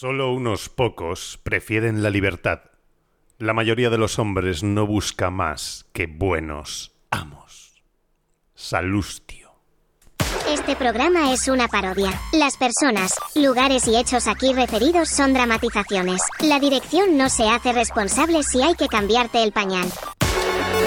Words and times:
Solo 0.00 0.32
unos 0.32 0.68
pocos 0.68 1.40
prefieren 1.42 2.04
la 2.04 2.10
libertad. 2.10 2.60
La 3.38 3.52
mayoría 3.52 3.90
de 3.90 3.98
los 3.98 4.20
hombres 4.20 4.62
no 4.62 4.86
busca 4.86 5.28
más 5.30 5.86
que 5.92 6.06
buenos 6.06 6.92
amos. 7.10 7.82
Salustio. 8.54 9.50
Este 10.48 10.76
programa 10.76 11.32
es 11.32 11.48
una 11.48 11.66
parodia. 11.66 12.12
Las 12.32 12.56
personas, 12.56 13.12
lugares 13.34 13.88
y 13.88 13.96
hechos 13.96 14.28
aquí 14.28 14.52
referidos 14.52 15.08
son 15.08 15.32
dramatizaciones. 15.32 16.22
La 16.38 16.60
dirección 16.60 17.18
no 17.18 17.28
se 17.28 17.48
hace 17.48 17.72
responsable 17.72 18.44
si 18.44 18.62
hay 18.62 18.76
que 18.76 18.86
cambiarte 18.86 19.42
el 19.42 19.50
pañal. 19.50 19.88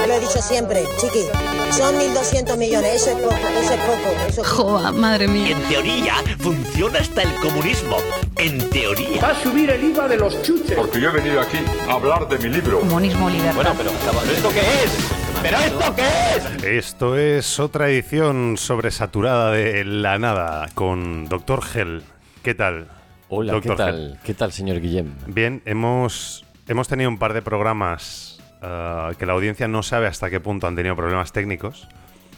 Lo 0.08 0.14
he 0.16 0.20
dicho 0.20 0.42
siempre, 0.42 0.84
chiqui. 0.98 1.26
Son 1.72 1.96
1.200 1.96 2.58
millones, 2.58 2.96
eso 2.96 3.12
es 3.12 3.18
poco, 3.18 3.36
eso 3.36 3.74
es 3.74 3.80
poco. 3.82 4.28
Eso 4.28 4.42
es. 4.42 4.48
Joa, 4.48 4.92
madre 4.92 5.28
mía. 5.28 5.56
en 5.56 5.62
teoría 5.70 6.16
funciona 6.40 7.00
hasta 7.00 7.22
el 7.22 7.34
comunismo. 7.36 7.98
En 8.36 8.70
teoría. 8.72 9.22
Va 9.22 9.30
a 9.30 9.36
subir 9.36 9.70
el 9.70 9.84
IVA 9.84 10.08
de 10.08 10.18
los 10.18 10.42
chuches. 10.42 10.76
Porque 10.76 11.00
yo 11.00 11.10
he 11.10 11.14
venido 11.14 11.40
aquí 11.40 11.60
a 11.88 11.94
hablar 11.94 12.28
de 12.28 12.40
mi 12.40 12.50
libro. 12.50 12.80
Comunismo 12.80 13.30
libertad. 13.30 13.74
pero 13.78 13.92
¿esto 13.92 14.50
qué 14.50 14.60
es? 14.60 15.12
¿Pero 15.44 15.58
esto 15.58 15.96
qué 15.96 16.04
es? 16.36 16.64
Esto 16.64 17.18
es 17.18 17.60
otra 17.60 17.90
edición 17.90 18.58
sobresaturada 18.58 19.52
de 19.52 19.86
La 19.86 20.18
Nada 20.18 20.68
con 20.74 21.30
Dr. 21.30 21.62
Gel. 21.62 22.04
¿Qué 22.42 22.56
tal? 22.56 22.88
Hola, 23.30 23.54
Dr. 23.54 23.72
¿qué 23.72 23.78
tal? 23.78 24.20
¿Qué 24.24 24.34
tal, 24.34 24.52
señor 24.52 24.82
Guillem? 24.82 25.14
Bien, 25.28 25.62
hemos, 25.66 26.44
hemos 26.68 26.88
tenido 26.88 27.10
un 27.10 27.18
par 27.18 27.34
de 27.34 27.42
programas 27.42 28.31
ah, 28.62 29.12
que 29.18 29.26
la 29.26 29.34
audiencia 29.34 29.68
no 29.68 29.84
sabe 29.84 30.08
hasta 30.08 30.30
qué 30.30 30.40
punto 30.40 30.68
han 30.68 30.76
tenido 30.76 30.96
problemas 30.96 31.32
técnicos. 31.32 31.88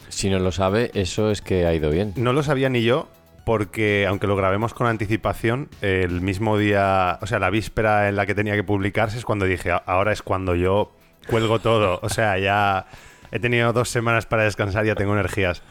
Si 0.09 0.29
no 0.29 0.39
lo 0.39 0.51
sabe, 0.51 0.91
eso 0.93 1.31
es 1.31 1.41
que 1.41 1.65
ha 1.65 1.73
ido 1.73 1.89
bien. 1.89 2.13
No 2.15 2.33
lo 2.33 2.43
sabía 2.43 2.69
ni 2.69 2.83
yo, 2.83 3.07
porque 3.45 4.05
aunque 4.07 4.27
lo 4.27 4.35
grabemos 4.35 4.73
con 4.73 4.87
anticipación, 4.87 5.69
el 5.81 6.21
mismo 6.21 6.57
día, 6.57 7.17
o 7.21 7.25
sea, 7.27 7.39
la 7.39 7.49
víspera 7.49 8.07
en 8.09 8.15
la 8.15 8.25
que 8.25 8.35
tenía 8.35 8.53
que 8.55 8.63
publicarse 8.63 9.17
es 9.17 9.25
cuando 9.25 9.45
dije, 9.45 9.71
"A- 9.71 9.77
ahora 9.85 10.11
es 10.13 10.21
cuando 10.21 10.55
yo 10.55 10.95
cuelgo 11.27 11.59
todo. 11.59 11.99
O 12.03 12.09
sea, 12.09 12.37
ya 12.37 12.85
he 13.31 13.39
tenido 13.39 13.73
dos 13.73 13.89
semanas 13.89 14.25
para 14.27 14.43
descansar, 14.43 14.85
ya 14.85 14.93
tengo 14.95 15.13
energías. 15.13 15.63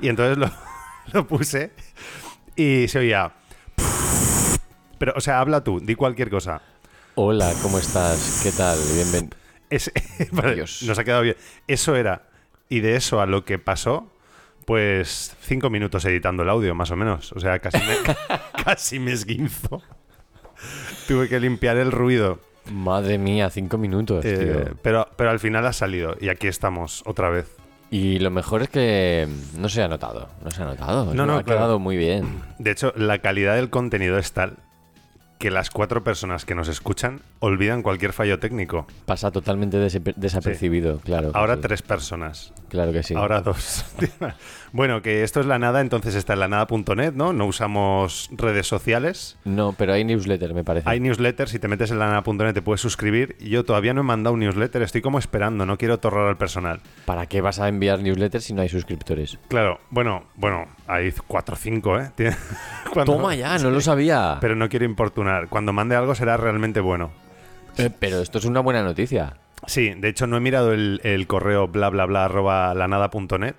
Y 0.00 0.08
entonces 0.08 0.38
lo, 0.38 0.50
lo 1.12 1.26
puse 1.26 1.72
y 2.56 2.88
se 2.88 2.98
oía... 3.00 3.32
Pero, 4.98 5.14
o 5.16 5.20
sea, 5.20 5.40
habla 5.40 5.62
tú, 5.64 5.80
di 5.80 5.94
cualquier 5.94 6.28
cosa. 6.30 6.60
Hola, 7.14 7.52
¿cómo 7.62 7.78
estás? 7.78 8.40
¿Qué 8.42 8.52
tal? 8.52 8.78
Bienvenido. 8.94 9.36
Es- 9.70 9.92
vale, 10.32 10.54
Dios. 10.56 10.82
nos 10.82 10.98
ha 10.98 11.04
quedado 11.04 11.22
bien. 11.22 11.36
Eso 11.66 11.96
era. 11.96 12.22
Y 12.68 12.80
de 12.80 12.96
eso 12.96 13.20
a 13.20 13.26
lo 13.26 13.44
que 13.44 13.58
pasó, 13.58 14.12
pues 14.66 15.34
cinco 15.40 15.70
minutos 15.70 16.04
editando 16.04 16.42
el 16.42 16.48
audio, 16.50 16.74
más 16.74 16.90
o 16.90 16.96
menos. 16.96 17.32
O 17.32 17.40
sea, 17.40 17.58
casi 17.58 17.78
me, 17.78 17.96
casi 18.64 18.98
me 18.98 19.12
esguinzo. 19.12 19.82
Tuve 21.08 21.28
que 21.28 21.40
limpiar 21.40 21.76
el 21.78 21.90
ruido. 21.90 22.38
Madre 22.70 23.18
mía, 23.18 23.50
cinco 23.50 23.78
minutos, 23.78 24.24
Eh, 24.24 24.36
tío. 24.66 24.76
pero, 24.82 25.08
pero 25.16 25.30
al 25.30 25.40
final 25.40 25.66
ha 25.66 25.72
salido. 25.72 26.16
Y 26.20 26.28
aquí 26.28 26.46
estamos, 26.46 27.02
otra 27.06 27.30
vez. 27.30 27.56
Y 27.90 28.20
lo 28.20 28.30
mejor 28.30 28.62
es 28.62 28.68
que 28.68 29.26
no 29.56 29.68
se 29.68 29.82
ha 29.82 29.88
notado. 29.88 30.28
No 30.44 30.50
se 30.52 30.62
ha 30.62 30.66
notado. 30.66 31.06
No, 31.06 31.14
No, 31.14 31.26
no, 31.26 31.32
ha 31.38 31.42
claro. 31.42 31.58
quedado 31.58 31.78
muy 31.80 31.96
bien. 31.96 32.40
De 32.58 32.70
hecho, 32.70 32.92
la 32.96 33.18
calidad 33.18 33.56
del 33.56 33.70
contenido 33.70 34.16
es 34.18 34.30
tal 34.32 34.58
que 35.40 35.50
las 35.50 35.70
cuatro 35.70 36.04
personas 36.04 36.44
que 36.44 36.54
nos 36.54 36.68
escuchan 36.68 37.22
olvidan 37.38 37.82
cualquier 37.82 38.12
fallo 38.12 38.38
técnico. 38.38 38.86
Pasa 39.06 39.30
totalmente 39.30 39.78
desapercibido, 39.78 41.00
claro. 41.00 41.30
Ahora 41.32 41.56
sí. 41.56 41.62
tres 41.62 41.80
personas. 41.80 42.52
Claro 42.68 42.92
que 42.92 43.02
sí. 43.02 43.14
Ahora 43.14 43.40
dos. 43.40 43.86
bueno, 44.72 45.02
que 45.02 45.22
esto 45.22 45.40
es 45.40 45.46
la 45.46 45.58
nada, 45.58 45.80
entonces 45.80 46.14
está 46.14 46.34
en 46.34 46.40
la 46.40 46.48
nada.net, 46.48 47.12
¿no? 47.14 47.32
No 47.32 47.46
usamos 47.46 48.28
redes 48.32 48.66
sociales. 48.66 49.36
No, 49.44 49.72
pero 49.76 49.92
hay 49.92 50.04
newsletter, 50.04 50.54
me 50.54 50.64
parece. 50.64 50.88
Hay 50.88 51.00
newsletter, 51.00 51.48
si 51.48 51.58
te 51.58 51.68
metes 51.68 51.90
en 51.90 51.98
la 51.98 52.06
nada.net 52.08 52.52
te 52.54 52.62
puedes 52.62 52.80
suscribir. 52.80 53.36
Yo 53.40 53.64
todavía 53.64 53.94
no 53.94 54.00
he 54.02 54.04
mandado 54.04 54.34
un 54.34 54.40
newsletter, 54.40 54.82
estoy 54.82 55.00
como 55.02 55.18
esperando, 55.18 55.66
no 55.66 55.76
quiero 55.78 55.98
torrar 55.98 56.28
al 56.28 56.36
personal. 56.36 56.80
¿Para 57.04 57.26
qué 57.26 57.40
vas 57.40 57.58
a 57.60 57.68
enviar 57.68 58.00
newsletter 58.00 58.40
si 58.40 58.52
no 58.54 58.62
hay 58.62 58.68
suscriptores? 58.68 59.38
Claro, 59.48 59.80
bueno, 59.90 60.24
bueno, 60.36 60.66
hay 60.86 61.12
cuatro 61.26 61.54
o 61.54 61.58
cinco, 61.58 61.98
¿eh? 61.98 62.10
Tiene- 62.14 62.36
cuando- 62.92 63.14
Toma 63.14 63.34
ya, 63.34 63.58
no 63.58 63.70
lo 63.70 63.80
sabía. 63.80 64.38
Pero 64.40 64.56
no 64.56 64.68
quiero 64.68 64.84
importunar. 64.84 65.48
Cuando 65.48 65.72
mande 65.72 65.96
algo 65.96 66.14
será 66.14 66.36
realmente 66.36 66.80
bueno. 66.80 67.10
Eh, 67.78 67.90
pero 67.98 68.20
esto 68.20 68.38
es 68.38 68.44
una 68.44 68.60
buena 68.60 68.82
noticia. 68.82 69.36
Sí, 69.66 69.92
de 69.96 70.08
hecho 70.08 70.26
no 70.26 70.36
he 70.36 70.40
mirado 70.40 70.72
el, 70.72 71.00
el 71.04 71.26
correo 71.26 71.68
bla 71.68 71.90
bla 71.90 72.06
bla 72.06 72.24
arroba 72.24 72.74
lanada.net 72.74 73.54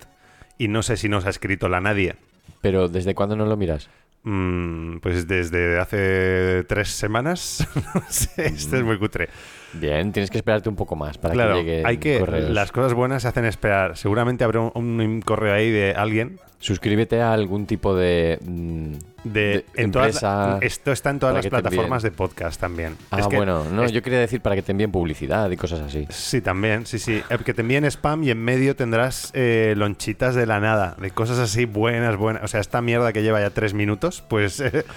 y 0.58 0.68
no 0.68 0.82
sé 0.82 0.96
si 0.96 1.08
nos 1.08 1.26
ha 1.26 1.30
escrito 1.30 1.68
la 1.68 1.80
nadie. 1.80 2.16
Pero 2.60 2.88
¿desde 2.88 3.14
cuándo 3.14 3.36
no 3.36 3.46
lo 3.46 3.56
miras? 3.56 3.88
Mm, 4.24 4.98
pues 4.98 5.26
desde 5.26 5.78
hace 5.78 6.64
tres 6.68 6.90
semanas. 6.90 7.66
no 7.94 8.02
sé, 8.08 8.46
esto 8.46 8.76
es 8.76 8.82
muy 8.82 8.98
cutre. 8.98 9.28
Bien, 9.74 10.12
tienes 10.12 10.30
que 10.30 10.38
esperarte 10.38 10.68
un 10.68 10.76
poco 10.76 10.96
más 10.96 11.18
para 11.18 11.34
Claro, 11.34 11.54
que 11.56 11.62
llegue 11.64 11.82
hay 11.86 11.96
que. 11.98 12.18
correos. 12.20 12.50
Las 12.50 12.72
cosas 12.72 12.94
buenas 12.94 13.22
se 13.22 13.28
hacen 13.28 13.44
esperar. 13.44 13.96
Seguramente 13.96 14.44
habrá 14.44 14.60
un, 14.60 15.00
un 15.00 15.20
correo 15.22 15.54
ahí 15.54 15.70
de 15.70 15.92
alguien. 15.96 16.38
Suscríbete 16.58 17.20
a 17.20 17.32
algún 17.32 17.66
tipo 17.66 17.92
de, 17.96 18.38
mm, 18.44 18.92
De, 19.24 19.64
en 19.74 19.90
todas 19.90 20.08
empresa. 20.10 20.46
la- 20.46 20.58
esto 20.60 20.92
está 20.92 21.10
en 21.10 21.18
todas 21.18 21.34
las 21.34 21.46
plataformas 21.48 22.04
de 22.04 22.12
podcast 22.12 22.60
también. 22.60 22.96
Ah, 23.10 23.18
Es 23.18 23.26
que- 23.26 23.34
bueno, 23.36 23.64
no, 23.64 23.82
es- 23.82 23.90
yo 23.90 24.00
quería 24.00 24.20
decir 24.20 24.40
para 24.40 24.54
que 24.54 24.62
te 24.62 24.70
envíen 24.70 24.92
publicidad 24.92 25.50
y 25.50 25.56
cosas 25.56 25.80
así. 25.80 26.06
Sí, 26.10 26.40
también, 26.40 26.86
sí, 26.86 27.00
sí. 27.00 27.20
Eh, 27.30 27.38
Que 27.44 27.52
te 27.52 27.62
envíen 27.62 27.84
spam 27.86 28.22
y 28.22 28.30
en 28.30 28.38
medio 28.38 28.76
tendrás 28.76 29.32
eh, 29.34 29.74
lonchitas 29.76 30.36
de 30.36 30.46
la 30.46 30.60
nada, 30.60 30.94
de 31.00 31.10
cosas 31.10 31.40
así 31.40 31.64
buenas, 31.64 32.16
buenas. 32.16 32.44
O 32.44 32.46
sea, 32.48 32.60
esta 32.60 32.80
mierda 32.80 33.12
que 33.12 33.22
lleva 33.24 33.40
ya 33.40 33.50
tres 33.50 33.74
minutos, 33.74 34.22
pues, 34.28 34.60
eh, 34.60 34.84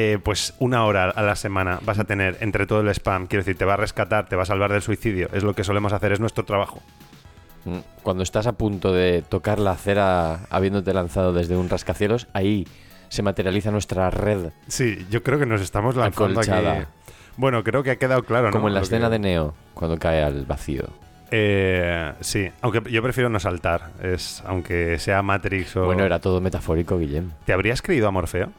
eh, 0.00 0.18
pues 0.22 0.54
una 0.60 0.84
hora 0.84 1.10
a 1.10 1.22
la 1.22 1.34
semana 1.34 1.80
vas 1.82 1.98
a 1.98 2.04
tener 2.04 2.36
entre 2.40 2.66
todo 2.66 2.82
el 2.82 2.88
spam. 2.90 3.26
Quiero 3.26 3.42
decir, 3.42 3.58
te 3.58 3.64
va 3.64 3.74
a 3.74 3.76
rescatar, 3.76 4.28
te 4.28 4.36
va 4.36 4.42
a 4.42 4.46
salvar 4.46 4.70
del 4.70 4.80
suicidio. 4.82 5.28
Es 5.32 5.42
lo 5.42 5.54
que 5.54 5.64
solemos 5.64 5.92
hacer, 5.92 6.12
es 6.12 6.20
nuestro 6.20 6.44
trabajo. 6.44 6.80
Mm, 7.64 7.78
Cuando 8.04 8.22
estás 8.22 8.46
a 8.46 8.52
punto 8.52 8.92
de 8.92 9.22
tocar 9.28 9.58
la 9.58 9.72
acera 9.72 10.40
habiéndote 10.50 10.94
lanzado 10.94 11.32
desde 11.32 11.56
un 11.56 11.68
rascacielos, 11.68 12.28
ahí 12.32 12.64
se 13.08 13.22
materializa 13.22 13.72
nuestra 13.72 14.08
red, 14.10 14.50
Sí, 14.68 15.04
yo 15.10 15.22
creo 15.24 15.38
que 15.40 15.46
nos 15.46 15.60
estamos 15.62 15.96
lanzando 15.96 16.40
aquí. 16.40 16.50
Acolchada. 16.50 16.86
Bueno, 17.36 17.64
creo 17.64 17.82
que 17.82 17.90
ha 17.90 17.96
quedado 17.96 18.22
claro, 18.22 18.46
¿no? 18.48 18.52
como 18.52 18.68
en 18.68 18.74
la 18.74 18.80
Lo 18.80 18.84
escena 18.84 19.06
que- 19.06 19.12
de 19.12 19.18
Neo, 19.18 19.54
cuando 19.74 19.98
cae 19.98 20.22
al 20.22 20.44
vacío. 20.46 20.84
Eh, 21.32 22.12
sí, 22.20 22.48
aunque 22.60 22.82
yo 22.90 23.02
prefiero 23.02 23.28
no 23.30 23.40
saltar. 23.40 23.90
Es, 24.02 24.42
aunque 24.46 24.98
sea 24.98 25.22
Matrix 25.22 25.74
o. 25.76 25.84
Bueno, 25.86 26.04
era 26.04 26.20
todo 26.20 26.40
metafórico, 26.40 26.98
Guillem. 26.98 27.30
¿Te 27.44 27.52
habrías 27.52 27.82
creído 27.82 28.06
a 28.08 28.10
Morfeo? 28.10 28.50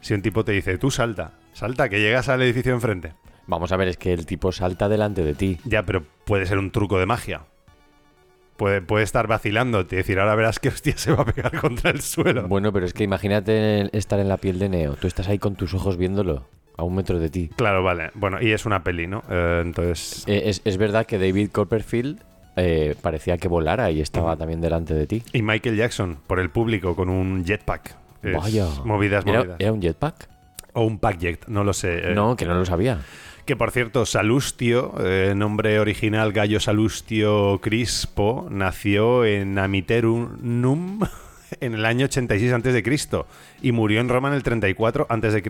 Si 0.00 0.14
un 0.14 0.22
tipo 0.22 0.44
te 0.44 0.52
dice, 0.52 0.78
tú 0.78 0.90
salta, 0.90 1.32
salta, 1.52 1.88
que 1.88 2.00
llegas 2.00 2.28
al 2.28 2.42
edificio 2.42 2.72
enfrente. 2.72 3.12
Vamos 3.46 3.72
a 3.72 3.76
ver, 3.76 3.88
es 3.88 3.96
que 3.96 4.12
el 4.12 4.26
tipo 4.26 4.52
salta 4.52 4.88
delante 4.88 5.24
de 5.24 5.34
ti. 5.34 5.58
Ya, 5.64 5.84
pero 5.84 6.04
puede 6.24 6.46
ser 6.46 6.58
un 6.58 6.70
truco 6.70 6.98
de 6.98 7.06
magia. 7.06 7.42
Puede, 8.56 8.82
puede 8.82 9.04
estar 9.04 9.26
vacilándote 9.26 9.96
y 9.96 9.98
decir, 9.98 10.20
ahora 10.20 10.34
verás 10.34 10.58
que 10.58 10.68
hostia 10.68 10.96
se 10.96 11.12
va 11.12 11.22
a 11.22 11.24
pegar 11.24 11.58
contra 11.58 11.90
el 11.90 12.00
suelo. 12.02 12.46
Bueno, 12.46 12.72
pero 12.72 12.86
es 12.86 12.92
que 12.92 13.04
imagínate 13.04 13.96
estar 13.96 14.20
en 14.20 14.28
la 14.28 14.36
piel 14.36 14.58
de 14.58 14.68
Neo. 14.68 14.94
Tú 14.94 15.06
estás 15.06 15.28
ahí 15.28 15.38
con 15.38 15.56
tus 15.56 15.72
ojos 15.74 15.96
viéndolo, 15.96 16.46
a 16.76 16.84
un 16.84 16.94
metro 16.94 17.18
de 17.18 17.30
ti. 17.30 17.50
Claro, 17.56 17.82
vale. 17.82 18.10
Bueno, 18.14 18.40
y 18.40 18.52
es 18.52 18.66
una 18.66 18.84
peli, 18.84 19.06
¿no? 19.06 19.22
Eh, 19.30 19.62
entonces. 19.64 20.24
Eh, 20.26 20.42
es, 20.46 20.60
es 20.64 20.76
verdad 20.76 21.06
que 21.06 21.18
David 21.18 21.50
Copperfield 21.50 22.20
eh, 22.56 22.94
parecía 23.00 23.38
que 23.38 23.48
volara 23.48 23.90
y 23.90 24.00
estaba 24.00 24.36
también 24.36 24.60
delante 24.60 24.94
de 24.94 25.06
ti. 25.06 25.22
Y 25.32 25.42
Michael 25.42 25.76
Jackson, 25.76 26.18
por 26.26 26.38
el 26.40 26.50
público, 26.50 26.94
con 26.94 27.08
un 27.08 27.44
jetpack. 27.44 27.96
Es 28.22 28.36
Vaya. 28.36 28.66
Movidas, 28.84 29.24
¿Era, 29.26 29.38
movidas. 29.40 29.56
era 29.60 29.72
un 29.72 29.80
jetpack? 29.80 30.28
O 30.72 30.84
un 30.84 30.98
pack 30.98 31.18
jet, 31.18 31.46
no 31.48 31.64
lo 31.64 31.72
sé. 31.72 32.10
eh. 32.10 32.14
No, 32.14 32.36
que 32.36 32.44
no 32.44 32.54
lo 32.54 32.64
sabía. 32.64 33.00
Que 33.44 33.56
por 33.56 33.70
cierto, 33.72 34.06
Salustio, 34.06 34.94
eh, 35.00 35.34
nombre 35.34 35.80
original 35.80 36.32
Gallo 36.32 36.60
Salustio 36.60 37.58
Crispo, 37.60 38.46
nació 38.50 39.24
en 39.24 39.58
Amiterum 39.58 40.36
en 41.60 41.74
el 41.74 41.84
año 41.84 42.04
86 42.06 42.52
a.C. 42.52 43.24
y 43.62 43.72
murió 43.72 44.00
en 44.00 44.08
Roma 44.08 44.28
en 44.28 44.34
el 44.34 44.42
34 44.42 45.06
a.C. 45.08 45.42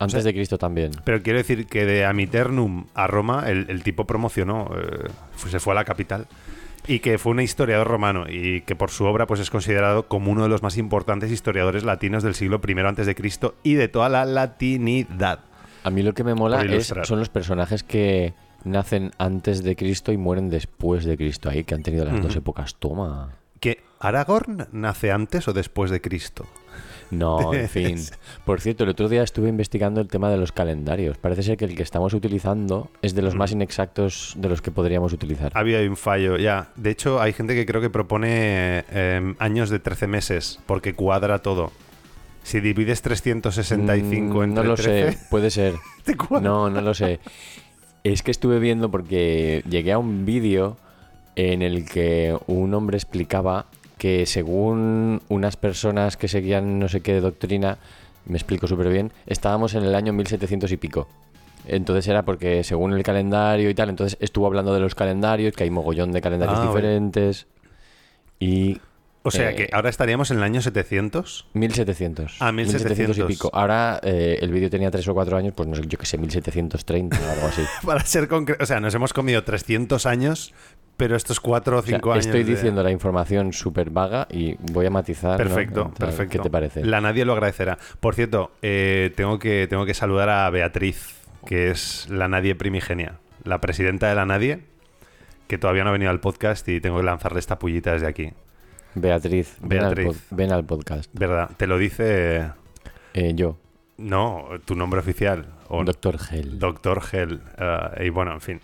Antes 0.00 0.24
de 0.24 0.34
Cristo 0.34 0.58
también. 0.58 0.90
Pero 1.04 1.22
quiero 1.22 1.38
decir 1.38 1.66
que 1.66 1.84
de 1.86 2.04
Amiternum 2.04 2.86
a 2.94 3.06
Roma 3.06 3.44
el, 3.46 3.66
el 3.68 3.82
tipo 3.84 4.06
promocionó, 4.06 4.70
eh, 4.76 5.08
se 5.48 5.60
fue 5.60 5.72
a 5.72 5.76
la 5.76 5.84
capital. 5.84 6.26
Y 6.86 6.98
que 7.00 7.18
fue 7.18 7.32
un 7.32 7.40
historiador 7.40 7.86
romano 7.86 8.26
y 8.28 8.60
que 8.62 8.76
por 8.76 8.90
su 8.90 9.04
obra 9.04 9.26
pues 9.26 9.40
es 9.40 9.50
considerado 9.50 10.06
como 10.06 10.30
uno 10.30 10.42
de 10.42 10.48
los 10.48 10.62
más 10.62 10.76
importantes 10.76 11.30
historiadores 11.30 11.84
latinos 11.84 12.22
del 12.22 12.34
siglo 12.34 12.60
I 12.66 12.78
antes 12.80 13.06
de 13.06 13.14
Cristo 13.14 13.54
y 13.62 13.74
de 13.74 13.88
toda 13.88 14.08
la 14.08 14.24
latinidad. 14.24 15.40
A 15.82 15.90
mí 15.90 16.02
lo 16.02 16.14
que 16.14 16.24
me 16.24 16.34
mola 16.34 16.62
es, 16.62 16.92
son 17.04 17.18
los 17.18 17.28
personajes 17.28 17.82
que 17.82 18.34
nacen 18.64 19.12
antes 19.18 19.62
de 19.62 19.76
Cristo 19.76 20.12
y 20.12 20.16
mueren 20.16 20.48
después 20.50 21.04
de 21.04 21.16
Cristo. 21.16 21.48
Ahí, 21.48 21.64
que 21.64 21.74
han 21.74 21.82
tenido 21.82 22.04
las 22.04 22.22
dos 22.22 22.34
épocas. 22.36 22.76
Toma. 22.76 23.30
¿Que 23.60 23.82
Aragorn 24.00 24.68
nace 24.72 25.12
antes 25.12 25.46
o 25.48 25.52
después 25.52 25.90
de 25.90 26.00
Cristo? 26.00 26.46
No, 27.10 27.54
en 27.54 27.68
fin. 27.68 27.98
Por 28.44 28.60
cierto, 28.60 28.84
el 28.84 28.90
otro 28.90 29.08
día 29.08 29.22
estuve 29.22 29.48
investigando 29.48 30.00
el 30.00 30.08
tema 30.08 30.30
de 30.30 30.36
los 30.36 30.52
calendarios. 30.52 31.18
Parece 31.18 31.42
ser 31.42 31.56
que 31.56 31.64
el 31.64 31.76
que 31.76 31.82
estamos 31.82 32.14
utilizando 32.14 32.90
es 33.02 33.14
de 33.14 33.22
los 33.22 33.34
más 33.34 33.52
inexactos 33.52 34.34
de 34.36 34.48
los 34.48 34.62
que 34.62 34.70
podríamos 34.70 35.12
utilizar. 35.12 35.52
Había 35.54 35.80
un 35.80 35.96
fallo, 35.96 36.36
ya. 36.36 36.68
De 36.76 36.90
hecho, 36.90 37.20
hay 37.20 37.32
gente 37.32 37.54
que 37.54 37.66
creo 37.66 37.80
que 37.80 37.90
propone 37.90 38.84
eh, 38.90 39.34
años 39.38 39.70
de 39.70 39.78
13 39.78 40.06
meses 40.06 40.60
porque 40.66 40.94
cuadra 40.94 41.40
todo. 41.40 41.72
Si 42.42 42.60
divides 42.60 43.00
365 43.00 44.34
Mm, 44.34 44.42
entre 44.42 44.62
no 44.62 44.68
lo 44.68 44.74
13, 44.74 45.12
sé, 45.12 45.18
puede 45.30 45.50
ser. 45.50 45.74
¿De 46.06 46.16
cuál? 46.16 46.42
No, 46.42 46.68
no 46.68 46.80
lo 46.80 46.94
sé. 46.94 47.20
Es 48.02 48.22
que 48.22 48.30
estuve 48.30 48.58
viendo 48.58 48.90
porque 48.90 49.62
llegué 49.68 49.92
a 49.92 49.98
un 49.98 50.26
vídeo 50.26 50.76
en 51.36 51.62
el 51.62 51.86
que 51.86 52.36
un 52.46 52.74
hombre 52.74 52.96
explicaba 52.96 53.66
que 53.98 54.26
según 54.26 55.22
unas 55.28 55.56
personas 55.56 56.16
que 56.16 56.28
seguían 56.28 56.78
no 56.78 56.88
sé 56.88 57.00
qué 57.00 57.20
doctrina, 57.20 57.78
me 58.26 58.36
explico 58.36 58.66
súper 58.66 58.88
bien, 58.88 59.12
estábamos 59.26 59.74
en 59.74 59.84
el 59.84 59.94
año 59.94 60.12
1700 60.12 60.70
y 60.72 60.76
pico. 60.76 61.08
Entonces 61.66 62.06
era 62.08 62.22
porque 62.24 62.62
según 62.64 62.92
el 62.92 63.02
calendario 63.02 63.70
y 63.70 63.74
tal, 63.74 63.88
entonces 63.88 64.18
estuvo 64.20 64.46
hablando 64.46 64.74
de 64.74 64.80
los 64.80 64.94
calendarios, 64.94 65.54
que 65.54 65.64
hay 65.64 65.70
mogollón 65.70 66.12
de 66.12 66.20
calendarios 66.20 66.58
Ah, 66.60 66.66
diferentes. 66.66 67.46
Y 68.38 68.80
O 69.26 69.30
sea 69.30 69.50
Eh, 69.52 69.54
que 69.54 69.68
ahora 69.72 69.88
estaríamos 69.88 70.30
en 70.30 70.36
el 70.36 70.42
año 70.42 70.60
700. 70.60 71.46
1700. 71.54 72.36
Ah, 72.40 72.52
1700. 72.52 73.16
y 73.16 73.22
pico. 73.22 73.48
Ahora 73.54 73.98
eh, 74.02 74.38
el 74.42 74.52
vídeo 74.52 74.68
tenía 74.68 74.90
3 74.90 75.08
o 75.08 75.14
4 75.14 75.38
años, 75.38 75.54
pues 75.56 75.66
no 75.66 75.74
sé, 75.76 75.82
yo 75.86 75.96
que 75.96 76.04
sé, 76.04 76.18
1730 76.18 77.18
o 77.18 77.30
algo 77.32 77.46
así. 77.46 77.62
Para 77.86 78.04
ser 78.04 78.28
concreto, 78.28 78.62
o 78.62 78.66
sea, 78.66 78.80
nos 78.80 78.94
hemos 78.94 79.14
comido 79.14 79.42
300 79.42 80.04
años, 80.04 80.52
pero 80.96 81.16
estos 81.16 81.40
4 81.40 81.76
o 81.76 81.78
O 81.80 81.82
sea, 81.82 81.96
5 81.96 82.12
años. 82.12 82.26
estoy 82.26 82.44
de- 82.44 82.52
diciendo 82.52 82.82
la 82.82 82.90
información 82.90 83.52
súper 83.52 83.90
vaga 83.90 84.26
y 84.30 84.54
voy 84.72 84.86
a 84.86 84.90
matizar. 84.90 85.36
Perfecto, 85.36 85.90
perfecto. 85.98 86.32
¿Qué 86.32 86.38
te 86.38 86.50
parece? 86.50 86.84
La 86.84 87.00
nadie 87.00 87.24
lo 87.24 87.32
agradecerá. 87.32 87.78
Por 88.00 88.14
cierto, 88.14 88.52
eh, 88.62 89.12
tengo, 89.16 89.38
que, 89.38 89.66
tengo 89.68 89.84
que 89.86 89.94
saludar 89.94 90.28
a 90.30 90.48
Beatriz, 90.50 91.16
que 91.46 91.70
es 91.70 92.08
la 92.10 92.28
nadie 92.28 92.54
primigenia, 92.54 93.18
la 93.42 93.60
presidenta 93.60 94.08
de 94.08 94.14
la 94.14 94.24
nadie, 94.26 94.60
que 95.48 95.58
todavía 95.58 95.84
no 95.84 95.90
ha 95.90 95.92
venido 95.92 96.10
al 96.10 96.20
podcast 96.20 96.66
y 96.68 96.80
tengo 96.80 96.98
que 96.98 97.02
lanzarle 97.04 97.38
esta 97.38 97.58
pullita 97.58 97.92
desde 97.92 98.06
aquí. 98.06 98.32
Beatriz, 98.94 99.56
ven 99.60 99.82
al 99.84 99.94
Beatriz. 99.94 100.26
ven 100.30 100.52
al 100.52 100.64
podcast. 100.64 101.10
¿Verdad? 101.12 101.50
Te 101.56 101.66
lo 101.66 101.76
dice. 101.78 102.50
Eh, 103.12 103.32
yo, 103.34 103.58
No, 103.98 104.46
tu 104.64 104.74
nombre 104.74 105.00
oficial. 105.00 105.46
O 105.68 105.82
Doctor 105.84 106.18
Gel. 106.18 106.58
Doctor 106.58 107.02
Hell. 107.12 107.40
eh, 107.58 108.04
y 108.06 108.08
bueno, 108.10 108.32
en 108.32 108.40
fin. 108.40 108.60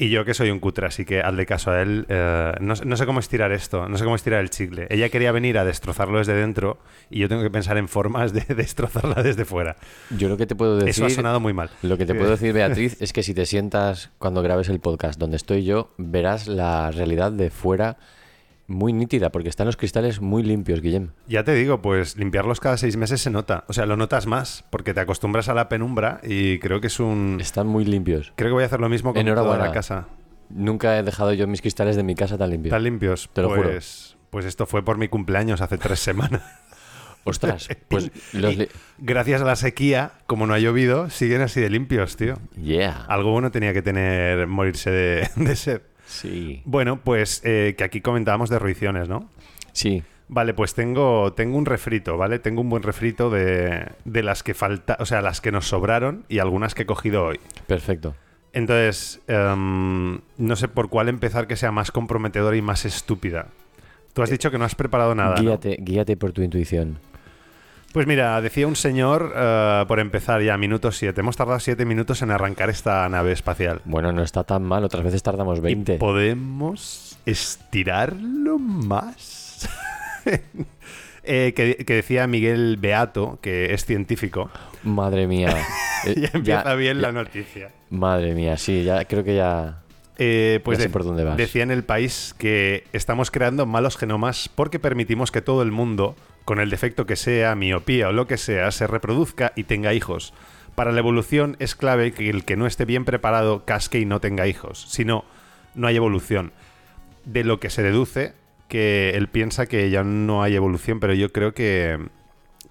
Y 0.00 0.08
yo 0.08 0.24
que 0.24 0.32
soy 0.32 0.50
un 0.50 0.60
cutre, 0.60 0.86
así 0.86 1.04
que 1.04 1.20
hazle 1.20 1.44
caso 1.44 1.70
a 1.70 1.82
él. 1.82 2.06
eh, 2.08 2.54
no, 2.58 2.72
no 2.86 2.96
sé 2.96 3.04
cómo 3.04 3.20
estirar 3.20 3.52
esto, 3.52 3.86
no 3.86 3.98
sé 3.98 4.04
cómo 4.04 4.16
estirar 4.16 4.40
el 4.40 4.48
chicle. 4.48 4.86
Ella 4.88 5.10
quería 5.10 5.30
venir 5.30 5.58
a 5.58 5.64
destrozarlo 5.66 6.16
desde 6.16 6.32
dentro 6.32 6.78
y 7.10 7.18
yo 7.18 7.28
tengo 7.28 7.42
que 7.42 7.50
pensar 7.50 7.76
en 7.76 7.86
formas 7.86 8.32
de 8.32 8.40
destrozarla 8.54 9.22
desde 9.22 9.44
fuera. 9.44 9.76
yo 10.08 10.30
lo 10.30 10.38
que 10.38 10.46
te 10.46 10.56
puedo 10.56 10.76
decir. 10.76 10.88
Eso 10.88 11.04
ha 11.04 11.10
sonado 11.10 11.38
muy 11.38 11.52
mal. 11.52 11.68
Lo 11.82 11.98
que 11.98 12.06
te 12.06 12.14
puedo 12.14 12.30
decir, 12.30 12.54
Beatriz, 12.54 12.96
es 13.02 13.12
que 13.12 13.22
si 13.22 13.34
te 13.34 13.44
sientas 13.44 14.10
cuando 14.16 14.40
grabes 14.40 14.70
el 14.70 14.80
podcast 14.80 15.20
donde 15.20 15.36
estoy 15.36 15.64
yo, 15.64 15.92
verás 15.98 16.48
la 16.48 16.90
realidad 16.92 17.30
de 17.30 17.50
fuera 17.50 17.98
muy 18.70 18.92
nítida, 18.92 19.30
porque 19.30 19.48
están 19.50 19.66
los 19.66 19.76
cristales 19.76 20.20
muy 20.20 20.42
limpios, 20.42 20.80
Guillem. 20.80 21.10
Ya 21.26 21.44
te 21.44 21.52
digo, 21.52 21.82
pues 21.82 22.16
limpiarlos 22.16 22.60
cada 22.60 22.76
seis 22.76 22.96
meses 22.96 23.20
se 23.20 23.30
nota. 23.30 23.64
O 23.68 23.72
sea, 23.72 23.84
lo 23.86 23.96
notas 23.96 24.26
más 24.26 24.64
porque 24.70 24.94
te 24.94 25.00
acostumbras 25.00 25.48
a 25.48 25.54
la 25.54 25.68
penumbra 25.68 26.20
y 26.22 26.58
creo 26.60 26.80
que 26.80 26.86
es 26.86 27.00
un... 27.00 27.38
Están 27.40 27.66
muy 27.66 27.84
limpios. 27.84 28.32
Creo 28.36 28.48
que 28.50 28.54
voy 28.54 28.62
a 28.62 28.66
hacer 28.66 28.80
lo 28.80 28.88
mismo 28.88 29.12
con 29.12 29.24
toda 29.26 29.58
la 29.58 29.72
casa. 29.72 30.08
Nunca 30.48 30.98
he 30.98 31.02
dejado 31.02 31.32
yo 31.32 31.46
mis 31.46 31.60
cristales 31.60 31.96
de 31.96 32.02
mi 32.02 32.14
casa 32.14 32.38
tan 32.38 32.50
limpios. 32.50 32.72
¿Están 32.72 32.84
limpios? 32.84 33.28
Te 33.32 33.42
lo 33.42 33.50
juro. 33.50 33.62
pues, 33.70 34.16
Pues 34.30 34.46
esto 34.46 34.66
fue 34.66 34.84
por 34.84 34.96
mi 34.98 35.08
cumpleaños 35.08 35.60
hace 35.60 35.76
tres 35.78 36.00
semanas. 36.00 36.42
Ostras, 37.24 37.68
pues 37.88 38.10
los... 38.32 38.56
li- 38.56 38.68
Gracias 38.98 39.42
a 39.42 39.44
la 39.44 39.54
sequía, 39.56 40.12
como 40.26 40.46
no 40.46 40.54
ha 40.54 40.58
llovido, 40.58 41.10
siguen 41.10 41.42
así 41.42 41.60
de 41.60 41.68
limpios, 41.68 42.16
tío. 42.16 42.38
Yeah. 42.60 43.04
Algo 43.08 43.30
bueno 43.32 43.50
tenía 43.50 43.72
que 43.74 43.82
tener 43.82 44.46
morirse 44.46 44.90
de, 44.90 45.28
de 45.36 45.56
sed. 45.56 45.82
Sí. 46.10 46.60
Bueno, 46.64 47.00
pues 47.02 47.40
eh, 47.44 47.74
que 47.78 47.84
aquí 47.84 48.00
comentábamos 48.00 48.50
de 48.50 48.58
ruiciones, 48.58 49.08
¿no? 49.08 49.30
Sí. 49.72 50.02
Vale, 50.28 50.54
pues 50.54 50.74
tengo, 50.74 51.32
tengo 51.32 51.56
un 51.56 51.66
refrito, 51.66 52.16
¿vale? 52.16 52.38
Tengo 52.38 52.60
un 52.60 52.68
buen 52.68 52.82
refrito 52.82 53.30
de, 53.30 53.86
de 54.04 54.22
las 54.22 54.42
que 54.42 54.54
falta, 54.54 54.96
o 55.00 55.06
sea, 55.06 55.22
las 55.22 55.40
que 55.40 55.52
nos 55.52 55.66
sobraron 55.68 56.24
y 56.28 56.38
algunas 56.38 56.74
que 56.74 56.82
he 56.82 56.86
cogido 56.86 57.24
hoy. 57.24 57.40
Perfecto. 57.66 58.14
Entonces, 58.52 59.20
em, 59.28 60.20
no 60.36 60.56
sé 60.56 60.68
por 60.68 60.88
cuál 60.88 61.08
empezar 61.08 61.46
que 61.46 61.56
sea 61.56 61.72
más 61.72 61.90
comprometedora 61.92 62.56
y 62.56 62.62
más 62.62 62.84
estúpida. 62.84 63.46
Tú 64.12 64.22
has 64.22 64.30
dicho 64.30 64.50
que 64.50 64.58
no 64.58 64.64
has 64.64 64.74
preparado 64.74 65.14
nada. 65.14 65.36
¿no? 65.36 65.42
Guíate, 65.42 65.78
guíate 65.80 66.16
por 66.16 66.32
tu 66.32 66.42
intuición. 66.42 66.98
Pues 67.92 68.06
mira, 68.06 68.40
decía 68.40 68.68
un 68.68 68.76
señor, 68.76 69.32
eh, 69.34 69.84
por 69.88 69.98
empezar 69.98 70.40
ya, 70.42 70.56
minuto 70.56 70.92
7. 70.92 71.20
Hemos 71.20 71.36
tardado 71.36 71.58
7 71.58 71.84
minutos 71.84 72.22
en 72.22 72.30
arrancar 72.30 72.70
esta 72.70 73.08
nave 73.08 73.32
espacial. 73.32 73.80
Bueno, 73.84 74.12
no 74.12 74.22
está 74.22 74.44
tan 74.44 74.62
mal, 74.62 74.84
otras 74.84 75.02
veces 75.02 75.24
tardamos 75.24 75.60
20. 75.60 75.94
¿Y 75.94 75.98
podemos 75.98 77.18
estirarlo 77.26 78.58
más? 78.58 79.68
Eh, 81.22 81.52
que, 81.54 81.84
que 81.84 81.94
decía 81.94 82.26
Miguel 82.26 82.78
Beato, 82.80 83.38
que 83.42 83.74
es 83.74 83.84
científico. 83.84 84.50
Madre 84.84 85.26
mía. 85.26 85.54
Eh, 86.06 86.14
ya 86.18 86.30
empieza 86.32 86.64
ya- 86.64 86.74
bien 86.76 86.96
ya- 86.96 87.02
la 87.02 87.12
noticia. 87.12 87.68
Madre 87.90 88.32
mía, 88.34 88.56
sí, 88.56 88.84
ya 88.84 89.04
creo 89.04 89.22
que 89.22 89.36
ya... 89.36 89.82
Eh, 90.16 90.60
pues 90.64 90.78
de- 90.78 90.88
por 90.88 91.04
dónde 91.04 91.24
vas. 91.24 91.36
decía 91.36 91.62
en 91.62 91.70
el 91.70 91.84
país 91.84 92.34
que 92.38 92.84
estamos 92.94 93.30
creando 93.30 93.66
malos 93.66 93.98
genomas 93.98 94.48
porque 94.48 94.78
permitimos 94.78 95.30
que 95.30 95.42
todo 95.42 95.60
el 95.60 95.72
mundo, 95.72 96.16
con 96.50 96.58
el 96.58 96.68
defecto 96.68 97.06
que 97.06 97.14
sea, 97.14 97.54
miopía 97.54 98.08
o 98.08 98.12
lo 98.12 98.26
que 98.26 98.36
sea, 98.36 98.72
se 98.72 98.88
reproduzca 98.88 99.52
y 99.54 99.62
tenga 99.62 99.94
hijos. 99.94 100.34
Para 100.74 100.90
la 100.90 100.98
evolución 100.98 101.54
es 101.60 101.76
clave 101.76 102.10
que 102.10 102.28
el 102.28 102.44
que 102.44 102.56
no 102.56 102.66
esté 102.66 102.84
bien 102.84 103.04
preparado 103.04 103.64
casque 103.64 104.00
y 104.00 104.04
no 104.04 104.20
tenga 104.20 104.48
hijos. 104.48 104.84
Si 104.88 105.04
no, 105.04 105.24
no 105.76 105.86
hay 105.86 105.94
evolución. 105.94 106.50
De 107.24 107.44
lo 107.44 107.60
que 107.60 107.70
se 107.70 107.84
deduce 107.84 108.32
que 108.66 109.10
él 109.10 109.28
piensa 109.28 109.66
que 109.66 109.90
ya 109.90 110.02
no 110.02 110.42
hay 110.42 110.56
evolución, 110.56 110.98
pero 110.98 111.14
yo 111.14 111.30
creo 111.30 111.54
que, 111.54 112.00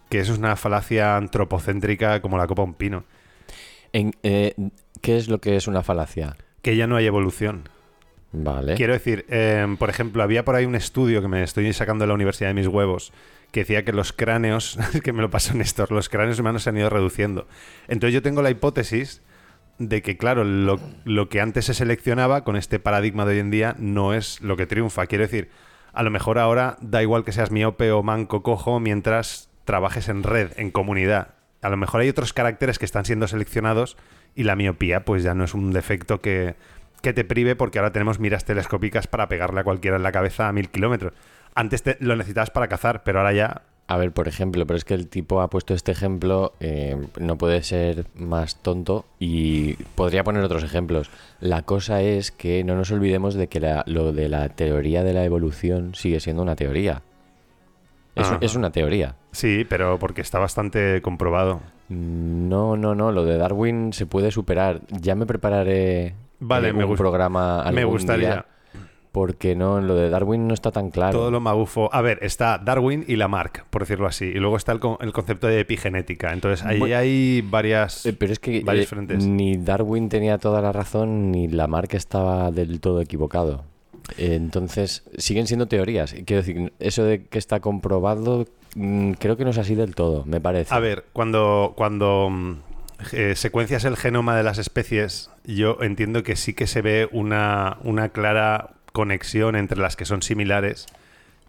que 0.09 0.19
eso 0.19 0.33
es 0.33 0.39
una 0.39 0.57
falacia 0.57 1.15
antropocéntrica 1.15 2.21
como 2.21 2.37
la 2.37 2.47
copa 2.47 2.63
un 2.63 2.73
pino. 2.73 3.05
En- 3.93 4.13
eh, 4.23 4.55
¿Qué 4.99 5.15
es 5.15 5.29
lo 5.29 5.39
que 5.39 5.55
es 5.55 5.69
una 5.69 5.83
falacia? 5.83 6.35
Que 6.61 6.75
ya 6.75 6.85
no 6.85 6.97
hay 6.97 7.05
evolución. 7.05 7.69
Vale. 8.33 8.75
Quiero 8.75 8.91
decir, 8.91 9.25
em, 9.29 9.77
por 9.77 9.89
ejemplo, 9.89 10.21
había 10.21 10.43
por 10.43 10.55
ahí 10.55 10.65
un 10.65 10.75
estudio 10.75 11.21
que 11.21 11.29
me 11.29 11.43
estoy 11.43 11.71
sacando 11.71 12.03
de 12.03 12.09
la 12.09 12.13
Universidad 12.15 12.49
de 12.49 12.55
mis 12.55 12.67
huevos 12.67 13.13
que 13.51 13.61
decía 13.61 13.83
que 13.83 13.93
los 13.93 14.13
cráneos, 14.13 14.77
que 15.03 15.13
me 15.13 15.21
lo 15.21 15.29
pasó 15.29 15.53
Néstor, 15.53 15.91
los 15.91 16.09
cráneos 16.09 16.39
humanos 16.39 16.63
se 16.63 16.69
han 16.69 16.77
ido 16.77 16.89
reduciendo. 16.89 17.47
Entonces 17.87 18.13
yo 18.13 18.21
tengo 18.21 18.41
la 18.41 18.49
hipótesis 18.49 19.21
de 19.77 20.01
que, 20.01 20.17
claro, 20.17 20.43
lo, 20.43 20.79
lo 21.05 21.29
que 21.29 21.41
antes 21.41 21.65
se 21.65 21.73
seleccionaba 21.73 22.43
con 22.43 22.55
este 22.55 22.79
paradigma 22.79 23.25
de 23.25 23.33
hoy 23.33 23.39
en 23.39 23.51
día 23.51 23.75
no 23.79 24.13
es 24.13 24.41
lo 24.41 24.57
que 24.57 24.67
triunfa. 24.67 25.07
Quiero 25.07 25.23
decir, 25.23 25.49
a 25.93 26.03
lo 26.03 26.11
mejor 26.11 26.37
ahora 26.37 26.77
da 26.81 27.01
igual 27.01 27.23
que 27.23 27.31
seas 27.31 27.51
miope 27.51 27.91
o 27.91 28.03
manco 28.03 28.43
cojo 28.43 28.79
mientras 28.79 29.49
trabajes 29.65 30.09
en 30.09 30.23
red, 30.23 30.51
en 30.57 30.71
comunidad. 30.71 31.35
A 31.61 31.69
lo 31.69 31.77
mejor 31.77 32.01
hay 32.01 32.09
otros 32.09 32.33
caracteres 32.33 32.79
que 32.79 32.85
están 32.85 33.05
siendo 33.05 33.27
seleccionados 33.27 33.97
y 34.35 34.43
la 34.43 34.55
miopía 34.55 35.05
pues 35.05 35.23
ya 35.23 35.33
no 35.33 35.43
es 35.43 35.53
un 35.53 35.71
defecto 35.71 36.21
que, 36.21 36.55
que 37.01 37.13
te 37.13 37.25
prive 37.25 37.55
porque 37.55 37.79
ahora 37.79 37.91
tenemos 37.91 38.19
miras 38.19 38.45
telescópicas 38.45 39.07
para 39.07 39.27
pegarle 39.27 39.61
a 39.61 39.63
cualquiera 39.63 39.97
en 39.97 40.03
la 40.03 40.11
cabeza 40.11 40.47
a 40.47 40.53
mil 40.53 40.69
kilómetros. 40.69 41.13
Antes 41.59 41.83
te- 41.83 41.97
lo 41.99 42.15
necesitabas 42.15 42.51
para 42.51 42.67
cazar, 42.67 43.03
pero 43.03 43.19
ahora 43.19 43.33
ya... 43.33 43.61
A 43.87 43.97
ver, 43.97 44.11
por 44.11 44.27
ejemplo, 44.27 44.67
pero 44.67 44.77
es 44.77 44.85
que 44.85 44.93
el 44.93 45.07
tipo 45.07 45.41
ha 45.41 45.49
puesto 45.49 45.73
este 45.73 45.91
ejemplo, 45.91 46.53
eh, 46.59 46.95
no 47.19 47.37
puede 47.39 47.63
ser 47.63 48.05
más 48.15 48.55
tonto 48.61 49.05
y 49.19 49.73
podría 49.95 50.23
poner 50.23 50.43
otros 50.43 50.63
ejemplos. 50.63 51.09
La 51.39 51.63
cosa 51.63 52.01
es 52.03 52.31
que 52.31 52.63
no 52.63 52.75
nos 52.75 52.91
olvidemos 52.91 53.33
de 53.33 53.47
que 53.47 53.59
la- 53.59 53.83
lo 53.87 54.13
de 54.13 54.29
la 54.29 54.47
teoría 54.49 55.03
de 55.03 55.13
la 55.13 55.23
evolución 55.25 55.95
sigue 55.95 56.19
siendo 56.19 56.43
una 56.43 56.55
teoría. 56.55 57.01
Es, 58.41 58.55
una 58.55 58.69
teoría. 58.71 59.15
Sí, 59.31 59.65
pero 59.67 59.97
porque 59.97 60.21
está 60.21 60.37
bastante 60.39 61.01
comprobado. 61.01 61.61
No, 61.89 62.77
no, 62.77 62.93
no, 62.93 63.11
lo 63.11 63.25
de 63.25 63.37
Darwin 63.37 63.93
se 63.93 64.05
puede 64.05 64.29
superar. 64.29 64.81
Ya 64.89 65.15
me 65.15 65.25
prepararé 65.25 66.13
Vale, 66.39 66.69
eh, 66.69 66.73
me 66.73 66.83
un 66.85 66.95
programa 66.95 67.63
me 67.71 67.79
algún 67.81 67.93
gustaría. 67.93 68.29
día, 68.29 68.45
porque 69.11 69.55
no, 69.55 69.81
lo 69.81 69.95
de 69.95 70.09
Darwin 70.09 70.47
no 70.47 70.53
está 70.53 70.71
tan 70.71 70.91
claro. 70.91 71.17
Todo 71.17 71.31
lo 71.31 71.39
magufo. 71.39 71.89
A 71.93 72.01
ver, 72.01 72.19
está 72.21 72.57
Darwin 72.59 73.03
y 73.07 73.15
Lamarck, 73.15 73.65
por 73.69 73.81
decirlo 73.81 74.07
así. 74.07 74.25
Y 74.25 74.35
luego 74.35 74.55
está 74.57 74.71
el, 74.71 74.79
con- 74.79 74.97
el 75.01 75.11
concepto 75.13 75.47
de 75.47 75.59
epigenética. 75.59 76.31
Entonces 76.31 76.65
ahí 76.65 76.79
Bueno, 76.79 76.97
hay 76.97 77.41
varias... 77.41 78.05
Eh, 78.05 78.13
Pero 78.13 78.31
es 78.33 78.39
que 78.39 78.61
varios 78.63 78.85
eh, 78.85 78.89
frentes. 78.89 79.25
ni 79.25 79.57
Darwin 79.57 80.09
tenía 80.09 80.37
toda 80.37 80.61
la 80.61 80.71
razón, 80.71 81.31
ni 81.31 81.47
Lamarck 81.47 81.93
estaba 81.95 82.51
del 82.51 82.79
todo 82.79 83.01
equivocado. 83.01 83.63
Eh, 84.17 84.35
Entonces, 84.35 85.03
siguen 85.17 85.47
siendo 85.47 85.67
teorías. 85.67 86.13
Quiero 86.25 86.41
decir, 86.43 86.73
eso 86.79 87.03
de 87.03 87.25
que 87.25 87.37
está 87.39 87.59
comprobado, 87.59 88.45
mm, 88.75 89.11
creo 89.13 89.37
que 89.37 89.43
no 89.43 89.49
es 89.51 89.57
así 89.57 89.75
del 89.75 89.95
todo, 89.95 90.23
me 90.25 90.39
parece. 90.41 90.73
A 90.73 90.79
ver, 90.79 91.05
cuando, 91.13 91.73
cuando 91.75 92.29
mm, 92.31 92.53
eh, 93.13 93.33
secuencias 93.35 93.85
el 93.85 93.97
genoma 93.97 94.35
de 94.35 94.43
las 94.43 94.57
especies, 94.57 95.29
yo 95.45 95.77
entiendo 95.81 96.23
que 96.23 96.35
sí 96.35 96.53
que 96.53 96.67
se 96.67 96.81
ve 96.81 97.07
una, 97.11 97.77
una 97.83 98.09
clara 98.09 98.71
conexión 98.91 99.55
entre 99.55 99.79
las 99.79 99.95
que 99.95 100.05
son 100.05 100.21
similares 100.21 100.87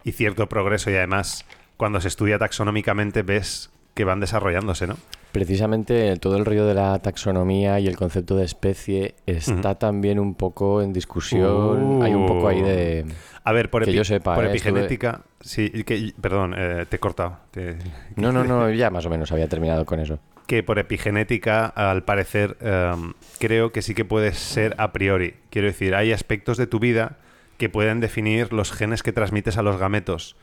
y 0.04 0.12
cierto 0.12 0.48
progreso. 0.48 0.90
Y 0.90 0.96
además, 0.96 1.44
cuando 1.76 2.00
se 2.00 2.08
estudia 2.08 2.38
taxonómicamente, 2.38 3.22
ves 3.22 3.70
que 3.94 4.04
van 4.04 4.20
desarrollándose, 4.20 4.86
¿no? 4.86 4.96
Precisamente 5.32 6.16
todo 6.16 6.36
el 6.36 6.44
rollo 6.44 6.66
de 6.66 6.74
la 6.74 6.98
taxonomía 6.98 7.78
y 7.78 7.86
el 7.86 7.96
concepto 7.96 8.36
de 8.36 8.44
especie 8.44 9.14
está 9.26 9.76
también 9.76 10.18
un 10.18 10.34
poco 10.34 10.82
en 10.82 10.92
discusión. 10.92 11.98
Uh. 11.98 12.02
Hay 12.02 12.12
un 12.14 12.26
poco 12.26 12.48
ahí 12.48 12.60
de... 12.60 13.04
A 13.44 13.52
ver, 13.52 13.70
por, 13.70 13.84
Que 13.84 13.92
epi- 13.92 13.94
yo 13.94 14.04
sepa, 14.04 14.34
por 14.34 14.44
¿eh? 14.44 14.48
epigenética, 14.50 15.22
sí, 15.40 15.70
que, 15.84 16.12
perdón, 16.20 16.54
eh, 16.58 16.84
te 16.88 16.96
he 16.96 16.98
cortado. 16.98 17.38
Te- 17.52 17.78
No, 18.16 18.32
no, 18.32 18.42
no, 18.44 18.70
ya 18.74 18.90
más 18.90 19.06
o 19.06 19.10
menos 19.10 19.30
había 19.32 19.48
terminado 19.48 19.86
con 19.86 20.00
eso. 20.00 20.18
que 20.46 20.62
por 20.64 20.78
epigenética, 20.80 21.64
al 21.66 22.02
parecer, 22.02 22.56
em, 22.60 23.12
creo 23.38 23.70
que 23.70 23.82
sí 23.82 23.94
que 23.94 24.04
puede 24.04 24.32
ser 24.34 24.74
a 24.78 24.92
priori. 24.92 25.34
Quiero 25.50 25.68
decir, 25.68 25.94
hay 25.94 26.12
aspectos 26.12 26.58
de 26.58 26.66
tu 26.66 26.80
vida 26.80 27.18
que 27.60 27.68
pueden 27.68 28.00
definir 28.00 28.54
los 28.54 28.72
genes 28.72 29.02
que 29.02 29.12
transmites 29.12 29.58
a 29.58 29.62
los 29.62 29.76
gametos. 29.76 30.34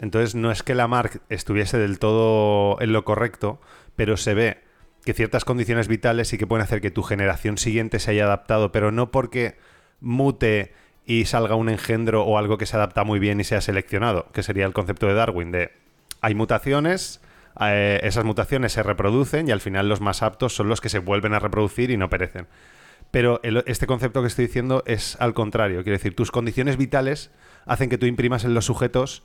Entonces, 0.00 0.34
no 0.34 0.50
es 0.50 0.64
que 0.64 0.74
la 0.74 0.88
Mark 0.88 1.22
estuviese 1.28 1.78
del 1.78 2.00
todo 2.00 2.80
en 2.80 2.92
lo 2.92 3.04
correcto, 3.04 3.60
pero 3.94 4.16
se 4.16 4.34
ve 4.34 4.58
que 5.04 5.14
ciertas 5.14 5.44
condiciones 5.44 5.86
vitales 5.86 6.26
sí 6.26 6.36
que 6.36 6.48
pueden 6.48 6.64
hacer 6.64 6.80
que 6.80 6.90
tu 6.90 7.04
generación 7.04 7.58
siguiente 7.58 8.00
se 8.00 8.10
haya 8.10 8.24
adaptado, 8.24 8.72
pero 8.72 8.90
no 8.90 9.12
porque 9.12 9.56
mute 10.00 10.74
y 11.06 11.26
salga 11.26 11.54
un 11.54 11.68
engendro 11.68 12.24
o 12.24 12.38
algo 12.38 12.58
que 12.58 12.66
se 12.66 12.76
adapta 12.76 13.04
muy 13.04 13.20
bien 13.20 13.38
y 13.38 13.44
sea 13.44 13.60
seleccionado, 13.60 14.26
que 14.32 14.42
sería 14.42 14.66
el 14.66 14.72
concepto 14.72 15.06
de 15.06 15.14
Darwin, 15.14 15.52
de 15.52 15.70
hay 16.20 16.34
mutaciones, 16.34 17.20
eh, 17.60 18.00
esas 18.02 18.24
mutaciones 18.24 18.72
se 18.72 18.82
reproducen 18.82 19.46
y 19.46 19.52
al 19.52 19.60
final 19.60 19.88
los 19.88 20.00
más 20.00 20.24
aptos 20.24 20.56
son 20.56 20.68
los 20.68 20.80
que 20.80 20.88
se 20.88 20.98
vuelven 20.98 21.34
a 21.34 21.38
reproducir 21.38 21.92
y 21.92 21.96
no 21.96 22.10
perecen. 22.10 22.48
Pero 23.10 23.40
el- 23.42 23.62
este 23.66 23.86
concepto 23.86 24.20
que 24.20 24.28
estoy 24.28 24.46
diciendo 24.46 24.82
es 24.86 25.16
al 25.20 25.32
contrario, 25.34 25.82
quiero 25.82 25.96
decir, 25.98 26.14
tus 26.14 26.30
condiciones 26.30 26.76
vitales 26.76 27.30
hacen 27.66 27.88
que 27.88 27.98
tú 27.98 28.06
imprimas 28.06 28.44
en 28.44 28.54
los 28.54 28.64
sujetos 28.66 29.22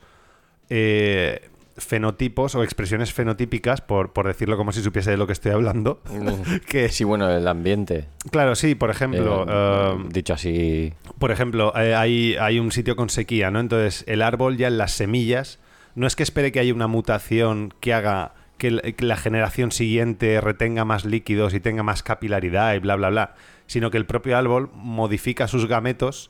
eh, 0.70 1.50
fenotipos 1.78 2.56
o 2.56 2.64
expresiones 2.64 3.12
fenotípicas, 3.14 3.82
por, 3.82 4.14
por 4.14 4.28
decirlo 4.28 4.58
como 4.58 4.72
si 4.72 4.82
supiese 4.82 5.12
de 5.12 5.18
lo 5.18 5.26
que 5.28 5.34
estoy 5.34 5.52
hablando. 5.52 6.02
que, 6.70 6.90
Sí, 6.90 7.04
bueno, 7.04 7.30
el 7.30 7.48
ambiente. 7.48 8.06
claro, 8.32 8.56
sí, 8.56 8.76
por 8.76 8.90
ejemplo, 8.90 9.46
eh, 9.48 9.94
um, 9.96 10.10
dicho 10.10 10.34
así. 10.34 10.94
por 11.20 11.32
ejemplo, 11.32 11.74
eh, 11.76 11.96
hay, 11.96 12.36
hay 12.40 12.60
un 12.60 12.72
sitio 12.72 12.96
con 12.96 13.10
sequía, 13.10 13.50
¿no? 13.52 13.60
Entonces, 13.60 14.04
el 14.08 14.22
árbol 14.22 14.58
ya 14.58 14.68
en 14.68 14.78
las 14.78 14.92
semillas 14.94 15.60
no 15.96 16.08
es 16.08 16.16
que 16.16 16.24
espere 16.24 16.52
que 16.52 16.60
haya 16.60 16.74
una 16.74 16.88
mutación 16.88 17.74
que 17.80 17.94
haga 17.94 18.34
que 18.60 18.96
la 19.00 19.18
generación 19.18 19.72
siguiente 19.74 20.40
retenga 20.40 20.86
más 20.86 21.04
líquidos 21.04 21.54
y 21.54 21.60
tenga 21.60 21.84
más 21.84 22.02
capilaridad 22.02 22.74
y 22.76 22.80
bla, 22.80 22.96
bla, 22.96 23.10
bla, 23.10 23.36
sino 23.68 23.92
que 23.92 23.98
el 23.98 24.06
propio 24.06 24.38
árbol 24.38 24.70
modifica 24.74 25.48
sus 25.48 25.68
gametos 25.68 26.30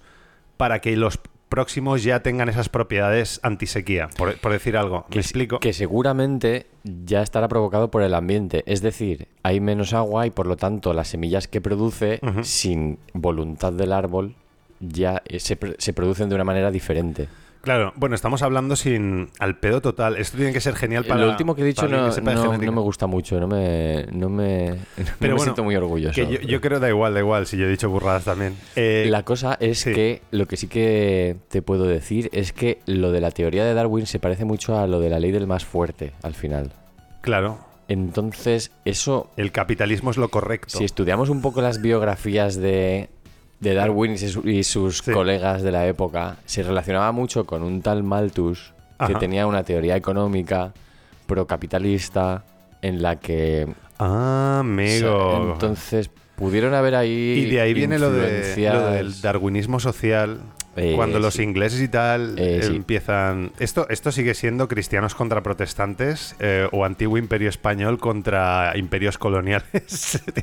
para 0.58 0.80
que 0.80 0.96
los 0.96 1.20
próximos 1.50 2.02
ya 2.04 2.22
tengan 2.24 2.50
esas 2.50 2.68
propiedades 2.70 3.40
antisequía, 3.44 4.10
por, 4.18 4.38
por 4.40 4.52
decir 4.52 4.75
algo. 4.75 5.06
Que, 5.10 5.18
¿Me 5.18 5.22
s- 5.22 5.28
explico? 5.30 5.60
que 5.60 5.72
seguramente 5.74 6.66
ya 6.84 7.22
estará 7.22 7.48
provocado 7.48 7.92
por 7.92 8.02
el 8.02 8.16
ambiente. 8.16 8.63
Es 8.66 8.82
decir, 8.82 9.28
hay 9.44 9.60
menos 9.60 9.94
agua 9.94 10.25
y 10.25 10.32
por 10.32 10.48
lo 10.48 10.58
tanto 10.58 10.94
las 10.94 11.10
semillas 11.10 11.48
que 11.48 11.62
produce, 11.62 12.20
sin 12.42 12.98
voluntad 13.13 13.72
del 13.74 13.92
árbol, 13.94 14.34
ya 14.80 15.22
eh, 15.25 15.40
se, 15.40 15.58
se 15.78 15.94
producen 15.94 16.28
de 16.30 16.36
una 16.36 16.44
manera 16.44 16.72
diferente. 16.72 17.28
Claro, 17.63 17.93
bueno, 17.96 18.13
estamos 18.13 18.41
hablando 18.41 18.75
sin 18.75 19.29
al 19.39 19.58
pedo 19.58 19.82
total. 19.82 20.17
Esto 20.17 20.36
tiene 20.36 20.51
que 20.51 20.60
ser 20.60 20.75
genial 20.75 21.05
para 21.05 21.22
Lo 21.22 21.29
último 21.29 21.55
que 21.55 21.62
he 21.62 21.65
dicho 21.65 21.88
no, 21.88 22.13
que 22.13 22.22
me 22.72 22.82
gusta 22.82 23.08
mucho, 23.08 23.39
no 23.39 23.48
me, 23.48 24.05
no 24.12 24.27
me, 24.27 24.67
no 24.72 24.75
Pero 24.98 25.05
me 25.22 25.27
bueno, 25.29 25.39
siento 25.43 25.63
muy 25.63 25.74
orgulloso. 25.77 26.13
Que 26.13 26.27
yo, 26.27 26.41
yo 26.41 26.60
creo 26.60 26.82
da 26.82 26.89
igual, 26.89 27.13
da 27.13 27.22
igual, 27.22 27.48
si 27.48 27.55
yo 27.55 27.65
he 27.65 27.70
dicho 27.70 27.89
burradas 27.89 28.25
también. 28.25 28.58
Eh, 28.75 29.08
La 29.10 29.24
cosa 29.24 29.58
es 29.62 29.79
sí. 29.79 29.93
que 29.93 30.22
lo 30.32 30.46
que 30.46 30.58
sí 30.58 30.67
que 30.67 31.38
te 31.48 31.62
puedo 31.62 31.86
decir 31.86 32.29
es 32.34 32.51
que 32.51 32.79
lo 32.86 33.13
de 33.13 33.22
la 33.22 33.32
teoría 33.32 33.63
de 33.63 33.74
Darwin 33.74 34.08
se 34.08 34.20
parece 34.20 34.43
mucho 34.43 34.77
a 34.77 34.86
lo 34.86 35.00
de 35.00 35.10
la 35.10 35.22
ley 35.22 35.32
del 35.32 35.48
más 35.48 35.63
fuerte 35.63 36.12
al 36.22 36.34
final. 36.34 36.74
Claro, 37.22 37.60
Entonces, 37.88 38.72
eso, 38.84 39.32
el 39.38 39.53
capitalismo 39.53 40.12
es 40.12 40.17
lo 40.17 40.27
correcto. 40.27 40.77
si 40.77 40.84
estudiamos 40.84 41.29
un 41.29 41.41
poco 41.41 41.62
las 41.62 41.82
biografías 41.82 42.58
de, 42.58 43.08
de 43.63 43.74
Darwin 43.74 44.12
y 44.13 44.17
sus, 44.17 44.46
y 44.46 44.63
sus 44.63 44.98
Sí. 45.00 45.12
colegas 45.12 45.62
de 45.63 45.72
la 45.72 45.88
época, 45.88 46.38
se 46.46 46.63
relacionaba 46.63 47.12
mucho 47.12 47.46
con 47.46 47.63
un 47.63 47.82
tal 47.82 48.03
Malthus 48.03 48.74
que 49.08 49.15
tenía 49.15 49.48
una 49.48 49.63
teoría 49.63 49.96
económica 49.98 50.74
procapitalista 51.25 52.43
en 52.82 53.01
la 53.01 53.17
que 53.17 53.67
Ah, 54.00 54.58
amigo. 54.62 55.51
entonces 55.53 56.10
pudieron 56.36 56.74
haber 56.74 56.96
ahí 56.96 57.43
y 57.46 57.50
de 57.51 57.62
ahí 57.62 57.74
viene 57.74 58.00
lo, 58.00 58.12
de, 58.12 58.55
lo 58.72 58.82
del 58.91 59.22
darwinismo 59.22 59.79
social. 59.79 60.39
Eh, 60.75 60.94
cuando 60.96 61.20
los 61.20 61.36
sí. 61.36 61.44
ingleses 61.44 61.82
y 61.82 61.88
tal 61.88 62.36
Eh, 62.38 62.62
sí. 62.63 62.75
empiezan... 62.75 63.51
Esto, 63.60 63.88
esto 63.89 64.12
sigue 64.12 64.34
siendo 64.34 64.68
cristianos 64.68 65.13
contra 65.13 65.44
protestantes 65.44 66.36
eh, 66.39 66.68
o 66.72 66.84
antiguo 66.86 67.18
imperio 67.18 67.50
español 67.50 68.00
contra 68.00 68.74
imperios 68.75 69.18
coloniales. 69.18 70.22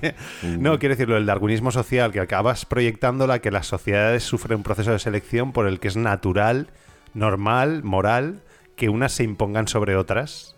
Mm. 0.43 0.63
no, 0.63 0.79
quiero 0.79 0.95
decirlo, 0.95 1.17
el 1.17 1.27
darwinismo 1.27 1.71
social, 1.71 2.13
que 2.13 2.21
acabas 2.21 2.65
proyectándola 2.65 3.41
que 3.41 3.51
las 3.51 3.67
sociedades 3.67 4.23
sufren 4.23 4.59
un 4.59 4.63
proceso 4.63 4.93
de 4.93 4.99
selección 4.99 5.53
por 5.53 5.67
el 5.67 5.81
que 5.81 5.89
es 5.89 5.97
natural, 5.97 6.69
normal, 7.15 7.83
moral, 7.83 8.41
que 8.77 8.89
unas 8.89 9.13
se 9.13 9.25
impongan 9.25 9.69
sobre 9.69 9.97
otras. 9.97 10.57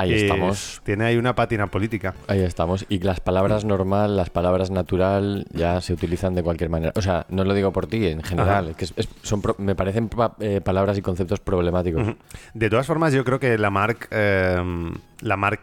Ahí 0.00 0.14
Es- 0.14 0.22
estamos. 0.22 0.80
Tiene 0.84 1.04
ahí 1.06 1.16
una 1.16 1.34
pátina 1.34 1.66
política. 1.66 2.14
Ahí 2.28 2.40
estamos. 2.40 2.86
Y 2.88 3.00
las 3.00 3.18
palabras 3.20 3.64
normal, 3.64 4.16
las 4.16 4.30
palabras 4.30 4.70
natural, 4.70 5.46
ya 5.52 5.80
se 5.80 5.92
utilizan 5.92 6.34
de 6.36 6.42
cualquier 6.44 6.70
manera. 6.70 6.92
O 6.94 7.02
sea, 7.02 7.26
no 7.30 7.42
lo 7.42 7.52
digo 7.52 7.72
por 7.72 7.86
ti, 7.88 8.06
en 8.06 8.22
general. 8.22 8.76
Que 8.76 8.84
es- 8.84 8.94
son 9.22 9.42
pro- 9.42 9.56
me 9.58 9.74
parecen 9.74 10.08
pa- 10.08 10.36
eh, 10.40 10.60
palabras 10.60 10.96
y 10.98 11.02
conceptos 11.02 11.40
problemáticos. 11.40 12.14
De 12.54 12.70
todas 12.70 12.86
formas, 12.86 13.12
yo 13.12 13.24
creo 13.24 13.40
que 13.40 13.58
la 13.58 13.70
Mark, 13.70 14.08
eh, 14.12 14.56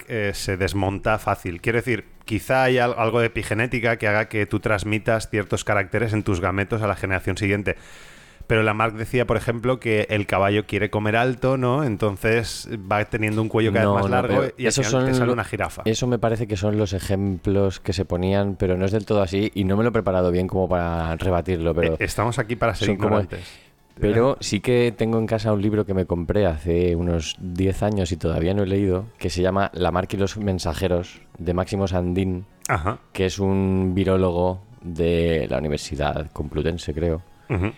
eh, 0.07 0.31
se 0.33 0.57
desmonta 0.57 1.17
fácil. 1.17 1.61
Quiero 1.61 1.77
decir, 1.77 2.05
quizá 2.25 2.63
hay 2.63 2.77
al- 2.77 2.95
algo 2.97 3.19
de 3.19 3.27
epigenética 3.27 3.97
que 3.97 4.07
haga 4.07 4.25
que 4.27 4.45
tú 4.45 4.59
transmitas 4.59 5.29
ciertos 5.29 5.63
caracteres 5.63 6.11
en 6.13 6.23
tus 6.23 6.41
gametos 6.41 6.81
a 6.81 6.87
la 6.87 6.95
generación 6.95 7.37
siguiente. 7.37 7.77
Pero 8.47 8.61
la 8.63 8.73
Mark 8.73 8.93
decía, 8.93 9.25
por 9.25 9.37
ejemplo, 9.37 9.79
que 9.79 10.05
el 10.09 10.27
caballo 10.27 10.65
quiere 10.67 10.89
comer 10.89 11.15
alto, 11.15 11.57
¿no? 11.57 11.83
Entonces 11.83 12.69
va 12.91 13.03
teniendo 13.05 13.41
un 13.41 13.49
cuello 13.49 13.73
cada 13.73 13.85
No, 13.85 13.93
vez 13.95 14.03
más 14.03 14.11
no, 14.11 14.15
largo 14.15 14.43
y 14.57 14.67
esos 14.67 14.85
final 14.87 15.05
te 15.05 15.11
son 15.11 15.19
sale 15.19 15.31
una 15.33 15.43
jirafa. 15.43 15.81
Eso 15.85 16.05
me 16.07 16.19
parece 16.19 16.45
que 16.47 16.55
son 16.55 16.77
los 16.77 16.93
ejemplos 16.93 17.79
que 17.79 17.93
se 17.93 18.05
ponían, 18.05 18.55
pero 18.55 18.77
no 18.77 18.85
es 18.85 18.91
del 18.91 19.05
todo 19.05 19.21
así. 19.21 19.51
Y 19.55 19.63
no 19.63 19.75
me 19.77 19.83
lo 19.83 19.89
he 19.89 19.91
preparado 19.93 20.31
bien 20.31 20.47
como 20.47 20.69
para 20.69 21.15
rebatirlo. 21.15 21.73
Pero, 21.73 21.93
Eh, 21.93 21.97
Estamos 21.99 22.37
aquí 22.39 22.55
para 22.55 22.75
ser 22.75 22.87
son 22.89 22.97
como- 22.97 23.19
ignorantes. 23.21 23.47
pero 23.99 24.37
sí 24.41 24.59
que 24.59 24.93
tengo 24.95 25.17
en 25.17 25.25
casa 25.25 25.51
un 25.53 25.61
libro 25.61 25.85
que 25.85 25.93
me 25.93 26.05
compré 26.05 26.45
hace 26.45 26.95
unos 26.95 27.37
10 27.39 27.81
años 27.81 28.11
y 28.11 28.17
todavía 28.17 28.53
no 28.53 28.63
he 28.63 28.67
leído, 28.67 29.05
que 29.17 29.29
se 29.29 29.41
llama 29.41 29.71
La 29.73 29.89
marca 29.91 30.15
y 30.17 30.19
los 30.19 30.37
mensajeros, 30.37 31.21
de 31.39 31.53
Máximo 31.53 31.87
Sandín. 31.87 32.45
Ajá. 32.67 32.97
que 33.13 33.27
es 33.27 33.37
un 33.39 33.93
virólogo 33.93 34.59
de 34.81 35.45
la 35.51 35.59
Universidad 35.59 36.31
Complutense, 36.33 36.93
creo, 36.95 37.21
Ujú. 37.49 37.71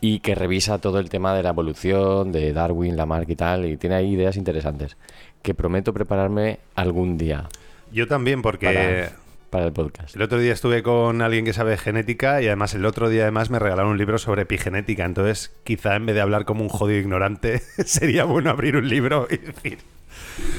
Y 0.00 0.20
que 0.20 0.34
revisa 0.34 0.78
todo 0.78 0.98
el 0.98 1.08
tema 1.08 1.34
de 1.34 1.42
la 1.42 1.50
evolución, 1.50 2.32
de 2.32 2.52
Darwin, 2.52 2.96
Lamarck 2.96 3.28
y 3.30 3.36
tal, 3.36 3.64
y 3.66 3.76
tiene 3.76 3.96
ahí 3.96 4.12
ideas 4.12 4.36
interesantes, 4.36 4.96
que 5.42 5.54
prometo 5.54 5.92
prepararme 5.92 6.58
algún 6.74 7.18
día 7.18 7.48
Yo 7.92 8.06
también, 8.06 8.42
porque... 8.42 8.66
para, 8.66 9.24
para 9.54 9.66
el 9.66 9.72
podcast. 9.72 10.16
El 10.16 10.22
otro 10.22 10.38
día 10.38 10.52
estuve 10.52 10.82
con 10.82 11.22
alguien 11.22 11.44
que 11.44 11.52
sabe 11.52 11.76
genética 11.76 12.42
y 12.42 12.46
además 12.48 12.74
el 12.74 12.84
otro 12.84 13.08
día 13.08 13.22
además 13.22 13.50
me 13.50 13.60
regalaron 13.60 13.92
un 13.92 13.98
libro 13.98 14.18
sobre 14.18 14.42
epigenética. 14.42 15.04
Entonces, 15.04 15.52
quizá 15.62 15.94
en 15.94 16.06
vez 16.06 16.16
de 16.16 16.22
hablar 16.22 16.44
como 16.44 16.62
un 16.62 16.68
jodido 16.68 16.98
ignorante, 16.98 17.60
sería 17.84 18.24
bueno 18.24 18.50
abrir 18.50 18.76
un 18.76 18.88
libro 18.88 19.28
y 19.30 19.36
decir. 19.36 19.78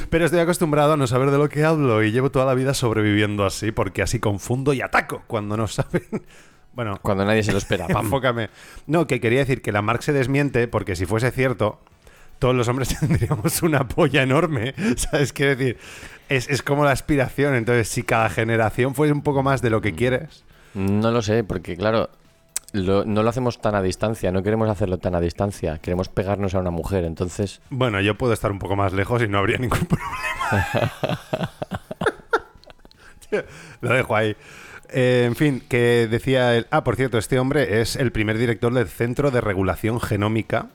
Pero 0.10 0.24
estoy 0.24 0.40
acostumbrado 0.40 0.94
a 0.94 0.98
no 0.98 1.08
saber 1.08 1.30
de 1.32 1.38
lo 1.38 1.50
que 1.50 1.66
hablo 1.66 2.04
y 2.04 2.12
llevo 2.12 2.32
toda 2.32 2.46
la 2.46 2.54
vida 2.54 2.74
sobreviviendo 2.74 3.46
así, 3.46 3.74
porque 3.74 4.02
así 4.02 4.20
confundo 4.20 4.72
y 4.72 4.80
ataco 4.80 5.24
cuando 5.28 5.58
no 5.58 5.68
saben. 5.68 6.04
Bueno, 6.76 7.00
Cuando 7.02 7.26
nadie 7.26 7.42
se 7.44 7.52
lo 7.52 7.58
espera, 7.58 7.88
¡pam! 7.88 8.06
enfócame. 8.06 8.50
No, 8.88 9.08
que 9.08 9.20
quería 9.20 9.40
decir 9.40 9.62
que 9.62 9.72
la 9.72 9.82
Marx 9.82 10.06
se 10.06 10.14
desmiente 10.14 10.68
porque 10.68 10.96
si 10.96 11.06
fuese 11.06 11.32
cierto, 11.32 11.80
todos 12.40 12.54
los 12.54 12.68
hombres 12.68 12.90
tendríamos 13.00 13.64
una 13.64 13.88
polla 13.88 14.22
enorme. 14.24 14.74
¿Sabes 14.98 15.32
qué 15.34 15.56
decir? 15.56 15.78
Es, 16.30 16.50
es 16.50 16.62
como 16.62 16.84
la 16.86 16.92
aspiración. 16.92 17.56
Entonces, 17.56 17.88
si 17.88 18.04
cada 18.04 18.30
generación 18.30 18.94
fuese 18.96 19.14
un 19.14 19.22
poco 19.22 19.42
más 19.44 19.62
de 19.62 19.70
lo 19.70 19.82
que 19.82 19.94
quieres. 19.96 20.44
No 20.74 21.12
lo 21.12 21.22
sé, 21.22 21.46
porque 21.46 21.78
claro, 21.78 22.10
lo- 22.74 23.06
no 23.06 23.24
lo 23.24 23.30
hacemos 23.30 23.62
tan 23.62 23.76
a 23.76 23.82
distancia, 23.82 24.30
no 24.34 24.44
queremos 24.44 24.68
hacerlo 24.70 24.98
tan 24.98 25.16
a 25.16 25.22
distancia, 25.22 25.78
queremos 25.78 26.10
pegarnos 26.10 26.54
a 26.56 26.60
una 26.60 26.72
mujer, 26.72 27.06
entonces... 27.06 27.62
Bueno, 27.70 28.02
yo 28.02 28.16
puedo 28.16 28.34
estar 28.34 28.52
un 28.52 28.60
poco 28.60 28.76
más 28.76 28.92
lejos 28.92 29.22
y 29.24 29.30
no 29.30 29.38
habría 29.38 29.58
ningún 29.58 29.86
problema. 29.86 30.92
Lo 33.82 33.94
dejo 33.94 34.16
ahí. 34.16 34.36
Eh, 34.92 35.24
en 35.26 35.36
fin, 35.36 35.62
que 35.68 36.08
decía 36.10 36.56
el... 36.56 36.68
Ah, 36.72 36.84
por 36.84 36.96
cierto, 36.96 37.18
este 37.18 37.40
hombre 37.40 37.82
es 37.82 37.96
el 37.96 38.12
primer 38.12 38.38
director 38.38 38.74
del 38.74 38.88
Centro 38.88 39.32
de 39.32 39.42
Regulación 39.42 40.00
Genómica. 40.00 40.68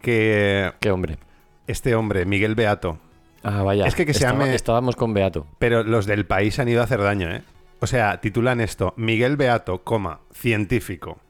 Que 0.00 0.72
¡Qué 0.80 0.90
hombre! 0.90 1.18
este 1.66 1.94
hombre, 1.94 2.24
Miguel 2.24 2.54
Beato. 2.56 2.98
Ah, 3.42 3.62
vaya. 3.62 3.86
Es 3.86 3.94
que 3.94 4.04
que 4.04 4.12
se 4.12 4.24
Estaba- 4.24 4.44
llame- 4.44 4.54
Estábamos 4.54 4.96
con 4.96 5.14
Beato. 5.14 5.46
Pero 5.58 5.84
los 5.84 6.04
del 6.06 6.26
país 6.26 6.58
han 6.58 6.68
ido 6.68 6.80
a 6.80 6.84
hacer 6.84 7.00
daño, 7.00 7.30
¿eh? 7.32 7.42
O 7.80 7.86
sea, 7.86 8.20
titulan 8.20 8.60
esto, 8.60 8.92
Miguel 8.96 9.36
Beato, 9.36 9.82
coma, 9.84 10.20
científico. 10.32 11.20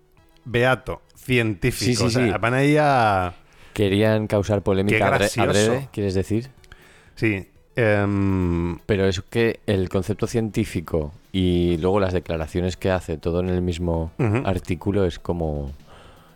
Beato, 0.45 1.03
científico. 1.15 1.85
Sí, 1.85 1.95
sí, 1.97 2.05
O 2.05 2.11
sea, 2.11 2.33
sí. 2.33 2.39
van 2.41 2.55
ahí 2.55 2.77
a... 2.79 3.35
Querían 3.75 4.27
causar 4.27 4.59
Qué 4.59 4.63
polémica 4.63 5.11
gracioso. 5.11 5.43
adrede, 5.51 5.89
¿quieres 5.93 6.15
decir? 6.15 6.51
Sí. 7.15 7.49
Em, 7.81 8.79
Pero 8.87 9.07
es 9.07 9.21
que 9.23 9.61
el 9.67 9.89
concepto 9.89 10.27
científico 10.27 11.13
y 11.33 11.77
luego 11.79 12.01
las 12.01 12.13
declaraciones 12.13 12.77
que 12.77 12.91
hace 12.91 13.17
todo 13.17 13.41
en 13.41 13.49
el 13.49 13.63
mismo 13.63 14.13
artículo 14.45 15.05
es 15.05 15.19
como 15.19 15.73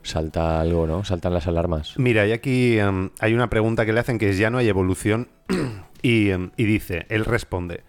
salta 0.02 0.60
algo, 0.60 0.86
¿no? 0.86 1.04
Saltan 1.04 1.32
las 1.32 1.46
alarmas. 1.46 1.94
Mira, 1.98 2.26
y 2.26 2.32
aquí 2.32 2.78
em, 2.78 3.10
hay 3.20 3.34
una 3.34 3.48
pregunta 3.50 3.86
que 3.86 3.92
le 3.92 4.00
hacen 4.00 4.18
que 4.18 4.30
es 4.30 4.38
ya 4.38 4.50
no 4.50 4.58
hay 4.58 4.68
evolución 4.68 5.28
y, 6.02 6.30
em, 6.30 6.50
y 6.56 6.64
dice, 6.64 7.06
él 7.08 7.24
responde, 7.24 7.82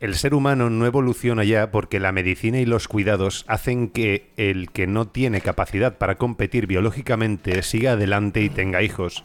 el 0.00 0.14
ser 0.14 0.34
humano 0.34 0.68
no 0.68 0.86
evoluciona 0.86 1.44
ya 1.44 1.70
porque 1.70 2.00
la 2.00 2.12
medicina 2.12 2.60
y 2.60 2.66
los 2.66 2.88
cuidados 2.88 3.44
hacen 3.48 3.88
que 3.88 4.30
el 4.36 4.70
que 4.70 4.86
no 4.86 5.06
tiene 5.08 5.40
capacidad 5.40 5.96
para 5.96 6.16
competir 6.16 6.66
biológicamente 6.66 7.62
siga 7.62 7.92
adelante 7.92 8.42
y 8.42 8.50
tenga 8.50 8.82
hijos. 8.82 9.24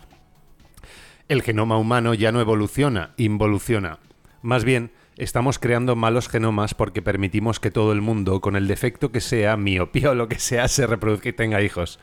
El 1.29 1.43
genoma 1.43 1.77
humano 1.77 2.13
ya 2.13 2.31
no 2.31 2.41
evoluciona, 2.41 3.11
involuciona. 3.17 3.99
Más 4.41 4.63
bien, 4.65 4.91
estamos 5.15 5.59
creando 5.59 5.95
malos 5.95 6.27
genomas 6.27 6.73
porque 6.73 7.01
permitimos 7.01 7.59
que 7.59 7.71
todo 7.71 7.91
el 7.91 8.01
mundo, 8.01 8.41
con 8.41 8.55
el 8.55 8.67
defecto 8.67 9.11
que 9.11 9.21
sea, 9.21 9.55
miopía 9.55 10.09
o 10.11 10.15
lo 10.15 10.27
que 10.27 10.39
sea, 10.39 10.67
se 10.67 10.87
reproduzca 10.87 11.29
y 11.29 11.33
tenga 11.33 11.61
hijos. 11.61 11.99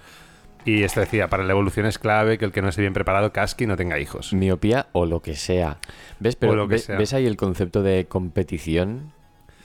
Y 0.65 0.83
esto 0.85 1.01
decía, 1.01 1.29
para 1.29 1.45
la 1.45 1.53
evolución 1.53 1.87
es 1.87 1.99
clave 1.99 2.39
que 2.39 2.45
el 2.45 2.53
que 2.53 2.63
no 2.63 2.69
esté 2.69 2.83
bien 2.83 2.93
preparado 2.93 3.33
casque 3.33 3.65
y 3.65 3.67
no 3.67 3.77
tenga 3.77 3.99
hijos. 3.99 4.33
Miopía 4.33 4.87
o 4.93 5.07
lo 5.07 5.21
que 5.23 5.35
sea. 5.35 5.79
¿Ves? 6.21 6.37
Pero 6.37 6.53
O 6.53 6.57
lo 6.57 6.69
que 6.69 6.75
ve- 6.75 6.79
sea. 6.81 6.97
¿ves 6.97 7.13
ahí 7.13 7.27
el 7.27 7.37
concepto 7.37 7.83
de 7.83 8.07
competición? 8.07 9.13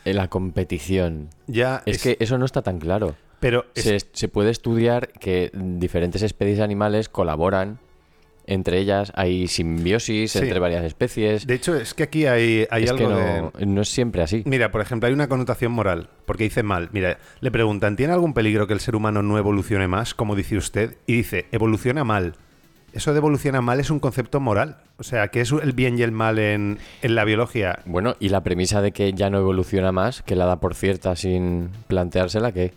Eh, 0.06 0.14
La 0.16 0.28
competición. 0.28 1.30
Ya 1.46 1.84
Es, 1.86 2.02
que 2.02 2.18
eso 2.20 2.38
no 2.40 2.46
está 2.46 2.64
tan 2.64 2.80
claro. 2.80 3.16
Pero 3.40 3.66
es- 3.76 3.84
Se, 3.84 4.00
se 4.12 4.28
puede 4.28 4.50
estudiar 4.50 5.10
que 5.10 5.52
diferentes 5.54 6.24
especies 6.24 6.60
animales 6.60 7.10
colaboran. 7.10 7.80
Entre 8.48 8.80
ellas 8.80 9.12
hay 9.16 9.48
simbiosis 9.48 10.32
Sí. 10.32 10.40
entre 10.40 10.60
varias 10.60 10.84
especies. 10.84 11.46
de 11.48 11.54
hecho 11.54 11.76
es 11.76 11.94
que 11.94 12.04
aquí 12.04 12.26
hay, 12.26 12.66
hay 12.72 12.84
es 12.86 12.90
algo 12.92 13.08
que 13.08 13.14
de... 13.14 13.66
no, 13.68 13.82
es 13.82 13.90
siempre 13.90 14.24
así. 14.24 14.42
Mira, 14.46 14.72
por 14.72 14.82
ejemplo, 14.82 15.08
hay 15.08 15.14
una 15.14 15.28
connotación 15.28 15.72
moral, 15.72 16.10
porque 16.26 16.46
dice 16.46 16.64
mal. 16.64 16.90
Mira, 16.92 17.18
le 17.40 17.52
preguntan, 17.52 17.96
¿tiene 17.96 18.14
algún 18.14 18.34
peligro 18.34 18.68
que 18.68 18.74
el 18.74 18.80
ser 18.80 18.96
humano 18.96 19.22
no 19.22 19.38
evolucione 19.38 19.88
más, 19.88 20.14
como 20.14 20.36
dice 20.36 20.58
usted? 20.58 20.98
Y 21.06 21.14
dice, 21.18 21.46
evoluciona 21.52 22.04
mal. 22.04 22.34
Eso 22.94 23.14
de 23.14 23.20
evoluciona 23.20 23.62
mal 23.62 23.80
es 23.80 23.90
un 23.90 24.00
concepto 24.00 24.42
moral. 24.42 24.78
O 24.98 25.04
sea, 25.04 25.30
¿qué 25.30 25.40
es 25.42 25.52
el 25.54 25.72
bien 25.72 25.98
y 25.98 26.02
el 26.02 26.12
mal 26.12 26.40
en, 26.40 26.78
en 27.02 27.16
la 27.16 27.24
biología? 27.24 27.80
Bueno, 27.86 28.16
y 28.20 28.30
la 28.30 28.44
premisa 28.44 28.82
de 28.82 28.92
que 28.92 29.14
ya 29.14 29.30
no 29.30 29.38
evoluciona 29.38 29.94
más, 29.94 30.22
que 30.24 30.36
la 30.36 30.46
da 30.46 30.60
por 30.60 30.76
cierta 30.76 31.16
sin 31.16 31.70
planteársela, 31.88 32.52
que 32.52 32.74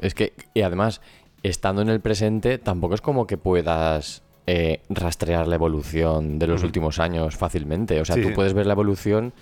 es 0.00 0.14
que, 0.14 0.32
y 0.54 0.62
además, 0.62 1.02
estando 1.42 1.82
en 1.82 1.90
el 1.90 2.00
presente, 2.00 2.56
tampoco 2.56 2.94
es 2.94 3.02
como 3.02 3.26
que 3.26 3.36
puedas 3.36 4.22
eh, 4.46 4.80
rastrear 4.88 5.46
la 5.48 5.56
evolución 5.56 6.38
de 6.38 6.46
los 6.46 6.62
últimos 6.62 6.98
años 7.00 7.36
fácilmente. 7.36 8.00
O 8.00 8.04
sea, 8.04 8.14
Sí, 8.16 8.22
tú 8.22 8.28
sí. 8.28 8.34
puedes 8.34 8.52
ver 8.54 8.66
la 8.66 8.72
evolución 8.74 9.32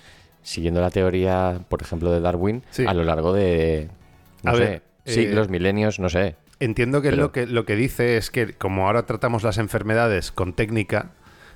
siguiendo 0.43 0.81
la 0.81 0.91
teoría, 0.91 1.61
por 1.69 1.83
ejemplo, 1.83 2.11
de 2.11 2.21
Darwin, 2.21 2.63
Sí. 2.71 2.85
a 2.87 2.95
lo 2.95 3.05
largo 3.05 3.33
de, 3.33 3.89
no 4.43 4.51
A 4.53 4.55
sé, 4.55 4.61
ver, 4.61 4.83
eh, 5.05 5.13
siglos, 5.13 5.49
milenios, 5.49 5.99
no 6.01 6.09
sé. 6.09 6.37
Entiendo 6.61 7.03
que 7.03 7.11
Pero- 7.11 7.23
lo 7.23 7.33
que 7.33 7.47
lo 7.47 7.65
que 7.67 7.77
dice 7.77 8.17
es 8.17 8.31
que 8.31 8.53
como 8.55 8.87
ahora 8.87 9.07
tratamos 9.07 9.43
las 9.43 9.59
enfermedades 9.59 10.33
con 10.33 10.53
técnica, 10.55 11.11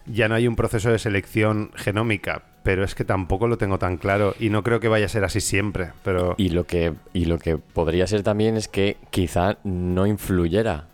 ya 0.07 0.29
no 0.29 0.35
hay 0.35 0.47
un 0.49 0.57
proceso 0.57 0.91
de 0.91 0.99
selección 0.99 1.71
genómica, 1.75 2.43
pero 2.65 2.83
es 2.83 2.95
que 2.95 3.05
tampoco 3.05 3.47
lo 3.47 3.59
tengo 3.59 3.79
tan 3.79 3.99
claro 3.99 4.35
y 4.41 4.49
no 4.51 4.63
creo 4.63 4.81
que 4.81 4.89
vaya 4.89 5.07
a 5.07 5.09
ser 5.11 5.23
así 5.25 5.41
siempre, 5.41 5.91
pero 6.03 6.35
Y 6.39 6.49
lo 6.51 6.65
que, 6.65 6.95
y 7.13 7.27
lo 7.27 7.39
que 7.39 7.59
podría 7.59 8.07
ser 8.07 8.23
también 8.23 8.57
es 8.57 8.69
que 8.69 8.97
quizá 9.11 9.59
no 9.65 10.07
influyera 10.07 10.87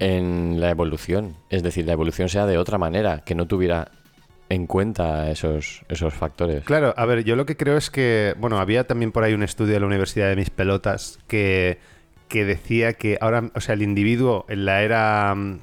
En 0.00 0.60
la 0.60 0.70
evolución. 0.70 1.36
Es 1.48 1.62
decir, 1.62 1.86
la 1.86 1.92
evolución 1.92 2.28
sea 2.28 2.46
de 2.46 2.58
otra 2.58 2.78
manera, 2.78 3.22
que 3.24 3.34
no 3.34 3.46
tuviera 3.46 3.90
en 4.48 4.66
cuenta 4.66 5.30
esos, 5.30 5.82
esos 5.88 6.12
factores. 6.12 6.64
Claro, 6.64 6.92
a 6.96 7.06
ver, 7.06 7.24
yo 7.24 7.36
lo 7.36 7.46
que 7.46 7.56
creo 7.56 7.78
es 7.78 7.90
que, 7.90 8.34
bueno, 8.38 8.58
había 8.58 8.86
también 8.86 9.10
por 9.10 9.24
ahí 9.24 9.32
un 9.32 9.42
estudio 9.42 9.72
de 9.74 9.80
la 9.80 9.86
Universidad 9.86 10.28
de 10.28 10.36
Mis 10.36 10.50
Pelotas 10.50 11.18
que, 11.26 11.78
que 12.28 12.44
decía 12.44 12.92
que 12.92 13.16
ahora, 13.20 13.50
o 13.54 13.60
sea, 13.60 13.74
el 13.74 13.82
individuo 13.82 14.44
en 14.48 14.66
la 14.66 14.82
era 14.82 15.34
mm, 15.34 15.60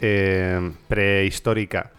eh, 0.00 0.72
prehistórica 0.88 1.92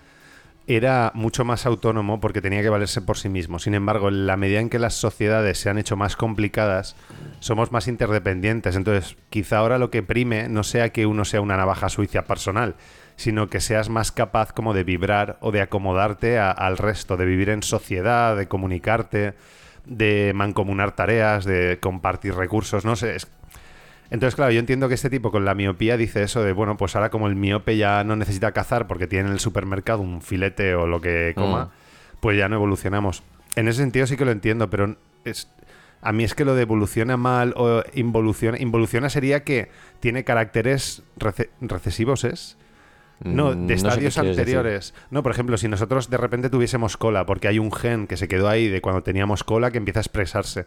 era 0.68 1.12
mucho 1.16 1.44
más 1.44 1.66
autónomo 1.66 2.20
porque 2.20 2.42
tenía 2.42 2.62
que 2.62 2.70
valerse 2.70 3.02
por 3.02 3.18
sí 3.18 3.30
mismo. 3.30 3.60
Sin 3.60 3.74
embargo, 3.74 4.08
en 4.10 4.28
la 4.28 4.38
medida 4.38 4.60
en 4.60 4.70
que 4.70 4.80
las 4.80 4.94
sociedades 4.94 5.58
se 5.60 5.70
han 5.70 5.78
hecho 5.78 5.96
más 5.98 6.16
complicadas, 6.16 6.96
somos 7.40 7.72
más 7.72 7.88
interdependientes. 7.88 8.76
Entonces, 8.76 9.18
quizá 9.30 9.58
ahora 9.58 9.78
lo 9.80 9.90
que 9.90 10.04
prime 10.04 10.48
no 10.50 10.64
sea 10.64 10.90
que 10.90 11.06
uno 11.06 11.26
sea 11.26 11.42
una 11.42 11.58
navaja 11.58 11.90
suiza 11.90 12.24
personal, 12.26 12.76
sino 13.16 13.50
que 13.50 13.60
seas 13.60 13.90
más 13.90 14.12
capaz 14.12 14.54
como 14.54 14.74
de 14.74 14.84
vibrar 14.84 15.38
o 15.42 15.52
de 15.52 15.62
acomodarte 15.62 16.40
al 16.40 16.78
resto, 16.78 17.18
de 17.18 17.26
vivir 17.26 17.50
en 17.50 17.64
sociedad, 17.64 18.38
de 18.38 18.48
comunicarte, 18.48 19.34
de 19.86 20.32
mancomunar 20.36 20.96
tareas, 20.96 21.44
de 21.44 21.80
compartir 21.82 22.36
recursos, 22.36 22.86
no 22.86 22.96
sé. 22.96 23.16
es- 23.16 23.28
entonces, 24.12 24.36
claro, 24.36 24.52
yo 24.52 24.60
entiendo 24.60 24.88
que 24.88 24.94
este 24.94 25.10
tipo 25.10 25.32
con 25.32 25.44
la 25.46 25.56
miopía 25.56 25.98
dice 25.98 26.22
eso 26.22 26.44
de, 26.44 26.52
bueno, 26.54 26.78
pues 26.78 26.96
ahora 26.96 27.10
como 27.10 27.28
el 27.28 27.36
miope 27.36 27.78
ya 27.78 28.04
no 28.04 28.16
necesita 28.16 28.52
cazar 28.52 28.86
porque 28.88 29.08
tiene 29.08 29.28
en 29.28 29.34
el 29.34 29.40
supermercado 29.40 30.02
un 30.02 30.22
filete 30.22 30.76
o 30.76 30.86
lo 30.86 31.02
que 31.02 31.34
coma, 31.36 31.66
Mm. 31.66 31.70
pues 32.20 32.38
ya 32.38 32.48
no 32.50 32.56
evolucionamos. 32.58 33.24
En 33.56 33.68
ese 33.68 33.80
sentido 33.82 34.06
sí 34.06 34.18
que 34.18 34.26
lo 34.26 34.32
entiendo, 34.32 34.70
pero 34.70 34.96
es, 35.26 35.50
a 36.02 36.12
mí 36.14 36.24
es 36.24 36.36
que 36.36 36.46
lo 36.46 36.56
de 36.56 36.62
evoluciona 36.64 37.18
mal 37.18 37.54
o 37.58 37.84
involuciona, 37.94 38.60
involuciona 38.60 39.10
sería 39.10 39.44
que 39.44 39.70
tiene 40.00 40.24
caracteres 40.24 41.04
rece- 41.20 41.50
recesivos, 41.62 42.24
¿es? 42.24 42.58
No, 43.24 43.52
Mm, 43.52 43.62
de 43.62 43.68
qué 43.68 43.74
estadios 43.76 44.16
decir. 44.16 44.30
anteriores. 44.32 44.94
No, 45.12 45.22
por 45.22 45.32
ejemplo, 45.32 45.56
si 45.58 45.68
nosotros 45.68 46.10
de 46.10 46.18
repente 46.18 46.50
tuviésemos 46.50 46.98
cola, 46.98 47.26
porque 47.28 47.48
hay 47.48 47.60
un 47.60 47.72
gen 47.72 48.08
que 48.08 48.18
se 48.18 48.28
quedó 48.28 48.50
ahí 48.50 48.68
de 48.68 48.82
cuando 48.82 49.04
teníamos 49.04 49.44
cola 49.44 49.70
que 49.70 49.78
empieza 49.78 50.00
a 50.00 50.02
expresarse. 50.02 50.66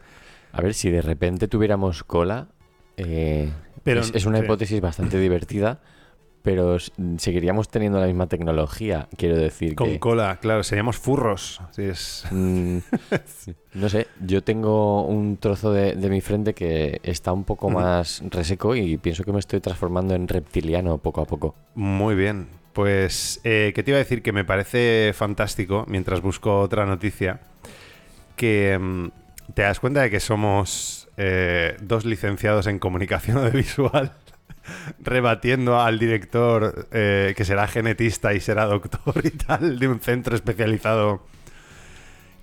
A 0.52 0.60
ver, 0.60 0.72
si 0.74 0.88
de 0.90 1.02
repente 1.02 1.48
tuviéramos 1.48 2.04
cola, 2.04 2.46
eh, 2.96 3.50
Pero- 3.82 4.00
es, 4.00 4.12
es 4.14 4.26
una 4.26 4.38
sí. 4.38 4.44
hipótesis 4.44 4.80
bastante 4.80 5.18
divertida, 5.18 5.80
pero 6.42 6.76
seguiríamos 7.16 7.70
teniendo 7.70 7.98
la 8.00 8.06
misma 8.06 8.26
tecnología, 8.26 9.08
quiero 9.16 9.36
decir 9.36 9.74
Con 9.74 9.92
que... 9.92 9.98
cola, 9.98 10.38
claro, 10.42 10.62
seríamos 10.62 10.98
furros. 10.98 11.60
Es- 11.78 12.26
Mm, 12.30 12.78
no 13.74 13.88
sé, 13.88 14.08
yo 14.20 14.42
tengo 14.44 15.06
un 15.06 15.38
trozo 15.38 15.72
de, 15.72 15.94
de 15.94 16.10
mi 16.10 16.20
frente 16.20 16.52
que 16.52 17.00
está 17.02 17.32
un 17.32 17.44
poco 17.44 17.70
más 17.70 18.22
reseco 18.30 18.76
y 18.76 18.98
pienso 18.98 19.24
que 19.24 19.32
me 19.32 19.38
estoy 19.38 19.60
transformando 19.60 20.14
en 20.14 20.28
reptiliano 20.28 20.98
poco 20.98 21.22
a 21.22 21.24
poco. 21.24 21.54
Muy 21.74 22.14
bien. 22.14 22.48
Pues, 22.74 23.40
eh, 23.44 23.72
¿qué 23.74 23.82
te 23.82 23.92
iba 23.92 23.96
a 23.98 24.02
decir? 24.02 24.20
Que 24.20 24.32
me 24.32 24.44
parece 24.44 25.12
fantástico, 25.14 25.84
mientras 25.88 26.20
busco 26.20 26.60
otra 26.60 26.84
noticia, 26.84 27.40
que 28.36 28.76
mm, 28.78 29.06
te 29.54 29.62
das 29.62 29.80
cuenta 29.80 30.02
de 30.02 30.10
que 30.10 30.20
somos 30.20 31.03
eh, 31.16 31.76
dos 31.80 32.04
licenciados 32.04 32.66
en 32.66 32.78
comunicación 32.78 33.38
audiovisual 33.44 34.12
rebatiendo 35.02 35.80
al 35.80 35.98
director 35.98 36.88
eh, 36.90 37.34
que 37.36 37.44
será 37.44 37.66
genetista 37.68 38.32
y 38.32 38.40
será 38.40 38.64
doctor 38.64 39.14
y 39.24 39.30
tal 39.30 39.78
de 39.78 39.88
un 39.88 40.00
centro 40.00 40.34
especializado. 40.34 41.22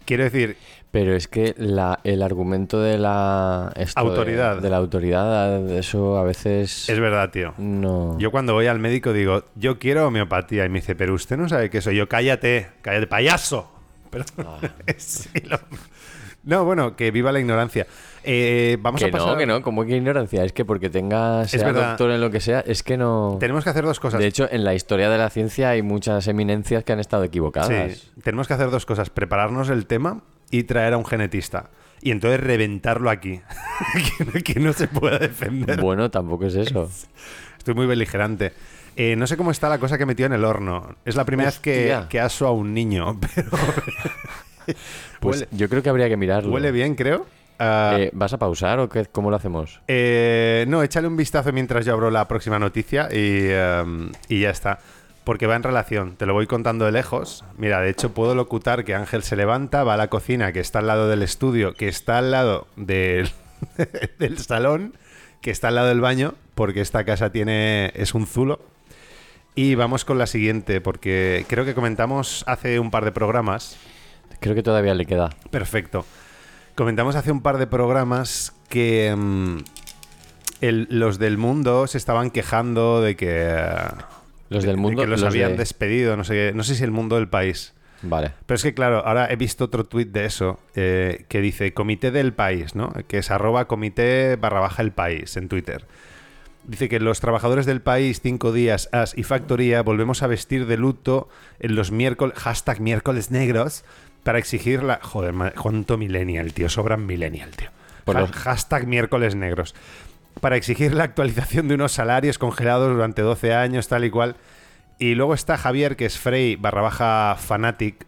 Quiero 0.05 0.23
decir, 0.23 0.57
Pero 0.91 1.15
es 1.15 1.27
que 1.27 1.55
la, 1.57 1.99
el 2.03 2.21
argumento 2.21 2.79
de 2.81 2.97
la 2.97 3.71
de- 3.75 3.87
Autoridad. 3.95 4.57
de, 4.61 4.69
la 4.69 4.77
autoridad, 4.77 5.69
eso 5.71 6.17
a 6.17 6.23
veces 6.23 6.89
es 6.89 6.99
verdad, 6.99 7.29
tío. 7.31 7.53
no. 7.57 8.17
Yo 8.19 8.29
cuando 8.31 8.53
voy 8.53 8.67
al 8.67 8.79
médico 8.79 9.13
digo, 9.13 9.45
yo 9.55 9.79
quiero 9.79 10.07
homeopatía. 10.07 10.65
Y 10.65 10.69
me 10.69 10.79
dice, 10.79 10.95
pero 10.95 11.13
usted 11.13 11.37
no 11.37 11.47
sabe 11.49 11.69
qué 11.69 11.81
soy. 11.81 11.95
Yo, 11.95 12.09
cállate, 12.09 12.67
cállate, 12.81 13.07
payaso. 13.07 13.71
Pero, 14.11 14.25
Ah. 14.39 14.59
Sí, 14.97 15.29
lo- 15.45 15.59
No, 16.43 16.65
bueno, 16.65 16.95
que 16.97 17.11
viva 17.11 17.31
la 17.31 17.39
ignorancia. 17.39 17.87
Eh, 18.23 18.77
vamos 18.81 19.01
que 19.01 19.07
a 19.07 19.11
pasar... 19.11 19.27
no, 19.29 19.37
que 19.37 19.45
no, 19.45 19.61
como 19.61 19.83
que 19.83 19.95
ignorancia, 19.97 20.43
es 20.43 20.53
que 20.53 20.63
porque 20.65 20.89
tenga 20.89 21.47
sea 21.47 21.65
verdad. 21.65 21.89
doctor 21.89 22.11
en 22.11 22.21
lo 22.21 22.29
que 22.29 22.39
sea, 22.39 22.59
es 22.61 22.83
que 22.83 22.97
no. 22.97 23.37
Tenemos 23.39 23.63
que 23.63 23.69
hacer 23.71 23.83
dos 23.83 23.99
cosas. 23.99 24.19
De 24.19 24.27
hecho, 24.27 24.47
en 24.51 24.63
la 24.63 24.73
historia 24.75 25.09
de 25.09 25.17
la 25.17 25.29
ciencia 25.29 25.69
hay 25.71 25.81
muchas 25.81 26.27
eminencias 26.27 26.83
que 26.83 26.93
han 26.93 26.99
estado 26.99 27.23
equivocadas. 27.23 27.93
Sí, 27.97 28.11
tenemos 28.23 28.47
que 28.47 28.53
hacer 28.53 28.69
dos 28.69 28.85
cosas. 28.85 29.09
Prepararnos 29.09 29.69
el 29.69 29.87
tema 29.87 30.21
y 30.51 30.63
traer 30.63 30.93
a 30.93 30.97
un 30.97 31.05
genetista. 31.05 31.69
Y 32.03 32.11
entonces 32.11 32.39
reventarlo 32.39 33.09
aquí. 33.09 33.41
que, 34.17 34.25
no, 34.25 34.31
que 34.43 34.59
no 34.59 34.73
se 34.73 34.87
pueda 34.87 35.17
defender. 35.19 35.79
Bueno, 35.81 36.09
tampoco 36.11 36.45
es 36.45 36.55
eso. 36.55 36.89
Estoy 37.57 37.73
muy 37.75 37.85
beligerante. 37.85 38.53
Eh, 38.97 39.15
no 39.15 39.25
sé 39.25 39.37
cómo 39.37 39.51
está 39.51 39.69
la 39.69 39.77
cosa 39.79 39.97
que 39.97 40.05
metió 40.05 40.25
en 40.25 40.33
el 40.33 40.43
horno. 40.43 40.95
Es 41.05 41.15
la 41.15 41.25
primera 41.25 41.49
vez 41.49 41.59
que, 41.59 41.93
Hostia. 41.93 42.07
que 42.09 42.19
aso 42.19 42.45
a 42.47 42.51
un 42.51 42.73
niño, 42.73 43.17
pero 43.35 43.49
Pues 45.19 45.43
Huele- 45.43 45.47
yo 45.51 45.69
creo 45.69 45.81
que 45.81 45.89
habría 45.89 46.09
que 46.09 46.17
mirarlo. 46.17 46.51
huele 46.51 46.71
bien, 46.71 46.95
creo. 46.95 47.25
Ah, 47.63 47.95
Eh, 47.99 48.09
¿Vas 48.13 48.33
a 48.33 48.39
pausar 48.39 48.79
o 48.79 48.89
qué, 48.89 49.05
cómo 49.05 49.29
lo 49.29 49.35
hacemos? 49.35 49.81
Eh, 49.87 50.65
no, 50.67 50.81
échale 50.81 51.07
un 51.07 51.15
vistazo 51.15 51.53
mientras 51.53 51.85
yo 51.85 51.93
abro 51.93 52.09
la 52.09 52.27
próxima 52.27 52.57
noticia 52.57 53.07
y, 53.11 53.49
em, 53.49 54.11
y 54.27 54.41
ya 54.41 54.49
está. 54.49 54.79
Porque 55.23 55.45
va 55.45 55.55
en 55.55 55.61
relación, 55.61 56.15
te 56.15 56.25
lo 56.25 56.33
voy 56.33 56.47
contando 56.47 56.85
de 56.85 56.91
lejos. 56.91 57.45
Mira, 57.57 57.79
de 57.79 57.91
hecho 57.91 58.15
puedo 58.15 58.33
locutar 58.33 58.83
que 58.83 58.95
Ángel 58.95 59.21
se 59.21 59.35
levanta, 59.35 59.83
va 59.83 59.93
a 59.93 59.97
la 59.97 60.07
cocina 60.07 60.51
que 60.51 60.59
está 60.59 60.79
al 60.79 60.87
lado 60.87 61.07
del 61.07 61.21
estudio, 61.21 61.75
que 61.75 61.87
está 61.87 62.17
al 62.17 62.31
lado 62.31 62.65
del, 62.77 63.29
del 64.17 64.39
salón, 64.39 64.97
que 65.41 65.51
está 65.51 65.67
al 65.67 65.75
lado 65.75 65.89
del 65.89 66.01
baño, 66.01 66.33
porque 66.55 66.81
esta 66.81 67.03
casa 67.05 67.31
tiene 67.31 67.91
es 67.93 68.15
un 68.15 68.25
zulo. 68.25 68.59
Y 69.53 69.75
vamos 69.75 70.03
con 70.03 70.17
la 70.17 70.25
siguiente, 70.25 70.81
porque 70.81 71.45
creo 71.47 71.63
que 71.63 71.75
comentamos 71.75 72.43
hace 72.47 72.79
un 72.79 72.89
par 72.89 73.05
de 73.05 73.11
programas 73.11 73.77
Creo 74.39 74.55
que 74.55 74.63
todavía 74.63 74.95
le 74.95 75.05
queda. 75.05 75.29
Perfecto. 75.51 76.03
Comentamos 76.75 77.15
hace 77.15 77.31
un 77.31 77.41
par 77.41 77.57
de 77.57 77.67
programas 77.67 78.53
que 78.69 79.13
mm, 79.15 79.57
el- 80.61 80.87
los 80.89 81.19
del 81.19 81.37
mundo 81.37 81.85
se 81.87 81.97
estaban 81.97 82.31
quejando 82.31 83.01
de 83.01 83.15
que, 83.15 83.55
Los 84.49 84.63
de- 84.63 84.67
del 84.67 84.75
de 84.77 84.81
mundo. 84.81 85.01
que 85.01 85.07
los, 85.07 85.21
los 85.21 85.29
habían 85.29 85.51
de- 85.53 85.57
despedido, 85.57 86.15
no 86.17 86.23
sé, 86.23 86.33
qué- 86.33 86.51
no 86.55 86.63
sé 86.63 86.75
si 86.75 86.83
el 86.83 86.91
mundo 86.91 87.15
del 87.17 87.27
país. 87.27 87.73
Vale. 88.03 88.31
Pero 88.47 88.55
es 88.55 88.63
que, 88.63 88.73
claro, 88.73 89.05
ahora 89.05 89.27
he 89.31 89.35
visto 89.35 89.65
otro 89.65 89.83
tuit 89.85 90.11
de 90.11 90.25
eso 90.25 90.59
eh, 90.75 91.25
que 91.29 91.39
dice 91.39 91.73
Comité 91.73 92.09
del 92.09 92.33
País, 92.33 92.73
¿no? 92.73 92.91
Que 93.07 93.19
es 93.19 93.29
arroba 93.29 93.67
comité 93.67 94.37
barra 94.37 94.59
baja 94.59 94.81
el 94.81 94.91
país 94.91 95.37
en 95.37 95.47
Twitter. 95.49 95.85
Dice 96.63 96.89
que 96.89 96.99
los 96.99 97.19
trabajadores 97.19 97.65
del 97.67 97.81
país, 97.81 98.19
cinco 98.21 98.51
días, 98.51 98.89
as 98.91 99.15
y 99.17 99.23
factoría, 99.23 99.83
volvemos 99.83 100.23
a 100.23 100.27
vestir 100.27 100.65
de 100.65 100.77
luto 100.77 101.27
en 101.59 101.75
los 101.75 101.91
miércoles, 101.91 102.35
hashtag 102.39 102.79
miércoles 102.81 103.29
negros, 103.29 103.83
para 104.23 104.37
exigir 104.39 104.83
la... 104.83 104.99
Joder, 105.01 105.33
cuánto 105.61 105.97
millennial, 105.97 106.53
tío, 106.53 106.69
sobran 106.69 107.05
millennial, 107.05 107.51
tío. 107.51 107.69
Por 108.05 108.19
los- 108.19 108.31
Hashtag 108.31 108.87
miércoles 108.87 109.35
negros. 109.35 109.75
Para 110.39 110.55
exigir 110.55 110.93
la 110.93 111.03
actualización 111.03 111.67
de 111.67 111.75
unos 111.75 111.91
salarios 111.91 112.37
congelados 112.37 112.93
durante 112.93 113.21
12 113.21 113.53
años, 113.53 113.87
tal 113.87 114.05
y 114.05 114.09
cual. 114.09 114.35
Y 114.99 115.15
luego 115.15 115.33
está 115.33 115.57
Javier, 115.57 115.95
que 115.95 116.05
es 116.05 116.17
Frey 116.19 116.55
barra 116.55 116.81
baja 116.81 117.35
fanatic, 117.39 118.05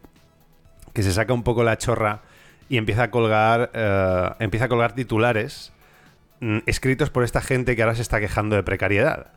que 0.94 1.04
se 1.04 1.12
saca 1.12 1.34
un 1.34 1.44
poco 1.44 1.64
la 1.64 1.78
chorra 1.78 2.22
y 2.70 2.78
empieza 2.78 3.04
a 3.04 3.12
colgar, 3.12 3.72
eh, 3.74 4.30
empieza 4.40 4.66
a 4.66 4.70
colgar 4.70 4.94
titulares 4.94 5.74
mm, 6.40 6.60
escritos 6.68 7.10
por 7.10 7.24
esta 7.24 7.42
gente 7.42 7.76
que 7.76 7.82
ahora 7.84 7.96
se 7.96 8.04
está 8.04 8.20
quejando 8.20 8.56
de 8.56 8.64
precariedad. 8.64 9.28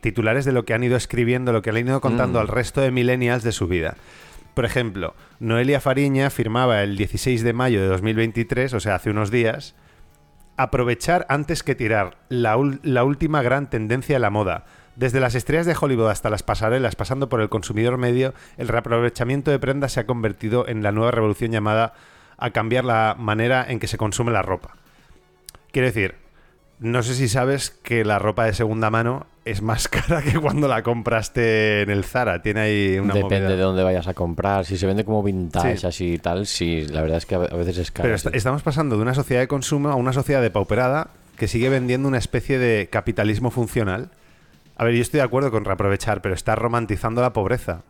Titulares 0.00 0.44
de 0.44 0.52
lo 0.52 0.64
que 0.64 0.74
han 0.74 0.84
ido 0.84 0.96
escribiendo, 0.96 1.52
lo 1.52 1.62
que 1.62 1.70
han 1.70 1.76
ido 1.78 2.00
contando 2.00 2.38
Mm. 2.38 2.42
al 2.42 2.48
resto 2.48 2.80
de 2.80 2.90
millennials 2.90 3.42
de 3.42 3.52
su 3.52 3.66
vida. 3.68 3.94
Por 4.56 4.64
ejemplo, 4.64 5.14
Noelia 5.38 5.82
Fariña 5.82 6.30
firmaba 6.30 6.82
el 6.82 6.96
16 6.96 7.42
de 7.42 7.52
mayo 7.52 7.82
de 7.82 7.88
2023, 7.88 8.72
o 8.72 8.80
sea, 8.80 8.94
hace 8.94 9.10
unos 9.10 9.30
días, 9.30 9.74
aprovechar 10.56 11.26
antes 11.28 11.62
que 11.62 11.74
tirar, 11.74 12.16
la, 12.30 12.56
última 12.56 13.42
gran 13.42 13.68
tendencia 13.68 14.14
de 14.14 14.20
la 14.20 14.30
moda. 14.30 14.64
Desde 14.94 15.20
las 15.20 15.34
estrellas 15.34 15.66
de 15.66 15.76
Hollywood 15.78 16.08
hasta 16.08 16.30
las 16.30 16.42
pasarelas, 16.42 16.96
pasando 16.96 17.28
por 17.28 17.42
el 17.42 17.50
consumidor 17.50 17.98
medio, 17.98 18.32
el 18.56 18.68
reaprovechamiento 18.68 19.50
de 19.50 19.58
prendas 19.58 19.92
se 19.92 20.00
ha 20.00 20.06
convertido 20.06 20.66
en 20.66 20.82
la 20.82 20.90
nueva 20.90 21.10
revolución 21.10 21.52
llamada 21.52 21.92
a 22.38 22.48
cambiar 22.48 22.86
la 22.86 23.14
manera 23.18 23.62
en 23.68 23.78
que 23.78 23.88
se 23.88 23.98
consume 23.98 24.32
la 24.32 24.40
ropa. 24.40 24.74
Quiero 25.70 25.88
decir, 25.88 26.14
no 26.78 27.02
sé 27.02 27.14
si 27.14 27.28
sabes 27.28 27.70
que 27.70 28.04
la 28.04 28.18
ropa 28.18 28.44
de 28.44 28.52
segunda 28.52 28.90
mano 28.90 29.26
es 29.44 29.62
más 29.62 29.88
cara 29.88 30.22
que 30.22 30.38
cuando 30.38 30.68
la 30.68 30.82
compraste 30.82 31.82
en 31.82 31.90
el 31.90 32.04
Zara. 32.04 32.42
Tiene 32.42 32.60
ahí 32.60 32.98
una 32.98 33.14
Depende 33.14 33.40
movida. 33.46 33.56
de 33.56 33.62
dónde 33.62 33.82
vayas 33.82 34.06
a 34.08 34.14
comprar. 34.14 34.64
Si 34.66 34.76
se 34.76 34.86
vende 34.86 35.04
como 35.04 35.22
vintage, 35.22 35.78
Sí. 35.78 35.86
así 35.86 36.12
y 36.14 36.18
tal, 36.18 36.46
sí, 36.46 36.86
la 36.88 37.00
verdad 37.02 37.18
es 37.18 37.26
que 37.26 37.34
a 37.36 37.38
veces 37.38 37.78
es 37.78 37.90
caro. 37.90 38.06
Pero 38.08 38.18
sí. 38.18 38.28
estamos 38.32 38.62
pasando 38.62 38.96
de 38.96 39.02
una 39.02 39.14
sociedad 39.14 39.40
de 39.40 39.48
consumo 39.48 39.88
a 39.90 39.94
una 39.94 40.12
sociedad 40.12 40.42
depauperada 40.42 41.08
que 41.36 41.48
sigue 41.48 41.68
vendiendo 41.68 42.08
una 42.08 42.18
especie 42.18 42.58
de 42.58 42.88
capitalismo 42.90 43.50
funcional. 43.50 44.10
A 44.76 44.84
ver, 44.84 44.94
yo 44.94 45.00
estoy 45.02 45.18
de 45.18 45.24
acuerdo 45.24 45.50
con 45.50 45.64
reaprovechar, 45.64 46.20
pero 46.20 46.34
está 46.34 46.54
romantizando 46.54 47.22
la 47.22 47.32
pobreza. 47.32 47.82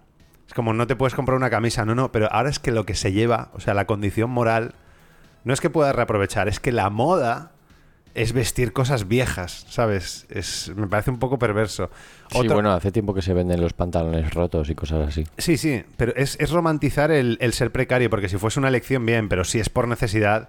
Es 0.47 0.55
como 0.55 0.73
no 0.75 0.87
te 0.87 0.95
puedes 0.95 1.15
comprar 1.15 1.37
una 1.37 1.51
camisa, 1.51 1.85
no, 1.85 1.97
no, 1.97 2.13
pero 2.13 2.29
ahora 2.33 2.51
es 2.51 2.61
que 2.61 2.71
lo 2.71 2.87
que 2.87 2.95
se 2.95 3.11
lleva, 3.13 3.51
o 3.55 3.61
sea, 3.61 3.75
la 3.75 3.87
condición 3.87 4.31
moral, 4.31 4.75
no 5.43 5.53
es 5.53 5.61
que 5.61 5.71
puedas 5.71 5.95
reaprovechar, 5.97 6.47
es 6.47 6.61
que 6.61 6.71
la 6.71 6.89
moda 6.91 7.51
es 8.17 8.33
vestir 8.33 8.73
cosas 8.73 9.07
viejas, 9.09 9.67
¿sabes? 9.69 10.27
Es, 10.31 10.73
me 10.75 10.87
parece 10.87 11.11
un 11.11 11.19
poco 11.19 11.39
perverso. 11.39 11.91
Sí, 12.31 12.49
bueno, 12.49 12.73
hace 12.73 12.91
tiempo 12.91 13.13
que 13.13 13.21
se 13.21 13.35
venden 13.35 13.61
los 13.61 13.75
pantalones 13.75 14.33
rotos 14.33 14.71
y 14.71 14.75
cosas 14.75 15.07
así. 15.09 15.25
Sí, 15.37 15.59
sí, 15.59 15.85
pero 15.99 16.15
es, 16.17 16.39
es 16.41 16.51
romantizar 16.51 17.11
el, 17.11 17.37
el 17.43 17.53
ser 17.53 17.71
precario, 17.73 18.09
porque 18.09 18.31
si 18.31 18.39
fuese 18.39 18.59
una 18.59 18.69
elección, 18.69 19.05
bien, 19.05 19.29
pero 19.29 19.45
si 19.45 19.61
es 19.61 19.69
por 19.69 19.87
necesidad 19.87 20.49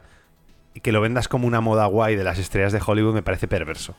y 0.74 0.80
que 0.80 0.94
lo 0.94 1.02
vendas 1.02 1.28
como 1.28 1.46
una 1.46 1.60
moda 1.60 1.86
guay 1.88 2.16
de 2.16 2.24
las 2.24 2.40
estrellas 2.40 2.72
de 2.72 2.80
Hollywood, 2.86 3.14
me 3.14 3.22
parece 3.22 3.50
perverso. 3.50 3.96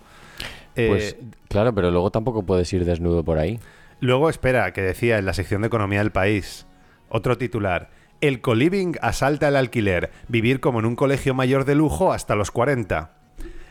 Eh, 0.74 0.88
Pues 0.88 1.16
claro, 1.48 1.74
pero 1.74 1.90
luego 1.90 2.10
tampoco 2.10 2.44
puedes 2.44 2.72
ir 2.72 2.86
desnudo 2.86 3.22
por 3.22 3.36
ahí. 3.38 3.60
Luego, 4.00 4.30
espera, 4.30 4.72
que 4.72 4.80
decía 4.80 5.18
en 5.18 5.26
la 5.26 5.34
sección 5.34 5.60
de 5.60 5.66
Economía 5.66 5.98
del 5.98 6.12
País, 6.12 6.66
otro 7.10 7.36
titular. 7.36 7.90
El 8.22 8.40
coliving 8.40 8.96
asalta 9.02 9.48
el 9.48 9.56
alquiler, 9.56 10.10
vivir 10.28 10.60
como 10.60 10.78
en 10.80 10.86
un 10.86 10.96
colegio 10.96 11.34
mayor 11.34 11.66
de 11.66 11.74
lujo 11.74 12.14
hasta 12.14 12.34
los 12.34 12.50
40. 12.50 13.17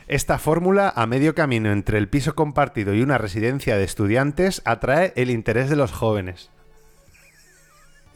Esta 0.08 0.38
fórmula, 0.39 0.93
a 0.96 1.06
medio 1.06 1.36
camino 1.36 1.72
entre 1.72 1.98
el 1.98 2.08
piso 2.08 2.34
compartido 2.34 2.93
y 2.93 3.02
una 3.02 3.17
residencia 3.17 3.76
de 3.78 3.84
estudiantes, 3.84 4.62
atrae 4.63 5.12
el 5.17 5.30
interés 5.30 5.70
de 5.70 5.76
los 5.76 5.91
jóvenes. 5.91 6.50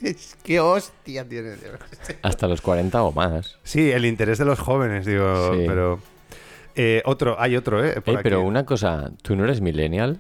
Es 0.02 0.36
que 0.44 0.60
hostia 0.60 1.28
tiene. 1.28 1.54
Hasta 2.24 2.48
los 2.48 2.62
40 2.62 3.04
o 3.04 3.12
más. 3.12 3.58
Sí, 3.64 3.92
el 3.92 4.06
interés 4.06 4.38
de 4.40 4.46
los 4.46 4.60
jóvenes, 4.60 5.06
digo, 5.06 5.54
Sí. 5.54 5.64
pero... 5.68 6.00
eh, 6.76 7.02
otro, 7.06 7.40
hay 7.40 7.56
otro, 7.56 7.84
¿eh? 7.86 8.02
por 8.02 8.16
Ey, 8.16 8.20
pero 8.24 8.40
aquí. 8.40 8.48
una 8.48 8.66
cosa, 8.66 9.12
¿tú 9.22 9.36
no 9.36 9.44
eres 9.44 9.62
millennial? 9.62 10.20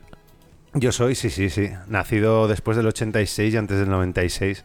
Yo 0.73 0.91
soy, 0.91 1.15
sí, 1.15 1.29
sí, 1.29 1.49
sí. 1.49 1.69
Nacido 1.88 2.47
después 2.47 2.77
del 2.77 2.88
86 2.88 3.53
y 3.53 3.57
antes 3.57 3.79
del 3.79 3.89
96. 3.89 4.63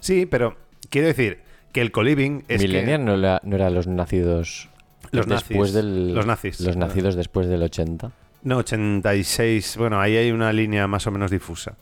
Sí, 0.00 0.26
pero 0.26 0.56
quiero 0.90 1.06
decir 1.08 1.40
que 1.72 1.80
el 1.80 1.90
coliving 1.90 2.44
es 2.48 2.60
millennial 2.60 2.98
que... 3.00 3.04
no, 3.04 3.14
era, 3.14 3.40
no 3.44 3.56
eran 3.56 3.74
los 3.74 3.86
nacidos 3.86 4.68
Los 5.12 5.26
después 5.26 5.72
nazis. 5.72 5.74
del... 5.74 6.14
Los 6.14 6.26
nazis. 6.26 6.60
Los 6.60 6.76
nacidos 6.76 7.14
después 7.16 7.48
del 7.48 7.62
80. 7.62 8.10
No, 8.42 8.58
86. 8.58 9.76
Bueno, 9.76 10.00
ahí 10.00 10.16
hay 10.16 10.30
una 10.30 10.52
línea 10.52 10.86
más 10.86 11.06
o 11.06 11.10
menos 11.10 11.30
difusa. 11.30 11.74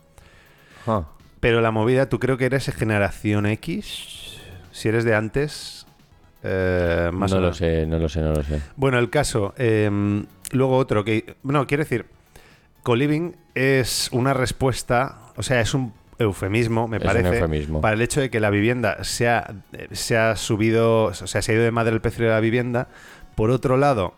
Ah, 0.86 1.04
Pero 1.40 1.60
la 1.60 1.70
movida, 1.70 2.08
¿tú 2.08 2.18
creo 2.18 2.36
que 2.36 2.46
eres 2.46 2.66
generación 2.74 3.46
X? 3.46 4.38
Si 4.72 4.88
eres 4.88 5.04
de 5.04 5.14
antes... 5.14 5.86
eh, 6.42 7.10
más 7.12 7.30
no 7.32 7.38
o 7.38 7.40
lo 7.40 7.52
sé, 7.54 7.86
no 7.86 7.98
lo 7.98 8.08
sé, 8.08 8.20
no 8.22 8.32
lo 8.32 8.42
sé. 8.42 8.60
Bueno, 8.76 8.98
el 8.98 9.10
caso. 9.10 9.54
eh, 9.58 9.90
luego 10.52 10.76
otro 10.76 11.04
que. 11.04 11.36
No, 11.42 11.66
quiero 11.66 11.84
decir. 11.84 12.06
Co-living 12.82 13.34
es 13.54 14.08
una 14.12 14.32
respuesta. 14.34 15.18
O 15.36 15.42
sea, 15.42 15.60
es 15.60 15.74
un 15.74 15.92
eufemismo, 16.18 16.88
me 16.88 16.98
Es 16.98 17.02
parece. 17.04 17.28
eufemismo. 17.28 17.80
Para 17.80 17.94
el 17.94 18.02
hecho 18.02 18.20
de 18.20 18.30
que 18.30 18.40
la 18.40 18.50
vivienda 18.50 19.02
se 19.04 19.28
ha, 19.28 19.54
se 19.92 20.16
ha 20.16 20.36
subido. 20.36 21.04
O 21.04 21.14
sea, 21.14 21.42
se 21.42 21.52
ha 21.52 21.54
ido 21.54 21.64
de 21.64 21.70
madre 21.70 21.94
el 21.94 22.00
precio 22.00 22.24
de 22.24 22.30
la 22.30 22.40
vivienda. 22.40 22.88
Por 23.34 23.50
otro 23.50 23.76
lado, 23.76 24.14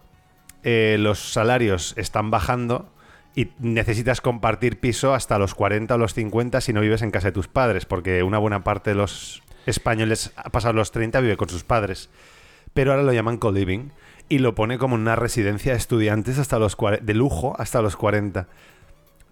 eh, 0.62 0.96
los 0.98 1.32
salarios 1.32 1.94
están 1.96 2.30
bajando. 2.30 2.92
Y 3.36 3.52
necesitas 3.60 4.20
compartir 4.20 4.80
piso 4.80 5.14
hasta 5.14 5.38
los 5.38 5.54
40 5.54 5.94
o 5.94 5.98
los 5.98 6.14
50 6.14 6.60
si 6.60 6.72
no 6.72 6.80
vives 6.80 7.02
en 7.02 7.12
casa 7.12 7.28
de 7.28 7.32
tus 7.32 7.46
padres, 7.46 7.86
porque 7.86 8.24
una 8.24 8.38
buena 8.38 8.64
parte 8.64 8.90
de 8.90 8.96
los 8.96 9.44
españoles, 9.66 10.32
a 10.34 10.50
pasar 10.50 10.74
los 10.74 10.90
30, 10.90 11.20
vive 11.20 11.36
con 11.36 11.48
sus 11.48 11.62
padres 11.62 12.10
pero 12.72 12.92
ahora 12.92 13.02
lo 13.02 13.12
llaman 13.12 13.36
co-living 13.38 13.90
y 14.28 14.38
lo 14.38 14.54
pone 14.54 14.78
como 14.78 14.94
una 14.94 15.16
residencia 15.16 15.72
de 15.72 15.78
estudiantes 15.78 16.38
hasta 16.38 16.58
los 16.58 16.76
de 17.02 17.14
lujo 17.14 17.56
hasta 17.58 17.82
los 17.82 17.96
40. 17.96 18.46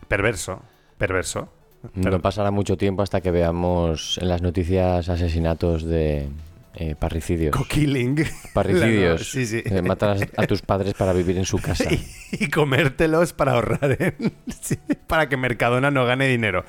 Perverso, 0.08 0.62
perverso. 0.96 1.48
No 1.94 2.20
pasará 2.20 2.50
mucho 2.50 2.76
tiempo 2.76 3.02
hasta 3.02 3.20
que 3.20 3.30
veamos 3.30 4.18
en 4.20 4.28
las 4.28 4.42
noticias 4.42 5.08
asesinatos 5.08 5.84
de 5.84 6.28
eh, 6.74 6.94
parricidios. 6.98 7.56
Co-killing. 7.56 8.24
Parricidios. 8.54 9.28
Sí, 9.30 9.46
sí. 9.46 9.62
Eh, 9.64 9.82
matar 9.82 10.16
a, 10.36 10.42
a 10.42 10.46
tus 10.46 10.62
padres 10.62 10.94
para 10.94 11.12
vivir 11.12 11.36
en 11.38 11.44
su 11.44 11.58
casa. 11.62 11.84
y, 11.92 12.00
y 12.32 12.48
comértelos 12.50 13.32
para 13.32 13.52
ahorrar, 13.52 13.96
¿eh? 13.98 14.14
Sí, 14.60 14.76
para 15.06 15.28
que 15.28 15.36
Mercadona 15.36 15.90
no 15.90 16.04
gane 16.04 16.28
dinero. 16.28 16.64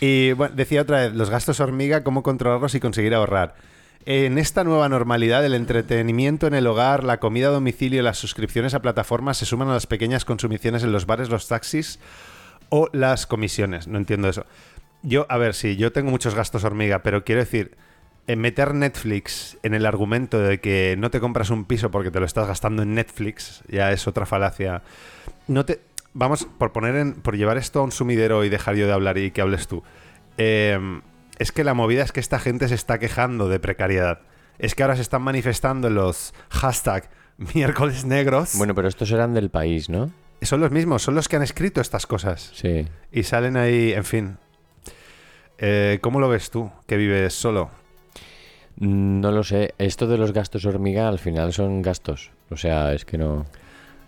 Y 0.00 0.32
bueno, 0.32 0.54
decía 0.56 0.82
otra 0.82 1.00
vez, 1.00 1.14
los 1.14 1.30
gastos 1.30 1.60
hormiga, 1.60 2.02
cómo 2.04 2.22
controlarlos 2.22 2.74
y 2.74 2.80
conseguir 2.80 3.14
ahorrar. 3.14 3.54
En 4.06 4.38
esta 4.38 4.64
nueva 4.64 4.88
normalidad, 4.88 5.44
el 5.44 5.52
entretenimiento 5.54 6.46
en 6.46 6.54
el 6.54 6.66
hogar, 6.66 7.04
la 7.04 7.20
comida 7.20 7.48
a 7.48 7.50
domicilio 7.50 8.00
y 8.00 8.02
las 8.02 8.16
suscripciones 8.16 8.72
a 8.72 8.80
plataformas 8.80 9.36
se 9.36 9.44
suman 9.44 9.68
a 9.68 9.74
las 9.74 9.86
pequeñas 9.86 10.24
consumiciones 10.24 10.82
en 10.82 10.92
los 10.92 11.04
bares, 11.04 11.28
los 11.28 11.48
taxis 11.48 11.98
o 12.70 12.88
las 12.92 13.26
comisiones. 13.26 13.86
No 13.86 13.98
entiendo 13.98 14.28
eso. 14.28 14.46
Yo, 15.02 15.26
a 15.28 15.36
ver, 15.36 15.54
sí, 15.54 15.76
yo 15.76 15.92
tengo 15.92 16.10
muchos 16.10 16.34
gastos 16.34 16.64
hormiga, 16.64 17.02
pero 17.02 17.24
quiero 17.24 17.40
decir, 17.40 17.76
en 18.26 18.40
meter 18.40 18.74
Netflix 18.74 19.58
en 19.62 19.74
el 19.74 19.86
argumento 19.86 20.38
de 20.38 20.60
que 20.60 20.94
no 20.98 21.10
te 21.10 21.20
compras 21.20 21.50
un 21.50 21.64
piso 21.64 21.90
porque 21.90 22.10
te 22.10 22.20
lo 22.20 22.26
estás 22.26 22.46
gastando 22.46 22.82
en 22.82 22.94
Netflix, 22.94 23.62
ya 23.68 23.92
es 23.92 24.06
otra 24.06 24.26
falacia. 24.26 24.82
No 25.46 25.64
te. 25.64 25.80
Vamos, 26.12 26.46
por 26.58 26.72
poner 26.72 26.96
en. 26.96 27.14
por 27.14 27.36
llevar 27.36 27.56
esto 27.56 27.80
a 27.80 27.82
un 27.82 27.92
sumidero 27.92 28.44
y 28.44 28.48
dejar 28.48 28.76
yo 28.76 28.86
de 28.86 28.92
hablar 28.92 29.18
y 29.18 29.30
que 29.30 29.40
hables 29.40 29.68
tú. 29.68 29.82
Eh, 30.38 30.78
es 31.38 31.52
que 31.52 31.64
la 31.64 31.72
movida 31.72 32.02
es 32.02 32.12
que 32.12 32.20
esta 32.20 32.38
gente 32.38 32.68
se 32.68 32.74
está 32.74 32.98
quejando 32.98 33.48
de 33.48 33.58
precariedad. 33.58 34.20
Es 34.58 34.74
que 34.74 34.82
ahora 34.82 34.96
se 34.96 35.02
están 35.02 35.22
manifestando 35.22 35.88
los 35.88 36.34
hashtag 36.50 37.08
miércoles 37.54 38.04
negros. 38.04 38.54
Bueno, 38.56 38.74
pero 38.74 38.88
estos 38.88 39.10
eran 39.10 39.32
del 39.32 39.50
país, 39.50 39.88
¿no? 39.88 40.10
Son 40.42 40.60
los 40.60 40.70
mismos, 40.70 41.02
son 41.02 41.14
los 41.14 41.28
que 41.28 41.36
han 41.36 41.42
escrito 41.42 41.80
estas 41.80 42.06
cosas. 42.06 42.50
Sí. 42.54 42.86
Y 43.12 43.22
salen 43.24 43.56
ahí, 43.56 43.92
en 43.92 44.04
fin. 44.04 44.36
Eh, 45.58 45.98
¿Cómo 46.00 46.20
lo 46.20 46.28
ves 46.28 46.50
tú, 46.50 46.70
que 46.86 46.96
vives 46.96 47.34
solo? 47.34 47.70
Mm, 48.76 49.20
No 49.20 49.30
lo 49.32 49.42
sé. 49.44 49.74
Esto 49.78 50.06
de 50.06 50.16
los 50.18 50.32
gastos 50.32 50.64
hormiga 50.64 51.08
al 51.08 51.18
final 51.18 51.52
son 51.52 51.82
gastos. 51.82 52.30
O 52.50 52.56
sea, 52.56 52.92
es 52.94 53.04
que 53.04 53.18
no, 53.18 53.44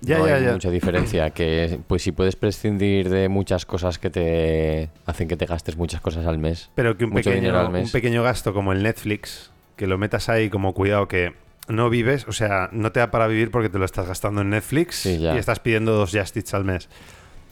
Ya, 0.00 0.18
no 0.18 0.26
ya, 0.26 0.36
hay 0.36 0.44
ya. 0.46 0.52
mucha 0.52 0.70
diferencia. 0.70 1.30
Que 1.30 1.78
pues 1.86 2.02
si 2.02 2.12
puedes 2.12 2.36
prescindir 2.36 3.10
de 3.10 3.28
muchas 3.28 3.66
cosas 3.66 3.98
que 3.98 4.08
te 4.10 4.88
hacen 5.06 5.28
que 5.28 5.36
te 5.36 5.44
gastes 5.46 5.76
muchas 5.76 6.00
cosas 6.00 6.26
al 6.26 6.38
mes. 6.38 6.70
Pero 6.74 6.96
que 6.96 7.04
un 7.04 7.12
pequeño, 7.12 7.58
al 7.58 7.70
mes. 7.70 7.86
un 7.86 7.92
pequeño 7.92 8.22
gasto 8.22 8.54
como 8.54 8.72
el 8.72 8.82
Netflix, 8.82 9.50
que 9.76 9.86
lo 9.86 9.98
metas 9.98 10.28
ahí 10.30 10.48
como 10.48 10.72
cuidado 10.72 11.06
que 11.08 11.34
no 11.74 11.90
vives, 11.90 12.26
o 12.28 12.32
sea, 12.32 12.68
no 12.72 12.92
te 12.92 13.00
da 13.00 13.10
para 13.10 13.26
vivir 13.26 13.50
porque 13.50 13.68
te 13.68 13.78
lo 13.78 13.84
estás 13.84 14.06
gastando 14.06 14.40
en 14.42 14.50
Netflix 14.50 14.96
Sí, 14.96 15.18
y 15.18 15.36
estás 15.38 15.60
pidiendo 15.60 15.92
dos 15.92 16.10
Justits 16.12 16.54
al 16.54 16.64
mes. 16.64 16.88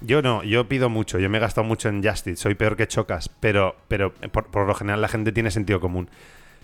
Yo 0.02 0.22
no, 0.22 0.42
yo 0.44 0.66
pido 0.68 0.88
mucho, 0.88 1.18
yo 1.18 1.28
me 1.28 1.38
he 1.38 1.40
gastado 1.40 1.66
mucho 1.66 1.88
en 1.88 2.02
Justice, 2.02 2.36
soy 2.36 2.54
peor 2.54 2.76
que 2.76 2.86
chocas, 2.88 3.28
pero, 3.40 3.76
pero 3.88 4.12
por, 4.32 4.46
por 4.46 4.66
lo 4.66 4.74
general 4.74 5.00
la 5.02 5.08
gente 5.08 5.30
tiene 5.32 5.50
sentido 5.50 5.78
común. 5.80 6.08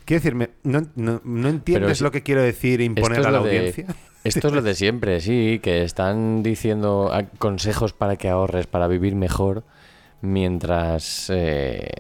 Quiero 0.07 0.21
decirme, 0.23 0.51
¿no, 0.63 0.83
no, 0.95 1.21
no 1.25 1.49
entiendes 1.49 2.01
lo 2.01 2.11
que 2.13 2.23
quiero 2.23 2.41
decir 2.41 2.81
e 2.81 2.85
imponer 2.85 3.21
es 3.21 3.27
a 3.27 3.31
la 3.31 3.41
de- 3.41 3.49
audiencia? 3.59 3.87
Esto 4.25 4.49
es 4.49 4.55
lo 4.55 4.63
de 4.63 4.75
siempre, 4.75 5.21
sí, 5.21 5.61
que 5.63 5.83
están 5.85 6.43
diciendo 6.43 7.13
consejos 7.39 7.93
para 7.93 8.17
que 8.17 8.29
ahorres, 8.29 8.67
para 8.67 8.89
vivir 8.89 9.15
mejor, 9.15 9.63
mientras 10.21 11.31
eh, 11.31 11.91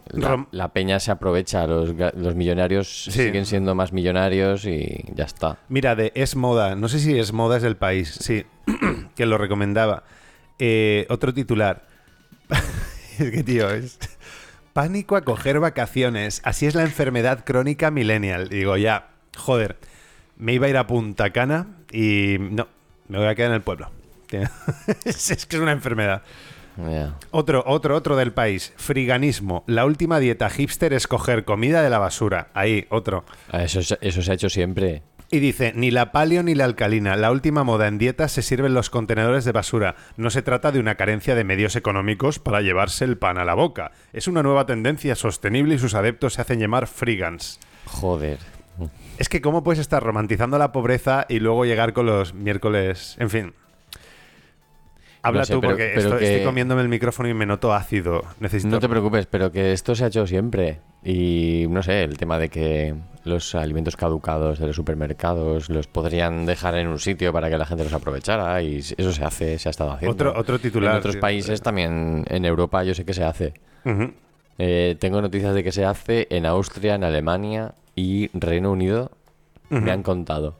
la, 0.50 0.72
peña 0.72 1.00
se 1.00 1.10
aprovecha, 1.10 1.66
los, 1.66 1.94
los 2.14 2.34
millonarios 2.34 3.04
Sí. 3.04 3.12
siguen 3.12 3.46
siendo 3.46 3.74
más 3.74 3.92
millonarios 3.92 4.64
y 4.64 5.04
ya 5.14 5.24
está. 5.24 5.58
Mira, 5.68 5.94
de 5.94 6.12
Es 6.14 6.36
Moda, 6.36 6.74
no 6.74 6.88
sé 6.88 6.98
si 6.98 7.18
Es 7.18 7.32
Moda 7.32 7.58
es 7.58 7.62
del 7.62 7.76
país, 7.76 8.10
sí, 8.20 8.44
que 9.14 9.26
lo 9.26 9.38
recomendaba. 9.38 10.04
Eh, 10.58 11.06
otro 11.08 11.34
titular. 11.34 11.86
es 13.18 13.30
que, 13.30 13.42
tío, 13.42 13.70
es... 13.70 13.98
Pánico 14.72 15.16
a 15.16 15.22
coger 15.22 15.58
vacaciones. 15.58 16.42
Así 16.44 16.66
es 16.66 16.74
la 16.74 16.82
enfermedad 16.82 17.44
crónica 17.44 17.90
millennial. 17.90 18.50
Digo, 18.50 18.76
ya, 18.76 19.08
joder, 19.34 19.78
me 20.36 20.52
iba 20.52 20.66
a 20.66 20.70
ir 20.70 20.76
a 20.76 20.86
Punta 20.86 21.30
Cana 21.30 21.66
y 21.90 22.36
no, 22.38 22.68
me 23.08 23.16
voy 23.16 23.26
a 23.26 23.34
quedar 23.34 23.50
en 23.52 23.54
el 23.54 23.62
pueblo. 23.62 23.90
es 25.04 25.46
que 25.46 25.56
es 25.56 25.62
una 25.62 25.72
enfermedad. 25.72 26.22
Otro, 27.30 27.62
otro, 27.66 27.96
otro 27.96 28.16
del 28.16 28.32
país. 28.32 28.72
Friganismo. 28.76 29.64
La 29.66 29.84
última 29.86 30.18
dieta 30.18 30.50
hipster 30.50 30.92
es 30.92 31.06
coger 31.06 31.44
comida 31.44 31.82
de 31.82 31.90
la 31.90 31.98
basura. 31.98 32.48
Ahí, 32.54 32.86
otro. 32.90 33.24
Ah, 33.50 33.62
Eso, 33.62 33.82
se- 33.82 33.98
eso 34.00 34.22
se 34.22 34.30
ha 34.30 34.34
hecho 34.34 34.48
siempre. 34.50 35.02
Y 35.30 35.40
dice, 35.40 35.72
ni 35.74 35.90
la 35.90 36.12
paleo 36.12 36.44
ni 36.44 36.54
la 36.54 36.64
alcalina. 36.66 37.16
La 37.16 37.32
última 37.32 37.64
moda 37.64 37.88
en 37.88 37.98
dietas 37.98 38.30
se 38.30 38.42
sirven 38.42 38.74
los 38.74 38.90
contenedores 38.90 39.44
de 39.44 39.50
basura. 39.50 39.96
No 40.16 40.30
se 40.30 40.42
trata 40.42 40.70
de 40.70 40.78
una 40.78 40.94
carencia 40.94 41.34
de 41.34 41.42
medios 41.42 41.74
económicos 41.74 42.38
para 42.38 42.60
llevarse 42.60 43.04
el 43.04 43.18
pan 43.18 43.36
a 43.36 43.44
la 43.44 43.54
boca. 43.54 43.90
Es 44.12 44.28
una 44.28 44.44
nueva 44.44 44.66
tendencia 44.66 45.16
sostenible 45.16 45.74
y 45.74 45.78
sus 45.78 45.94
adeptos 45.94 46.34
se 46.34 46.42
hacen 46.42 46.60
llamar 46.60 46.86
frigans. 46.86 47.58
Joder. 47.86 48.38
Es 49.18 49.28
que 49.28 49.40
cómo 49.40 49.64
puedes 49.64 49.80
estar 49.80 50.02
romantizando 50.02 50.58
la 50.58 50.70
pobreza 50.70 51.26
y 51.28 51.40
luego 51.40 51.64
llegar 51.64 51.92
con 51.92 52.06
los 52.06 52.32
miércoles... 52.34 53.16
En 53.18 53.30
fin. 53.30 53.54
Habla 55.26 55.40
No 55.40 55.44
sé, 55.46 55.52
tú 55.54 55.60
pero- 55.60 55.72
porque 55.72 55.92
pero 55.94 56.00
estoy, 56.08 56.18
que- 56.18 56.32
estoy 56.32 56.44
comiéndome 56.46 56.82
el 56.82 56.88
micrófono 56.88 57.28
y 57.28 57.34
me 57.34 57.46
noto 57.46 57.72
ácido. 57.74 58.22
Necesito... 58.40 58.68
No 58.70 58.78
te 58.80 58.88
preocupes, 58.88 59.26
pero 59.26 59.50
que 59.52 59.72
esto 59.72 59.94
se 59.94 60.04
ha 60.04 60.06
hecho 60.08 60.26
siempre. 60.26 60.80
Y 61.04 61.66
no 61.68 61.82
sé, 61.82 62.02
el 62.02 62.16
tema 62.16 62.38
de 62.38 62.48
que 62.48 62.94
los 63.24 63.54
alimentos 63.54 63.96
caducados 63.96 64.58
de 64.58 64.66
los 64.66 64.76
supermercados 64.76 65.68
los 65.68 65.86
podrían 65.86 66.46
dejar 66.46 66.76
en 66.76 66.88
un 66.88 66.98
sitio 66.98 67.32
para 67.32 67.48
que 67.50 67.58
la 67.58 67.66
gente 67.66 67.84
los 67.84 67.92
aprovechara 67.92 68.60
y 68.62 68.78
eso 68.78 69.12
se 69.12 69.24
hace, 69.24 69.58
se 69.58 69.68
ha 69.68 69.70
estado 69.70 69.92
haciendo. 69.92 70.12
Otro- 70.14 70.40
otro 70.40 70.58
titular, 70.58 70.92
En 70.92 70.98
otros 70.98 71.14
tío. 71.14 71.20
países 71.20 71.60
también, 71.62 72.24
en 72.28 72.44
Europa 72.44 72.82
yo 72.84 72.94
sé 72.94 73.04
que 73.04 73.14
se 73.14 73.24
hace. 73.24 73.54
Eh, 74.58 74.96
tengo 74.98 75.20
noticias 75.20 75.54
de 75.54 75.62
que 75.62 75.72
se 75.72 75.84
hace 75.84 76.26
en 76.30 76.46
Austria, 76.46 76.94
en 76.94 77.04
Alemania 77.04 77.74
y 77.94 78.30
Reino 78.32 78.72
Unido. 78.72 79.10
Me 79.68 79.90
han 79.90 80.02
contado. 80.02 80.58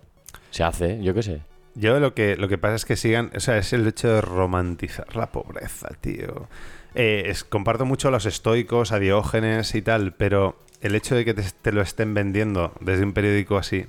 Se 0.51 0.63
hace, 0.65 1.01
yo 1.03 1.15
qué 1.15 1.23
sé. 1.23 1.41
Yo 1.79 2.01
lo 2.01 2.15
que, 2.15 2.37
lo 2.37 2.49
que 2.49 2.59
pasa 2.59 2.75
es 2.75 2.85
que 2.85 2.97
sigan, 2.97 3.31
o 3.37 3.41
sea, 3.41 3.59
es 3.59 3.73
el 3.73 3.87
hecho 3.87 4.09
de 4.09 4.21
romantizar 4.23 5.15
la 5.15 5.31
pobreza, 5.31 5.89
tío. 6.01 6.49
Eh, 6.95 7.25
es- 7.27 7.45
comparto 7.45 7.85
mucho 7.85 8.09
a 8.09 8.11
los 8.11 8.25
estoicos, 8.27 8.93
a 8.93 8.99
Diógenes 8.99 9.75
y 9.75 9.83
tal, 9.83 10.15
pero 10.15 10.59
el 10.81 10.95
hecho 10.95 11.15
de 11.15 11.25
que 11.25 11.35
te, 11.35 11.43
te 11.63 11.73
lo 11.73 11.83
estén 11.83 12.15
vendiendo 12.15 12.73
desde 12.81 13.05
un 13.05 13.13
periódico 13.13 13.59
así. 13.59 13.85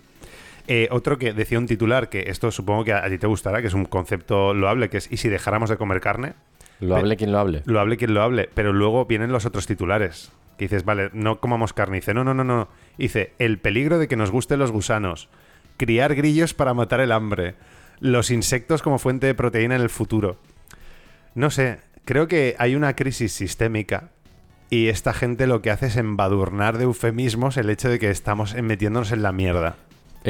Eh, 0.67 0.89
otro 0.91 1.17
que 1.17 1.32
decía 1.32 1.58
un 1.60 1.65
titular, 1.67 2.10
que 2.10 2.26
esto 2.28 2.52
supongo 2.52 2.84
que 2.84 2.91
a, 2.91 3.06
a 3.06 3.10
ti 3.10 3.17
te 3.17 3.28
gustará, 3.28 3.62
que 3.62 3.67
es 3.69 3.73
un 3.73 3.86
concepto 3.86 4.54
loable, 4.54 4.89
que 4.89 4.97
es, 4.97 5.10
¿y 5.10 5.15
si 5.17 5.30
dejáramos 5.30 5.69
de 5.69 5.78
comer 5.78 6.02
carne? 6.02 6.34
Lo 6.82 6.95
Pe- 6.95 7.00
hable 7.02 7.15
quien 7.15 7.32
lo 7.32 7.39
hable. 7.39 7.62
Lo 7.65 7.80
hable 7.80 7.95
quien 7.95 8.13
lo 8.13 8.21
hable, 8.21 8.50
pero 8.54 8.73
luego 8.73 9.06
vienen 9.06 9.32
los 9.32 9.45
otros 9.45 9.65
titulares. 9.65 10.32
Que 10.58 10.65
dices, 10.65 10.84
vale, 10.84 11.10
no 11.13 11.39
comamos 11.39 11.71
carne. 11.71 11.97
Dice, 11.97 12.13
no, 12.13 12.26
no, 12.26 12.34
no, 12.34 12.43
no. 12.43 12.67
Dice, 12.97 13.32
el 13.39 13.60
peligro 13.60 13.97
de 13.97 14.10
que 14.10 14.17
nos 14.17 14.30
gusten 14.32 14.60
los 14.60 14.71
gusanos. 14.71 15.30
Criar 15.78 16.15
grillos 16.15 16.54
para 16.54 16.73
matar 16.73 17.00
el 17.00 17.12
hambre. 17.13 17.56
Los 18.00 18.32
insectos 18.32 18.82
como 18.82 19.00
fuente 19.00 19.28
de 19.28 19.36
proteína 19.36 19.76
en 19.76 19.82
el 19.82 19.90
futuro. 19.90 20.38
No 21.36 21.50
sé, 21.50 21.80
creo 22.06 22.28
que 22.28 22.56
hay 22.60 22.76
una 22.76 22.96
crisis 22.96 23.32
sistémica 23.32 24.10
y 24.70 24.88
esta 24.88 25.14
gente 25.14 25.48
lo 25.48 25.62
que 25.62 25.72
hace 25.72 25.88
es 25.88 25.98
embadurnar 25.98 26.78
de 26.78 26.86
eufemismos 26.86 27.58
el 27.58 27.70
hecho 27.70 27.90
de 27.90 28.00
que 28.00 28.10
estamos 28.10 28.54
metiéndonos 28.56 29.12
en 29.12 29.24
la 29.24 29.32
mierda. 29.32 29.78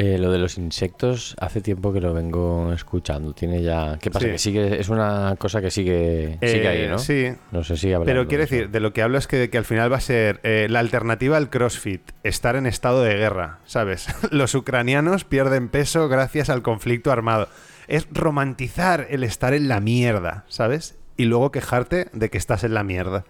Eh, 0.00 0.16
lo 0.16 0.30
de 0.30 0.38
los 0.38 0.58
insectos, 0.58 1.34
hace 1.40 1.60
tiempo 1.60 1.92
que 1.92 2.00
lo 2.00 2.14
vengo 2.14 2.72
escuchando. 2.72 3.32
Tiene 3.32 3.62
ya. 3.62 3.98
¿Qué 4.00 4.12
pasa? 4.12 4.26
Sí. 4.26 4.30
Que 4.32 4.38
sigue. 4.38 4.80
Es 4.80 4.88
una 4.90 5.34
cosa 5.38 5.60
que 5.60 5.72
sigue. 5.72 6.38
Sigue 6.40 6.62
Eh, 6.64 6.68
ahí, 6.68 6.88
¿no? 6.88 6.98
Sí, 7.00 7.32
No 7.50 7.64
sé 7.64 7.76
si 7.76 7.88
Pero 8.04 8.22
eso. 8.22 8.28
decir, 8.38 8.70
de 8.70 8.78
lo 8.78 8.92
que 8.92 9.02
hablo 9.02 9.18
es 9.18 9.26
que, 9.26 9.50
que 9.50 9.58
al 9.58 9.64
final 9.64 9.92
va 9.92 9.96
a 9.96 10.00
ser 10.00 10.38
eh, 10.44 10.68
la 10.70 10.78
alternativa 10.78 11.36
al 11.36 11.50
CrossFit, 11.50 12.02
estar 12.22 12.54
en 12.54 12.66
estado 12.66 13.02
de 13.02 13.16
guerra, 13.16 13.58
¿sabes? 13.66 14.06
Los 14.30 14.54
ucranianos 14.54 15.24
pierden 15.24 15.68
peso 15.68 16.08
gracias 16.08 16.48
al 16.48 16.62
conflicto 16.62 17.10
armado. 17.10 17.48
Es 17.88 18.06
romantizar 18.12 19.08
el 19.10 19.24
estar 19.24 19.52
en 19.52 19.66
la 19.66 19.80
mierda, 19.80 20.44
¿sabes? 20.46 20.96
Y 21.16 21.24
luego 21.24 21.50
quejarte 21.50 22.06
de 22.12 22.30
que 22.30 22.38
estás 22.38 22.62
en 22.62 22.74
la 22.74 22.84
mierda. 22.84 23.24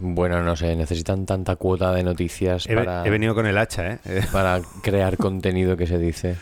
Bueno, 0.00 0.42
no 0.42 0.56
sé, 0.56 0.74
necesitan 0.76 1.26
tanta 1.26 1.56
cuota 1.56 1.92
de 1.92 2.02
noticias 2.02 2.66
He, 2.68 2.74
para, 2.74 3.06
he 3.06 3.10
venido 3.10 3.34
con 3.34 3.46
el 3.46 3.56
hacha, 3.58 3.92
¿eh? 3.92 3.98
Para 4.32 4.60
crear 4.82 5.16
contenido 5.16 5.76
que 5.76 5.86
se 5.86 5.98
dice. 5.98 6.36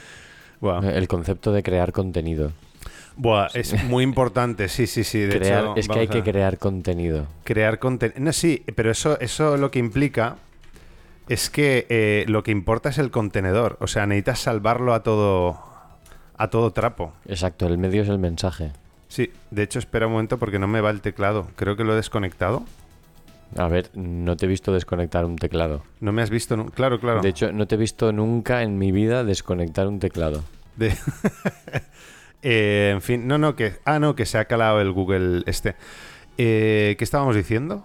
buah. 0.60 0.80
El 0.90 1.08
concepto 1.08 1.52
de 1.52 1.62
crear 1.62 1.92
contenido. 1.92 2.52
Buah, 3.16 3.48
es 3.54 3.84
muy 3.84 4.02
importante, 4.02 4.68
sí, 4.68 4.86
sí, 4.86 5.04
sí. 5.04 5.20
De 5.20 5.38
Crear, 5.38 5.62
hecho, 5.62 5.76
es 5.76 5.88
que 5.88 5.98
hay 6.00 6.08
que 6.08 6.22
crear 6.22 6.58
contenido. 6.58 7.26
crear 7.44 7.78
contenido. 7.78 8.20
No, 8.20 8.32
sí, 8.32 8.64
pero 8.74 8.90
eso, 8.90 9.18
eso 9.20 9.56
lo 9.56 9.70
que 9.70 9.78
implica 9.78 10.36
es 11.28 11.48
que 11.48 11.86
eh, 11.88 12.24
lo 12.26 12.42
que 12.42 12.50
importa 12.50 12.88
es 12.88 12.98
el 12.98 13.10
contenedor. 13.10 13.76
O 13.80 13.86
sea, 13.86 14.06
necesitas 14.06 14.40
salvarlo 14.40 14.94
a 14.94 15.02
todo, 15.04 15.60
a 16.36 16.50
todo 16.50 16.72
trapo. 16.72 17.12
Exacto, 17.26 17.66
el 17.68 17.78
medio 17.78 18.02
es 18.02 18.08
el 18.08 18.18
mensaje. 18.18 18.72
Sí, 19.06 19.30
de 19.52 19.62
hecho, 19.62 19.78
espera 19.78 20.06
un 20.06 20.12
momento 20.12 20.38
porque 20.38 20.58
no 20.58 20.66
me 20.66 20.80
va 20.80 20.90
el 20.90 21.00
teclado. 21.00 21.46
Creo 21.54 21.76
que 21.76 21.84
lo 21.84 21.92
he 21.92 21.96
desconectado. 21.96 22.64
A 23.56 23.68
ver, 23.68 23.90
no 23.94 24.36
te 24.36 24.46
he 24.46 24.48
visto 24.48 24.72
desconectar 24.72 25.24
un 25.24 25.36
teclado. 25.36 25.84
No 26.00 26.12
me 26.12 26.22
has 26.22 26.30
visto. 26.30 26.56
nu- 26.56 26.70
Claro, 26.70 26.98
claro. 26.98 27.20
De 27.20 27.28
hecho, 27.28 27.52
no 27.52 27.66
te 27.66 27.76
he 27.76 27.78
visto 27.78 28.12
nunca 28.12 28.62
en 28.62 28.78
mi 28.78 28.90
vida 28.92 29.22
desconectar 29.24 29.86
un 29.86 29.98
teclado. 30.00 30.42
De- 30.76 30.96
Eh, 32.46 32.90
en 32.92 33.00
fin, 33.00 33.26
no, 33.26 33.38
no, 33.38 33.56
que. 33.56 33.76
Ah, 33.86 33.98
no, 33.98 34.14
que 34.14 34.26
se 34.26 34.36
ha 34.36 34.44
calado 34.44 34.78
el 34.82 34.92
Google 34.92 35.42
este. 35.46 35.76
Eh, 36.36 36.94
¿Qué 36.98 37.02
estábamos 37.04 37.34
diciendo? 37.36 37.82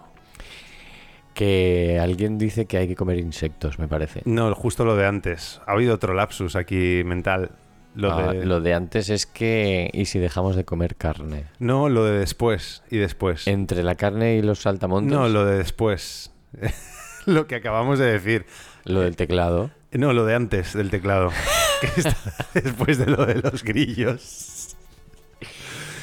Que 1.33 1.97
alguien 2.01 2.37
dice 2.37 2.65
que 2.65 2.77
hay 2.77 2.87
que 2.87 2.95
comer 2.95 3.19
insectos, 3.19 3.79
me 3.79 3.87
parece. 3.87 4.21
No, 4.25 4.53
justo 4.55 4.83
lo 4.83 4.97
de 4.97 5.05
antes. 5.05 5.61
Ha 5.65 5.71
habido 5.71 5.95
otro 5.95 6.13
lapsus 6.13 6.57
aquí 6.57 7.03
mental. 7.05 7.51
Lo 7.99 8.13
Ah, 8.13 8.33
de. 8.33 8.45
lo 8.45 8.61
de 8.61 8.73
antes 8.73 9.09
es 9.09 9.25
que... 9.25 9.89
¿Y 9.93 10.05
si 10.05 10.19
dejamos 10.19 10.55
de 10.55 10.63
comer 10.65 10.95
carne? 10.95 11.45
No, 11.59 11.89
lo 11.89 12.05
de 12.05 12.17
después 12.19 12.81
y 12.89 12.97
después. 12.97 13.47
Entre 13.47 13.83
la 13.83 13.95
carne 13.95 14.35
y 14.35 14.41
los 14.41 14.59
saltamontes, 14.61 15.11
No, 15.11 15.27
lo 15.27 15.45
de 15.45 15.57
después. 15.57 16.31
lo 17.25 17.47
que 17.47 17.55
acabamos 17.55 17.99
de 17.99 18.05
decir. 18.05 18.45
lo 18.85 19.01
del 19.01 19.15
teclado. 19.15 19.71
No, 19.91 20.13
lo 20.13 20.25
de 20.25 20.35
antes 20.35 20.73
del 20.73 20.89
teclado. 20.91 21.31
que 21.81 21.87
está 22.01 22.15
después 22.53 22.97
de 22.97 23.07
lo 23.07 23.25
de 23.25 23.35
los 23.35 23.63
grillos. 23.63 24.75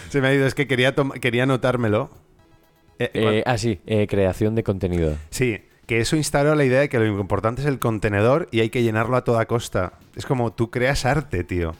Se 0.09 0.20
me 0.20 0.28
ha 0.28 0.35
ido, 0.35 0.46
es 0.46 0.54
que 0.54 0.66
quería, 0.66 0.94
quería 1.20 1.44
anotármelo. 1.44 2.11
Eh, 2.98 3.11
Eh, 3.14 3.42
ah, 3.46 3.59
sí, 3.59 3.80
eh, 3.87 4.06
creación 4.06 4.54
de 4.54 4.62
contenido. 4.62 5.14
Sí, 5.30 5.61
que 5.87 6.00
eso 6.00 6.16
instauró 6.16 6.54
la 6.54 6.64
idea 6.64 6.80
de 6.80 6.88
que 6.88 6.98
lo 6.98 7.06
importante 7.06 7.61
es 7.62 7.66
el 7.68 7.78
contenedor 7.78 8.48
y 8.50 8.61
hay 8.61 8.70
que 8.70 8.82
llenarlo 8.82 9.16
a 9.16 9.24
toda 9.24 9.46
costa. 9.46 9.94
Es 10.14 10.26
como 10.26 10.52
tú 10.52 10.70
creas 10.70 11.04
arte, 11.04 11.44
tío. 11.44 11.74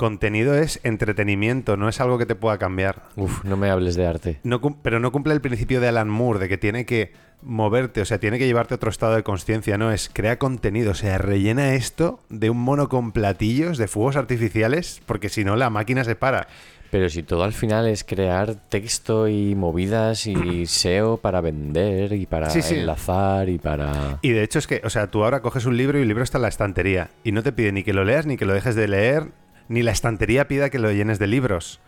Contenido 0.00 0.54
es 0.54 0.80
entretenimiento, 0.82 1.76
no 1.76 1.86
es 1.86 2.00
algo 2.00 2.16
que 2.16 2.24
te 2.24 2.34
pueda 2.34 2.56
cambiar. 2.56 3.02
Uf, 3.16 3.44
no 3.44 3.58
me 3.58 3.68
hables 3.68 3.96
de 3.96 4.06
arte. 4.06 4.40
No 4.44 4.62
pero 4.82 4.98
no 4.98 5.12
cumple 5.12 5.34
el 5.34 5.42
principio 5.42 5.78
de 5.78 5.88
Alan 5.88 6.08
Moore, 6.08 6.38
de 6.38 6.48
que 6.48 6.56
tiene 6.56 6.86
que 6.86 7.12
moverte, 7.42 8.00
o 8.00 8.06
sea, 8.06 8.18
tiene 8.18 8.38
que 8.38 8.46
llevarte 8.46 8.72
a 8.72 8.76
otro 8.76 8.88
estado 8.88 9.14
de 9.14 9.22
conciencia, 9.22 9.76
no, 9.76 9.92
es 9.92 10.08
crea 10.10 10.38
contenido, 10.38 10.92
o 10.92 10.94
sea, 10.94 11.18
rellena 11.18 11.74
esto 11.74 12.18
de 12.30 12.48
un 12.48 12.56
mono 12.56 12.88
con 12.88 13.12
platillos, 13.12 13.76
de 13.76 13.88
fuegos 13.88 14.16
artificiales, 14.16 15.02
porque 15.04 15.28
si 15.28 15.44
no 15.44 15.54
la 15.54 15.68
máquina 15.68 16.02
se 16.02 16.14
para. 16.16 16.46
Pero 16.90 17.10
si 17.10 17.22
todo 17.22 17.44
al 17.44 17.52
final 17.52 17.86
es 17.86 18.02
crear 18.02 18.54
texto 18.54 19.28
y 19.28 19.54
movidas 19.54 20.26
y 20.26 20.64
SEO 20.64 21.18
para 21.18 21.42
vender 21.42 22.14
y 22.14 22.24
para 22.24 22.48
Sí, 22.48 22.62
sí. 22.62 22.76
enlazar 22.76 23.50
y 23.50 23.58
para... 23.58 24.18
Y 24.22 24.30
de 24.30 24.42
hecho 24.44 24.58
es 24.58 24.66
que, 24.66 24.80
o 24.82 24.88
sea, 24.88 25.08
tú 25.08 25.22
ahora 25.22 25.42
coges 25.42 25.66
un 25.66 25.76
libro 25.76 25.98
y 25.98 26.02
el 26.02 26.08
libro 26.08 26.24
está 26.24 26.38
en 26.38 26.42
la 26.42 26.48
estantería 26.48 27.10
y 27.22 27.32
no 27.32 27.42
te 27.42 27.52
pide 27.52 27.70
ni 27.72 27.82
que 27.82 27.92
lo 27.92 28.02
leas 28.04 28.24
ni 28.24 28.38
que 28.38 28.46
lo 28.46 28.54
dejes 28.54 28.74
de 28.76 28.88
leer, 28.88 29.28
ni 29.70 29.82
la 29.82 29.92
estantería 29.92 30.46
pida 30.48 30.68
que 30.68 30.78
lo 30.78 30.92
llenes 30.92 31.18
de 31.18 31.28
libros. 31.28 31.80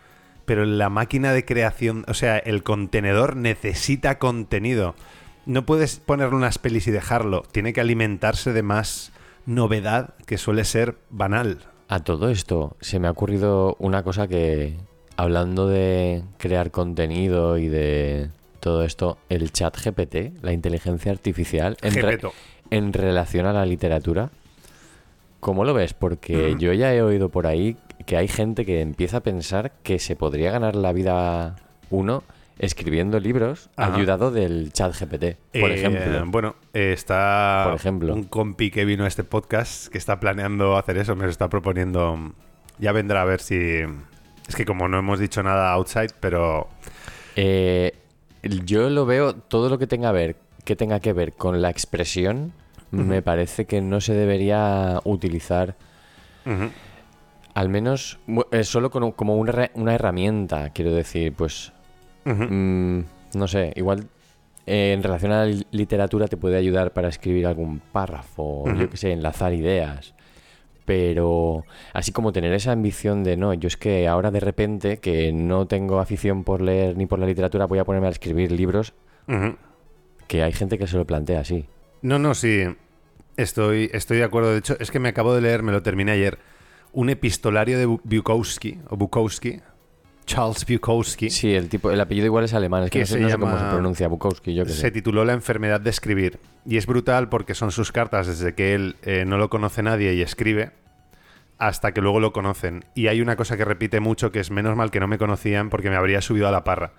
Pero 0.45 0.65
la 0.65 0.89
máquina 0.89 1.31
de 1.33 1.45
creación, 1.45 2.05
o 2.07 2.13
sea, 2.15 2.37
el 2.37 2.63
contenedor 2.63 3.35
necesita 3.35 4.17
contenido. 4.17 4.95
No 5.45 5.65
puedes 5.65 5.99
ponerle 5.99 6.35
unas 6.35 6.57
pelis 6.57 6.87
y 6.87 6.91
dejarlo. 6.91 7.43
Tiene 7.51 7.73
que 7.73 7.81
alimentarse 7.81 8.51
de 8.53 8.63
más 8.63 9.11
novedad 9.45 10.15
que 10.25 10.37
suele 10.37 10.63
ser 10.65 10.95
banal. 11.09 11.59
A 11.89 11.99
todo 11.99 12.29
esto 12.29 12.75
se 12.81 12.99
me 12.99 13.07
ha 13.07 13.11
ocurrido 13.11 13.75
una 13.79 14.01
cosa 14.03 14.27
que, 14.27 14.77
hablando 15.17 15.67
de 15.67 16.23
crear 16.37 16.71
contenido 16.71 17.57
y 17.57 17.67
de 17.67 18.29
todo 18.61 18.83
esto, 18.85 19.17
el 19.27 19.51
chat 19.51 19.77
GPT, 19.77 20.41
la 20.41 20.53
inteligencia 20.53 21.11
artificial, 21.11 21.75
en, 21.81 21.93
re- 21.95 22.19
en 22.71 22.93
relación 22.93 23.45
a 23.45 23.51
la 23.53 23.65
literatura, 23.65 24.29
¿cómo 25.43 25.65
lo 25.65 25.73
ves? 25.73 25.93
Porque 25.93 26.55
yo 26.57 26.73
ya 26.73 26.93
he 26.95 27.01
oído 27.03 27.29
por 27.29 27.45
ahí 27.47 27.75
que 28.05 28.17
hay 28.17 28.27
gente 28.27 28.65
que 28.65 28.81
empieza 28.81 29.17
a 29.17 29.19
pensar 29.21 29.71
que 29.83 29.99
se 29.99 30.15
podría 30.15 30.51
ganar 30.51 30.75
la 30.75 30.91
vida 30.93 31.57
uno 31.89 32.23
escribiendo 32.59 33.19
libros 33.19 33.69
Ajá. 33.75 33.95
ayudado 33.95 34.31
del 34.31 34.71
chat 34.73 34.93
GPT, 34.97 35.37
por 35.59 35.71
Eh, 35.71 35.75
ejemplo. 35.75 36.23
Bueno, 36.27 36.55
está 36.73 37.63
Por 37.65 37.75
ejemplo. 37.75 38.13
un 38.13 38.23
compi 38.23 38.71
que 38.71 38.85
vino 38.85 39.03
a 39.05 39.07
este 39.07 39.23
podcast 39.23 39.87
que 39.87 39.97
está 39.97 40.19
planeando 40.19 40.77
hacer 40.77 40.97
eso, 40.97 41.15
me 41.15 41.25
lo 41.25 41.29
está 41.29 41.49
proponiendo. 41.49 42.33
Ya 42.79 42.91
vendrá 42.91 43.21
a 43.21 43.25
ver 43.25 43.41
si. 43.41 43.81
Es 44.47 44.55
que 44.55 44.65
como 44.65 44.87
no 44.87 44.99
hemos 44.99 45.19
dicho 45.19 45.41
nada 45.43 45.71
outside, 45.73 46.11
pero. 46.19 46.67
Eh, 47.35 47.93
yo 48.65 48.89
lo 48.89 49.05
veo, 49.05 49.33
todo 49.35 49.69
lo 49.69 49.77
que 49.79 49.87
tenga, 49.87 50.11
ver, 50.11 50.35
que 50.65 50.75
tenga 50.75 50.99
que 50.99 51.13
ver 51.13 51.33
con 51.33 51.61
la 51.61 51.69
expresión, 51.69 52.53
me 53.07 53.21
parece 53.21 53.65
que 53.65 53.81
no 53.81 53.99
se 54.01 54.13
debería 54.13 54.99
utilizar, 55.03 55.75
al 57.55 57.69
menos 57.69 58.19
eh, 58.51 58.63
solo 58.63 58.89
con 58.91 59.11
como 59.11 59.35
una, 59.37 59.69
una 59.75 59.93
herramienta, 59.95 60.69
quiero 60.71 60.93
decir, 60.93 61.33
pues, 61.33 61.71
mm, 62.49 62.99
no 63.35 63.47
sé, 63.47 63.73
igual 63.75 64.07
eh, 64.65 64.93
en 64.93 65.03
relación 65.03 65.31
a 65.31 65.39
la 65.39 65.45
li- 65.47 65.67
literatura 65.71 66.27
te 66.27 66.37
puede 66.37 66.57
ayudar 66.57 66.93
para 66.93 67.09
escribir 67.09 67.45
algún 67.47 67.79
párrafo, 67.79 68.65
yo 68.79 68.89
que 68.89 68.97
sé, 68.97 69.11
enlazar 69.11 69.53
ideas. 69.53 70.13
Pero 70.85 71.65
así 71.93 72.11
como 72.11 72.33
tener 72.33 72.53
esa 72.53 72.73
ambición 72.73 73.23
de 73.23 73.37
no, 73.37 73.53
yo 73.53 73.67
es 73.67 73.77
que 73.77 74.07
ahora 74.07 74.31
de 74.31 74.41
repente 74.41 74.97
que 74.97 75.31
no 75.31 75.65
tengo 75.65 75.99
afición 75.99 76.43
por 76.43 76.61
leer 76.61 76.97
ni 76.97 77.05
por 77.05 77.19
la 77.19 77.25
literatura, 77.25 77.65
voy 77.67 77.79
a 77.79 77.85
ponerme 77.85 78.07
a 78.07 78.11
escribir 78.11 78.51
libros, 78.51 78.93
que 80.27 80.43
hay 80.43 80.51
gente 80.51 80.77
que 80.77 80.87
se 80.87 80.97
lo 80.97 81.05
plantea 81.05 81.39
así. 81.39 81.65
No, 82.01 82.19
no, 82.19 82.33
sí. 82.33 82.63
Estoy, 83.37 83.89
estoy 83.93 84.17
de 84.17 84.23
acuerdo. 84.23 84.51
De 84.51 84.59
hecho, 84.59 84.75
es 84.79 84.91
que 84.91 84.99
me 84.99 85.09
acabo 85.09 85.33
de 85.33 85.41
leer, 85.41 85.63
me 85.63 85.71
lo 85.71 85.81
terminé 85.81 86.11
ayer, 86.11 86.37
un 86.91 87.09
epistolario 87.09 87.77
de 87.79 87.87
Bu- 87.87 88.01
Bukowski, 88.03 88.79
o 88.89 88.95
Bukowski, 88.97 89.59
Charles 90.25 90.65
Bukowski. 90.65 91.29
Sí, 91.29 91.53
el 91.53 91.67
tipo, 91.67 91.91
el 91.91 91.99
apellido 91.99 92.27
igual 92.27 92.45
es 92.45 92.53
alemán, 92.53 92.83
es 92.83 92.89
que 92.91 92.99
Que 92.99 93.03
no 93.03 93.05
sé, 93.07 93.13
se 93.15 93.19
no 93.21 93.29
sé 93.29 93.37
cómo 93.39 93.57
se 93.57 93.65
pronuncia 93.65 94.07
Bukowski, 94.07 94.53
yo 94.53 94.63
que 94.65 94.71
se 94.71 94.77
sé. 94.81 94.91
tituló 94.91 95.25
La 95.25 95.33
enfermedad 95.33 95.81
de 95.81 95.89
escribir. 95.89 96.39
Y 96.65 96.77
es 96.77 96.85
brutal 96.85 97.27
porque 97.29 97.55
son 97.55 97.71
sus 97.71 97.91
cartas 97.91 98.27
desde 98.27 98.53
que 98.53 98.73
él 98.75 98.95
eh, 99.01 99.25
no 99.25 99.37
lo 99.37 99.49
conoce 99.49 99.81
nadie 99.83 100.13
y 100.13 100.21
escribe 100.21 100.71
hasta 101.57 101.91
que 101.93 102.01
luego 102.01 102.19
lo 102.19 102.33
conocen. 102.33 102.85
Y 102.95 103.07
hay 103.07 103.21
una 103.21 103.35
cosa 103.35 103.57
que 103.57 103.65
repite 103.65 103.99
mucho 103.99 104.31
que 104.31 104.39
es 104.39 104.51
menos 104.51 104.75
mal 104.77 104.91
que 104.91 104.99
no 104.99 105.07
me 105.07 105.17
conocían 105.17 105.69
porque 105.69 105.89
me 105.89 105.95
habría 105.95 106.21
subido 106.21 106.47
a 106.47 106.51
la 106.51 106.63
parra. 106.63 106.91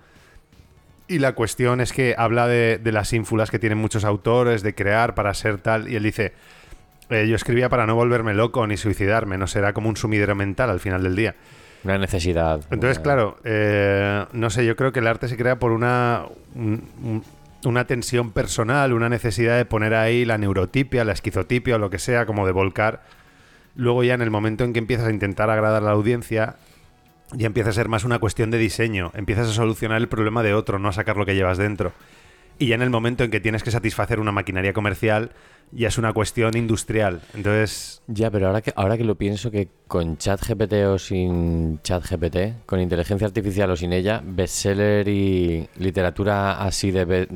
Y 1.07 1.19
la 1.19 1.33
cuestión 1.33 1.81
es 1.81 1.93
que 1.93 2.15
habla 2.17 2.47
de, 2.47 2.79
de 2.81 2.91
las 2.91 3.13
ínfulas 3.13 3.51
que 3.51 3.59
tienen 3.59 3.77
muchos 3.77 4.03
autores, 4.05 4.63
de 4.63 4.73
crear 4.73 5.13
para 5.13 5.33
ser 5.33 5.59
tal. 5.59 5.87
Y 5.87 5.95
él 5.95 6.03
dice, 6.03 6.33
eh, 7.09 7.27
yo 7.27 7.35
escribía 7.35 7.69
para 7.69 7.85
no 7.85 7.93
volverme 7.95 8.33
loco 8.33 8.65
ni 8.65 8.75
suicidarme, 8.77 9.37
no 9.37 9.45
será 9.45 9.73
como 9.73 9.89
un 9.89 9.97
sumidero 9.97 10.33
mental 10.35 10.69
al 10.71 10.79
final 10.79 11.03
del 11.03 11.15
día. 11.15 11.35
Una 11.83 11.99
necesidad. 11.99 12.61
Entonces, 12.71 12.97
una- 12.97 13.03
claro, 13.03 13.37
eh, 13.43 14.25
no 14.33 14.49
sé, 14.49 14.65
yo 14.65 14.75
creo 14.75 14.91
que 14.91 14.99
el 14.99 15.07
arte 15.07 15.27
se 15.27 15.37
crea 15.37 15.59
por 15.59 15.71
una, 15.71 16.23
un- 16.55 16.89
un- 17.03 17.23
una 17.65 17.85
tensión 17.85 18.31
personal, 18.31 18.91
una 18.93 19.07
necesidad 19.09 19.57
de 19.57 19.65
poner 19.65 19.93
ahí 19.93 20.25
la 20.25 20.39
neurotipia, 20.39 21.03
la 21.05 21.13
esquizotipia 21.13 21.75
o 21.75 21.77
lo 21.79 21.91
que 21.91 21.99
sea, 21.99 22.25
como 22.25 22.47
de 22.47 22.51
volcar. 22.51 23.03
Luego 23.75 24.03
ya 24.03 24.15
en 24.15 24.21
el 24.23 24.31
momento 24.31 24.63
en 24.63 24.73
que 24.73 24.79
empiezas 24.79 25.07
a 25.07 25.11
intentar 25.11 25.51
agradar 25.51 25.83
a 25.83 25.85
la 25.85 25.91
audiencia, 25.91 26.55
ya 27.33 27.47
empieza 27.47 27.69
a 27.69 27.73
ser 27.73 27.89
más 27.89 28.03
una 28.03 28.19
cuestión 28.19 28.51
de 28.51 28.57
diseño. 28.57 29.11
Empiezas 29.15 29.49
a 29.49 29.53
solucionar 29.53 29.99
el 29.99 30.07
problema 30.07 30.43
de 30.43 30.53
otro, 30.53 30.79
no 30.79 30.89
a 30.89 30.93
sacar 30.93 31.17
lo 31.17 31.25
que 31.25 31.35
llevas 31.35 31.57
dentro. 31.57 31.93
Y 32.57 32.67
ya 32.67 32.75
en 32.75 32.81
el 32.81 32.89
momento 32.89 33.23
en 33.25 33.31
que 33.31 33.39
tienes 33.41 33.63
que 33.63 33.71
satisfacer 33.71 34.19
una 34.19 34.31
maquinaria 34.31 34.71
comercial, 34.71 35.31
ya 35.71 35.89
es 35.89 35.97
una 35.97 36.13
cuestión 36.13 36.55
industrial. 36.55 37.21
Entonces, 37.33 38.01
Ya, 38.07 38.31
pero 38.31 38.47
ahora 38.47 38.61
que, 38.61 38.71
ahora 38.77 38.97
que 38.97 39.03
lo 39.03 39.15
pienso, 39.15 39.51
que 39.51 39.67
con 39.87 40.17
ChatGPT 40.17 40.73
o 40.87 40.97
sin 40.97 41.81
ChatGPT, 41.81 42.65
con 42.65 42.79
inteligencia 42.79 43.27
artificial 43.27 43.71
o 43.71 43.75
sin 43.75 43.91
ella, 43.91 44.21
bestseller 44.23 45.07
y 45.09 45.67
literatura 45.77 46.61
así 46.63 46.91
de, 46.91 47.27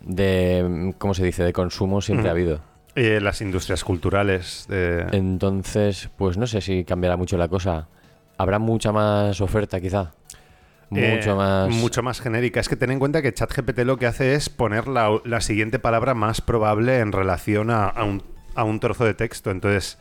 de 0.00 0.94
¿cómo 0.98 1.14
se 1.14 1.24
dice?, 1.24 1.44
de 1.44 1.52
consumo 1.52 2.00
siempre 2.00 2.28
ha 2.28 2.32
habido. 2.32 2.60
eh, 2.94 3.20
las 3.20 3.40
industrias 3.40 3.84
culturales... 3.84 4.66
eh, 4.70 5.06
Entonces, 5.12 6.08
pues 6.16 6.36
no 6.38 6.46
sé 6.46 6.60
si 6.60 6.84
cambiará 6.84 7.16
mucho 7.16 7.36
la 7.36 7.48
cosa. 7.48 7.88
Habrá 8.38 8.58
mucha 8.58 8.92
más 8.92 9.40
oferta, 9.40 9.80
quizá. 9.80 10.12
Eh, 10.90 11.16
Mucho 11.16 11.36
más. 11.36 11.70
Mucho 11.70 12.02
más 12.02 12.20
genérica. 12.20 12.60
Es 12.60 12.68
que 12.68 12.76
ten 12.76 12.90
en 12.90 12.98
cuenta 12.98 13.22
que 13.22 13.32
ChatGPT 13.32 13.80
lo 13.80 13.96
que 13.96 14.06
hace 14.06 14.34
es 14.34 14.48
poner 14.48 14.86
la, 14.86 15.20
la 15.24 15.40
siguiente 15.40 15.78
palabra 15.78 16.14
más 16.14 16.40
probable 16.40 16.98
en 17.00 17.12
relación 17.12 17.70
a, 17.70 17.86
a 17.86 18.04
un, 18.04 18.22
a 18.54 18.64
un 18.64 18.80
trozo 18.80 19.04
de 19.04 19.14
texto. 19.14 19.50
Entonces, 19.50 19.98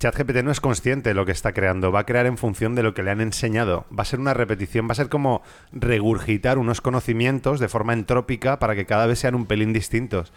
ChatGPT 0.00 0.42
no 0.42 0.50
es 0.50 0.60
consciente 0.60 1.10
de 1.10 1.14
lo 1.14 1.26
que 1.26 1.32
está 1.32 1.52
creando. 1.52 1.92
Va 1.92 2.00
a 2.00 2.06
crear 2.06 2.26
en 2.26 2.38
función 2.38 2.74
de 2.74 2.82
lo 2.82 2.94
que 2.94 3.02
le 3.02 3.10
han 3.10 3.20
enseñado. 3.20 3.84
Va 3.96 4.02
a 4.02 4.06
ser 4.06 4.18
una 4.18 4.34
repetición. 4.34 4.88
Va 4.88 4.92
a 4.92 4.96
ser 4.96 5.08
como 5.08 5.42
regurgitar 5.72 6.58
unos 6.58 6.80
conocimientos 6.80 7.60
de 7.60 7.68
forma 7.68 7.92
entrópica 7.92 8.58
para 8.58 8.74
que 8.74 8.86
cada 8.86 9.06
vez 9.06 9.18
sean 9.18 9.34
un 9.34 9.46
pelín 9.46 9.72
distintos. 9.72 10.32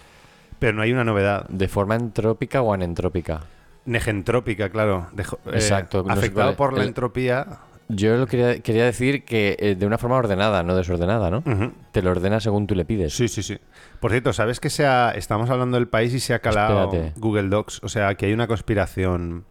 Pero 0.59 0.73
no 0.73 0.83
hay 0.83 0.91
una 0.91 1.03
novedad. 1.03 1.47
¿De 1.49 1.67
forma 1.67 1.95
entrópica 1.95 2.61
o 2.61 2.73
anentrópica? 2.73 3.41
Negentrópica, 3.85 4.69
claro. 4.69 5.07
Dejo- 5.13 5.39
eh, 5.47 5.51
Exacto, 5.55 6.03
no 6.03 6.13
sé 6.13 6.19
afectado 6.19 6.55
por 6.55 6.73
la 6.73 6.81
El- 6.81 6.89
entropía. 6.89 7.47
Yo 7.93 8.15
lo 8.15 8.25
quería, 8.25 8.59
quería 8.61 8.85
decir 8.85 9.25
que 9.25 9.57
eh, 9.59 9.75
de 9.75 9.85
una 9.85 9.97
forma 9.97 10.15
ordenada, 10.15 10.63
no 10.63 10.75
desordenada, 10.75 11.29
¿no? 11.29 11.43
Te 11.91 12.01
lo 12.01 12.11
ordena 12.11 12.39
según 12.39 12.65
tú 12.65 12.73
le 12.73 12.85
pides. 12.85 13.13
Sí, 13.13 13.27
sí, 13.27 13.43
sí. 13.43 13.57
Por 13.99 14.11
cierto, 14.11 14.31
¿sabes 14.31 14.61
que 14.61 14.69
se 14.69 14.85
ha- 14.85 15.11
estamos 15.11 15.49
hablando 15.49 15.75
del 15.75 15.89
país 15.89 16.13
y 16.13 16.19
se 16.21 16.33
ha 16.33 16.39
calado 16.39 16.85
Espérate. 16.85 17.19
Google 17.19 17.49
Docs? 17.49 17.81
O 17.83 17.89
sea, 17.89 18.15
que 18.15 18.27
hay 18.27 18.33
una 18.33 18.47
conspiración. 18.47 19.43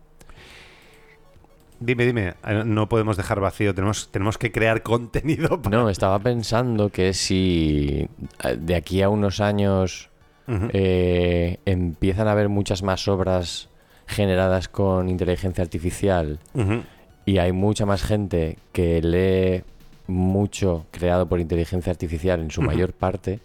Dime, 1.80 2.04
dime. 2.04 2.34
Eh, 2.46 2.62
No 2.64 2.88
podemos 2.88 3.16
dejar 3.16 3.40
vacío. 3.40 3.74
Tenemos, 3.74 4.10
tenemos 4.10 4.36
que 4.38 4.52
crear 4.52 4.82
contenido. 4.84 5.60
para- 5.62 5.76
No, 5.78 5.88
estaba 5.90 6.18
pensando 6.18 6.90
que 6.90 7.12
si 7.14 8.08
eh, 8.44 8.56
de 8.58 8.74
aquí 8.74 9.02
a 9.02 9.08
unos 9.08 9.40
años 9.40 10.08
eh, 10.72 11.58
empiezan 11.64 12.26
a 12.26 12.32
haber 12.32 12.48
muchas 12.48 12.82
más 12.82 13.06
obras 13.06 13.68
generadas 14.10 14.68
con 14.68 15.08
inteligencia 15.08 15.62
artificial 15.64 16.38
y 17.26 17.38
hay 17.38 17.52
mucha 17.52 17.86
más 17.86 18.02
gente 18.02 18.58
que 18.72 19.00
lee 19.02 19.64
mucho 20.06 20.86
creado 20.90 21.26
por 21.28 21.40
inteligencia 21.40 21.90
artificial 21.92 22.40
en 22.40 22.50
su 22.50 22.60
mayor 22.62 22.92
parte, 22.92 23.40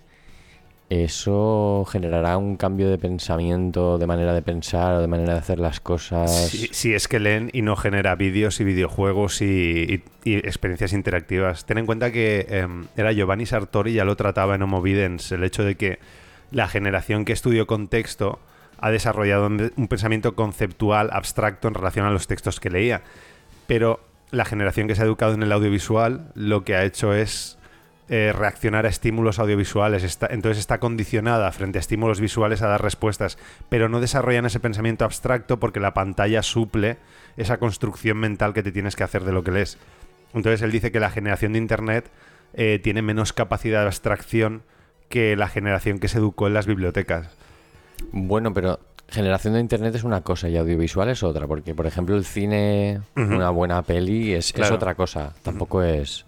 eso 0.89 1.83
generará 1.91 2.37
un 2.37 2.57
cambio 2.57 2.89
de 2.89 2.97
pensamiento, 2.99 3.97
de 3.97 4.05
manera 4.05 4.33
de 4.33 4.41
pensar 4.43 4.93
o 4.95 5.01
de 5.01 5.07
manera 5.07 5.33
de 5.33 5.39
hacer 5.39 5.59
las 5.59 5.79
cosas. 5.79 6.31
Si, 6.31 6.67
si 6.71 6.93
es 6.93 7.07
que 7.07 7.19
leen 7.19 7.49
y 7.53 7.63
no 7.63 7.75
genera 7.75 8.15
vídeos 8.15 8.59
y 8.59 8.63
videojuegos 8.63 9.41
y, 9.41 9.45
y- 9.45 10.03
y 10.29 10.35
experiencias 10.37 10.93
interactivas. 10.93 11.65
Ten 11.65 11.79
en 11.79 11.85
cuenta 11.87 12.11
que 12.11 12.45
em, 12.49 12.85
era 12.95 13.11
Giovanni 13.13 13.45
Sartori, 13.47 13.93
ya 13.93 14.05
lo 14.05 14.15
trataba 14.15 14.53
en 14.55 14.61
Homo 14.61 14.81
Videns, 14.81 15.31
el 15.31 15.43
hecho 15.43 15.63
de 15.63 15.75
que 15.75 15.97
la 16.51 16.67
generación 16.67 17.25
que 17.25 17.33
estudió 17.33 17.65
contexto 17.65 18.37
ha 18.79 18.91
desarrollado 18.91 19.47
un, 19.47 19.87
pensamiento 19.87 20.35
conceptual 20.35 21.09
abstracto 21.11 21.67
en 21.67 21.73
relación 21.73 22.05
a 22.05 22.11
los 22.11 22.27
textos 22.27 22.59
que 22.59 22.69
leía. 22.69 23.01
Pero 23.67 23.99
la 24.31 24.45
generación 24.45 24.87
que 24.87 24.95
se 24.95 25.01
ha 25.01 25.05
educado 25.05 25.33
en 25.33 25.43
el 25.43 25.51
audiovisual 25.51 26.31
lo 26.35 26.63
que 26.63 26.75
ha 26.75 26.83
hecho 26.83 27.13
es 27.13 27.57
eh, 28.07 28.33
reaccionar 28.35 28.85
a 28.85 28.89
estímulos 28.89 29.39
audiovisuales. 29.39 30.19
Entonces 30.29 30.59
está 30.59 30.79
condicionada 30.79 31.51
frente 31.51 31.79
a 31.79 31.81
estímulos 31.81 32.19
visuales 32.19 32.61
a 32.61 32.67
dar 32.67 32.81
respuestas, 32.81 33.37
pero 33.69 33.89
no 33.89 33.99
desarrollan 33.99 34.45
ese 34.45 34.59
pensamiento 34.59 35.05
abstracto 35.05 35.59
porque 35.59 35.79
la 35.79 35.93
pantalla 35.93 36.43
suple 36.43 36.97
esa 37.37 37.57
construcción 37.57 38.17
mental 38.17 38.53
que 38.53 38.63
te 38.63 38.71
tienes 38.71 38.95
que 38.95 39.03
hacer 39.03 39.23
de 39.23 39.31
lo 39.31 39.43
que 39.43 39.51
lees. 39.51 39.77
Entonces 40.33 40.61
él 40.61 40.71
dice 40.71 40.91
que 40.91 40.99
la 40.99 41.09
generación 41.09 41.53
de 41.53 41.59
Internet 41.59 42.11
eh, 42.53 42.79
tiene 42.83 43.01
menos 43.01 43.33
capacidad 43.33 43.81
de 43.81 43.87
abstracción 43.87 44.63
que 45.09 45.35
la 45.35 45.47
generación 45.47 45.99
que 45.99 46.07
se 46.07 46.17
educó 46.17 46.47
en 46.47 46.53
las 46.53 46.67
bibliotecas. 46.67 47.29
Bueno, 48.11 48.53
pero 48.53 48.79
generación 49.09 49.53
de 49.53 49.59
internet 49.59 49.95
es 49.95 50.03
una 50.03 50.21
cosa 50.21 50.49
y 50.49 50.57
audiovisual 50.57 51.09
es 51.09 51.23
otra, 51.23 51.47
porque 51.47 51.75
por 51.75 51.85
ejemplo 51.85 52.15
el 52.15 52.25
cine, 52.25 53.01
una 53.15 53.49
buena 53.49 53.81
peli 53.83 54.33
es, 54.33 54.53
otra 54.71 54.95
cosa, 54.95 55.33
tampoco 55.43 55.83
es... 55.83 56.25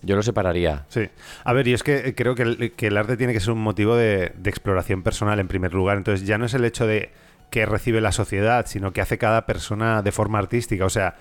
Yo 0.00 0.14
lo 0.14 0.22
separaría. 0.22 0.84
Sí. 0.88 1.08
A 1.42 1.52
ver, 1.52 1.66
y 1.66 1.72
es 1.72 1.82
que 1.82 1.96
eh, 1.96 2.14
creo 2.14 2.36
que 2.36 2.42
el, 2.42 2.72
que 2.76 2.86
el 2.86 2.96
arte 2.96 3.16
tiene 3.16 3.32
que 3.32 3.40
ser 3.40 3.50
un 3.50 3.60
motivo 3.60 3.96
de, 3.96 4.32
de 4.36 4.48
exploración 4.48 5.02
personal 5.02 5.40
en 5.40 5.48
primer 5.48 5.74
lugar. 5.74 5.96
Entonces 5.96 6.24
ya 6.24 6.38
no 6.38 6.46
es 6.46 6.54
el 6.54 6.64
hecho 6.64 6.86
de 6.86 7.10
que 7.50 7.66
recibe 7.66 8.00
la 8.00 8.12
sociedad, 8.12 8.66
sino 8.66 8.92
que 8.92 9.00
hace 9.00 9.18
cada 9.18 9.44
persona 9.44 10.02
de 10.02 10.12
forma 10.12 10.38
artística. 10.38 10.84
O 10.84 10.90
sea, 10.90 11.16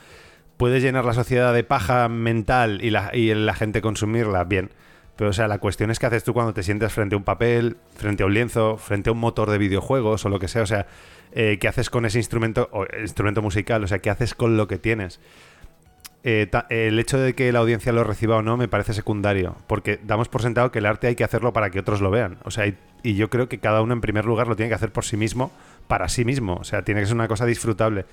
puedes 0.57 0.83
llenar 0.83 1.05
la 1.05 1.13
sociedad 1.13 1.55
de 1.55 1.63
paja 1.63 2.07
mental 2.09 2.79
y 2.83 2.91
la, 2.91 3.09
y 3.15 3.33
la 3.33 3.53
gente 3.55 3.81
consumirla, 3.81 4.43
bien. 4.43 4.69
Pero, 5.17 5.31
o 5.31 5.33
sea, 5.33 5.47
la 5.47 5.57
cuestión 5.59 5.91
es 5.91 5.99
qué 5.99 6.05
haces 6.05 6.23
tú 6.23 6.33
cuando 6.33 6.53
te 6.53 6.63
sientes 6.63 6.93
frente 6.93 7.15
a 7.15 7.17
un 7.17 7.23
papel, 7.25 7.77
frente 7.95 8.23
a 8.23 8.27
un 8.27 8.33
lienzo, 8.33 8.77
frente 8.77 9.09
a 9.09 9.13
un 9.13 9.19
motor 9.19 9.49
de 9.49 9.57
videojuegos 9.57 10.25
o 10.25 10.29
lo 10.29 10.39
que 10.39 10.47
sea. 10.47 10.61
O 10.61 10.67
sea, 10.67 10.87
eh, 11.31 11.57
qué 11.59 11.67
haces 11.67 11.89
con 11.89 12.05
ese 12.05 12.19
instrumento, 12.19 12.69
o 12.71 12.85
instrumento 13.01 13.41
musical, 13.41 13.83
o 13.83 13.87
sea, 13.87 13.99
qué 13.99 14.09
haces 14.11 14.35
con 14.35 14.57
lo 14.57 14.67
que 14.67 14.77
tienes. 14.77 15.19
eh, 16.23 16.49
el 16.69 16.99
hecho 16.99 17.17
de 17.19 17.33
que 17.35 17.51
la 17.51 17.59
audiencia 17.59 17.91
lo 17.93 18.03
reciba 18.03 18.37
o 18.37 18.41
no 18.41 18.57
me 18.57 18.67
parece 18.67 18.93
secundario, 18.93 19.55
porque 19.67 19.99
damos 20.03 20.27
por 20.29 20.41
sentado 20.41 20.71
que 20.71 20.79
el 20.79 20.85
arte 20.85 21.07
hay 21.07 21.15
que 21.15 21.23
hacerlo 21.23 21.53
para 21.53 21.69
que 21.69 21.79
otros 21.79 22.01
lo 22.01 22.11
vean. 22.11 22.37
O 22.43 22.51
sea, 22.51 22.67
y, 22.67 22.77
y 23.03 23.15
yo 23.15 23.29
creo 23.29 23.47
que 23.47 23.59
cada 23.59 23.81
uno 23.81 23.93
en 23.93 24.01
primer 24.01 24.25
lugar 24.25 24.47
lo 24.47 24.55
tiene 24.55 24.69
que 24.69 24.75
hacer 24.75 24.91
por 24.91 25.05
sí 25.05 25.15
mismo, 25.17 25.51
para 25.87 26.09
sí 26.09 26.25
mismo. 26.25 26.55
O 26.55 26.63
sea, 26.63 26.83
tiene 26.83 27.01
que 27.01 27.07
ser 27.07 27.15
una 27.15 27.27
cosa 27.27 27.45
disfrutable. 27.45 28.05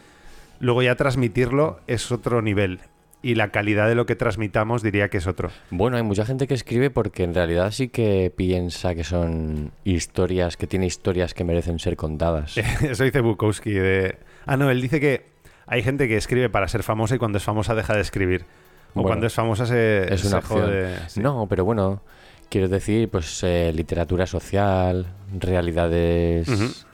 Luego 0.61 0.83
ya 0.83 0.95
transmitirlo 0.97 1.81
es 1.87 2.13
otro 2.13 2.41
nivel. 2.43 2.81
Y 3.25 3.37
la 3.37 3.49
calidad 3.49 3.89
de 3.89 3.95
lo 3.95 4.05
que 4.05 4.17
transmitamos 4.17 4.83
diría 4.83 5.09
que 5.09 5.17
es 5.17 5.27
otro. 5.27 5.49
Bueno, 5.71 5.97
hay 5.97 6.03
mucha 6.03 6.27
gente 6.27 6.47
que 6.47 6.53
escribe 6.53 6.91
porque 6.91 7.25
en 7.25 7.33
realidad 7.33 7.71
sí 7.71 7.89
que 7.89 8.31
piensa 8.37 8.95
que 8.95 9.03
son 9.03 9.73
historias, 9.83 10.59
que 10.59 10.67
tiene 10.67 10.85
historias 10.85 11.33
que 11.33 11.43
merecen 11.43 11.79
ser 11.79 11.97
contadas. 11.97 12.59
Eso 12.83 13.03
dice 13.03 13.23
Bukowski 13.23 13.73
de... 13.73 14.19
Ah, 14.45 14.59
no, 14.59 14.71
él 14.71 14.83
dice 14.83 15.01
que 15.01 15.25
hay 15.67 15.83
gente 15.83 16.07
que 16.07 16.19
escribe 16.19 16.51
para 16.51 16.69
ser 16.69 16.83
famosa 16.83 17.15
y 17.15 17.19
cuando 17.19 17.39
es 17.39 17.45
famosa 17.45 17.75
deja 17.75 17.95
de 17.95 18.03
escribir. 18.03 18.43
O 18.43 18.97
Bueno, 18.97 19.09
cuando 19.09 19.27
es 19.27 19.33
famosa 19.33 19.65
se, 19.65 20.13
es 20.13 20.23
una 20.25 20.31
se 20.31 20.37
opción. 20.37 20.61
jode. 20.61 20.97
sí. 21.09 21.21
No, 21.21 21.47
pero 21.49 21.65
bueno, 21.65 22.03
quiero 22.51 22.69
decir, 22.69 23.09
pues 23.09 23.43
eh, 23.43 23.73
literatura 23.75 24.27
social, 24.27 25.07
realidades 25.41 26.85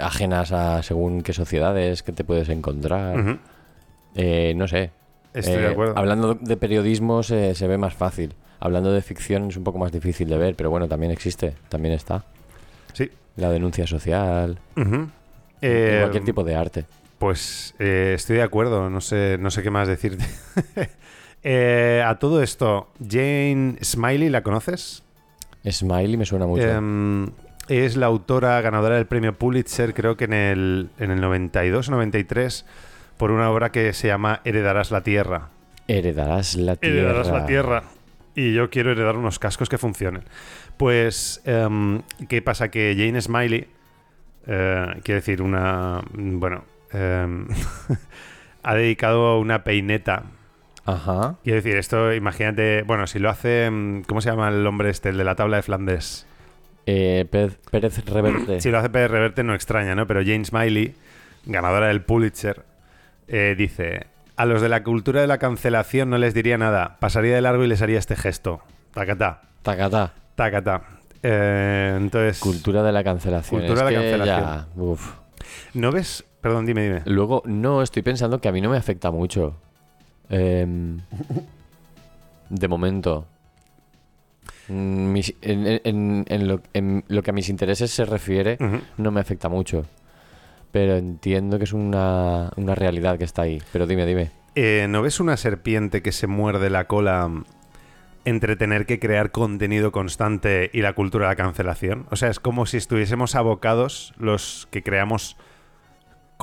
ajenas 0.00 0.52
a 0.52 0.80
según 0.84 1.22
qué 1.22 1.32
sociedades 1.32 2.04
que 2.04 2.12
te 2.12 2.22
puedes 2.22 2.48
encontrar. 2.50 3.40
Eh, 4.14 4.54
no 4.56 4.68
sé. 4.68 4.92
Estoy 5.34 5.56
de 5.56 5.64
Eh, 5.68 5.70
acuerdo. 5.70 5.94
Hablando 5.96 6.34
de 6.34 6.56
periodismo 6.56 7.22
se, 7.22 7.54
se 7.54 7.66
ve 7.66 7.78
más 7.78 7.94
fácil. 7.94 8.34
Hablando 8.60 8.92
de 8.92 9.02
ficción 9.02 9.48
es 9.48 9.56
un 9.56 9.64
poco 9.64 9.78
más 9.78 9.90
difícil 9.92 10.28
de 10.28 10.36
ver, 10.38 10.54
pero 10.54 10.70
bueno, 10.70 10.86
también 10.88 11.10
existe, 11.12 11.54
también 11.68 11.94
está. 11.94 12.24
Sí. 12.92 13.10
La 13.36 13.50
denuncia 13.50 13.86
social. 13.86 14.58
Eh, 15.60 15.98
cualquier 16.00 16.24
tipo 16.24 16.44
de 16.44 16.54
arte. 16.54 16.84
Pues 17.18 17.74
eh, 17.78 18.12
estoy 18.16 18.36
de 18.36 18.42
acuerdo, 18.42 18.90
no 18.90 19.00
sé, 19.00 19.36
no 19.40 19.50
sé 19.50 19.62
qué 19.62 19.70
más 19.70 19.88
decirte. 19.88 20.24
Eh, 21.44 22.00
a 22.06 22.20
todo 22.20 22.40
esto, 22.40 22.86
Jane 23.04 23.76
Smiley, 23.82 24.28
¿la 24.28 24.44
conoces? 24.44 25.02
Smiley 25.68 26.16
me 26.16 26.24
suena 26.24 26.46
mucho. 26.46 26.62
Em, 26.62 27.30
es 27.66 27.96
la 27.96 28.06
autora 28.06 28.60
ganadora 28.60 28.94
del 28.94 29.06
premio 29.06 29.32
Pulitzer, 29.36 29.92
creo 29.92 30.16
que 30.16 30.26
en 30.26 30.34
el, 30.34 30.90
en 31.00 31.10
el 31.10 31.20
92 31.20 31.88
o 31.88 31.90
93, 31.90 32.64
por 33.22 33.30
una 33.30 33.52
obra 33.52 33.70
que 33.70 33.92
se 33.92 34.08
llama 34.08 34.40
Heredarás 34.42 34.90
la 34.90 35.02
Tierra. 35.02 35.50
Heredarás 35.86 36.56
la 36.56 36.74
tierra. 36.74 36.96
Heredarás 36.98 37.28
la 37.28 37.46
Tierra. 37.46 37.84
Y 38.34 38.52
yo 38.52 38.68
quiero 38.68 38.90
heredar 38.90 39.16
unos 39.16 39.38
cascos 39.38 39.68
que 39.68 39.78
funcionen. 39.78 40.24
Pues, 40.76 41.40
em, 41.44 42.02
¿qué 42.28 42.42
pasa? 42.42 42.72
Que 42.72 42.96
Jane 42.98 43.20
Smiley, 43.20 43.68
eh, 44.48 44.86
quiero 45.04 45.20
decir, 45.20 45.40
una. 45.40 46.02
Bueno, 46.12 46.64
em, 46.90 47.46
ha 48.64 48.74
dedicado 48.74 49.38
una 49.38 49.62
peineta. 49.62 50.24
Ajá. 50.84 51.36
Quiero 51.44 51.62
decir, 51.62 51.76
esto, 51.76 52.12
imagínate, 52.12 52.82
bueno, 52.82 53.06
si 53.06 53.20
lo 53.20 53.30
hace. 53.30 53.66
em, 53.66 54.02
¿Cómo 54.02 54.20
se 54.20 54.30
llama 54.30 54.48
el 54.48 54.66
hombre 54.66 54.90
este, 54.90 55.10
el 55.10 55.16
de 55.16 55.22
la 55.22 55.36
tabla 55.36 55.58
de 55.58 55.62
Flandes? 55.62 56.26
Eh, 56.86 57.24
Pérez, 57.30 57.56
Pérez 57.70 58.04
Reverte. 58.04 58.60
Si 58.60 58.68
lo 58.72 58.78
hace 58.78 58.90
Pérez 58.90 59.12
Reverte 59.12 59.44
no 59.44 59.54
extraña, 59.54 59.94
¿no? 59.94 60.08
Pero 60.08 60.22
Jane 60.22 60.44
Smiley, 60.44 60.96
ganadora 61.46 61.86
del 61.86 62.02
Pulitzer, 62.02 62.71
eh, 63.28 63.54
dice: 63.56 64.06
A 64.36 64.44
los 64.44 64.60
de 64.62 64.68
la 64.68 64.82
cultura 64.82 65.20
de 65.20 65.26
la 65.26 65.38
cancelación 65.38 66.10
no 66.10 66.18
les 66.18 66.34
diría 66.34 66.58
nada, 66.58 66.96
pasaría 67.00 67.34
de 67.34 67.40
largo 67.40 67.64
y 67.64 67.68
les 67.68 67.82
haría 67.82 67.98
este 67.98 68.16
gesto. 68.16 68.60
Tacatá, 68.92 69.42
Tacatá. 69.62 70.12
tacatá. 70.34 70.82
Eh, 71.22 71.94
entonces, 71.96 72.38
Cultura 72.40 72.82
de 72.82 72.92
la 72.92 73.04
cancelación. 73.04 73.60
Cultura 73.60 73.82
Es 73.82 73.86
de 73.86 73.92
la 74.18 74.24
cancelación. 74.26 74.66
ya, 74.76 74.82
uf. 74.82 75.14
¿no 75.74 75.92
ves? 75.92 76.24
Perdón, 76.40 76.66
dime, 76.66 76.82
dime. 76.82 77.02
Luego, 77.06 77.42
no, 77.46 77.82
estoy 77.82 78.02
pensando 78.02 78.40
que 78.40 78.48
a 78.48 78.52
mí 78.52 78.60
no 78.60 78.68
me 78.70 78.76
afecta 78.76 79.10
mucho. 79.12 79.54
Em, 80.28 80.98
de 82.50 82.68
momento. 82.68 83.26
Mm, 84.68 85.12
mis- 85.12 85.34
en, 85.42 85.66
en- 85.66 85.80
en- 85.84 86.24
en 86.28 86.48
lo, 86.48 86.60
en 86.72 87.04
lo 87.08 87.22
que 87.22 87.30
a 87.30 87.32
mis 87.32 87.48
intereses 87.48 87.90
se 87.90 88.04
refiere, 88.04 88.58
no 88.96 89.10
me 89.10 89.20
afecta 89.20 89.48
mucho. 89.48 89.84
Pero 90.72 90.96
entiendo 90.96 91.58
que 91.58 91.64
es 91.64 91.72
una, 91.72 92.50
una 92.56 92.74
realidad 92.74 93.18
que 93.18 93.24
está 93.24 93.42
ahí. 93.42 93.62
Pero 93.72 93.86
dime, 93.86 94.06
dime. 94.06 94.30
Eh, 94.54 94.86
¿No 94.88 95.02
ves 95.02 95.20
una 95.20 95.36
serpiente 95.36 96.02
que 96.02 96.12
se 96.12 96.26
muerde 96.26 96.68
la 96.68 96.86
cola 96.86 97.28
mm, 97.28 97.44
entre 98.24 98.56
tener 98.56 98.86
que 98.86 98.98
crear 98.98 99.30
contenido 99.30 99.92
constante 99.92 100.70
y 100.72 100.82
la 100.82 100.94
cultura 100.94 101.26
de 101.26 101.32
la 101.32 101.36
cancelación? 101.36 102.06
O 102.10 102.16
sea, 102.16 102.28
es 102.28 102.40
como 102.40 102.66
si 102.66 102.78
estuviésemos 102.78 103.34
abocados 103.34 104.14
los 104.18 104.68
que 104.70 104.82
creamos 104.82 105.36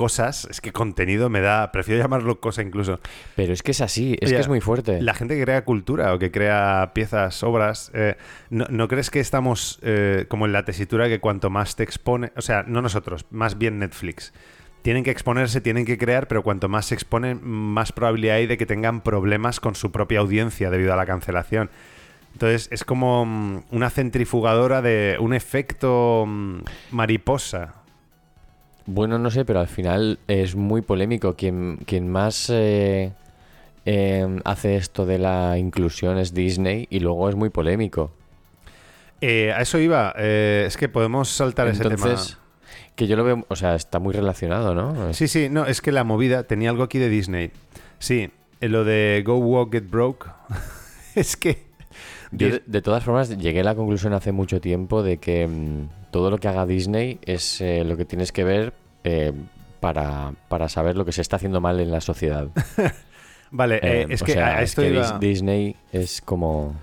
cosas. 0.00 0.48
Es 0.50 0.62
que 0.62 0.72
contenido 0.72 1.28
me 1.28 1.42
da. 1.42 1.72
Prefiero 1.72 2.00
llamarlo 2.00 2.40
cosa 2.40 2.62
incluso. 2.62 3.00
Pero 3.36 3.52
es 3.52 3.62
que 3.62 3.72
es 3.72 3.82
así, 3.82 4.16
es 4.18 4.28
Oye, 4.28 4.36
que 4.36 4.40
es 4.40 4.48
muy 4.48 4.62
fuerte. 4.62 5.02
La 5.02 5.12
gente 5.12 5.36
que 5.36 5.42
crea 5.42 5.62
cultura 5.62 6.14
o 6.14 6.18
que 6.18 6.30
crea 6.30 6.92
piezas, 6.94 7.42
obras, 7.42 7.90
eh, 7.92 8.16
¿no, 8.48 8.64
no 8.70 8.88
crees 8.88 9.10
que 9.10 9.20
estamos 9.20 9.78
eh, 9.82 10.24
como 10.28 10.46
en 10.46 10.54
la 10.54 10.64
tesitura 10.64 11.06
que 11.08 11.20
cuanto 11.20 11.50
más 11.50 11.76
te 11.76 11.82
expone, 11.82 12.32
o 12.34 12.40
sea, 12.40 12.62
no 12.66 12.80
nosotros, 12.80 13.26
más 13.30 13.58
bien 13.58 13.78
Netflix, 13.78 14.32
tienen 14.80 15.04
que 15.04 15.10
exponerse, 15.10 15.60
tienen 15.60 15.84
que 15.84 15.98
crear, 15.98 16.28
pero 16.28 16.42
cuanto 16.42 16.70
más 16.70 16.86
se 16.86 16.94
exponen, 16.94 17.40
más 17.42 17.92
probabilidad 17.92 18.36
hay 18.36 18.46
de 18.46 18.56
que 18.56 18.64
tengan 18.64 19.02
problemas 19.02 19.60
con 19.60 19.74
su 19.74 19.92
propia 19.92 20.20
audiencia 20.20 20.70
debido 20.70 20.94
a 20.94 20.96
la 20.96 21.04
cancelación. 21.04 21.68
Entonces 22.32 22.68
es 22.72 22.84
como 22.84 23.26
mm, 23.26 23.64
una 23.70 23.90
centrifugadora 23.90 24.80
de 24.80 25.18
un 25.20 25.34
efecto 25.34 26.24
mm, 26.26 26.60
mariposa. 26.92 27.74
Bueno, 28.86 29.18
no 29.18 29.30
sé, 29.30 29.44
pero 29.44 29.60
al 29.60 29.68
final 29.68 30.18
es 30.26 30.56
muy 30.56 30.82
polémico. 30.82 31.34
Quien, 31.36 31.78
quien 31.86 32.08
más 32.08 32.50
eh, 32.50 33.12
eh, 33.86 34.40
hace 34.44 34.76
esto 34.76 35.06
de 35.06 35.18
la 35.18 35.58
inclusión 35.58 36.18
es 36.18 36.34
Disney 36.34 36.86
y 36.90 37.00
luego 37.00 37.28
es 37.28 37.36
muy 37.36 37.50
polémico. 37.50 38.12
Eh, 39.20 39.52
a 39.52 39.60
eso 39.60 39.78
iba, 39.78 40.14
eh, 40.16 40.64
es 40.66 40.76
que 40.76 40.88
podemos 40.88 41.28
saltar 41.28 41.68
ese 41.68 41.84
tema. 41.84 42.16
Que 42.96 43.06
yo 43.06 43.16
lo 43.16 43.24
veo, 43.24 43.46
o 43.48 43.56
sea, 43.56 43.74
está 43.74 43.98
muy 43.98 44.12
relacionado, 44.12 44.74
¿no? 44.74 45.12
Sí, 45.14 45.28
sí, 45.28 45.48
no, 45.50 45.66
es 45.66 45.80
que 45.80 45.92
la 45.92 46.04
movida 46.04 46.44
tenía 46.44 46.70
algo 46.70 46.82
aquí 46.82 46.98
de 46.98 47.08
Disney. 47.08 47.50
Sí, 47.98 48.30
en 48.60 48.72
lo 48.72 48.84
de 48.84 49.22
Go 49.24 49.36
Walk 49.36 49.72
Get 49.72 49.90
Broke. 49.90 50.26
es 51.14 51.36
que. 51.36 51.69
Yo, 52.32 52.48
de, 52.48 52.62
de 52.64 52.82
todas 52.82 53.02
formas, 53.04 53.36
llegué 53.38 53.60
a 53.60 53.64
la 53.64 53.74
conclusión 53.74 54.12
hace 54.12 54.30
mucho 54.32 54.60
tiempo 54.60 55.02
de 55.02 55.16
que 55.18 55.46
mm, 55.46 56.10
todo 56.12 56.30
lo 56.30 56.38
que 56.38 56.48
haga 56.48 56.64
Disney 56.66 57.18
es 57.24 57.60
eh, 57.60 57.84
lo 57.84 57.96
que 57.96 58.04
tienes 58.04 58.30
que 58.32 58.44
ver 58.44 58.72
eh, 59.04 59.32
para, 59.80 60.32
para 60.48 60.68
saber 60.68 60.96
lo 60.96 61.04
que 61.04 61.12
se 61.12 61.22
está 61.22 61.36
haciendo 61.36 61.60
mal 61.60 61.80
en 61.80 61.90
la 61.90 62.00
sociedad. 62.00 62.48
Vale, 63.50 63.76
eh, 63.76 64.02
Eh, 64.02 64.06
es 64.10 64.22
que 64.22 64.32
sea, 64.34 64.58
a 64.58 64.62
es 64.62 64.70
esto 64.70 64.82
que 64.82 64.90
iba 64.90 65.02
Dis- 65.02 65.18
Disney 65.18 65.76
es 65.92 66.20
como... 66.20 66.76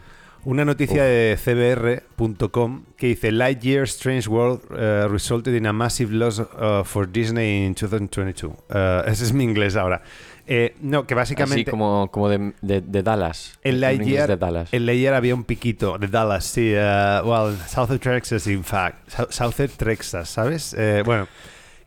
una 0.43 0.65
noticia 0.65 1.03
de 1.03 1.37
cbr.com 1.37 2.83
que 2.97 3.07
dice 3.07 3.31
Lightyear 3.31 3.83
Strange 3.83 4.27
World 4.29 4.61
uh, 4.71 5.07
resulted 5.09 5.53
in 5.55 5.65
a 5.65 5.73
massive 5.73 6.11
loss 6.13 6.39
uh, 6.39 6.83
for 6.83 7.07
Disney 7.09 7.65
in 7.65 7.73
2022. 7.73 8.47
Uh, 8.69 9.03
ese 9.07 9.23
es 9.25 9.33
mi 9.33 9.43
inglés 9.43 9.75
ahora. 9.75 10.01
Eh, 10.49 10.75
no, 10.81 11.05
que 11.05 11.13
básicamente. 11.13 11.61
Así 11.63 11.69
como, 11.69 12.09
como 12.09 12.29
de, 12.29 12.53
de- 12.61 12.79
de 12.81 13.03
Dallas. 13.03 13.59
En 13.63 13.81
Lightyear, 13.81 14.29
de 14.29 14.37
Dallas. 14.37 14.73
en 14.73 14.85
Lightyear 14.85 15.13
había 15.13 15.35
un 15.35 15.43
piquito 15.43 15.97
de 15.97 16.07
Dallas, 16.07 16.45
sí. 16.45 16.73
uh, 16.73 17.25
well, 17.27 17.57
South 17.67 17.91
of 17.91 17.99
Texas, 17.99 18.47
in 18.47 18.63
fact. 18.63 19.09
Sou- 19.09 19.27
South 19.29 19.59
of 19.59 19.75
Texas, 19.77 20.29
¿sabes? 20.29 20.73
Eh, 20.77 21.03
bueno, 21.05 21.27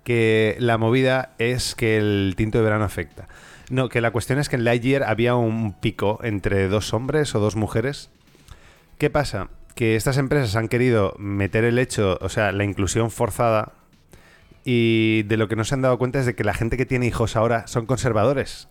que 0.04 0.56
la 0.58 0.76
movida 0.76 1.30
es 1.38 1.74
que 1.74 1.96
el 1.96 2.34
tinto 2.36 2.58
de 2.58 2.64
verano 2.64 2.84
afecta. 2.84 3.28
No, 3.70 3.88
que 3.88 4.00
la 4.00 4.10
cuestión 4.10 4.38
es 4.38 4.48
que 4.48 4.56
en 4.56 4.64
Lightyear 4.64 5.04
había 5.04 5.36
un 5.36 5.72
pico 5.80 6.18
entre 6.22 6.68
dos 6.68 6.92
hombres 6.92 7.34
o 7.34 7.40
dos 7.40 7.56
mujeres. 7.56 8.10
¿Qué 8.98 9.08
pasa? 9.10 9.48
Que 9.74 9.96
estas 9.96 10.18
empresas 10.18 10.56
han 10.56 10.68
querido 10.68 11.14
meter 11.18 11.64
el 11.64 11.78
hecho, 11.78 12.18
o 12.20 12.28
sea, 12.28 12.52
la 12.52 12.64
inclusión 12.64 13.10
forzada, 13.10 13.72
y 14.64 15.22
de 15.24 15.36
lo 15.36 15.48
que 15.48 15.56
no 15.56 15.64
se 15.64 15.74
han 15.74 15.82
dado 15.82 15.98
cuenta 15.98 16.20
es 16.20 16.26
de 16.26 16.34
que 16.34 16.44
la 16.44 16.54
gente 16.54 16.76
que 16.76 16.86
tiene 16.86 17.06
hijos 17.06 17.36
ahora 17.36 17.66
son 17.66 17.86
conservadores. 17.86 18.68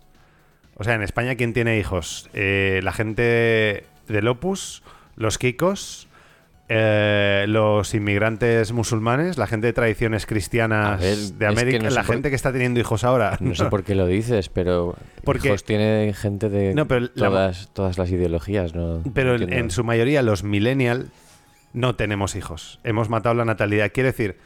O 0.76 0.84
sea, 0.84 0.94
en 0.94 1.02
España, 1.02 1.34
¿quién 1.34 1.52
tiene 1.52 1.78
hijos? 1.78 2.30
Eh, 2.32 2.80
la 2.82 2.92
gente 2.92 3.84
del 4.08 4.28
Opus, 4.28 4.82
los 5.16 5.36
Kikos, 5.36 6.08
eh, 6.68 7.46
los 7.48 7.92
inmigrantes 7.94 8.70
musulmanes, 8.72 9.36
la 9.36 9.48
gente 9.48 9.66
de 9.66 9.72
tradiciones 9.72 10.24
cristianas 10.24 11.00
ver, 11.00 11.16
de 11.16 11.22
es 11.24 11.32
que 11.38 11.46
América, 11.46 11.82
no 11.84 11.90
la 11.90 12.02
por- 12.04 12.14
gente 12.14 12.30
que 12.30 12.36
está 12.36 12.52
teniendo 12.52 12.78
hijos 12.78 13.02
ahora. 13.02 13.36
No 13.40 13.54
sé 13.56 13.66
por 13.66 13.82
qué 13.82 13.94
lo 13.96 14.06
dices, 14.06 14.48
pero 14.48 14.94
Porque- 15.24 15.48
hijos 15.48 15.64
tiene 15.64 16.14
gente 16.16 16.48
de 16.48 16.72
No, 16.74 16.86
pero 16.86 17.08
la- 17.14 17.52
todas, 17.72 17.98
las 17.98 18.10
ideologías, 18.10 18.74
¿no? 18.74 19.02
Pero 19.12 19.34
en, 19.34 19.70
su 19.72 19.82
mayoría 19.84 20.22
los 20.22 20.44
millennial 20.44 21.10
no 21.72 21.96
tenemos 21.96 22.36
hijos. 22.36 22.78
Hemos 22.84 23.08
matado 23.08 23.34
la 23.34 23.44
natalidad. 23.44 23.90
Quiere 23.92 24.10
decir, 24.10 24.36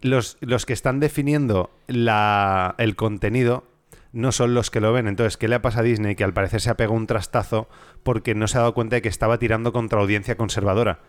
los, 0.00 0.36
los 0.40 0.66
que 0.66 0.72
están 0.72 1.00
definiendo 1.00 1.70
la- 1.86 2.74
el 2.78 2.96
contenido 2.96 3.64
no 4.12 4.30
son 4.32 4.54
los 4.54 4.70
que 4.70 4.80
lo 4.80 4.92
ven. 4.92 5.08
Entonces, 5.08 5.36
¿qué 5.36 5.48
le 5.48 5.58
pasa 5.60 5.80
a 5.80 5.82
Disney? 5.82 6.14
Que 6.14 6.24
al 6.24 6.32
parecer 6.32 6.60
se 6.60 6.70
ha 6.70 6.76
pegado 6.76 6.94
un 6.94 7.06
trastazo 7.06 7.68
porque 8.02 8.34
no 8.34 8.46
se 8.46 8.58
ha 8.58 8.60
dado 8.60 8.74
cuenta 8.74 8.96
de 8.96 9.02
que 9.02 9.08
estaba 9.08 9.38
tirando 9.38 9.72
contra 9.72 10.00
audiencia 10.00 10.36
conservadora. 10.36 11.00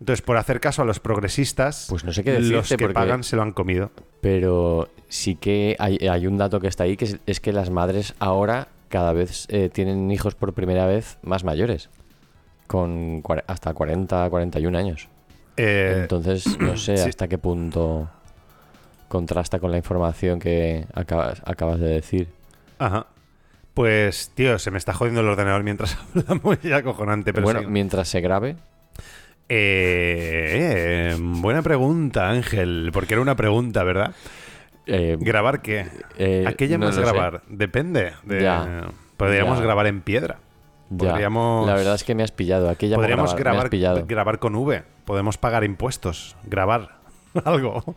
Entonces, 0.00 0.22
por 0.22 0.36
hacer 0.36 0.60
caso 0.60 0.82
a 0.82 0.84
los 0.84 0.98
progresistas, 1.00 1.86
Pues 1.88 2.04
no 2.04 2.12
sé 2.12 2.24
qué 2.24 2.38
los 2.40 2.68
que 2.68 2.76
porque- 2.78 2.94
pagan 2.94 3.22
se 3.24 3.36
lo 3.36 3.42
han 3.42 3.52
comido. 3.52 3.90
Pero 4.20 4.88
sí 5.08 5.34
que 5.36 5.76
hay, 5.78 5.96
hay 6.08 6.26
un 6.26 6.38
dato 6.38 6.60
que 6.60 6.66
está 6.68 6.84
ahí, 6.84 6.96
que 6.96 7.04
es, 7.06 7.18
es 7.26 7.40
que 7.40 7.52
las 7.52 7.70
madres 7.70 8.14
ahora 8.18 8.68
cada 8.88 9.12
vez 9.12 9.46
eh, 9.48 9.68
tienen 9.72 10.10
hijos 10.10 10.34
por 10.34 10.52
primera 10.54 10.86
vez 10.86 11.18
más 11.22 11.44
mayores, 11.44 11.88
con 12.66 13.22
hasta 13.46 13.74
40, 13.74 14.28
41 14.30 14.76
años. 14.78 15.08
Eh, 15.56 15.98
Entonces, 16.02 16.58
no 16.58 16.76
sé 16.76 16.96
sí. 16.96 17.08
hasta 17.08 17.28
qué 17.28 17.38
punto 17.38 18.08
contrasta 19.12 19.60
con 19.60 19.70
la 19.70 19.76
información 19.76 20.40
que 20.40 20.86
acabas, 20.94 21.40
acabas 21.44 21.78
de 21.78 21.88
decir. 21.88 22.28
Ajá. 22.78 23.06
Pues, 23.74 24.32
tío, 24.34 24.58
se 24.58 24.70
me 24.70 24.78
está 24.78 24.92
jodiendo 24.94 25.20
el 25.20 25.28
ordenador 25.28 25.62
mientras 25.62 25.96
hablamos, 26.16 26.60
ya 26.62 26.76
acojonante, 26.78 27.32
pero 27.32 27.44
bueno, 27.44 27.60
sí. 27.60 27.66
mientras 27.66 28.08
se 28.08 28.20
grabe, 28.20 28.56
Eh, 29.48 31.12
eh, 31.12 31.16
buena 31.18 31.62
pregunta, 31.62 32.30
Ángel, 32.30 32.90
porque 32.92 33.14
era 33.14 33.20
una 33.20 33.36
pregunta, 33.36 33.84
¿verdad? 33.84 34.14
eh, 34.86 35.16
¿Grabar 35.20 35.62
qué? 35.62 35.86
eh, 36.18 36.44
¿A 36.46 36.52
qué 36.54 36.68
llamas 36.68 36.96
no 36.96 37.02
lo 37.02 37.06
sé. 37.08 37.12
grabar? 37.12 37.42
Depende. 37.48 38.12
de- 38.24 38.42
Ya. 38.42 38.88
Podríamos 39.16 39.58
Ya. 39.58 39.64
grabar 39.64 39.86
en 39.86 40.00
piedra. 40.00 40.38
Ya. 40.90 41.10
Podríamos- 41.10 41.66
La 41.66 41.74
verdad 41.74 41.94
es 41.94 42.04
que 42.04 42.14
me 42.14 42.22
has 42.24 42.32
pillado. 42.32 42.68
Aquí 42.68 42.86
llamo 42.86 43.00
Podríamos 43.02 43.34
grabar, 43.36 43.68
grabar, 43.70 44.06
grabar 44.06 44.38
con 44.38 44.54
V. 44.56 44.82
Podemos 45.04 45.38
pagar 45.38 45.64
impuestos. 45.64 46.34
Grabar 46.44 46.96
algo. 47.44 47.94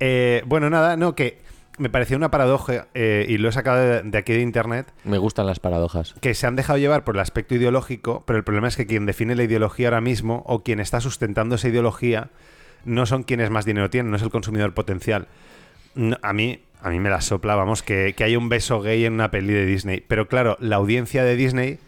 Eh, 0.00 0.42
bueno, 0.46 0.70
nada, 0.70 0.96
no, 0.96 1.14
que 1.14 1.38
me 1.78 1.88
pareció 1.88 2.16
una 2.16 2.30
paradoja 2.30 2.88
eh, 2.94 3.26
y 3.28 3.38
lo 3.38 3.48
he 3.48 3.52
sacado 3.52 3.78
de, 3.78 4.02
de 4.02 4.18
aquí 4.18 4.32
de 4.32 4.40
internet. 4.40 4.92
Me 5.04 5.18
gustan 5.18 5.46
las 5.46 5.60
paradojas. 5.60 6.14
Que 6.20 6.34
se 6.34 6.46
han 6.46 6.56
dejado 6.56 6.78
llevar 6.78 7.04
por 7.04 7.14
el 7.14 7.20
aspecto 7.20 7.54
ideológico, 7.54 8.24
pero 8.26 8.38
el 8.38 8.44
problema 8.44 8.68
es 8.68 8.76
que 8.76 8.86
quien 8.86 9.06
define 9.06 9.34
la 9.36 9.44
ideología 9.44 9.88
ahora 9.88 10.00
mismo 10.00 10.42
o 10.46 10.62
quien 10.62 10.80
está 10.80 11.00
sustentando 11.00 11.54
esa 11.54 11.68
ideología 11.68 12.30
no 12.84 13.06
son 13.06 13.22
quienes 13.22 13.50
más 13.50 13.64
dinero 13.64 13.90
tienen, 13.90 14.10
no 14.10 14.16
es 14.16 14.22
el 14.22 14.30
consumidor 14.30 14.74
potencial. 14.74 15.28
No, 15.94 16.16
a 16.22 16.32
mí 16.32 16.60
a 16.82 16.90
mí 16.90 16.98
me 16.98 17.10
la 17.10 17.20
sopla, 17.20 17.54
vamos, 17.56 17.82
que, 17.82 18.14
que 18.16 18.24
hay 18.24 18.36
un 18.36 18.48
beso 18.48 18.80
gay 18.80 19.04
en 19.04 19.12
una 19.12 19.30
peli 19.30 19.52
de 19.52 19.66
Disney. 19.66 20.02
Pero 20.06 20.28
claro, 20.28 20.56
la 20.60 20.76
audiencia 20.76 21.24
de 21.24 21.36
Disney 21.36 21.78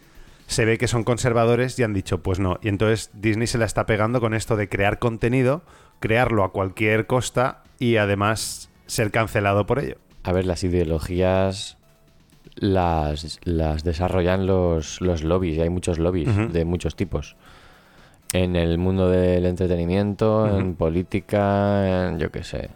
se 0.46 0.64
ve 0.64 0.76
que 0.76 0.86
son 0.86 1.04
conservadores 1.04 1.78
y 1.78 1.82
han 1.82 1.94
dicho, 1.94 2.22
pues 2.22 2.38
no. 2.38 2.58
Y 2.62 2.68
entonces 2.68 3.10
Disney 3.14 3.46
se 3.46 3.58
la 3.58 3.64
está 3.64 3.86
pegando 3.86 4.20
con 4.20 4.34
esto 4.34 4.56
de 4.56 4.68
crear 4.68 4.98
contenido, 4.98 5.62
crearlo 6.03 6.44
a 6.44 6.53
cualquier 6.53 7.07
costa 7.07 7.62
y 7.78 7.96
además 7.96 8.68
ser 8.86 9.11
cancelado 9.11 9.64
por 9.64 9.78
ello. 9.78 9.96
A 10.22 10.32
ver, 10.32 10.44
las 10.44 10.62
ideologías 10.64 11.78
las, 12.57 13.40
las 13.44 13.82
desarrollan 13.84 14.46
los, 14.46 15.00
los 15.00 15.24
lobbies, 15.24 15.57
y 15.57 15.62
hay 15.62 15.70
muchos 15.70 15.98
lobbies 15.98 16.28
de 16.53 16.64
muchos 16.66 16.94
tipos. 16.96 17.36
En 18.34 18.57
el 18.57 18.78
mundo 18.78 19.09
del 19.09 19.46
entretenimiento, 19.46 20.59
en 20.59 20.74
política, 20.74 22.09
en 22.11 22.18
yo 22.18 22.30
qué 22.30 22.44
sé. 22.44 22.70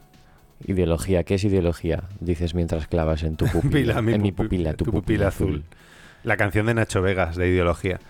Ideología, 0.67 1.25
¿qué 1.25 1.35
es 1.35 1.45
ideología? 1.45 2.05
Dices 2.21 2.55
mientras 2.55 2.87
clavas 2.87 3.23
en 3.23 3.37
tu 3.37 3.47
pupila. 3.53 4.01
Mi 4.03 4.15
en 4.15 4.23
mi 4.23 4.33
pupi- 4.33 4.45
pupila, 4.45 4.73
tu, 4.75 4.85
tu 4.87 4.91
pupila, 4.93 5.01
pupila 5.03 5.29
azul. 5.29 5.49
azul. 5.49 5.65
La 6.25 6.37
canción 6.37 6.67
de 6.67 6.75
Nacho 6.75 7.03
Vegas, 7.03 7.37
de 7.37 7.49
ideología. 7.49 8.01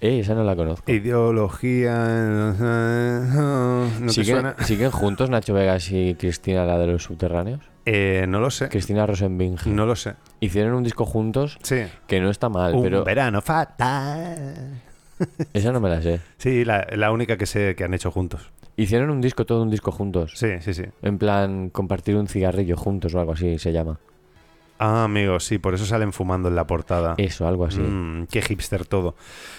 Eh, 0.00 0.20
esa 0.20 0.34
no 0.34 0.44
la 0.44 0.54
conozco. 0.56 0.90
Ideología. 0.92 1.94
¿No 3.30 4.06
te 4.06 4.12
¿Siguen, 4.12 4.34
suena? 4.34 4.56
¿Siguen 4.64 4.90
juntos 4.90 5.30
Nacho 5.30 5.54
Vegas 5.54 5.90
y 5.90 6.14
Cristina, 6.14 6.64
la 6.64 6.78
de 6.78 6.86
los 6.88 7.02
subterráneos? 7.04 7.60
Eh, 7.86 8.24
no 8.28 8.40
lo 8.40 8.50
sé. 8.50 8.68
Cristina 8.68 9.06
Rosenbing. 9.06 9.56
No 9.66 9.86
lo 9.86 9.96
sé. 9.96 10.14
Hicieron 10.40 10.74
un 10.74 10.82
disco 10.84 11.04
juntos 11.06 11.58
Sí. 11.62 11.82
que 12.06 12.20
no 12.20 12.30
está 12.30 12.48
mal, 12.48 12.74
Un 12.74 12.82
pero 12.82 13.04
verano 13.04 13.40
fatal. 13.42 14.82
esa 15.52 15.72
no 15.72 15.80
me 15.80 15.88
la 15.90 16.02
sé. 16.02 16.20
Sí, 16.38 16.64
la, 16.64 16.86
la 16.94 17.10
única 17.12 17.36
que 17.36 17.46
sé 17.46 17.74
que 17.76 17.84
han 17.84 17.94
hecho 17.94 18.10
juntos. 18.10 18.50
Hicieron 18.76 19.10
un 19.10 19.20
disco, 19.20 19.46
todo 19.46 19.62
un 19.62 19.70
disco 19.70 19.92
juntos. 19.92 20.32
Sí, 20.34 20.48
sí, 20.60 20.74
sí. 20.74 20.84
En 21.02 21.18
plan, 21.18 21.70
compartir 21.70 22.16
un 22.16 22.26
cigarrillo 22.26 22.76
juntos 22.76 23.14
o 23.14 23.20
algo 23.20 23.32
así 23.32 23.58
se 23.58 23.72
llama. 23.72 23.98
Ah, 24.78 25.04
amigos, 25.04 25.44
sí, 25.44 25.58
por 25.58 25.74
eso 25.74 25.86
salen 25.86 26.12
fumando 26.12 26.48
en 26.48 26.56
la 26.56 26.66
portada. 26.66 27.14
Eso, 27.16 27.46
algo 27.46 27.64
así. 27.64 27.80
Mm, 27.80 28.26
qué 28.26 28.42
hipster 28.42 28.84
todo. 28.86 29.14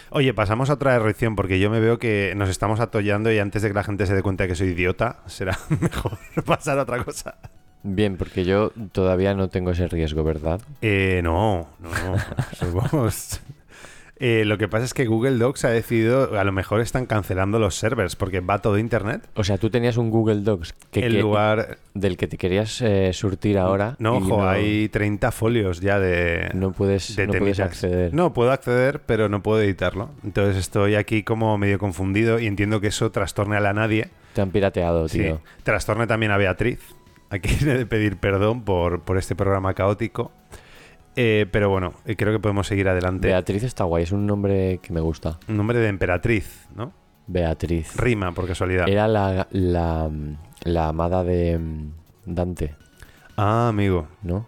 Oye, 0.10 0.34
pasamos 0.34 0.70
a 0.70 0.74
otra 0.74 1.00
reacción 1.00 1.36
porque 1.36 1.60
yo 1.60 1.70
me 1.70 1.80
veo 1.80 1.98
que 2.00 2.34
nos 2.36 2.50
estamos 2.50 2.80
atollando 2.80 3.32
y 3.32 3.40
antes 3.40 3.62
de 3.62 3.70
que 3.70 3.74
la 3.74 3.84
gente 3.84 4.06
se 4.08 4.14
dé 4.16 4.22
cuenta 4.22 4.44
de 4.44 4.50
que 4.50 4.56
soy 4.56 4.70
idiota, 4.70 5.22
será 5.26 5.58
mejor 5.82 6.18
pasar 6.46 6.78
a 6.80 6.84
otra 6.84 7.04
cosa. 7.04 7.38
Bien, 7.84 8.18
porque 8.18 8.46
yo 8.46 8.72
todavía 8.92 9.34
no 9.36 9.48
tengo 9.50 9.72
ese 9.72 9.88
riesgo, 9.88 10.24
¿verdad? 10.24 10.60
Eh, 10.82 11.22
no, 11.24 11.68
no, 11.80 11.90
somos- 12.58 13.40
Eh, 14.18 14.46
lo 14.46 14.58
que 14.58 14.70
pasa 14.70 14.86
es 14.86 14.94
que 14.94 15.06
Google 15.08 15.38
Docs 15.38 15.66
ha 15.66 15.70
decidido, 15.70 16.40
a 16.40 16.44
lo 16.46 16.54
mejor 16.54 16.80
están 16.80 17.06
cancelando 17.06 17.60
los 17.60 17.76
servers 17.76 18.16
porque 18.16 18.40
va 18.40 18.60
todo 18.62 18.78
internet. 18.78 19.28
O 19.36 19.44
sea, 19.44 19.58
tú 19.58 19.70
tenías 19.70 19.98
un 19.98 20.10
Google 20.10 20.42
Docs 20.42 20.74
que, 20.92 21.02
que- 21.02 21.10
lugar... 21.10 21.80
del 21.94 22.16
que 22.16 22.28
te 22.28 22.38
querías 22.38 22.82
eh, 22.82 23.12
surtir 23.14 23.58
ahora. 23.58 23.96
No, 24.00 24.16
ojo, 24.18 24.48
hay 24.48 24.88
30 24.88 25.32
folios 25.34 25.82
ya 25.82 26.00
de... 26.00 26.50
no 26.54 26.72
puedes, 26.72 27.14
de 27.16 27.28
no 27.28 27.34
puedes 27.34 27.60
acceder. 27.60 28.14
No, 28.14 28.34
puedo 28.34 28.52
acceder, 28.52 29.02
pero 29.02 29.28
no 29.28 29.44
puedo 29.44 29.62
editarlo. 29.62 30.10
Entonces 30.24 30.56
estoy 30.58 30.96
aquí 30.96 31.24
como 31.24 31.58
medio 31.58 31.78
confundido 31.78 32.40
y 32.40 32.48
entiendo 32.48 32.80
que 32.80 32.88
eso 32.88 33.12
trastorne 33.12 33.58
a 33.58 33.60
la 33.60 33.74
nadie. 33.74 34.08
Te 34.34 34.40
han 34.42 34.50
pirateado, 34.52 35.10
Sí. 35.10 35.20
tío. 35.20 35.42
Trastorne 35.64 36.08
también 36.08 36.32
a 36.32 36.38
Beatriz. 36.38 36.80
Aquí 37.30 37.50
he 37.62 37.66
de 37.66 37.86
pedir 37.86 38.16
perdón 38.18 38.64
por, 38.64 39.02
por 39.02 39.18
este 39.18 39.36
programa 39.36 39.74
caótico. 39.74 40.32
Eh, 41.16 41.46
pero 41.52 41.70
bueno, 41.70 41.94
eh, 42.06 42.16
creo 42.16 42.34
que 42.34 42.40
podemos 42.40 42.68
seguir 42.68 42.88
adelante. 42.90 43.28
Beatriz 43.28 43.64
está 43.64 43.84
guay, 43.86 44.04
es 44.04 44.12
un 44.12 44.26
nombre 44.26 44.80
que 44.82 44.92
me 44.92 45.00
gusta. 45.00 45.40
Un 45.48 45.58
nombre 45.58 45.80
de 45.80 45.88
emperatriz, 45.88 46.68
¿no? 46.76 46.92
Beatriz. 47.28 47.96
Rima, 47.96 48.32
por 48.34 48.48
casualidad. 48.48 48.88
Era 48.90 49.08
la, 49.08 49.48
la, 49.52 50.10
la 50.64 50.88
amada 50.90 51.24
de 51.24 51.58
mm, 51.58 51.92
Dante, 52.26 52.76
Ah, 53.38 53.70
amigo. 53.70 54.08
¿no? 54.24 54.48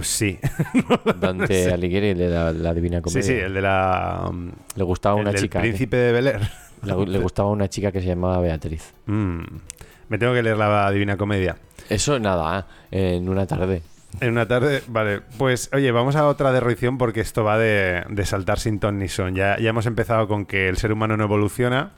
Sí. 0.00 0.38
Dante 1.20 1.70
Alighieri, 1.72 2.08
el 2.10 2.18
de 2.18 2.28
la, 2.28 2.52
la 2.52 2.72
Divina 2.74 2.98
sí, 2.98 3.02
Comedia. 3.02 3.22
sí, 3.22 3.32
el 3.34 3.52
de 3.54 3.60
la... 3.62 4.26
um, 4.30 4.50
Le 4.76 4.84
gustaba 4.84 5.16
el 5.20 5.22
una 5.28 5.34
chica. 5.34 5.58
que- 5.60 5.68
príncipe 5.68 5.96
de 5.96 6.12
Bel 6.12 6.26
Air. 6.28 6.40
le, 6.82 7.06
le 7.06 7.18
gustaba 7.18 7.50
una 7.50 7.68
chica 7.68 7.92
que 7.92 8.00
se 8.00 8.06
llamaba 8.06 8.40
Beatriz. 8.40 8.94
Mm. 9.06 9.40
Me 10.08 10.18
tengo 10.18 10.32
que 10.34 10.42
leer 10.42 10.56
la 10.56 10.90
Divina 10.90 11.16
Comedia. 11.16 11.56
Eso 11.88 12.18
nada, 12.18 12.66
¿eh? 12.90 13.16
en 13.16 13.28
una 13.28 13.46
tarde. 13.46 13.82
En 14.20 14.30
una 14.30 14.46
tarde, 14.46 14.82
vale. 14.88 15.20
Pues 15.38 15.68
oye, 15.72 15.90
vamos 15.90 16.16
a 16.16 16.26
otra 16.26 16.52
derroición 16.52 16.98
porque 16.98 17.20
esto 17.20 17.42
va 17.44 17.58
de, 17.58 18.04
de 18.08 18.26
saltar 18.26 18.58
sin 18.60 18.78
ton 18.78 18.98
ni 18.98 19.08
son. 19.08 19.34
Ya, 19.34 19.58
ya 19.58 19.70
hemos 19.70 19.86
empezado 19.86 20.28
con 20.28 20.46
que 20.46 20.68
el 20.68 20.76
ser 20.76 20.92
humano 20.92 21.16
no 21.16 21.24
evoluciona 21.24 21.92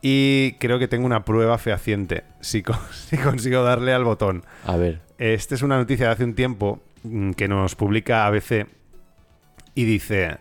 y 0.00 0.52
creo 0.60 0.78
que 0.78 0.88
tengo 0.88 1.04
una 1.04 1.24
prueba 1.24 1.58
fehaciente 1.58 2.24
si, 2.40 2.62
con- 2.62 2.78
si 2.92 3.18
consigo 3.18 3.62
darle 3.62 3.92
al 3.92 4.04
botón. 4.04 4.44
A 4.64 4.76
ver, 4.76 5.00
Esta 5.18 5.54
es 5.54 5.62
una 5.62 5.76
noticia 5.76 6.06
de 6.06 6.12
hace 6.12 6.24
un 6.24 6.34
tiempo 6.34 6.80
mm, 7.02 7.32
que 7.32 7.48
nos 7.48 7.74
publica 7.74 8.26
ABC 8.26 8.66
y 9.74 9.84
dice, 9.84 10.38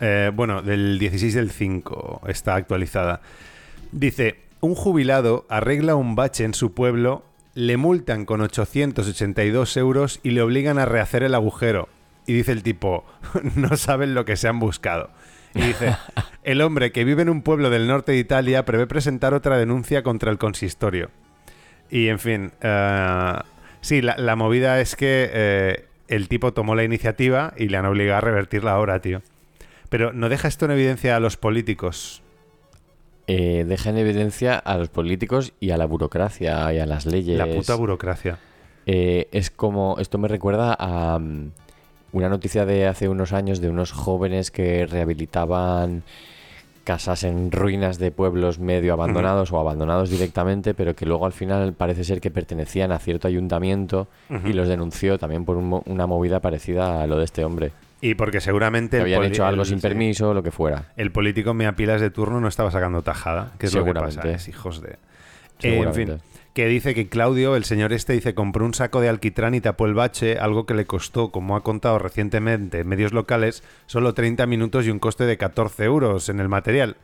eh, 0.00 0.30
bueno, 0.34 0.62
del 0.62 0.98
16 0.98 1.34
del 1.34 1.50
5 1.50 2.22
está 2.28 2.54
actualizada. 2.54 3.20
Dice, 3.92 4.36
un 4.60 4.74
jubilado 4.74 5.46
arregla 5.48 5.94
un 5.96 6.14
bache 6.14 6.44
en 6.44 6.54
su 6.54 6.72
pueblo, 6.74 7.24
le 7.54 7.76
multan 7.76 8.24
con 8.24 8.40
882 8.40 9.76
euros 9.76 10.20
y 10.22 10.30
le 10.30 10.42
obligan 10.42 10.78
a 10.78 10.86
rehacer 10.86 11.22
el 11.22 11.34
agujero. 11.34 11.88
Y 12.26 12.34
dice 12.34 12.52
el 12.52 12.62
tipo, 12.62 13.04
no 13.54 13.76
saben 13.76 14.14
lo 14.14 14.24
que 14.24 14.36
se 14.36 14.48
han 14.48 14.58
buscado. 14.58 15.10
Y 15.54 15.62
dice, 15.62 15.96
el 16.42 16.60
hombre 16.60 16.92
que 16.92 17.04
vive 17.04 17.22
en 17.22 17.28
un 17.28 17.42
pueblo 17.42 17.70
del 17.70 17.86
norte 17.86 18.12
de 18.12 18.18
Italia 18.18 18.64
prevé 18.64 18.86
presentar 18.86 19.34
otra 19.34 19.56
denuncia 19.56 20.02
contra 20.02 20.30
el 20.30 20.38
consistorio. 20.38 21.10
Y 21.90 22.08
en 22.08 22.18
fin, 22.18 22.52
eh, 22.60 23.34
sí, 23.80 24.02
la, 24.02 24.16
la 24.16 24.36
movida 24.36 24.80
es 24.80 24.96
que 24.96 25.30
eh, 25.32 25.84
el 26.08 26.28
tipo 26.28 26.52
tomó 26.52 26.74
la 26.74 26.82
iniciativa 26.82 27.54
y 27.56 27.68
le 27.68 27.76
han 27.76 27.86
obligado 27.86 28.18
a 28.18 28.22
revertir 28.22 28.64
la 28.64 28.78
obra, 28.78 29.00
tío. 29.00 29.22
Pero 29.90 30.12
no 30.12 30.28
deja 30.28 30.48
esto 30.48 30.64
en 30.64 30.72
evidencia 30.72 31.14
a 31.14 31.20
los 31.20 31.36
políticos. 31.36 32.23
Eh, 33.26 33.64
deja 33.66 33.90
en 33.90 33.98
evidencia 33.98 34.58
a 34.58 34.76
los 34.76 34.88
políticos 34.88 35.52
y 35.60 35.70
a 35.70 35.76
la 35.76 35.86
burocracia 35.86 36.72
y 36.72 36.78
a 36.78 36.86
las 36.86 37.06
leyes. 37.06 37.38
La 37.38 37.46
puta 37.46 37.74
burocracia. 37.74 38.38
Eh, 38.86 39.28
es 39.32 39.50
como, 39.50 39.96
esto 39.98 40.18
me 40.18 40.28
recuerda 40.28 40.76
a 40.78 41.18
mm, 41.18 41.52
una 42.12 42.28
noticia 42.28 42.66
de 42.66 42.86
hace 42.86 43.08
unos 43.08 43.32
años 43.32 43.60
de 43.60 43.70
unos 43.70 43.92
jóvenes 43.92 44.50
que 44.50 44.86
rehabilitaban 44.86 46.02
casas 46.84 47.24
en 47.24 47.50
ruinas 47.50 47.98
de 47.98 48.10
pueblos 48.10 48.58
medio 48.58 48.92
abandonados 48.92 49.50
o 49.52 49.58
abandonados 49.58 50.10
directamente, 50.10 50.74
pero 50.74 50.94
que 50.94 51.06
luego 51.06 51.24
al 51.24 51.32
final 51.32 51.72
parece 51.72 52.04
ser 52.04 52.20
que 52.20 52.30
pertenecían 52.30 52.92
a 52.92 52.98
cierto 52.98 53.26
ayuntamiento 53.26 54.06
y 54.44 54.52
los 54.52 54.68
denunció 54.68 55.18
también 55.18 55.46
por 55.46 55.56
un 55.56 55.82
una 55.86 56.06
movida 56.06 56.40
parecida 56.40 57.02
a 57.02 57.06
lo 57.06 57.16
de 57.16 57.24
este 57.24 57.42
hombre. 57.42 57.72
Y 58.06 58.16
porque 58.16 58.42
seguramente 58.42 59.00
habían 59.00 59.24
hecho 59.24 59.46
algo 59.46 59.62
el- 59.62 59.68
sin 59.68 59.78
sí, 59.80 59.88
permiso, 59.88 60.34
lo 60.34 60.42
que 60.42 60.50
fuera. 60.50 60.92
el 60.96 61.10
político 61.10 61.54
me 61.54 61.66
apilas 61.66 62.02
de 62.02 62.10
turno 62.10 62.38
no 62.38 62.48
estaba 62.48 62.70
sacando 62.70 63.00
tajada, 63.00 63.52
que 63.58 63.64
es 63.66 63.74
lo 63.74 63.82
que 63.84 63.94
pasa, 63.94 64.08
Seguramente. 64.10 64.36
es 64.36 64.48
hijos 64.48 64.82
de... 64.82 64.98
Eh, 65.62 65.78
en 65.78 65.94
fin, 65.94 66.18
que 66.52 66.66
dice 66.66 66.94
que 66.94 67.08
Claudio, 67.08 67.56
el 67.56 67.64
señor 67.64 67.94
este, 67.94 68.12
dice, 68.12 68.34
compró 68.34 68.66
un 68.66 68.74
saco 68.74 69.00
de 69.00 69.08
alquitrán 69.08 69.54
y 69.54 69.62
tapó 69.62 69.86
el 69.86 69.94
bache, 69.94 70.38
algo 70.38 70.66
que 70.66 70.74
le 70.74 70.84
costó, 70.84 71.30
como 71.30 71.56
ha 71.56 71.62
contado 71.62 71.98
recientemente 71.98 72.80
en 72.80 72.88
medios 72.88 73.14
locales, 73.14 73.62
solo 73.86 74.12
30 74.12 74.44
minutos 74.46 74.84
y 74.86 74.90
un 74.90 74.98
coste 74.98 75.24
de 75.24 75.38
14 75.38 75.84
euros 75.84 76.28
en 76.28 76.40
el 76.40 76.48
material. 76.50 76.96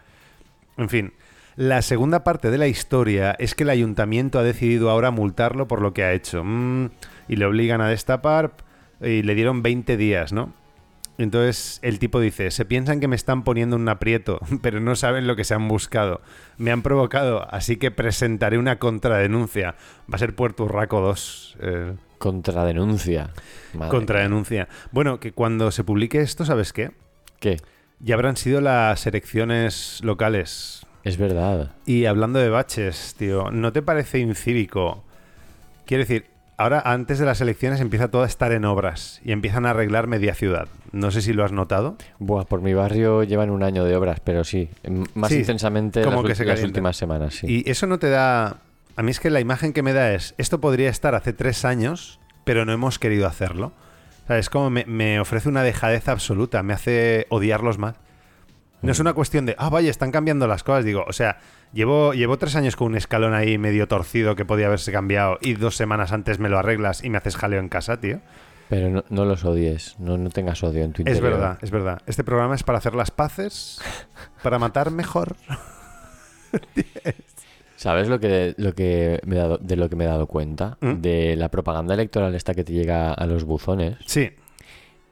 En 0.76 0.90
fin, 0.90 1.12
la 1.57 1.80
segunda 1.80 2.24
parte 2.24 2.51
de 2.51 2.59
la 2.59 2.66
historia 2.68 3.34
es 3.38 3.55
que 3.55 3.62
el 3.62 3.70
ayuntamiento 3.70 4.38
ha 4.38 4.42
decidido 4.42 4.90
ahora 4.90 5.11
multarlo 5.11 5.66
por 5.66 5.80
lo 5.80 5.94
que 5.94 6.05
ha 6.05 6.12
hecho. 6.12 6.42
Mm, 6.44 6.90
y 7.28 7.36
le 7.36 7.46
obligan 7.46 7.80
a 7.80 7.88
destapar 7.88 8.53
y 9.01 9.22
le 9.22 9.34
dieron 9.34 9.62
20 9.62 9.96
días, 9.96 10.32
¿no? 10.34 10.53
Entonces 11.20 11.80
el 11.82 11.98
tipo 11.98 12.18
dice, 12.18 12.50
se 12.50 12.64
piensan 12.64 12.98
que 12.98 13.06
me 13.06 13.14
están 13.14 13.44
poniendo 13.44 13.76
un 13.76 13.86
aprieto, 13.90 14.40
pero 14.62 14.80
no 14.80 14.96
saben 14.96 15.26
lo 15.26 15.36
que 15.36 15.44
se 15.44 15.52
han 15.52 15.68
buscado. 15.68 16.22
Me 16.56 16.70
han 16.70 16.80
provocado, 16.80 17.46
así 17.52 17.76
que 17.76 17.90
presentaré 17.90 18.56
una 18.56 18.78
contradenuncia. 18.78 19.74
Va 20.10 20.16
a 20.16 20.18
ser 20.18 20.34
Puerto 20.34 20.64
Urraco 20.64 21.00
2. 21.02 21.56
eh, 21.60 21.92
Contradenuncia. 22.16 23.30
Madre 23.74 23.90
contradenuncia. 23.90 24.68
Bueno, 24.92 25.20
que 25.20 25.32
cuando 25.32 25.70
se 25.70 25.84
publique 25.84 26.20
esto, 26.20 26.46
¿sabes 26.46 26.72
qué? 26.72 26.92
¿Qué? 27.38 27.58
Ya 27.98 28.14
habrán 28.14 28.36
sido 28.38 28.62
las 28.62 29.06
elecciones 29.06 30.00
locales. 30.02 30.86
Es 31.04 31.18
verdad. 31.18 31.72
Y 31.84 32.06
hablando 32.06 32.38
de 32.38 32.48
baches, 32.48 33.14
tío, 33.18 33.50
¿no 33.50 33.74
te 33.74 33.82
parece 33.82 34.20
incívico? 34.20 35.04
Quiero 35.84 36.02
decir, 36.02 36.29
ahora 36.61 36.82
antes 36.84 37.18
de 37.18 37.24
las 37.24 37.40
elecciones 37.40 37.80
empieza 37.80 38.08
todo 38.08 38.22
a 38.22 38.26
estar 38.26 38.52
en 38.52 38.66
obras 38.66 39.20
y 39.24 39.32
empiezan 39.32 39.64
a 39.64 39.70
arreglar 39.70 40.06
media 40.06 40.34
ciudad. 40.34 40.68
No 40.92 41.11
sé 41.11 41.22
si 41.22 41.32
lo 41.32 41.42
has 41.42 41.52
notado. 41.52 41.96
Buah, 42.18 42.44
por 42.44 42.61
mi 42.61 42.74
barrio 42.74 43.22
llevan 43.24 43.48
un 43.48 43.62
año 43.62 43.84
de 43.84 43.96
obras, 43.96 44.20
pero 44.20 44.44
sí. 44.44 44.68
Más 45.14 45.30
Sí, 45.30 45.38
intensamente 45.38 46.02
como 46.02 46.22
las, 46.22 46.28
que 46.28 46.34
se 46.34 46.44
las 46.44 46.62
últimas 46.62 46.98
semanas, 46.98 47.34
sí. 47.34 47.46
Y 47.64 47.70
eso 47.70 47.86
no 47.86 47.98
te 47.98 48.11
da... 48.11 48.58
A 48.94 49.02
mí 49.02 49.11
es 49.11 49.20
que 49.20 49.30
la 49.30 49.40
imagen 49.40 49.72
que 49.72 49.82
me 49.82 49.94
da 49.94 50.12
es, 50.12 50.34
esto 50.36 50.61
podría 50.61 50.90
estar 50.90 51.14
hace 51.14 51.32
tres 51.32 51.64
años, 51.64 52.20
pero 52.44 52.66
no 52.66 52.72
hemos 52.72 52.98
querido 52.98 53.26
hacerlo. 53.26 53.72
O 54.24 54.26
sea, 54.26 54.36
es 54.36 54.50
como 54.50 54.68
me, 54.68 54.84
me 54.84 55.18
ofrece 55.18 55.48
una 55.48 55.62
dejadez 55.62 56.08
absoluta, 56.08 56.62
me 56.62 56.74
hace 56.74 57.26
odiarlos 57.30 57.78
más. 57.78 57.94
No 58.82 58.92
es 58.92 59.00
una 59.00 59.12
cuestión 59.12 59.46
de, 59.46 59.54
ah, 59.58 59.68
vaya, 59.68 59.90
están 59.90 60.10
cambiando 60.10 60.46
las 60.46 60.62
cosas. 60.64 60.84
Digo, 60.84 61.04
o 61.06 61.12
sea, 61.12 61.38
llevo, 61.72 62.12
llevo 62.14 62.38
tres 62.38 62.56
años 62.56 62.76
con 62.76 62.88
un 62.88 62.96
escalón 62.96 63.34
ahí 63.34 63.58
medio 63.58 63.86
torcido 63.88 64.36
que 64.36 64.44
podía 64.44 64.66
haberse 64.66 64.90
cambiado 64.92 65.38
y 65.40 65.54
dos 65.54 65.76
semanas 65.76 66.12
antes 66.12 66.38
me 66.38 66.48
lo 66.48 66.58
arreglas 66.58 67.04
y 67.04 67.10
me 67.10 67.18
haces 67.18 67.36
jaleo 67.36 67.60
en 67.60 67.68
casa, 67.68 68.00
tío. 68.00 68.20
Pero 68.68 68.88
no, 68.88 69.04
no 69.10 69.24
los 69.24 69.44
odies, 69.44 69.96
no, 69.98 70.16
no 70.16 70.30
tengas 70.30 70.62
odio 70.62 70.84
en 70.84 70.92
tu 70.92 71.02
Es 71.02 71.08
interior. 71.08 71.32
verdad, 71.32 71.58
es 71.60 71.70
verdad. 71.70 72.02
Este 72.06 72.22
programa 72.24 72.54
es 72.54 72.62
para 72.62 72.78
hacer 72.78 72.94
las 72.94 73.10
paces, 73.10 73.80
para 74.42 74.58
matar 74.58 74.90
mejor. 74.92 75.36
¿Sabes 77.76 78.08
lo 78.08 78.20
que, 78.20 78.54
lo 78.58 78.74
que 78.74 79.20
me 79.24 79.36
he 79.36 79.38
dado, 79.38 79.56
de 79.58 79.76
lo 79.76 79.88
que 79.88 79.96
me 79.96 80.04
he 80.04 80.06
dado 80.06 80.26
cuenta? 80.26 80.76
¿Mm? 80.80 80.94
De 81.00 81.34
la 81.36 81.48
propaganda 81.48 81.94
electoral 81.94 82.34
esta 82.34 82.54
que 82.54 82.62
te 82.62 82.72
llega 82.72 83.14
a 83.14 83.26
los 83.26 83.44
buzones. 83.44 83.96
Sí, 84.06 84.30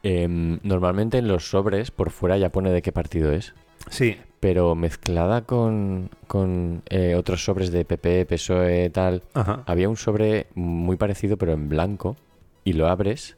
Em, 0.02 0.60
normalmente 0.62 1.18
en 1.18 1.28
los 1.28 1.50
sobres 1.50 1.90
por 1.90 2.10
fuera 2.10 2.36
ya 2.38 2.50
pone 2.50 2.70
de 2.70 2.82
qué 2.82 2.92
partido 2.92 3.32
es. 3.32 3.54
sí. 3.90 4.16
Pero 4.40 4.76
mezclada 4.76 5.40
con, 5.42 6.10
con 6.28 6.82
eh, 6.90 7.16
otros 7.16 7.44
sobres 7.44 7.72
de 7.72 7.84
PP, 7.84 8.24
PSOE, 8.26 8.88
tal, 8.90 9.24
Ajá. 9.34 9.64
había 9.66 9.88
un 9.88 9.96
sobre 9.96 10.46
muy 10.54 10.96
parecido 10.96 11.36
pero 11.36 11.50
en 11.54 11.68
blanco 11.68 12.16
y 12.62 12.74
lo 12.74 12.86
abres 12.86 13.36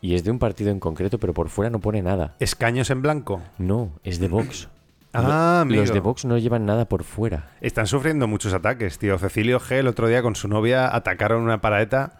y 0.00 0.16
es 0.16 0.24
de 0.24 0.32
un 0.32 0.40
partido 0.40 0.72
en 0.72 0.80
concreto 0.80 1.20
pero 1.20 1.34
por 1.34 1.50
fuera 1.50 1.70
no 1.70 1.78
pone 1.78 2.02
nada. 2.02 2.34
Escaños 2.40 2.90
en 2.90 3.00
blanco. 3.00 3.42
No, 3.58 3.92
es 4.02 4.18
de 4.18 4.26
Vox. 4.26 4.68
Ah, 5.16 5.62
Lo- 5.64 5.76
Los 5.76 5.82
amigo. 5.82 5.94
de 5.94 6.00
Vox 6.00 6.24
no 6.24 6.36
llevan 6.38 6.66
nada 6.66 6.88
por 6.88 7.04
fuera. 7.04 7.52
Están 7.60 7.86
sufriendo 7.86 8.26
muchos 8.26 8.52
ataques, 8.52 8.98
tío. 8.98 9.16
Cecilio 9.16 9.60
G 9.60 9.76
el 9.76 9.86
otro 9.86 10.08
día 10.08 10.22
con 10.22 10.34
su 10.34 10.48
novia 10.48 10.92
atacaron 10.92 11.42
una 11.44 11.60
paraeta. 11.60 12.18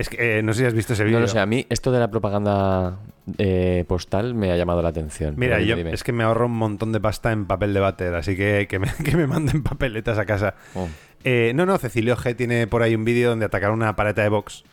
Es 0.00 0.08
que 0.08 0.38
eh, 0.38 0.42
no 0.42 0.54
sé 0.54 0.60
si 0.60 0.64
has 0.64 0.72
visto 0.72 0.94
ese 0.94 1.04
vídeo. 1.04 1.18
No 1.18 1.26
lo 1.26 1.28
sé, 1.28 1.38
a 1.38 1.44
mí 1.44 1.66
esto 1.68 1.92
de 1.92 1.98
la 1.98 2.10
propaganda 2.10 3.00
eh, 3.36 3.84
postal 3.86 4.34
me 4.34 4.50
ha 4.50 4.56
llamado 4.56 4.80
la 4.80 4.88
atención. 4.88 5.34
Mira, 5.36 5.60
yo 5.60 5.76
dime, 5.76 5.92
es 5.92 6.02
que 6.02 6.12
me 6.12 6.24
ahorro 6.24 6.46
un 6.46 6.56
montón 6.56 6.90
de 6.92 7.00
pasta 7.00 7.32
en 7.32 7.44
papel 7.44 7.74
de 7.74 7.80
váter, 7.80 8.14
así 8.14 8.34
que 8.34 8.66
que 8.66 8.78
me, 8.78 8.88
que 9.04 9.14
me 9.14 9.26
manden 9.26 9.62
papeletas 9.62 10.16
a 10.16 10.24
casa. 10.24 10.54
Oh. 10.74 10.88
Eh, 11.22 11.52
no, 11.54 11.66
no, 11.66 11.76
Cecilio 11.76 12.16
G 12.16 12.34
tiene 12.34 12.66
por 12.66 12.82
ahí 12.82 12.94
un 12.94 13.04
vídeo 13.04 13.28
donde 13.28 13.44
atacaron 13.44 13.76
una 13.76 13.94
paraeta 13.94 14.22
de 14.22 14.30
Vox. 14.30 14.64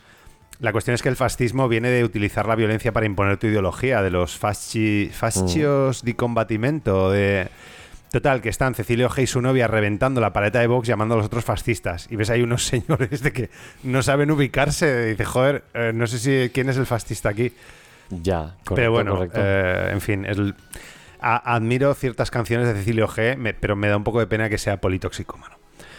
La 0.60 0.72
cuestión 0.72 0.94
es 0.94 1.02
que 1.02 1.10
el 1.10 1.16
fascismo 1.16 1.68
viene 1.68 1.90
de 1.90 2.04
utilizar 2.04 2.48
la 2.48 2.54
violencia 2.54 2.92
para 2.92 3.04
imponer 3.04 3.36
tu 3.36 3.48
ideología, 3.48 4.00
de 4.00 4.10
los 4.10 4.38
fasci, 4.38 5.10
fascios 5.12 6.02
di 6.02 6.14
combatimento, 6.14 7.10
de... 7.10 7.48
Total, 8.10 8.40
que 8.40 8.48
están 8.48 8.74
Cecilio 8.74 9.08
G 9.10 9.22
y 9.22 9.26
su 9.26 9.42
novia 9.42 9.66
reventando 9.66 10.20
la 10.20 10.32
paleta 10.32 10.60
de 10.60 10.66
Vox 10.66 10.88
llamando 10.88 11.14
a 11.14 11.18
los 11.18 11.26
otros 11.26 11.44
fascistas. 11.44 12.06
Y 12.10 12.16
ves 12.16 12.30
ahí 12.30 12.42
unos 12.42 12.64
señores 12.66 13.22
de 13.22 13.32
que 13.32 13.50
no 13.82 14.02
saben 14.02 14.30
ubicarse. 14.30 15.06
Dice, 15.06 15.24
joder, 15.24 15.64
eh, 15.74 15.92
no 15.94 16.06
sé 16.06 16.18
si 16.18 16.50
quién 16.52 16.68
es 16.68 16.76
el 16.78 16.86
fascista 16.86 17.28
aquí. 17.28 17.52
Ya, 18.10 18.54
correcto, 18.64 18.74
Pero 18.74 18.92
bueno, 18.92 19.14
correcto. 19.16 19.38
eh, 19.42 19.90
en 19.92 20.00
fin, 20.00 20.24
el- 20.24 20.54
a- 21.20 21.54
admiro 21.54 21.92
ciertas 21.94 22.30
canciones 22.30 22.66
de 22.68 22.74
Cecilio 22.74 23.06
G, 23.08 23.36
me- 23.36 23.52
pero 23.54 23.76
me 23.76 23.88
da 23.88 23.96
un 23.96 24.04
poco 24.04 24.20
de 24.20 24.26
pena 24.26 24.48
que 24.48 24.56
sea 24.56 24.80
politoxicómano. 24.80 25.56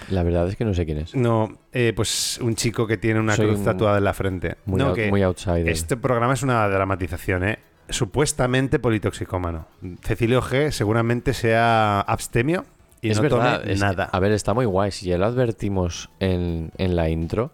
La 0.09 0.23
verdad 0.23 0.47
es 0.49 0.55
que 0.55 0.65
no 0.65 0.73
sé 0.73 0.87
quién 0.87 0.97
es. 0.97 1.13
No, 1.13 1.59
eh, 1.71 1.93
pues 1.95 2.39
un 2.41 2.55
chico 2.55 2.87
que 2.87 2.97
tiene 2.97 3.19
una 3.19 3.35
Soy 3.35 3.45
cruz 3.45 3.59
un- 3.59 3.65
tatuada 3.65 3.99
en 3.99 4.03
la 4.05 4.13
frente. 4.15 4.55
Muy, 4.65 4.79
no, 4.79 4.87
out- 4.87 4.95
que 4.95 5.09
muy 5.11 5.21
outsider. 5.21 5.69
este 5.69 5.97
programa 5.97 6.33
es 6.33 6.41
una 6.41 6.67
dramatización, 6.67 7.43
¿eh? 7.47 7.59
Supuestamente 7.89 8.79
politoxicómano. 8.79 9.67
Cecilio 10.01 10.41
G 10.41 10.71
seguramente 10.71 11.33
sea 11.33 12.01
abstemio 12.01 12.65
y 13.01 13.09
es 13.11 13.17
no 13.17 13.23
verdad. 13.23 13.61
tome 13.61 13.73
es- 13.73 13.79
nada. 13.79 14.05
A 14.11 14.19
ver, 14.19 14.31
está 14.31 14.53
muy 14.53 14.65
guay. 14.65 14.91
Si 14.91 15.07
ya 15.07 15.17
lo 15.17 15.25
advertimos 15.25 16.09
en, 16.19 16.71
en 16.77 16.95
la 16.95 17.09
intro, 17.09 17.51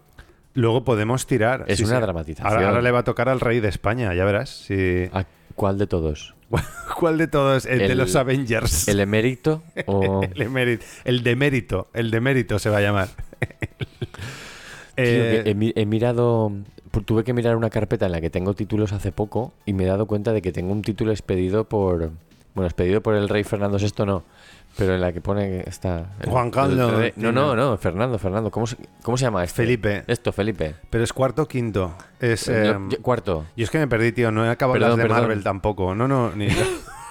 Luego 0.54 0.84
podemos 0.84 1.26
tirar. 1.26 1.66
Es 1.68 1.76
sí, 1.76 1.84
una 1.84 1.96
sí. 1.96 2.00
dramatización. 2.02 2.50
Ahora, 2.50 2.68
ahora 2.68 2.80
le 2.80 2.90
va 2.90 3.00
a 3.00 3.04
tocar 3.04 3.28
al 3.28 3.40
rey 3.40 3.60
de 3.60 3.68
España, 3.68 4.14
ya 4.14 4.24
verás. 4.24 4.48
sí. 4.48 5.04
¿a 5.12 5.26
cuál 5.54 5.76
de 5.76 5.86
todos? 5.86 6.34
¿Cuál 6.98 7.18
de 7.18 7.26
todos? 7.26 7.66
El, 7.66 7.80
de 7.80 7.94
los 7.94 8.16
Avengers. 8.16 8.88
¿El 8.88 9.00
emérito 9.00 9.62
o...? 9.86 10.22
El, 10.22 10.40
emérito, 10.40 10.84
el 11.04 11.22
demérito, 11.22 11.88
el 11.92 12.10
demérito 12.10 12.58
se 12.58 12.70
va 12.70 12.78
a 12.78 12.80
llamar. 12.80 13.08
Eh, 14.98 15.54
he 15.76 15.84
mirado... 15.86 16.52
Tuve 17.04 17.24
que 17.24 17.32
mirar 17.32 17.56
una 17.56 17.70
carpeta 17.70 18.06
en 18.06 18.12
la 18.12 18.20
que 18.20 18.30
tengo 18.30 18.54
títulos 18.54 18.92
hace 18.92 19.12
poco 19.12 19.52
y 19.64 19.72
me 19.72 19.84
he 19.84 19.86
dado 19.86 20.06
cuenta 20.06 20.32
de 20.32 20.42
que 20.42 20.52
tengo 20.52 20.72
un 20.72 20.82
título 20.82 21.10
expedido 21.12 21.64
por... 21.64 22.10
Bueno, 22.54 22.66
expedido 22.68 23.02
por 23.02 23.14
el 23.14 23.28
rey 23.28 23.44
Fernando 23.44 23.76
VI 23.76 24.06
no, 24.06 24.24
pero 24.78 24.94
en 24.94 25.02
la 25.02 25.12
que 25.12 25.20
pone 25.20 25.62
que 25.62 25.68
está... 25.68 26.06
el- 26.20 26.30
Juan 26.30 26.46
el 26.46 26.52
Carlos, 26.52 26.92
No, 27.16 27.30
no, 27.32 27.54
no, 27.54 27.76
Fernando, 27.76 28.18
Fernando. 28.18 28.50
¿Cómo 28.50 28.66
se, 28.66 28.76
cómo 29.02 29.18
se 29.18 29.24
llama 29.26 29.44
este? 29.44 29.62
Felipe. 29.62 30.04
Esto, 30.06 30.32
Felipe. 30.32 30.74
pero 30.88 31.04
es 31.04 31.12
cuarto 31.12 31.42
o 31.42 31.46
quinto. 31.46 31.94
Es, 32.18 32.48
Eh, 32.48 32.74
yo- 32.88 33.02
cuarto. 33.02 33.44
yo 33.56 33.64
es 33.64 33.70
que 33.70 33.78
me 33.78 33.86
perdí, 33.88 34.12
tío. 34.12 34.30
No 34.32 34.46
he 34.46 34.48
acabado 34.48 34.74
Perdón, 34.74 34.90
las 34.90 34.96
de 34.96 35.02
perdón. 35.02 35.18
Marvel 35.20 35.42
tampoco. 35.44 35.94
No, 35.94 36.08
no, 36.08 36.32
ni... 36.34 36.48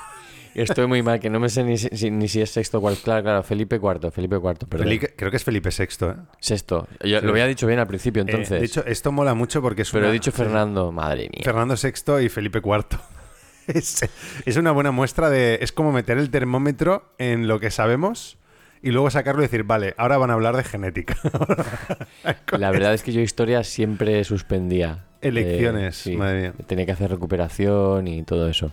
Estoy 0.56 0.88
muy 0.88 1.04
mal, 1.04 1.20
que 1.20 1.30
no 1.30 1.40
me 1.40 1.50
sé 1.50 1.64
ni 1.64 1.78
si, 1.78 2.10
ni 2.12 2.28
si 2.28 2.42
es 2.42 2.50
sexto 2.50 2.78
o 2.78 2.82
cuarto. 2.82 3.00
Claro, 3.04 3.22
claro, 3.24 3.44
Felipe 3.44 3.80
cuarto, 3.80 4.10
Felipe 4.10 4.40
cuarto, 4.40 4.68
perdón. 4.68 4.88
Felipe- 4.88 5.14
creo 5.16 5.30
que 5.30 5.38
es 5.38 5.44
Felipe 5.44 5.70
VI, 5.70 5.84
¿eh? 6.08 6.14
Sexto. 6.40 6.88
Yo 7.04 7.20
Sí. 7.20 7.26
Lo 7.26 7.32
había 7.32 7.46
dicho 7.48 7.68
bien 7.68 7.80
al 7.80 7.88
principio, 7.88 8.22
Eh, 8.22 8.26
entonces. 8.28 8.60
de 8.62 8.66
hecho, 8.66 8.86
esto 8.86 9.12
mola 9.12 9.34
mucho 9.34 9.62
porque 9.62 9.82
es 9.84 9.92
pero 9.92 10.06
una- 10.06 10.10
he 10.10 10.14
dicho 10.14 10.32
Fernando, 10.32 10.92
madre 10.92 11.24
mía. 11.32 11.42
Fernando 11.44 11.76
VI 11.76 12.24
y 12.26 12.30
Felipe 12.30 12.60
IV. 12.64 12.86
Es, 13.68 14.08
es 14.46 14.58
una 14.58 14.72
buena 14.72 14.92
muestra 14.92 15.32
de... 15.32 15.58
Es 15.60 15.72
como 15.72 15.92
meter 15.92 16.20
el 16.20 16.30
termómetro 16.30 17.12
en 17.18 17.48
lo 17.48 17.60
que 17.60 17.72
sabemos 17.72 18.38
y 18.84 18.92
luego 18.92 19.10
sacarlo 19.10 19.42
y 19.42 19.46
decir, 19.46 19.64
vale, 19.64 19.96
ahora 19.98 20.18
van 20.20 20.30
a 20.30 20.34
hablar 20.36 20.56
de 20.56 20.64
genética. 20.64 21.18
La 22.58 22.70
verdad 22.72 22.94
es 22.94 23.02
que 23.04 23.12
yo 23.12 23.22
historia 23.22 23.64
siempre 23.64 24.24
suspendía. 24.24 25.06
Elecciones, 25.22 26.06
Eh, 26.06 26.16
madre 26.16 26.42
mía. 26.42 26.54
Tenía 26.68 26.86
que 26.86 26.92
hacer 26.92 27.10
recuperación 27.10 28.08
y 28.08 28.22
todo 28.24 28.48
eso. 28.48 28.72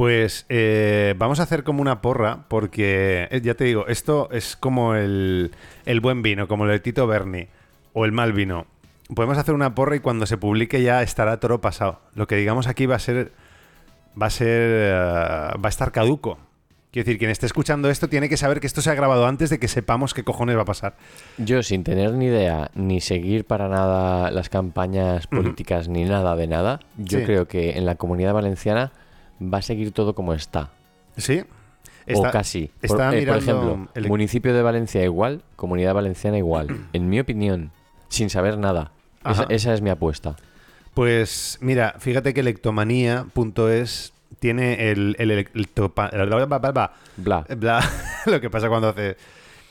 Pues 0.00 0.46
eh, 0.48 1.14
vamos 1.18 1.40
a 1.40 1.42
hacer 1.42 1.62
como 1.62 1.82
una 1.82 2.00
porra, 2.00 2.44
porque 2.48 3.28
eh, 3.30 3.42
ya 3.42 3.52
te 3.52 3.64
digo, 3.64 3.86
esto 3.86 4.30
es 4.32 4.56
como 4.56 4.94
el, 4.94 5.50
el 5.84 6.00
buen 6.00 6.22
vino, 6.22 6.48
como 6.48 6.64
el 6.64 6.70
de 6.70 6.80
Tito 6.80 7.06
Berni, 7.06 7.48
o 7.92 8.06
el 8.06 8.12
mal 8.12 8.32
vino. 8.32 8.64
Podemos 9.14 9.36
hacer 9.36 9.54
una 9.54 9.74
porra 9.74 9.96
y 9.96 10.00
cuando 10.00 10.24
se 10.24 10.38
publique 10.38 10.80
ya 10.82 11.02
estará 11.02 11.38
toro 11.38 11.60
pasado. 11.60 12.00
Lo 12.14 12.26
que 12.26 12.36
digamos 12.36 12.66
aquí 12.66 12.86
va 12.86 12.96
a 12.96 12.98
ser. 12.98 13.32
Va 14.20 14.28
a 14.28 14.30
ser. 14.30 14.48
eh, 14.48 14.90
va 15.62 15.66
a 15.66 15.68
estar 15.68 15.92
caduco. 15.92 16.38
Quiero 16.92 17.04
decir, 17.04 17.18
quien 17.18 17.30
esté 17.30 17.44
escuchando 17.44 17.90
esto 17.90 18.08
tiene 18.08 18.30
que 18.30 18.38
saber 18.38 18.58
que 18.60 18.66
esto 18.68 18.80
se 18.80 18.88
ha 18.90 18.94
grabado 18.94 19.26
antes 19.26 19.50
de 19.50 19.58
que 19.58 19.68
sepamos 19.68 20.14
qué 20.14 20.24
cojones 20.24 20.56
va 20.56 20.62
a 20.62 20.64
pasar. 20.64 20.94
Yo, 21.36 21.62
sin 21.62 21.84
tener 21.84 22.12
ni 22.14 22.24
idea, 22.24 22.70
ni 22.74 23.02
seguir 23.02 23.44
para 23.44 23.68
nada 23.68 24.30
las 24.30 24.48
campañas 24.48 25.26
políticas, 25.26 25.88
ni 25.88 26.04
nada 26.04 26.34
de 26.36 26.46
nada, 26.46 26.80
yo 26.96 27.18
Sí. 27.18 27.24
creo 27.26 27.46
que 27.46 27.76
en 27.76 27.84
la 27.84 27.96
comunidad 27.96 28.32
valenciana 28.32 28.92
va 29.42 29.58
a 29.58 29.62
seguir 29.62 29.92
todo 29.92 30.14
como 30.14 30.34
está. 30.34 30.70
¿Sí? 31.16 31.42
o 32.12 32.22
casi. 32.30 32.70
Por, 32.80 32.84
está 32.90 33.08
eh, 33.16 33.26
por 33.26 33.36
mirando 33.36 33.38
ejemplo, 33.38 33.88
el- 33.94 34.08
municipio 34.08 34.52
de 34.54 34.62
Valencia 34.62 35.02
igual, 35.04 35.42
comunidad 35.56 35.94
valenciana 35.94 36.38
igual. 36.38 36.68
en 36.92 37.08
mi 37.08 37.20
opinión, 37.20 37.70
sin 38.08 38.30
saber 38.30 38.58
nada. 38.58 38.90
Esa, 39.48 39.74
es 39.74 39.80
mi 39.82 39.90
apuesta. 39.90 40.36
Pues 40.94 41.58
mira, 41.60 41.94
fíjate 41.98 42.32
que 42.34 42.40
electomanía.es 42.40 44.12
tiene 44.38 44.90
el, 44.90 45.14
el, 45.18 45.30
electopa- 45.30 46.10
Bla. 47.16 47.44
Bla, 47.56 47.80
lo 48.26 48.40
que 48.40 48.48
pasa 48.50 48.68
cuando 48.68 48.88
hace 48.88 49.16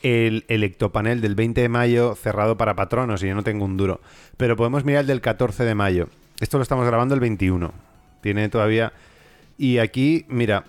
el 0.02 0.44
electopanel 0.48 1.20
del 1.20 1.34
20 1.34 1.60
de 1.60 1.68
mayo 1.68 2.14
cerrado 2.14 2.56
para 2.56 2.74
patronos 2.74 3.22
y 3.22 3.28
yo 3.28 3.34
no 3.34 3.42
tengo 3.42 3.64
un 3.64 3.76
duro. 3.76 4.00
Pero 4.36 4.56
podemos 4.56 4.84
mirar 4.84 5.02
el 5.02 5.06
del 5.08 5.20
14 5.20 5.64
de 5.64 5.74
mayo. 5.74 6.08
Esto 6.40 6.56
lo 6.56 6.62
estamos 6.62 6.86
grabando 6.86 7.14
el 7.14 7.20
21. 7.20 7.72
Tiene 8.22 8.48
todavía... 8.48 8.92
Y 9.60 9.76
aquí, 9.76 10.24
mira, 10.30 10.64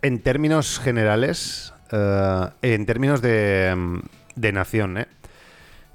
en 0.00 0.18
términos 0.18 0.80
generales, 0.80 1.74
eh, 1.92 2.48
en 2.62 2.86
términos 2.86 3.20
de, 3.20 3.74
mm, 3.76 3.98
de 4.34 4.52
nación, 4.52 4.96
¿eh? 4.96 5.08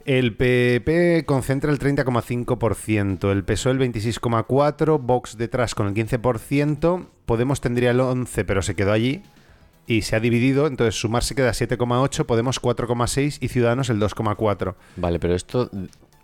El 0.06 0.36
PP 0.36 1.24
concentra 1.26 1.72
el 1.72 1.80
30,5%, 1.80 3.32
el 3.32 3.44
PSOE 3.44 3.72
el 3.72 3.80
26,4%, 3.80 5.00
Vox 5.00 5.38
detrás 5.40 5.74
con 5.74 5.88
el 5.88 5.96
15%, 5.96 7.08
Podemos 7.26 7.62
tendría 7.62 7.90
el 7.90 8.00
11%, 8.00 8.46
pero 8.46 8.62
se 8.62 8.76
quedó 8.76 8.92
allí 8.92 9.24
y 9.88 10.04
se 10.04 10.16
ha 10.16 10.20
dividido, 10.20 10.68
entonces 10.68 10.94
sumar 10.94 11.24
se 11.24 11.34
queda 11.34 11.50
7,8%, 11.50 12.26
Podemos 12.28 12.62
4,6% 12.62 13.40
y 13.42 13.48
Ciudadanos 13.48 13.90
el 13.90 14.00
2,4%. 14.00 14.76
Vale, 14.98 15.18
pero 15.18 15.34
esto 15.34 15.72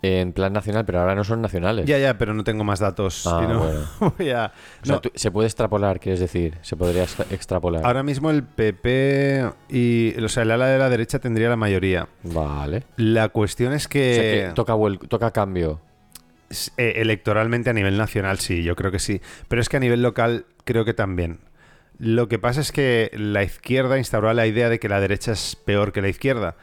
en 0.04 0.34
plan 0.34 0.52
nacional, 0.54 0.84
pero 0.86 0.99
ahora 0.99 1.14
no 1.16 1.24
son 1.24 1.41
nacionales. 1.41 1.86
Ya, 1.86 1.97
ya, 1.99 2.18
pero 2.18 2.34
no 2.34 2.43
tengo 2.43 2.64
más 2.64 2.80
datos. 2.80 3.26
Ah, 3.28 3.41
y 3.43 3.47
no 3.47 3.60
bueno. 3.60 4.14
voy 4.18 4.30
a- 4.32 4.52
O 4.82 4.86
sea, 4.86 4.95
no, 4.95 5.02
tú- 5.02 5.12
se 5.14 5.30
puede 5.32 5.47
extrapolar, 5.47 5.99
quieres 5.99 6.20
decir. 6.20 6.58
Se 6.62 6.76
podría 6.76 7.04
extra- 7.04 7.26
extrapolar. 7.30 7.86
Ahora 7.86 8.02
mismo 8.04 8.30
el 8.32 8.43
PP 8.43 9.52
y 9.70 10.16
o 10.24 10.28
sea, 10.30 10.43
el 10.43 10.52
ala 10.52 10.68
de 10.68 10.80
la 10.80 10.89
derecha 10.89 11.20
tendría 11.20 11.49
la 11.49 11.56
mayoría. 11.56 12.08
Vale. 12.24 12.84
La 12.97 13.30
cuestión 13.30 13.74
es 13.74 13.86
O 13.86 13.89
que, 13.89 14.14
sea, 14.16 14.49
que 14.49 14.54
toca, 14.56 14.76
toca 15.08 15.32
cambio. 15.32 15.82
eh, 16.78 16.93
electoralmente 16.97 17.70
a 17.70 17.74
nivel 17.74 17.97
nacional 17.97 18.39
sí, 18.39 18.64
yo 18.64 18.76
creo 18.76 18.91
que 18.91 18.99
sí, 18.99 19.22
pero 19.47 19.62
es 19.62 19.70
que 19.70 19.78
a 19.78 19.80
nivel 19.80 20.02
local 20.02 20.45
creo 20.66 20.84
que 20.84 20.93
también. 20.93 21.39
Lo 21.99 22.28
que 22.28 22.39
pasa 22.39 22.62
es 22.62 22.72
que 22.72 23.12
la 23.14 23.43
izquierda 23.43 23.99
instauró 23.99 24.34
la 24.34 24.47
idea 24.47 24.68
de 24.70 24.80
que 24.80 24.89
la 24.89 24.99
derecha 24.99 25.34
es 25.34 25.56
peor 25.56 25.91
que 25.91 26.02
la 26.02 26.08
izquierda. 26.10 26.56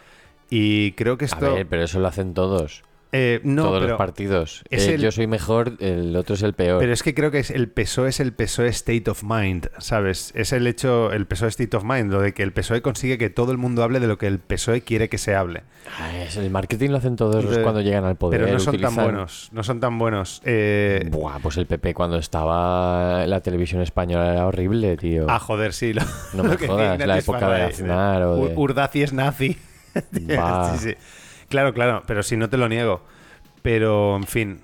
Y 0.51 0.93
creo 0.93 1.17
que 1.17 1.27
A 1.27 1.29
esto... 1.29 1.55
ver, 1.55 1.67
pero 1.69 1.85
eso 1.85 2.01
lo 2.01 2.09
hacen 2.09 2.35
todos. 2.35 2.83
Eh, 3.13 3.41
no, 3.43 3.63
todos 3.65 3.79
pero, 3.81 3.89
los 3.91 3.99
partidos. 3.99 4.63
es 4.71 4.87
Eh, 4.87 4.95
el- 4.95 5.01
Yo 5.01 5.11
soy 5.13 5.27
mejor, 5.27 5.75
el 5.81 6.15
otro 6.17 6.35
es 6.35 6.43
el 6.43 6.53
peor. 6.53 6.79
pero 6.79 6.93
es 6.93 7.03
que 7.03 7.15
creo 7.15 7.31
que 7.31 7.39
es 7.39 7.51
el 7.51 7.69
PSOE 7.69 8.11
es 8.11 8.21
el 8.21 8.33
PSOE 8.33 8.69
State 8.69 9.11
of 9.11 9.23
Mind, 9.25 9.69
¿sabes? 9.79 10.31
Es 10.35 10.53
el 10.53 10.67
hecho, 10.67 11.13
el 11.13 11.27
PSOE 11.27 11.49
State 11.49 11.77
of 11.77 11.85
Mind, 11.85 12.13
lo 12.13 12.21
de 12.21 12.35
que 12.35 12.43
el 12.43 12.53
PSOE 12.53 12.83
consigue 12.83 13.17
que 13.17 13.31
todo 13.31 13.51
el 13.53 13.59
mundo 13.59 13.83
hable 13.83 14.01
de 14.01 14.07
lo 14.09 14.19
que 14.19 14.27
el 14.27 14.39
PSOE 14.39 14.83
quiere 14.83 15.09
que 15.09 15.17
se 15.19 15.35
hable. 15.35 15.63
Ay, 15.99 16.23
es- 16.23 16.37
el 16.37 16.51
marketing 16.51 16.91
lo 16.91 16.99
hacen 16.99 17.17
todos 17.17 17.49
De- 17.49 17.63
cuando 17.63 17.81
llegan 17.81 18.05
al 18.05 18.17
poder. 18.17 18.41
Pero 18.43 18.53
no 18.53 18.59
son 18.59 18.81
tan 18.81 18.95
buenos, 18.95 19.49
no 19.53 19.63
son 19.65 19.81
tan 19.81 19.99
buenos. 19.99 20.43
Eh, 20.45 21.07
Buah, 21.11 21.39
pues 21.41 21.57
el 21.57 21.67
PP 21.67 21.95
cuando 21.95 22.19
estaba 22.19 23.25
en 23.25 23.31
la 23.31 23.41
televisión 23.41 23.81
española 23.83 24.33
era 24.33 24.47
horrible, 24.47 24.97
tío. 24.99 25.27
ah, 25.29 25.39
joder, 25.39 25.73
sí. 25.73 25.93
Lo, 25.95 26.03
No 26.35 26.45
me 26.45 26.57
jodas, 26.67 26.99
la 27.07 27.19
época 27.19 27.49
de 27.49 27.63
Aznar 27.63 28.23
o 28.23 28.37
de- 28.37 28.55
Ur- 28.55 28.59
Urdaci 28.59 29.03
es 29.03 29.13
nazi. 29.13 29.57
Sí. 30.79 30.95
Claro, 31.49 31.73
claro, 31.73 32.03
pero 32.07 32.23
si 32.23 32.37
no 32.37 32.49
te 32.49 32.57
lo 32.57 32.69
niego. 32.69 33.03
Pero, 33.63 34.17
en 34.17 34.25
fin. 34.27 34.61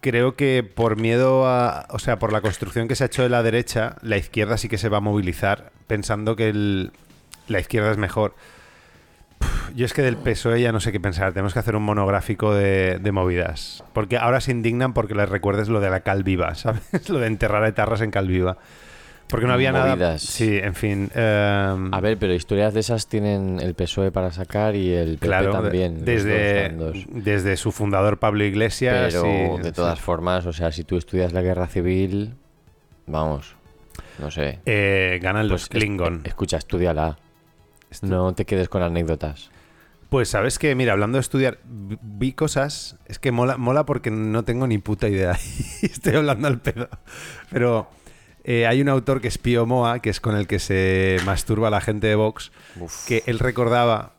Creo 0.00 0.36
que 0.36 0.62
por 0.62 0.96
miedo 0.96 1.46
a. 1.46 1.86
O 1.90 1.98
sea, 1.98 2.18
por 2.18 2.32
la 2.32 2.40
construcción 2.42 2.88
que 2.88 2.94
se 2.94 3.04
ha 3.04 3.06
hecho 3.06 3.22
de 3.22 3.30
la 3.30 3.42
derecha, 3.42 3.96
la 4.02 4.16
izquierda 4.18 4.58
sí 4.58 4.68
que 4.68 4.76
se 4.78 4.88
va 4.90 4.98
a 4.98 5.00
movilizar 5.00 5.72
pensando 5.86 6.36
que 6.36 6.50
el- 6.50 6.92
la 7.48 7.58
izquierda 7.60 7.90
es 7.90 7.96
mejor. 7.96 8.34
Yo 9.74 9.86
es 9.86 9.92
que 9.92 10.02
del 10.02 10.16
PSOE 10.16 10.60
ya 10.60 10.72
no 10.72 10.80
sé 10.80 10.92
qué 10.92 11.00
pensar. 11.00 11.32
Tenemos 11.32 11.52
que 11.52 11.58
hacer 11.58 11.74
un 11.74 11.82
monográfico 11.84 12.54
de, 12.54 13.00
movidas. 13.12 13.82
Porque 13.92 14.16
ahora 14.18 14.40
se 14.40 14.50
indignan 14.52 14.92
porque 14.92 15.14
les 15.14 15.28
recuerdes 15.28 15.68
lo 15.68 15.80
de 15.80 15.90
la 15.90 16.00
cal 16.00 16.22
viva, 16.22 16.54
¿sabes? 16.54 17.08
lo 17.08 17.18
de 17.18 17.26
enterrar 17.26 17.64
etarras 17.64 18.00
en 18.02 18.10
cal 18.10 18.28
viva. 18.28 18.58
Porque 19.28 19.46
no 19.46 19.52
había 19.54 19.72
nada. 19.72 19.90
Movidas. 19.90 20.22
Sí, 20.22 20.58
en 20.58 20.74
fin. 20.74 21.10
em, 21.14 21.92
A 21.92 22.00
ver, 22.00 22.18
pero 22.18 22.34
historias 22.34 22.72
de 22.74 22.80
esas 22.80 23.08
tienen 23.08 23.58
el 23.60 23.74
PSOE 23.74 24.12
para 24.12 24.30
sacar 24.32 24.76
y 24.76 24.92
el 24.92 25.14
PP 25.14 25.26
Claro, 25.26 25.50
también. 25.52 26.04
desde, 26.04 26.70
desde 27.08 27.56
su 27.56 27.72
fundador 27.72 28.18
Pablo 28.18 28.44
Iglesias. 28.44 29.12
Pero 29.14 29.58
y- 29.58 29.62
de 29.62 29.72
todas 29.72 29.98
formas, 30.00 30.46
o 30.46 30.52
sea, 30.52 30.70
si 30.72 30.84
tú 30.84 30.96
estudias 30.96 31.32
la 31.32 31.42
guerra 31.42 31.66
civil, 31.66 32.34
vamos, 33.06 33.56
no 34.18 34.30
sé. 34.30 34.60
eh, 34.66 35.18
ganan 35.22 35.48
los 35.48 35.62
Pues 35.62 35.62
es- 35.62 35.68
Klingon. 35.84 36.20
escucha, 36.24 36.56
estudiala. 36.58 37.18
No 38.02 38.34
te 38.34 38.44
quedes 38.44 38.68
con 38.68 38.82
anécdotas. 38.82 39.50
Pues 40.10 40.28
sabes 40.28 40.58
que, 40.58 40.74
mira, 40.76 40.92
hablando 40.92 41.16
de 41.16 41.22
estudiar, 41.22 41.58
vi- 41.64 42.32
cosas. 42.34 42.96
Es 43.06 43.18
que 43.18 43.32
mola, 43.32 43.56
mola 43.56 43.84
porque 43.84 44.10
no 44.12 44.44
tengo 44.44 44.66
ni 44.66 44.78
puta 44.78 45.08
idea. 45.08 45.32
Estoy 45.82 46.14
hablando 46.16 46.46
al 46.46 46.60
pedo. 46.60 46.88
Pero 47.50 47.88
eh, 48.44 48.66
hay 48.66 48.80
un 48.80 48.88
autor 48.88 49.20
que 49.20 49.28
es 49.28 49.38
Pío 49.38 49.66
Moa, 49.66 49.98
que 50.00 50.10
es 50.10 50.20
con 50.20 50.36
el 50.36 50.46
que 50.46 50.58
se 50.58 51.16
masturba 51.24 51.70
la 51.70 51.80
gente 51.80 52.06
de 52.06 52.14
Vox, 52.14 52.52
Uf. 52.78 53.06
que 53.06 53.22
él 53.26 53.38
recordaba. 53.38 54.12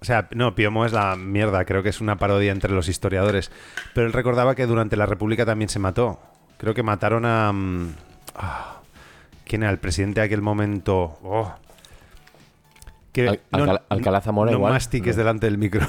O 0.00 0.04
sea, 0.04 0.28
no, 0.32 0.54
Pío 0.54 0.70
Moa 0.70 0.86
es 0.86 0.92
la 0.92 1.16
mierda, 1.16 1.64
creo 1.64 1.82
que 1.82 1.88
es 1.88 2.00
una 2.00 2.16
parodia 2.18 2.52
entre 2.52 2.72
los 2.72 2.88
historiadores. 2.88 3.50
Pero 3.94 4.06
él 4.06 4.12
recordaba 4.12 4.54
que 4.54 4.66
durante 4.66 4.96
la 4.96 5.06
República 5.06 5.44
también 5.46 5.68
se 5.68 5.78
mató. 5.78 6.20
Creo 6.58 6.74
que 6.74 6.82
mataron 6.82 7.24
a. 7.24 7.52
mm, 7.52 7.94
ah, 8.36 8.80
¿Quién 9.44 9.62
era 9.62 9.70
el 9.72 9.78
presidente 9.78 10.20
de 10.20 10.26
aquel 10.26 10.40
momento? 10.42 11.18
Oh. 11.22 11.52
Que, 13.12 13.28
Al- 13.28 13.40
Alcalá- 13.52 13.82
Alcalá 13.88 14.20
Zamora 14.20 14.50
no 14.50 14.56
igual. 14.58 14.72
mastiques 14.72 15.16
No. 15.16 15.22
delante 15.22 15.46
del 15.46 15.58
micro. 15.58 15.86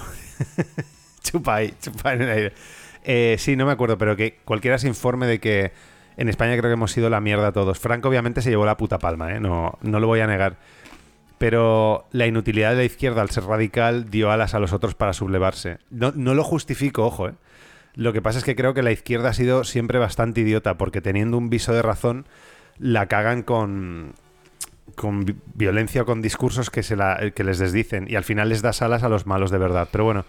chupa 1.23 1.55
ahí, 1.55 1.73
chupa 1.81 2.13
en 2.13 2.21
el 2.21 2.29
aire. 2.29 2.53
Eh, 3.03 3.35
sí, 3.39 3.55
no 3.55 3.65
me 3.65 3.71
acuerdo, 3.71 3.97
pero 3.97 4.15
que 4.15 4.39
cualquiera 4.45 4.77
se 4.77 4.87
informe 4.87 5.25
de 5.27 5.39
que 5.39 5.71
en 6.17 6.29
España 6.29 6.53
creo 6.57 6.69
que 6.69 6.73
hemos 6.73 6.91
sido 6.91 7.09
la 7.09 7.21
mierda 7.21 7.51
todos. 7.51 7.79
Franco 7.79 8.09
obviamente 8.09 8.41
se 8.41 8.49
llevó 8.49 8.65
la 8.65 8.77
puta 8.77 8.99
palma, 8.99 9.33
¿eh? 9.33 9.39
no, 9.39 9.77
no 9.81 9.99
lo 9.99 10.07
voy 10.07 10.19
a 10.21 10.27
negar. 10.27 10.57
Pero 11.37 12.05
la 12.11 12.25
inutilidad 12.27 12.71
de 12.71 12.77
la 12.77 12.83
izquierda 12.85 13.21
al 13.21 13.29
ser 13.29 13.43
radical 13.43 14.09
dio 14.09 14.31
alas 14.31 14.53
a 14.53 14.59
los 14.59 14.71
otros 14.71 14.95
para 14.95 15.11
sublevarse. 15.11 15.79
No, 15.89 16.13
no 16.15 16.33
lo 16.33 16.43
justifico, 16.43 17.05
ojo, 17.05 17.27
¿eh? 17.29 17.33
Lo 17.95 18.13
que 18.13 18.21
pasa 18.21 18.39
es 18.39 18.45
que 18.45 18.55
creo 18.55 18.73
que 18.73 18.83
la 18.83 18.91
izquierda 18.91 19.29
ha 19.29 19.33
sido 19.33 19.63
siempre 19.63 19.99
bastante 19.99 20.41
idiota, 20.41 20.77
porque 20.77 21.01
teniendo 21.01 21.37
un 21.37 21.49
viso 21.49 21.73
de 21.73 21.81
razón, 21.81 22.25
la 22.77 23.07
cagan 23.07 23.41
con, 23.41 24.13
con 24.95 25.25
vi- 25.25 25.35
violencia 25.53 26.01
o 26.01 26.05
con 26.05 26.21
discursos 26.21 26.69
que, 26.69 26.83
se 26.83 26.95
la, 26.97 27.31
que 27.33 27.43
les 27.45 27.57
desdicen 27.57 28.07
y 28.09 28.15
al 28.15 28.23
final 28.25 28.49
les 28.49 28.61
das 28.61 28.81
alas 28.81 29.03
a 29.03 29.09
los 29.09 29.25
malos 29.25 29.49
de 29.51 29.57
verdad. 29.59 29.87
Pero 29.91 30.03
bueno, 30.03 30.25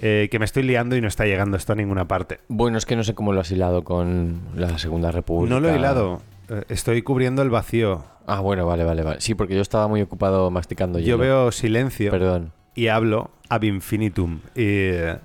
eh, 0.00 0.28
que 0.30 0.38
me 0.38 0.44
estoy 0.44 0.62
liando 0.62 0.96
y 0.96 1.00
no 1.00 1.08
está 1.08 1.26
llegando 1.26 1.56
esto 1.56 1.72
a 1.72 1.76
ninguna 1.76 2.08
parte. 2.08 2.40
Bueno, 2.48 2.78
es 2.78 2.86
que 2.86 2.96
no 2.96 3.04
sé 3.04 3.14
cómo 3.14 3.32
lo 3.32 3.40
has 3.40 3.50
hilado 3.50 3.84
con 3.84 4.40
la 4.56 4.78
Segunda 4.78 5.10
República. 5.12 5.54
No 5.54 5.60
lo 5.60 5.68
he 5.70 5.76
hilado, 5.76 6.22
eh, 6.48 6.62
estoy 6.68 7.02
cubriendo 7.02 7.42
el 7.42 7.50
vacío. 7.50 8.04
Ah, 8.26 8.40
bueno, 8.40 8.66
vale, 8.66 8.84
vale, 8.84 9.02
vale. 9.02 9.20
Sí, 9.20 9.34
porque 9.34 9.54
yo 9.54 9.62
estaba 9.62 9.88
muy 9.88 10.02
ocupado 10.02 10.50
masticando 10.50 10.98
Yo 10.98 11.04
hielo. 11.04 11.18
veo 11.18 11.52
silencio 11.52 12.10
Perdón. 12.10 12.52
y 12.74 12.86
hablo 12.88 13.30
ab 13.48 13.64
infinitum. 13.64 14.40
Y, 14.54 14.62
eh, 14.64 15.16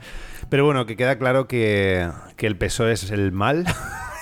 pero 0.49 0.65
bueno, 0.65 0.85
que 0.85 0.95
queda 0.95 1.17
claro 1.17 1.47
que, 1.47 2.09
que 2.35 2.47
el 2.47 2.57
PSOE 2.57 2.93
es 2.93 3.11
el 3.11 3.31
mal. 3.31 3.65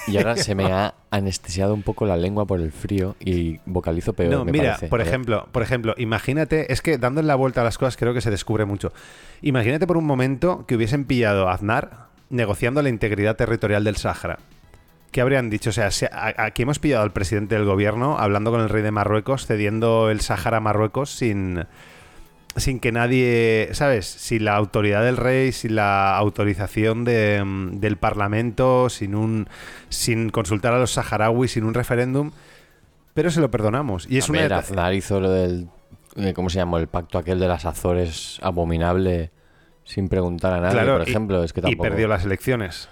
Y 0.07 0.17
ahora 0.17 0.35
se 0.35 0.53
me 0.55 0.65
ha 0.65 0.95
anestesiado 1.11 1.73
un 1.73 1.81
poco 1.81 2.05
la 2.05 2.17
lengua 2.17 2.45
por 2.45 2.59
el 2.59 2.71
frío 2.71 3.15
y 3.19 3.59
vocalizo 3.65 4.13
peor, 4.13 4.31
No, 4.33 4.45
me 4.45 4.51
mira, 4.51 4.71
parece. 4.73 4.87
por 4.87 5.01
ejemplo, 5.01 5.47
por 5.51 5.63
ejemplo, 5.63 5.93
imagínate, 5.97 6.71
es 6.73 6.81
que 6.81 6.97
dando 6.97 7.21
la 7.21 7.35
vuelta 7.35 7.61
a 7.61 7.63
las 7.63 7.77
cosas 7.77 7.95
creo 7.97 8.13
que 8.13 8.21
se 8.21 8.29
descubre 8.31 8.65
mucho. 8.65 8.91
Imagínate 9.41 9.87
por 9.87 9.97
un 9.97 10.05
momento 10.05 10.65
que 10.67 10.75
hubiesen 10.75 11.05
pillado 11.05 11.47
a 11.47 11.53
Aznar 11.53 12.07
negociando 12.29 12.81
la 12.81 12.89
integridad 12.89 13.35
territorial 13.35 13.83
del 13.83 13.95
Sáhara. 13.95 14.39
¿Qué 15.11 15.21
habrían 15.21 15.49
dicho? 15.51 15.69
O 15.69 15.73
sea, 15.73 15.89
aquí 16.37 16.63
hemos 16.63 16.79
pillado 16.79 17.03
al 17.03 17.13
presidente 17.13 17.53
del 17.55 17.65
gobierno 17.65 18.17
hablando 18.17 18.49
con 18.49 18.61
el 18.61 18.69
rey 18.69 18.81
de 18.81 18.89
Marruecos, 18.91 19.45
cediendo 19.45 20.09
el 20.09 20.21
Sáhara 20.21 20.57
a 20.57 20.59
Marruecos 20.59 21.11
sin, 21.11 21.65
sin 22.55 22.79
que 22.79 22.91
nadie, 22.91 23.69
¿sabes? 23.73 24.05
Sin 24.05 24.45
la 24.45 24.55
autoridad 24.55 25.03
del 25.03 25.17
rey, 25.17 25.51
sin 25.51 25.75
la 25.75 26.15
autorización 26.17 27.03
de, 27.03 27.43
mm, 27.43 27.79
del 27.79 27.97
parlamento, 27.97 28.89
sin 28.89 29.15
un, 29.15 29.47
sin 29.89 30.29
consultar 30.29 30.73
a 30.73 30.79
los 30.79 30.91
saharauis, 30.91 31.51
sin 31.51 31.63
un 31.63 31.73
referéndum. 31.73 32.31
Pero 33.13 33.29
se 33.31 33.41
lo 33.41 33.49
perdonamos. 33.51 34.07
Y 34.09 34.17
es 34.17 34.29
a 34.29 34.31
una 34.31 34.41
ver, 34.41 34.53
Aznar 34.53 34.93
hizo 34.93 35.19
lo 35.19 35.29
del... 35.31 35.67
eh, 36.15 36.33
¿Cómo 36.33 36.49
se 36.49 36.57
llamó? 36.57 36.77
El 36.77 36.87
pacto 36.87 37.17
aquel 37.17 37.39
de 37.39 37.47
las 37.47 37.65
Azores 37.65 38.39
abominable 38.41 39.31
sin 39.83 40.07
preguntar 40.09 40.53
a 40.53 40.59
nadie, 40.61 40.73
Claro, 40.73 40.97
por 40.99 41.07
y- 41.07 41.11
ejemplo. 41.11 41.43
es 41.43 41.53
que 41.53 41.59
y 41.59 41.63
tampoco... 41.63 41.83
perdió 41.89 42.07
las 42.07 42.23
elecciones. 42.25 42.87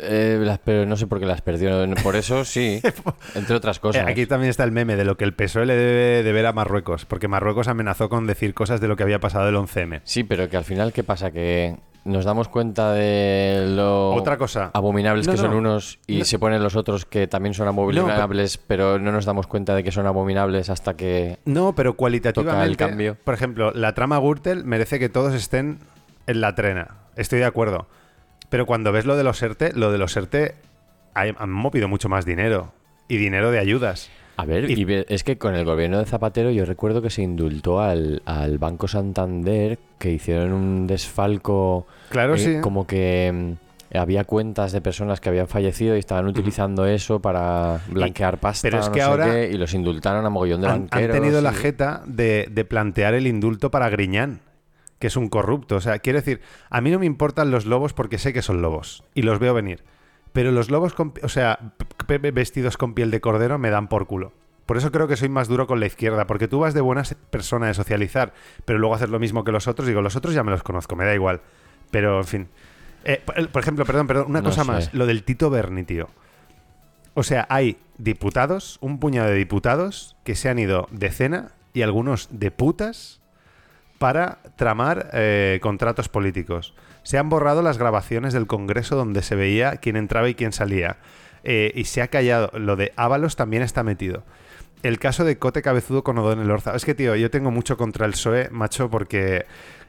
Eh, 0.00 0.38
las- 0.40 0.58
pero 0.60 0.86
no 0.86 0.96
sé 0.96 1.06
por 1.06 1.20
qué 1.20 1.26
las 1.26 1.42
perdió. 1.42 1.70
Por 2.02 2.16
eso 2.16 2.44
sí, 2.44 2.80
entre 3.34 3.56
otras 3.56 3.76
Eh, 3.76 3.80
cosas. 3.80 4.06
Aquí 4.06 4.26
también 4.26 4.50
está 4.50 4.64
el 4.64 4.72
meme 4.72 4.96
de 4.96 5.04
lo 5.04 5.16
que 5.16 5.24
el 5.24 5.34
PSOE 5.34 5.66
le 5.66 5.74
debe 5.76 6.22
de 6.22 6.32
ver 6.32 6.46
a 6.46 6.52
Marruecos, 6.52 7.04
porque 7.04 7.28
Marruecos 7.28 7.68
amenazó 7.68 8.08
con 8.08 8.26
decir 8.26 8.54
cosas 8.54 8.80
de 8.80 8.88
lo 8.88 8.96
que 8.96 9.02
había 9.02 9.20
pasado 9.20 9.48
el 9.48 9.56
11M. 9.56 10.00
Sí, 10.04 10.24
pero 10.24 10.48
que 10.48 10.56
al 10.56 10.64
final, 10.64 10.92
¿qué 10.92 11.04
pasa? 11.04 11.30
Que 11.30 11.76
nos 12.04 12.24
damos 12.24 12.48
cuenta 12.48 12.92
de 12.94 13.64
lo 13.76 14.14
Otra 14.14 14.36
cosa. 14.36 14.70
abominables 14.74 15.26
No, 15.26 15.34
que 15.34 15.38
son 15.38 15.52
no. 15.52 15.58
unos 15.58 16.00
y 16.08 16.18
No. 16.18 16.24
se 16.24 16.38
ponen 16.38 16.60
los 16.62 16.74
otros 16.74 17.04
que 17.04 17.28
también 17.28 17.54
son 17.54 17.68
abominables, 17.68 18.56
pero... 18.58 18.98
no 18.98 19.12
nos 19.12 19.24
damos 19.24 19.46
cuenta 19.46 19.74
de 19.76 19.84
que 19.84 19.92
son 19.92 20.06
abominables 20.06 20.68
hasta 20.68 20.94
que... 20.94 21.38
No, 21.44 21.74
pero 21.76 21.94
cualitativamente. 21.94 22.56
Toca 22.56 22.64
el 22.66 22.76
cambio. 22.76 23.16
Por 23.22 23.34
ejemplo, 23.34 23.70
la 23.72 23.94
trama 23.94 24.18
Gürtel 24.18 24.64
merece 24.64 24.98
que 24.98 25.08
todos 25.10 25.32
estén 25.34 25.78
en 26.26 26.40
la 26.40 26.54
trena. 26.56 26.96
Estoy 27.14 27.38
de 27.38 27.44
acuerdo. 27.44 27.86
Pero 28.52 28.66
cuando 28.66 28.92
ves 28.92 29.06
lo 29.06 29.16
de 29.16 29.24
los 29.24 29.42
ERTE, 29.42 29.72
lo 29.74 29.90
de 29.90 29.96
los 29.98 30.14
ERTE 30.16 30.54
hay- 31.14 31.32
han 31.36 31.50
movido 31.50 31.88
mucho 31.88 32.08
más 32.08 32.24
dinero. 32.24 32.72
Y 33.08 33.16
dinero 33.16 33.50
de 33.50 33.58
ayudas. 33.58 34.10
A 34.36 34.44
ver, 34.44 34.70
Y- 34.70 34.74
y 34.74 34.84
ve- 34.84 35.06
es 35.08 35.24
que 35.24 35.38
con 35.38 35.54
el 35.54 35.64
gobierno 35.64 35.98
de 35.98 36.04
Zapatero 36.04 36.50
yo 36.50 36.64
recuerdo 36.66 37.00
que 37.02 37.08
se 37.10 37.22
indultó 37.22 37.80
al, 37.80 38.22
al 38.26 38.58
Banco 38.58 38.88
Santander 38.88 39.78
que 39.98 40.10
hicieron 40.12 40.52
un 40.52 40.86
desfalco. 40.86 41.86
Claro, 42.10 42.34
eh, 42.34 42.38
sí. 42.38 42.56
Como 42.60 42.86
que 42.86 43.56
mm, 43.92 43.96
había 43.96 44.24
cuentas 44.24 44.72
de 44.72 44.80
personas 44.82 45.20
que 45.20 45.30
habían 45.30 45.48
fallecido 45.48 45.96
y 45.96 45.98
estaban 45.98 46.26
utilizando 46.26 46.84
eso 46.86 47.20
para 47.20 47.80
blanquear 47.88 48.38
pasta. 48.38 48.66
pero 48.68 48.80
es 48.80 48.86
no 48.88 48.92
que 48.92 49.00
sé 49.00 49.04
ahora 49.06 49.30
qué, 49.32 49.50
y 49.52 49.56
los 49.58 49.72
indultaron 49.74 50.24
a 50.26 50.30
mogollón 50.30 50.60
de 50.60 50.66
Han, 50.66 50.72
han 50.74 50.86
banqueros. 50.90 51.16
tenido 51.16 51.40
la 51.40 51.52
jeta 51.54 52.02
de, 52.06 52.48
de 52.50 52.64
plantear 52.66 53.14
el 53.14 53.26
indulto 53.26 53.70
para 53.70 53.88
Griñán. 53.90 54.40
Que 55.02 55.08
es 55.08 55.16
un 55.16 55.28
corrupto. 55.28 55.74
O 55.74 55.80
sea, 55.80 55.98
quiero 55.98 56.20
decir, 56.20 56.40
a 56.70 56.80
mí 56.80 56.92
no 56.92 57.00
me 57.00 57.06
importan 57.06 57.50
los 57.50 57.66
lobos 57.66 57.92
porque 57.92 58.18
sé 58.18 58.32
que 58.32 58.40
son 58.40 58.62
lobos 58.62 59.02
y 59.14 59.22
los 59.22 59.40
veo 59.40 59.52
venir. 59.52 59.82
Pero 60.32 60.52
los 60.52 60.70
lobos, 60.70 60.94
con- 60.94 61.12
o 61.24 61.28
sea, 61.28 61.58
vestidos 62.32 62.76
con 62.76 62.94
piel 62.94 63.10
de 63.10 63.20
cordero 63.20 63.58
me 63.58 63.70
dan 63.70 63.88
por 63.88 64.06
culo. 64.06 64.32
Por 64.64 64.76
eso 64.76 64.92
creo 64.92 65.08
que 65.08 65.16
soy 65.16 65.28
más 65.28 65.48
duro 65.48 65.66
con 65.66 65.80
la 65.80 65.86
izquierda, 65.86 66.28
porque 66.28 66.46
tú 66.46 66.60
vas 66.60 66.72
de 66.72 66.80
buena 66.80 67.02
persona 67.30 67.66
de 67.66 67.74
socializar, 67.74 68.32
pero 68.64 68.78
luego 68.78 68.94
hacer 68.94 69.08
lo 69.08 69.18
mismo 69.18 69.42
que 69.42 69.50
los 69.50 69.66
otros. 69.66 69.88
Digo, 69.88 70.02
los 70.02 70.14
otros 70.14 70.34
ya 70.34 70.44
me 70.44 70.52
los 70.52 70.62
conozco, 70.62 70.94
me 70.94 71.04
da 71.04 71.14
igual. 71.14 71.40
Pero, 71.90 72.18
en 72.18 72.24
fin. 72.24 72.48
Eh, 73.04 73.20
por- 73.26 73.48
por 73.48 73.60
ejemplo, 73.62 73.84
perdón, 73.84 74.06
perdón, 74.06 74.26
una 74.28 74.40
No 74.40 74.48
cosa 74.50 74.62
sé. 74.62 74.70
más. 74.70 74.94
Lo 74.94 75.06
del 75.06 75.24
Tito 75.24 75.50
Berni, 75.50 75.82
tío. 75.82 76.08
O 77.14 77.24
sea, 77.24 77.46
hay 77.50 77.76
diputados, 77.98 78.78
un 78.80 79.00
puñado 79.00 79.28
de 79.30 79.34
diputados, 79.34 80.16
que 80.22 80.36
se 80.36 80.48
han 80.48 80.60
ido 80.60 80.86
de 80.92 81.10
cena 81.10 81.48
y 81.74 81.82
algunos 81.82 82.28
de 82.30 82.52
putas 82.52 83.20
para 84.02 84.38
tramar 84.56 85.10
eh, 85.14 85.58
contratos 85.62 86.08
políticos. 86.08 86.74
Se 87.02 87.18
han 87.18 87.28
borrado 87.28 87.62
las 87.62 87.78
grabaciones 87.78 88.32
del 88.32 88.46
Congreso 88.46 88.96
donde 88.96 89.22
se 89.22 89.34
veía 89.34 89.76
quién 89.76 89.96
entraba 89.96 90.28
y 90.28 90.34
quién 90.34 90.52
salía. 90.52 90.96
Eh, 91.44 91.72
y 91.74 91.84
se 91.84 92.02
ha 92.02 92.08
callado. 92.08 92.50
Lo 92.58 92.76
de 92.76 92.92
Ábalos 92.96 93.34
también 93.36 93.62
está 93.62 93.82
metido. 93.82 94.22
El 94.84 94.98
caso 94.98 95.24
de 95.24 95.38
Cote 95.38 95.62
Cabezudo 95.62 96.04
con 96.04 96.18
Odón 96.18 96.40
Elorza. 96.40 96.74
Es 96.76 96.84
que, 96.84 96.94
tío, 96.94 97.14
yo 97.16 97.30
tengo 97.30 97.50
mucho 97.50 97.76
contra 97.76 98.06
el 98.06 98.12
PSOE, 98.12 98.48
macho, 98.50 98.90
porque 98.90 99.46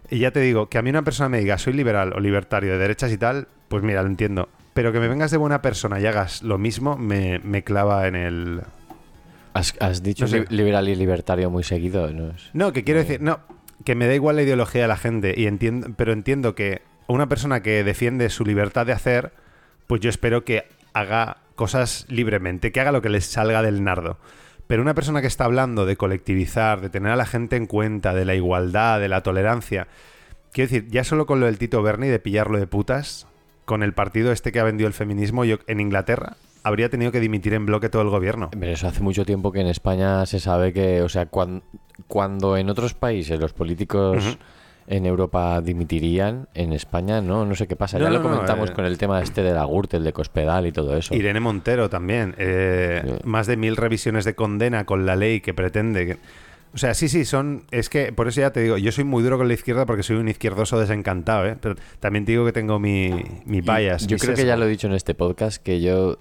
y 0.09 0.19
ya 0.19 0.31
te 0.31 0.39
digo, 0.39 0.69
que 0.69 0.77
a 0.77 0.81
mí 0.81 0.89
una 0.89 1.01
persona 1.03 1.29
me 1.29 1.39
diga 1.39 1.57
soy 1.57 1.73
liberal 1.73 2.13
o 2.13 2.19
libertario 2.19 2.73
de 2.73 2.77
derechas 2.77 3.11
y 3.11 3.17
tal, 3.17 3.47
pues 3.67 3.83
mira, 3.83 4.01
lo 4.03 4.07
entiendo. 4.09 4.49
Pero 4.73 4.91
que 4.91 4.99
me 4.99 5.07
vengas 5.07 5.29
de 5.31 5.37
buena 5.37 5.61
persona 5.61 5.99
y 5.99 6.05
hagas 6.05 6.41
lo 6.43 6.57
mismo, 6.57 6.97
me, 6.97 7.39
me 7.39 7.63
clava 7.63 8.07
en 8.07 8.15
el... 8.15 8.61
Has, 9.53 9.75
has 9.79 10.01
dicho 10.01 10.25
No 10.25 10.29
sé. 10.29 10.39
li- 10.41 10.45
liberal 10.49 10.89
y 10.89 10.95
libertario 10.95 11.49
muy 11.51 11.63
seguido, 11.63 12.11
¿no? 12.11 12.33
No, 12.53 12.73
que 12.73 12.83
quiero 12.83 12.99
decir, 12.99 13.21
no, 13.21 13.39
que 13.83 13.95
me 13.95 14.07
da 14.07 14.15
igual 14.15 14.35
la 14.35 14.43
ideología 14.43 14.83
de 14.83 14.87
la 14.87 14.97
gente, 14.97 15.33
y 15.37 15.47
entiendo, 15.47 15.87
pero 15.97 16.13
entiendo 16.13 16.55
que 16.55 16.81
una 17.07 17.27
persona 17.27 17.61
que 17.61 17.83
defiende 17.83 18.29
su 18.29 18.45
libertad 18.45 18.85
de 18.85 18.93
hacer, 18.93 19.33
pues 19.87 20.01
yo 20.01 20.09
espero 20.09 20.45
que 20.45 20.65
haga 20.93 21.37
cosas 21.55 22.05
libremente, 22.09 22.71
que 22.71 22.81
haga 22.81 22.91
lo 22.91 23.01
que 23.01 23.09
les 23.09 23.25
salga 23.25 23.61
del 23.61 23.83
nardo. 23.83 24.17
Pero 24.67 24.81
una 24.81 24.93
persona 24.93 25.21
que 25.21 25.27
está 25.27 25.45
hablando 25.45 25.85
de 25.85 25.97
colectivizar, 25.97 26.81
de 26.81 26.89
tener 26.89 27.11
a 27.11 27.15
la 27.15 27.25
gente 27.25 27.57
en 27.57 27.67
cuenta, 27.67 28.13
de 28.13 28.25
la 28.25 28.35
igualdad, 28.35 28.99
de 28.99 29.09
la 29.09 29.21
tolerancia, 29.21 29.87
quiero 30.51 30.71
decir, 30.71 30.89
ya 30.89 31.03
solo 31.03 31.25
con 31.25 31.39
lo 31.39 31.45
del 31.45 31.57
Tito 31.57 31.81
Berni, 31.81 32.07
de 32.07 32.19
pillarlo 32.19 32.57
de 32.57 32.67
putas, 32.67 33.27
con 33.65 33.83
el 33.83 33.93
partido 33.93 34.31
este 34.31 34.51
que 34.51 34.59
ha 34.59 34.63
vendido 34.63 34.87
el 34.87 34.93
feminismo, 34.93 35.45
yo 35.45 35.57
en 35.67 35.79
Inglaterra 35.79 36.37
habría 36.63 36.89
tenido 36.89 37.11
que 37.11 37.19
dimitir 37.19 37.53
en 37.53 37.65
bloque 37.65 37.89
todo 37.89 38.01
el 38.01 38.09
gobierno. 38.09 38.49
Pero 38.57 38.71
eso 38.71 38.87
hace 38.87 39.01
mucho 39.01 39.25
tiempo 39.25 39.51
que 39.51 39.59
en 39.61 39.67
España 39.67 40.25
se 40.25 40.39
sabe 40.39 40.73
que, 40.73 41.01
o 41.01 41.09
sea, 41.09 41.25
cuan- 41.27 41.63
cuando 42.07 42.57
en 42.57 42.69
otros 42.69 42.93
países 42.93 43.39
los 43.39 43.53
políticos 43.53 44.37
en 44.87 45.05
Europa 45.05 45.61
dimitirían, 45.61 46.47
en 46.53 46.73
España 46.73 47.21
no, 47.21 47.45
no 47.45 47.55
sé 47.55 47.67
qué 47.67 47.75
pasa. 47.75 47.97
No, 47.97 48.05
ya 48.05 48.09
lo 48.11 48.19
no, 48.19 48.23
no, 48.29 48.31
comentamos 48.35 48.69
eh. 48.69 48.73
con 48.73 48.85
el 48.85 48.97
tema 48.97 49.21
este 49.21 49.41
de 49.43 49.53
la 49.53 49.65
Gürtel, 49.65 50.03
de 50.03 50.11
Cospedal 50.13 50.65
y 50.65 50.71
todo 50.71 50.97
eso. 50.97 51.13
Irene 51.15 51.39
Montero 51.39 51.89
también. 51.89 52.35
eh, 52.37 53.01
Sí. 53.05 53.13
Más 53.23 53.47
de 53.47 53.55
mil 53.57 53.75
revisiones 53.77 54.25
de 54.25 54.35
condena 54.35 54.85
con 54.85 55.05
la 55.05 55.15
ley 55.15 55.39
que 55.41 55.53
pretende. 55.53 56.17
O 56.73 56.77
sea, 56.77 56.93
sí, 56.95 57.07
sí, 57.07 57.23
son. 57.23 57.65
Es 57.69 57.87
que 57.89 58.11
por 58.11 58.27
eso 58.27 58.41
ya 58.41 58.51
te 58.51 58.61
digo, 58.61 58.77
yo 58.77 58.91
soy 58.91 59.03
muy 59.03 59.21
duro 59.21 59.37
con 59.37 59.47
la 59.47 59.53
izquierda 59.53 59.85
porque 59.85 60.01
soy 60.01 60.15
un 60.15 60.27
izquierdoso 60.27 60.79
desencantado, 60.79 61.45
¿eh? 61.45 61.55
Pero 61.59 61.75
también 61.99 62.25
te 62.25 62.31
digo 62.31 62.45
que 62.45 62.51
tengo 62.51 62.79
mi, 62.79 63.11
mi 63.45 63.61
bias. 63.61 64.07
Yo 64.07 64.15
mi 64.15 64.19
creo 64.19 64.35
que 64.35 64.45
ya 64.45 64.57
lo 64.57 64.65
he 64.65 64.69
dicho 64.69 64.87
en 64.87 64.93
este 64.93 65.13
podcast, 65.13 65.61
que 65.61 65.81
yo, 65.81 66.17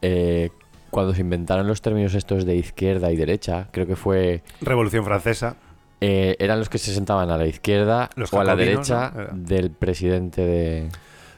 eh, 0.00 0.48
cuando 0.90 1.14
se 1.14 1.20
inventaron 1.20 1.66
los 1.66 1.82
términos 1.82 2.14
estos 2.14 2.46
de 2.46 2.56
izquierda 2.56 3.12
y 3.12 3.16
derecha, 3.16 3.68
creo 3.70 3.86
que 3.86 3.96
fue... 3.96 4.42
Revolución 4.62 5.04
Francesa. 5.04 5.56
eh, 6.04 6.36
eran 6.40 6.58
los 6.58 6.68
que 6.68 6.78
se 6.78 6.92
sentaban 6.92 7.30
a 7.30 7.36
la 7.36 7.46
izquierda 7.46 8.10
Los 8.16 8.32
o 8.32 8.40
a 8.40 8.44
la 8.44 8.56
derecha 8.56 9.12
del 9.32 9.70
presidente 9.70 10.42
de... 10.42 10.88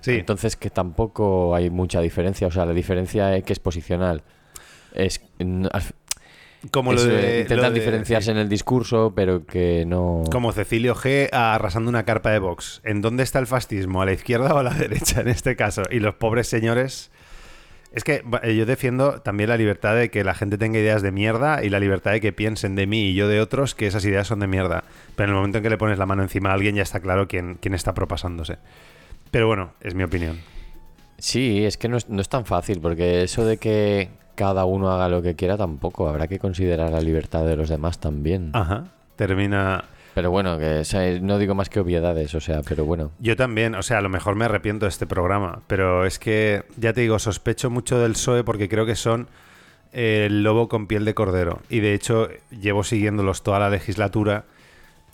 Sí. 0.00 0.12
Entonces 0.12 0.57
que 0.57 0.70
tampoco 0.70 1.55
hay 1.55 1.68
mucha 1.68 2.00
diferencia, 2.00 2.46
o 2.46 2.50
sea, 2.50 2.64
la 2.64 2.72
diferencia 2.72 3.36
es 3.36 3.44
que 3.44 3.52
es 3.52 3.59
posicional. 3.59 4.22
Es, 4.94 5.20
como 6.70 6.92
lo 6.92 7.00
eh, 7.02 7.06
de. 7.06 7.40
intentan 7.42 7.68
lo 7.68 7.70
de- 7.72 7.80
diferenciarse 7.80 8.26
sí. 8.26 8.30
en 8.32 8.38
el 8.38 8.48
discurso, 8.48 9.12
pero 9.14 9.46
que 9.46 9.84
no... 9.86 10.24
Como 10.30 10.52
Cecilio 10.52 10.94
G 10.94 11.28
arrasando 11.32 11.88
una 11.88 12.04
carpa 12.04 12.30
de 12.30 12.38
Vox. 12.38 12.80
¿En 12.84 13.00
dónde 13.00 13.22
está 13.22 13.38
el 13.38 13.46
fascismo? 13.46 14.02
¿A 14.02 14.06
la 14.06 14.12
izquierda 14.12 14.54
o 14.54 14.58
a 14.58 14.62
la 14.62 14.74
derecha 14.74 15.20
en 15.20 15.28
este 15.28 15.56
caso? 15.56 15.82
Y 15.90 16.00
los 16.00 16.14
pobres 16.14 16.48
señores. 16.48 17.10
Es 17.92 18.02
que 18.02 18.24
eh, 18.42 18.56
yo 18.56 18.66
defiendo 18.66 19.20
también 19.22 19.48
la 19.50 19.56
libertad 19.56 19.94
de 19.94 20.10
que 20.10 20.24
la 20.24 20.34
gente 20.34 20.58
tenga 20.58 20.80
ideas 20.80 21.00
de 21.00 21.12
mierda 21.12 21.62
y 21.62 21.70
la 21.70 21.78
libertad 21.78 22.10
de 22.10 22.20
que 22.20 22.32
piensen 22.32 22.74
de 22.74 22.88
mí 22.88 23.10
y 23.10 23.14
yo 23.14 23.28
de 23.28 23.40
otros 23.40 23.76
que 23.76 23.86
esas 23.86 24.04
ideas 24.04 24.26
son 24.26 24.40
de 24.40 24.48
mierda. 24.48 24.82
Pero 25.14 25.28
en 25.28 25.30
el 25.30 25.36
momento 25.36 25.58
en 25.58 25.64
que 25.64 25.70
le 25.70 25.78
pones 25.78 25.98
la 25.98 26.06
mano 26.06 26.22
encima 26.24 26.50
a 26.50 26.54
alguien 26.54 26.74
ya 26.74 26.82
está 26.82 26.98
claro 26.98 27.28
quién, 27.28 27.56
quién 27.60 27.72
está 27.72 27.94
propasándose. 27.94 28.58
Pero 29.30 29.46
bueno, 29.46 29.74
es 29.80 29.94
mi 29.94 30.02
opinión. 30.02 30.40
Sí, 31.18 31.64
es 31.64 31.76
que 31.76 31.88
no 31.88 31.96
es, 31.96 32.08
no 32.08 32.20
es 32.20 32.28
tan 32.28 32.44
fácil, 32.46 32.80
porque 32.80 33.22
eso 33.22 33.46
de 33.46 33.58
que 33.58 34.08
cada 34.35 34.64
uno 34.64 34.91
haga 34.91 35.09
lo 35.09 35.22
que 35.22 35.35
quiera 35.35 35.57
tampoco, 35.57 36.09
habrá 36.09 36.28
que 36.28 36.39
considerar 36.39 36.91
la 36.91 37.01
libertad 37.01 37.45
de 37.45 37.57
los 37.57 37.68
demás 37.68 37.99
también. 37.99 38.51
Ajá. 38.53 38.85
Termina. 39.16 39.85
Pero 40.14 40.30
bueno, 40.30 40.59
que 40.59 40.78
o 40.78 40.85
sea, 40.85 41.20
no 41.20 41.39
digo 41.39 41.55
más 41.55 41.68
que 41.68 41.80
obviedades, 41.80 42.35
o 42.35 42.41
sea, 42.41 42.62
pero 42.62 42.85
bueno. 42.85 43.11
Yo 43.18 43.37
también, 43.37 43.74
o 43.74 43.82
sea, 43.82 43.99
a 43.99 44.01
lo 44.01 44.09
mejor 44.09 44.37
me 44.37 44.45
arrepiento 44.45 44.87
de 44.87 44.91
este 44.91 45.07
programa, 45.07 45.62
pero 45.66 46.07
es 46.07 46.18
que, 46.18 46.62
ya 46.76 46.93
te 46.93 47.01
digo, 47.01 47.18
sospecho 47.18 47.68
mucho 47.68 47.99
del 47.99 48.12
PSOE 48.12 48.45
porque 48.45 48.68
creo 48.68 48.87
que 48.87 48.95
son 48.95 49.28
el 49.93 50.43
lobo 50.43 50.68
con 50.68 50.87
piel 50.87 51.05
de 51.05 51.14
cordero. 51.14 51.61
Y 51.68 51.80
de 51.80 51.95
hecho, 51.95 52.28
llevo 52.51 52.85
siguiéndolos 52.85 53.43
toda 53.43 53.59
la 53.59 53.70
legislatura 53.70 54.45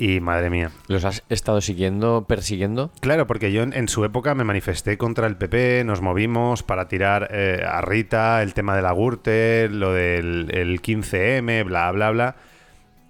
y 0.01 0.19
madre 0.21 0.49
mía. 0.49 0.71
¿Los 0.89 1.05
has 1.05 1.23
estado 1.29 1.61
siguiendo, 1.61 2.25
persiguiendo? 2.27 2.91
Claro, 3.01 3.27
porque 3.27 3.53
yo 3.53 3.63
en, 3.63 3.75
en 3.75 3.87
su 3.87 4.03
época 4.05 4.35
me 4.35 4.45
manifesté 4.45 4.97
contra 4.97 5.27
el 5.27 5.37
PP, 5.37 5.85
nos 5.85 6.01
movimos 6.01 6.63
para 6.63 6.89
tirar 6.89 7.29
eh, 7.31 7.63
a 7.69 7.83
Rita, 7.83 8.43
el 8.43 8.55
tema 8.55 8.75
de 8.75 8.83
la 8.83 8.93
Gürtel, 8.93 9.79
lo 9.79 9.93
del 9.93 10.49
el 10.55 10.81
15M, 10.81 11.65
bla, 11.67 11.93
bla, 11.93 12.11
bla. 12.11 12.37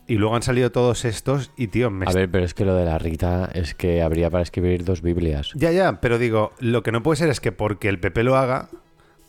Y 0.08 0.16
luego 0.16 0.34
han 0.34 0.42
salido 0.42 0.72
todos 0.72 1.04
estos 1.04 1.52
y, 1.56 1.68
tío, 1.68 1.90
me 1.90 2.06
A 2.08 2.12
ver, 2.12 2.28
pero 2.28 2.44
es 2.44 2.54
que 2.54 2.64
lo 2.64 2.74
de 2.74 2.84
la 2.84 2.98
Rita 2.98 3.48
es 3.54 3.76
que 3.76 4.02
habría 4.02 4.28
para 4.28 4.42
escribir 4.42 4.84
dos 4.84 5.00
Biblias. 5.00 5.52
Ya, 5.54 5.70
ya, 5.70 6.00
pero 6.00 6.18
digo, 6.18 6.50
lo 6.58 6.82
que 6.82 6.90
no 6.90 7.04
puede 7.04 7.18
ser 7.18 7.28
es 7.28 7.38
que 7.38 7.52
porque 7.52 7.88
el 7.88 8.00
PP 8.00 8.24
lo 8.24 8.36
haga, 8.36 8.68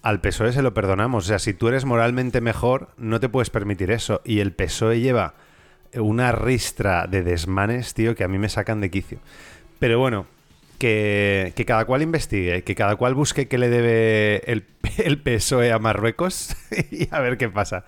al 0.02 0.20
PSOE 0.20 0.52
se 0.52 0.64
lo 0.64 0.74
perdonamos. 0.74 1.26
O 1.26 1.28
sea, 1.28 1.38
si 1.38 1.54
tú 1.54 1.68
eres 1.68 1.86
moralmente 1.86 2.42
mejor, 2.42 2.90
no 2.98 3.20
te 3.20 3.30
puedes 3.30 3.52
permitir 3.52 3.92
eso. 3.92 4.22
Y 4.26 4.40
el 4.40 4.52
PSOE 4.54 5.00
lleva 5.00 5.36
una 5.96 6.32
ristra 6.32 7.08
de 7.08 7.24
desmanes, 7.24 7.94
tío, 7.94 8.16
que 8.16 8.24
a 8.24 8.28
mí 8.28 8.38
me 8.38 8.50
sacan 8.50 8.82
de 8.82 8.90
quicio. 8.90 9.20
Pero 9.80 10.00
bueno, 10.00 10.26
que, 10.78 11.54
que 11.56 11.66
cada 11.66 11.86
cual 11.86 12.02
investigue, 12.02 12.64
que 12.64 12.76
cada 12.76 12.96
cual 12.96 13.14
busque 13.14 13.48
qué 13.48 13.58
le 13.58 13.70
debe 13.70 14.52
el, 14.52 14.66
el 14.98 15.20
PSOE 15.20 15.72
a 15.72 15.80
Marruecos 15.80 16.56
y 16.92 17.08
a 17.12 17.20
ver 17.20 17.38
qué 17.38 17.50
pasa. 17.50 17.86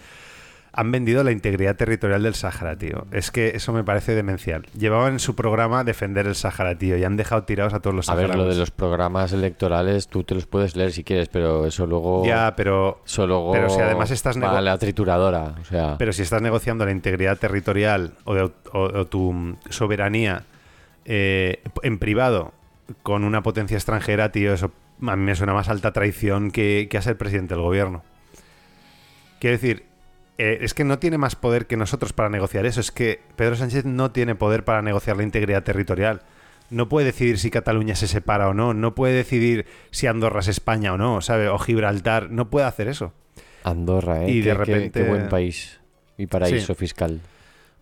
Han 0.76 0.91
vendido 0.91 1.24
la 1.24 1.32
integridad 1.32 1.76
territorial 1.76 2.24
del 2.24 2.34
Sáhara, 2.34 2.76
tío. 2.76 3.05
Es 3.11 3.30
que 3.30 3.49
eso 3.49 3.74
me 3.74 3.84
parece 3.84 4.15
demencial. 4.15 4.65
Llevaban 4.76 5.13
en 5.13 5.19
su 5.19 5.36
programa 5.36 5.84
defender 5.84 6.26
el 6.26 6.34
Sáhara, 6.34 6.76
tío, 6.80 6.97
y 6.97 7.03
han 7.03 7.15
dejado 7.15 7.43
tirados 7.43 7.76
a 7.76 7.80
todos 7.80 7.95
los 7.95 8.09
A 8.09 8.15
ver, 8.15 8.36
lo 8.36 8.45
de 8.47 8.55
los 8.55 8.71
programas 8.71 9.34
electorales 9.34 10.07
tú 10.07 10.24
te 10.24 10.34
los 10.34 10.47
puedes 10.47 10.76
leer 10.76 10.91
si 10.91 11.03
quieres, 11.03 11.30
pero 11.30 11.67
eso 11.67 11.86
luego... 11.86 12.26
Ya, 12.26 12.55
pero, 12.57 13.01
Eso 13.05 13.28
luego 13.28 13.51
pero 13.51 13.69
si 13.69 13.80
además 13.82 14.09
estás 14.09 14.36
a 14.38 14.61
la 14.61 14.78
trituradora, 14.80 15.53
o 15.61 15.63
sea... 15.65 15.95
pero 15.99 16.11
si 16.11 16.24
estás 16.24 16.41
negociando 16.41 16.86
la 16.86 16.91
integridad 16.91 17.38
territorial 17.38 18.13
o, 18.24 18.34
de 18.34 18.41
au- 18.45 18.53
o- 18.71 18.99
o 19.01 19.05
tu 19.05 19.32
mm, 19.32 19.57
soberanía 19.69 20.43
eh, 21.05 21.61
en 21.84 21.99
privado 21.99 22.51
con 23.03 23.24
una 23.26 23.43
potencia 23.43 23.78
extranjera, 23.78 24.32
tío, 24.32 24.53
eso 24.53 24.71
a 25.05 25.15
mí 25.15 25.24
me 25.24 25.36
suena 25.36 25.53
más 25.53 25.69
alta 25.69 25.91
traición 25.93 26.49
que, 26.49 26.88
que 26.89 26.97
a 26.97 27.01
ser 27.03 27.15
presidente 27.17 27.53
del 27.53 27.61
gobierno. 27.63 28.01
Quiero 29.39 29.55
decir, 29.57 29.84
eh, 30.38 30.59
es 30.61 30.73
que 30.73 30.84
no 30.84 30.99
tiene 30.99 31.17
más 31.17 31.36
poder 31.36 31.67
que 31.67 31.77
nosotros 31.77 32.13
para 32.13 32.29
negociar 32.29 32.65
eso. 32.65 32.79
Es 32.81 32.91
que 32.91 33.21
Pedro 33.36 33.55
Sánchez 33.55 33.86
no 33.86 34.11
tiene 34.11 34.36
poder 34.36 34.63
para 34.63 34.81
negociar 34.81 35.17
la 35.17 35.23
integridad 35.23 35.63
territorial. 35.63 36.21
No 36.69 36.89
puede 36.89 37.07
decidir 37.07 37.38
si 37.39 37.51
Cataluña 37.51 37.95
se 37.95 38.07
separa 38.07 38.47
o 38.49 38.53
no. 38.53 38.73
No 38.73 38.95
puede 38.95 39.13
decidir 39.13 39.65
si 39.91 40.07
Andorra 40.07 40.39
es 40.39 40.47
España 40.47 40.93
o 40.93 40.97
no, 40.97 41.21
¿sabe? 41.21 41.49
O 41.49 41.59
Gibraltar. 41.59 42.31
No 42.31 42.49
puede 42.49 42.65
hacer 42.65 42.88
eso. 42.88 43.13
Andorra, 43.63 44.23
¿eh? 44.23 44.31
Y 44.31 44.41
de 44.41 44.51
qué- 44.51 44.53
repente- 44.57 45.03
Qué, 45.03 45.09
buen 45.09 45.29
país 45.29 45.79
y 46.17 46.25
paraíso 46.27 46.73
Sí. 46.73 46.79
fiscal. 46.79 47.21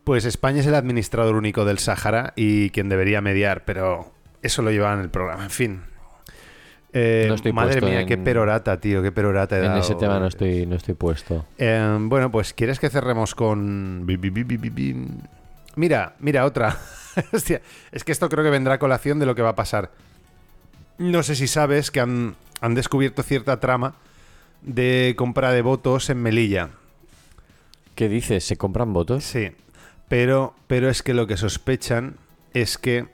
Pues 0.03 0.25
España 0.25 0.59
es 0.59 0.67
el 0.67 0.75
administrador 0.75 1.35
único 1.35 1.63
del 1.63 1.77
Sáhara 1.79 2.33
y 2.35 2.71
quien 2.71 2.89
debería 2.89 3.21
mediar, 3.21 3.63
pero 3.65 4.11
eso 4.41 4.61
lo 4.61 4.71
llevaba 4.71 4.95
en 4.95 5.01
el 5.01 5.09
programa. 5.09 5.43
En 5.43 5.49
fin. 5.51 5.81
Eh, 6.93 7.25
No 7.29 7.35
estoy 7.35 7.53
madre 7.53 7.79
mía, 7.81 8.01
en- 8.01 8.07
qué 8.07 8.17
perorata, 8.17 8.79
tío, 8.79 9.01
qué 9.01 9.11
perorata 9.11 9.55
he 9.57 9.59
En 9.59 9.65
dado. 9.67 9.79
ese 9.79 9.95
tema 9.95 10.19
no 10.19 10.27
estoy, 10.27 10.65
no 10.65 10.75
estoy 10.75 10.93
puesto. 10.95 11.45
Eh, 11.57 11.97
bueno, 12.01 12.31
pues 12.31 12.53
¿quieres 12.53 12.79
que 12.79 12.89
cerremos 12.89 13.33
con... 13.35 14.05
Mira, 15.75 16.15
mira, 16.19 16.45
otra. 16.45 16.77
Hostia, 17.31 17.61
es 17.91 18.03
que 18.03 18.11
esto 18.11 18.27
creo 18.29 18.43
que 18.43 18.49
vendrá 18.49 18.73
a 18.75 18.79
colación 18.79 19.19
de 19.19 19.25
lo 19.25 19.35
que 19.35 19.41
va 19.41 19.49
a 19.49 19.55
pasar. 19.55 19.91
No 20.97 21.23
sé 21.23 21.35
si 21.35 21.47
sabes 21.47 21.91
que 21.91 21.99
han, 22.01 22.35
han 22.59 22.75
descubierto 22.75 23.23
cierta 23.23 23.59
trama 23.59 23.95
de 24.61 25.13
compra 25.17 25.51
de 25.51 25.61
votos 25.61 26.09
en 26.09 26.21
Melilla. 26.21 26.69
¿Qué 27.95 28.09
dices? 28.09 28.43
¿Se 28.43 28.57
compran 28.57 28.93
votos? 28.93 29.23
Sí, 29.23 29.51
pero, 30.09 30.53
pero 30.67 30.89
es 30.89 31.01
que 31.03 31.13
lo 31.13 31.25
que 31.27 31.37
sospechan 31.37 32.15
es 32.53 32.77
que 32.77 33.07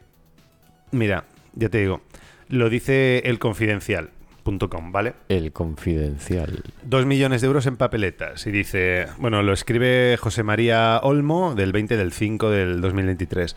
Mira, 0.91 1.25
ya 1.53 1.69
te 1.69 1.79
digo. 1.79 2.01
Lo 2.49 2.69
dice 2.69 3.19
el 3.25 3.39
confidencial.com, 3.39 4.91
¿vale? 4.91 5.13
El 5.27 5.51
confidencial. 5.51 6.63
Dos 6.83 7.05
millones 7.05 7.41
de 7.41 7.47
euros 7.47 7.65
en 7.65 7.75
papeletas. 7.75 8.47
Y 8.47 8.51
dice, 8.51 9.07
bueno, 9.17 9.43
lo 9.43 9.51
escribe 9.51 10.15
José 10.17 10.43
María 10.43 10.99
Olmo 11.03 11.55
del 11.55 11.73
20 11.73 11.97
del 11.97 12.13
5 12.13 12.49
del 12.49 12.79
2023. 12.81 13.55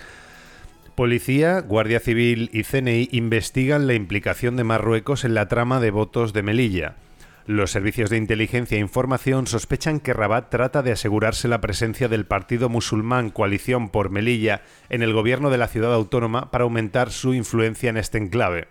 Policía, 0.96 1.60
Guardia 1.60 2.00
Civil 2.00 2.50
y 2.52 2.64
CNI 2.64 3.08
investigan 3.12 3.86
la 3.86 3.94
implicación 3.94 4.56
de 4.56 4.64
Marruecos 4.64 5.24
en 5.24 5.34
la 5.34 5.48
trama 5.48 5.80
de 5.80 5.90
votos 5.90 6.32
de 6.32 6.42
Melilla. 6.42 6.96
Los 7.46 7.70
servicios 7.70 8.10
de 8.10 8.16
inteligencia 8.16 8.76
e 8.76 8.80
información 8.80 9.46
sospechan 9.46 10.00
que 10.00 10.12
Rabat 10.12 10.50
trata 10.50 10.82
de 10.82 10.92
asegurarse 10.92 11.48
la 11.48 11.60
presencia 11.60 12.08
del 12.08 12.26
partido 12.26 12.68
musulmán 12.68 13.30
Coalición 13.30 13.88
por 13.88 14.10
Melilla 14.10 14.62
en 14.88 15.02
el 15.02 15.12
gobierno 15.12 15.50
de 15.50 15.58
la 15.58 15.68
ciudad 15.68 15.94
autónoma 15.94 16.50
para 16.50 16.64
aumentar 16.64 17.10
su 17.10 17.34
influencia 17.34 17.88
en 17.88 17.96
este 17.96 18.18
enclave. 18.18 18.68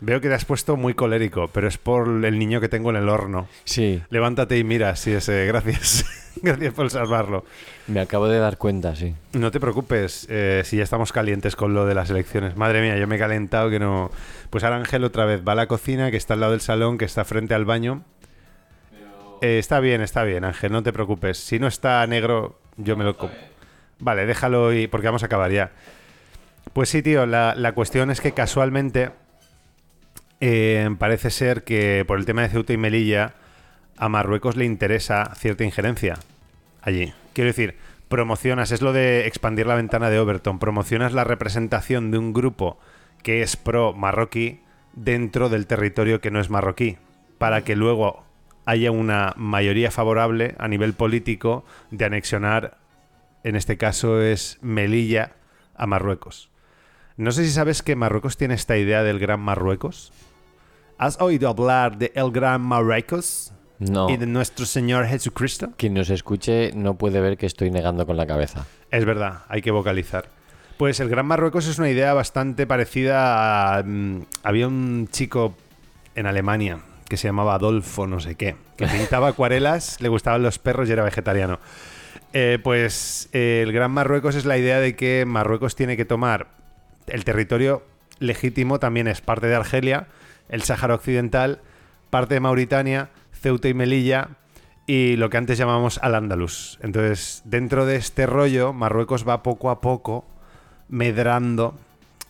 Veo 0.00 0.20
que 0.20 0.28
te 0.28 0.34
has 0.34 0.44
puesto 0.44 0.76
muy 0.76 0.92
colérico, 0.92 1.48
pero 1.48 1.68
es 1.68 1.78
por 1.78 2.06
el 2.24 2.38
niño 2.38 2.60
que 2.60 2.68
tengo 2.68 2.90
en 2.90 2.96
el 2.96 3.08
horno. 3.08 3.48
Sí, 3.64 4.02
Levántate 4.10 4.58
y 4.58 4.64
mira, 4.64 4.94
sí, 4.94 5.12
ese, 5.12 5.46
gracias. 5.46 6.04
gracias 6.42 6.74
por 6.74 6.90
salvarlo. 6.90 7.46
me 7.86 8.00
acabo 8.00 8.28
de 8.28 8.38
dar 8.38 8.58
cuenta, 8.58 8.94
sí. 8.94 9.14
No 9.32 9.50
te 9.50 9.58
preocupes, 9.58 10.26
eh, 10.28 10.62
si 10.66 10.76
ya 10.76 10.82
estamos 10.82 11.12
calientes 11.12 11.56
con 11.56 11.72
lo 11.72 11.86
de 11.86 11.94
las 11.94 12.10
elecciones. 12.10 12.56
Madre 12.56 12.82
mía, 12.82 12.98
yo 12.98 13.06
me 13.06 13.16
he 13.16 13.18
calentado 13.18 13.70
que 13.70 13.78
no. 13.78 14.10
Pues 14.50 14.64
ahora 14.64 14.76
Ángel 14.76 15.02
otra 15.02 15.24
vez 15.24 15.42
va 15.46 15.52
a 15.52 15.56
la 15.56 15.66
cocina, 15.66 16.10
que 16.10 16.18
está 16.18 16.34
al 16.34 16.40
lado 16.40 16.52
del 16.52 16.60
salón, 16.60 16.98
que 16.98 17.06
está 17.06 17.24
frente 17.24 17.54
al 17.54 17.64
baño. 17.64 18.04
Eh, 19.40 19.58
está 19.58 19.80
bien, 19.80 20.02
está 20.02 20.24
bien, 20.24 20.44
Ángel, 20.44 20.72
no 20.72 20.82
te 20.82 20.92
preocupes. 20.92 21.38
Si 21.38 21.58
no 21.58 21.66
está 21.66 22.06
negro, 22.06 22.58
yo 22.76 22.96
me 22.98 23.04
lo 23.04 23.16
como. 23.16 23.32
Vale, 23.98 24.26
déjalo 24.26 24.74
y. 24.74 24.88
porque 24.88 25.06
vamos 25.06 25.22
a 25.22 25.26
acabar 25.26 25.50
ya. 25.50 25.72
Pues 26.74 26.90
sí, 26.90 27.00
tío, 27.00 27.24
la, 27.24 27.54
la 27.56 27.72
cuestión 27.72 28.10
es 28.10 28.20
que 28.20 28.32
casualmente. 28.32 29.10
Eh, 30.40 30.88
parece 30.98 31.30
ser 31.30 31.64
que 31.64 32.04
por 32.06 32.18
el 32.18 32.26
tema 32.26 32.42
de 32.42 32.48
Ceuta 32.48 32.72
y 32.72 32.76
Melilla. 32.76 33.34
A 33.98 34.10
Marruecos 34.10 34.56
le 34.56 34.66
interesa 34.66 35.32
cierta 35.36 35.64
injerencia 35.64 36.18
allí. 36.82 37.14
Quiero 37.32 37.48
decir, 37.48 37.76
promocionas, 38.08 38.70
es 38.70 38.82
lo 38.82 38.92
de 38.92 39.26
expandir 39.26 39.66
la 39.66 39.74
ventana 39.74 40.10
de 40.10 40.18
Overton, 40.18 40.58
promocionas 40.58 41.14
la 41.14 41.24
representación 41.24 42.10
de 42.10 42.18
un 42.18 42.34
grupo 42.34 42.78
que 43.22 43.42
es 43.42 43.56
pro 43.56 43.94
marroquí 43.94 44.60
dentro 44.92 45.48
del 45.48 45.66
territorio 45.66 46.20
que 46.20 46.30
no 46.30 46.40
es 46.40 46.50
marroquí, 46.50 46.98
para 47.38 47.64
que 47.64 47.74
luego 47.74 48.24
haya 48.66 48.90
una 48.90 49.32
mayoría 49.36 49.90
favorable 49.90 50.54
a 50.58 50.68
nivel 50.68 50.92
político 50.92 51.64
de 51.90 52.04
anexionar, 52.04 52.78
en 53.44 53.56
este 53.56 53.78
caso 53.78 54.20
es 54.20 54.58
Melilla, 54.60 55.32
a 55.74 55.86
Marruecos. 55.86 56.50
No 57.16 57.32
sé 57.32 57.44
si 57.44 57.50
sabes 57.50 57.82
que 57.82 57.96
Marruecos 57.96 58.36
tiene 58.36 58.54
esta 58.54 58.76
idea 58.76 59.02
del 59.02 59.18
Gran 59.18 59.40
Marruecos. 59.40 60.12
¿Has 60.98 61.20
oído 61.20 61.48
hablar 61.48 61.98
de 61.98 62.12
el 62.14 62.30
Gran 62.30 62.62
Marruecos 62.62 63.52
No. 63.78 64.08
y 64.08 64.16
de 64.16 64.26
nuestro 64.26 64.64
Señor 64.64 65.06
Jesucristo? 65.06 65.72
Quien 65.76 65.94
nos 65.94 66.08
escuche 66.10 66.72
no 66.74 66.94
puede 66.96 67.20
ver 67.20 67.36
que 67.36 67.46
estoy 67.46 67.70
negando 67.70 68.06
con 68.06 68.16
la 68.16 68.26
cabeza. 68.26 68.66
Es 68.90 69.04
verdad, 69.04 69.40
hay 69.48 69.60
que 69.60 69.70
vocalizar. 69.70 70.30
Pues 70.78 71.00
el 71.00 71.08
Gran 71.08 71.26
Marruecos 71.26 71.66
es 71.66 71.78
una 71.78 71.90
idea 71.90 72.14
bastante 72.14 72.66
parecida 72.66 73.78
a... 73.78 73.82
mm, 73.82 74.22
había 74.42 74.68
un 74.68 75.08
chico 75.10 75.54
en 76.14 76.26
Alemania 76.26 76.80
que 77.08 77.16
se 77.16 77.28
llamaba 77.28 77.54
Adolfo 77.54 78.06
no 78.06 78.18
sé 78.18 78.34
qué, 78.34 78.56
que 78.76 78.86
pintaba 78.98 79.28
acuarelas, 79.28 80.00
le 80.00 80.08
gustaban 80.08 80.42
los 80.42 80.58
perros 80.58 80.88
y 80.88 80.92
era 80.92 81.04
vegetariano. 81.04 81.60
Eh, 82.32 82.58
pues 82.62 83.28
eh, 83.32 83.60
el 83.64 83.72
Gran 83.72 83.90
Marruecos 83.90 84.34
es 84.34 84.44
la 84.46 84.56
idea 84.58 84.80
de 84.80 84.96
que 84.96 85.24
Marruecos 85.26 85.76
tiene 85.76 85.96
que 85.96 86.04
tomar 86.04 86.48
el 87.06 87.24
territorio 87.24 87.82
legítimo, 88.18 88.78
también 88.78 89.06
es 89.08 89.20
parte 89.20 89.46
de 89.46 89.54
Argelia, 89.54 90.08
el 90.48 90.62
Sáhara 90.62 90.94
Occidental, 90.94 91.60
parte 92.10 92.34
de 92.34 92.40
Mauritania, 92.40 93.10
Ceuta 93.32 93.68
y 93.68 93.74
Melilla 93.74 94.28
y 94.86 95.16
lo 95.16 95.30
que 95.30 95.36
antes 95.36 95.58
llamamos 95.58 95.98
Al-Ándalus. 96.02 96.78
Entonces, 96.82 97.42
dentro 97.44 97.86
de 97.86 97.96
este 97.96 98.26
rollo, 98.26 98.72
Marruecos 98.72 99.26
va 99.28 99.42
poco 99.42 99.70
a 99.70 99.80
poco 99.80 100.24
medrando 100.88 101.78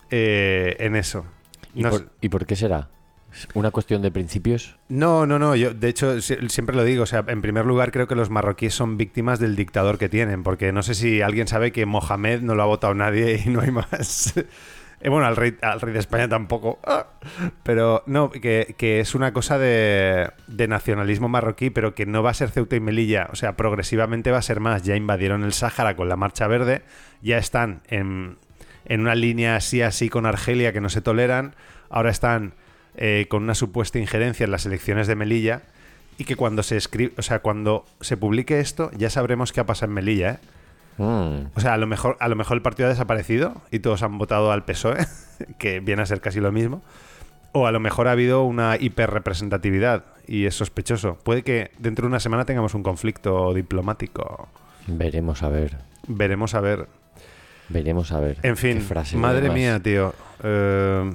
eh, 0.09 0.75
en 0.79 0.95
eso. 0.95 1.25
¿Y, 1.75 1.83
por, 1.83 2.09
¿Y 2.21 2.29
por 2.29 2.45
qué 2.45 2.55
será? 2.55 2.89
¿Es 3.31 3.47
¿Una 3.53 3.69
cuestión 3.71 4.01
de 4.01 4.09
principios? 4.09 4.77
no, 4.89 5.27
no, 5.27 5.37
no. 5.37 5.55
Yo, 5.55 5.73
de 5.73 5.89
hecho, 5.89 6.19
si- 6.21 6.37
siempre 6.49 6.75
lo 6.75 6.83
digo. 6.83 7.03
O 7.03 7.05
sea, 7.05 7.23
en 7.27 7.41
primer 7.41 7.65
lugar, 7.65 7.91
creo 7.91 8.07
que 8.07 8.15
los 8.15 8.29
marroquíes 8.31 8.73
son 8.73 8.97
víctimas 8.97 9.39
del 9.39 9.55
dictador 9.55 9.99
que 9.99 10.09
tienen. 10.09 10.41
Porque 10.43 10.71
no 10.71 10.81
sé 10.81 10.95
si 10.95 11.21
alguien 11.21 11.47
sabe 11.47 11.71
que 11.71 11.85
Mohamed 11.85 12.41
no 12.41 12.55
lo 12.55 12.63
ha 12.63 12.67
votado 12.67 12.93
nadie 12.95 13.43
y 13.45 13.49
no 13.49 13.61
hay 13.61 13.69
más. 13.71 14.33
Eh, 14.99 15.09
bueno, 15.09 15.27
al 15.27 15.35
rey, 15.35 15.55
al 15.61 15.79
rey 15.79 15.93
de 15.93 15.99
España 15.99 16.27
tampoco. 16.27 16.79
Ah. 16.83 17.07
Pero 17.63 18.03
no, 18.07 18.31
que, 18.31 18.75
que 18.77 18.99
es 18.99 19.13
una 19.13 19.31
cosa 19.31 19.57
de, 19.59 20.31
de 20.47 20.67
nacionalismo 20.67 21.29
marroquí, 21.29 21.69
pero 21.69 21.93
que 21.93 22.05
no 22.05 22.23
va 22.23 22.31
a 22.31 22.33
ser 22.33 22.49
Ceuta 22.49 22.75
y 22.75 22.79
Melilla. 22.79 23.27
O 23.31 23.35
sea, 23.35 23.55
progresivamente 23.55 24.31
va 24.31 24.39
a 24.39 24.41
ser 24.41 24.59
más. 24.59 24.83
Ya 24.83 24.95
invadieron 24.95 25.43
el 25.43 25.53
Sáhara 25.53 25.95
con 25.95 26.09
la 26.09 26.15
Marcha 26.15 26.47
Verde. 26.47 26.81
Ya 27.21 27.37
están 27.37 27.81
en, 27.87 28.37
en 28.85 29.01
una 29.01 29.15
línea 29.15 29.55
así, 29.55 29.81
así 29.81 30.09
con 30.09 30.25
Argelia 30.25 30.73
que 30.73 30.81
no 30.81 30.89
se 30.89 31.01
toleran. 31.01 31.55
Ahora 31.89 32.09
están 32.09 32.53
eh, 32.95 33.27
con 33.29 33.43
una 33.43 33.55
supuesta 33.55 33.99
injerencia 33.99 34.45
en 34.45 34.51
las 34.51 34.65
elecciones 34.65 35.07
de 35.07 35.15
Melilla. 35.15 35.61
Y 36.17 36.23
que 36.23 36.35
cuando 36.35 36.63
se 36.63 36.77
escribe, 36.77 37.13
o 37.17 37.21
sea, 37.21 37.39
cuando 37.39 37.85
se 38.01 38.17
publique 38.17 38.59
esto, 38.59 38.89
ya 38.97 39.11
sabremos 39.11 39.53
qué 39.53 39.59
ha 39.59 39.67
pasado 39.67 39.91
en 39.91 39.93
Melilla, 39.93 40.31
¿eh? 40.31 40.39
Mm, 40.97 41.47
O 41.55 41.59
sea, 41.59 41.73
a 41.73 41.77
lo 41.77 41.87
mejor, 41.87 42.17
a 42.19 42.27
lo 42.27 42.35
mejor 42.35 42.57
el 42.57 42.61
partido 42.63 42.87
ha 42.87 42.89
desaparecido 42.89 43.53
y 43.71 43.79
todos 43.79 44.01
han 44.03 44.17
votado 44.17 44.51
al 44.51 44.65
PSOE, 44.65 45.05
que 45.59 45.79
viene 45.79 46.01
a 46.01 46.05
ser 46.05 46.21
casi 46.21 46.39
lo 46.39 46.51
mismo. 46.51 46.81
O 47.53 47.65
a 47.67 47.71
lo 47.71 47.79
mejor 47.79 48.07
ha 48.07 48.11
habido 48.11 48.43
una 48.43 48.75
hiperrepresentatividad 48.77 50.03
y 50.27 50.45
es 50.45 50.55
sospechoso. 50.55 51.17
Puede 51.23 51.43
que 51.43 51.71
dentro 51.79 52.03
de 52.03 52.07
una 52.07 52.19
semana 52.19 52.45
tengamos 52.45 52.73
un 52.73 52.83
conflicto 52.83 53.53
diplomático. 53.53 54.47
veremos 54.87 55.43
a 55.43 55.49
ver. 55.49 55.77
Veremos 56.07 56.53
a 56.53 56.61
ver. 56.61 56.87
Veremos 57.69 58.11
a 58.11 58.19
ver. 58.19 58.37
En 58.43 58.57
fin, 58.57 58.81
frase, 58.81 59.17
madre 59.17 59.49
mía, 59.49 59.79
tío. 59.81 60.13
Eh, 60.43 61.11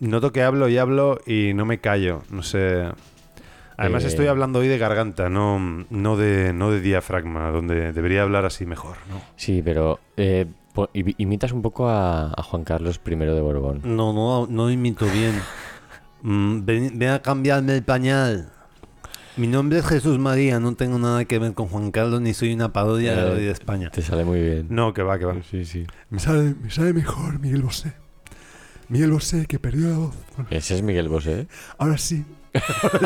noto 0.00 0.32
que 0.32 0.42
hablo 0.42 0.68
y 0.68 0.78
hablo 0.78 1.18
y 1.26 1.52
no 1.54 1.64
me 1.66 1.78
callo. 1.78 2.22
No 2.30 2.42
sé. 2.42 2.88
Además 3.80 4.04
Eh. 4.04 4.08
estoy 4.08 4.26
hablando 4.26 4.58
hoy 4.60 4.68
de 4.68 4.78
garganta, 4.78 5.28
no, 5.28 5.58
no, 5.90 6.16
de, 6.16 6.52
no 6.52 6.70
de 6.70 6.80
diafragma, 6.80 7.50
donde 7.50 7.92
debería 7.92 8.22
hablar 8.22 8.44
así 8.44 8.66
mejor. 8.66 8.96
¿no? 9.10 9.20
Sí, 9.36 9.62
pero 9.64 9.98
eh, 10.16 10.46
imitas 11.18 11.52
un 11.52 11.62
poco 11.62 11.88
a, 11.88 12.32
a 12.36 12.42
Juan 12.42 12.64
Carlos 12.64 13.00
I 13.06 13.14
de 13.16 13.40
Borbón. 13.40 13.80
No, 13.84 14.12
no, 14.12 14.46
no 14.46 14.70
imito 14.70 15.06
bien. 15.06 15.34
Mm, 16.22 16.64
ven, 16.64 16.98
ven 16.98 17.08
a 17.10 17.18
cambiarme 17.22 17.74
el 17.76 17.82
pañal. 17.82 18.52
Mi 19.36 19.46
nombre 19.46 19.78
es 19.78 19.86
Jesús 19.86 20.18
María, 20.18 20.60
no 20.60 20.74
tengo 20.74 20.98
nada 20.98 21.24
que 21.24 21.38
ver 21.38 21.54
con 21.54 21.68
Juan 21.68 21.90
Carlos 21.92 22.20
ni 22.20 22.34
soy 22.34 22.52
una 22.52 22.72
parodia 22.72 23.14
de, 23.14 23.32
Eh, 23.32 23.44
de 23.46 23.50
España. 23.50 23.88
Te 23.90 24.02
sale 24.02 24.24
muy 24.24 24.40
bien. 24.40 24.66
No, 24.68 24.92
que 24.92 25.02
va, 25.02 25.18
que 25.18 25.24
va. 25.24 25.36
Sí, 25.50 25.64
sí. 25.64 25.86
Me 26.10 26.18
sale, 26.18 26.54
me 26.60 26.68
sale 26.70 26.92
mejor 26.92 27.38
Miguel 27.38 27.62
Bosé. 27.62 27.94
Miguel 28.88 29.12
Bosé, 29.12 29.46
que 29.46 29.58
perdió 29.58 29.88
la 29.88 29.96
voz. 29.98 30.14
Ese 30.50 30.74
es 30.74 30.82
Miguel 30.82 31.08
Bosé. 31.08 31.46
Ahora 31.78 31.96
sí. 31.96 32.24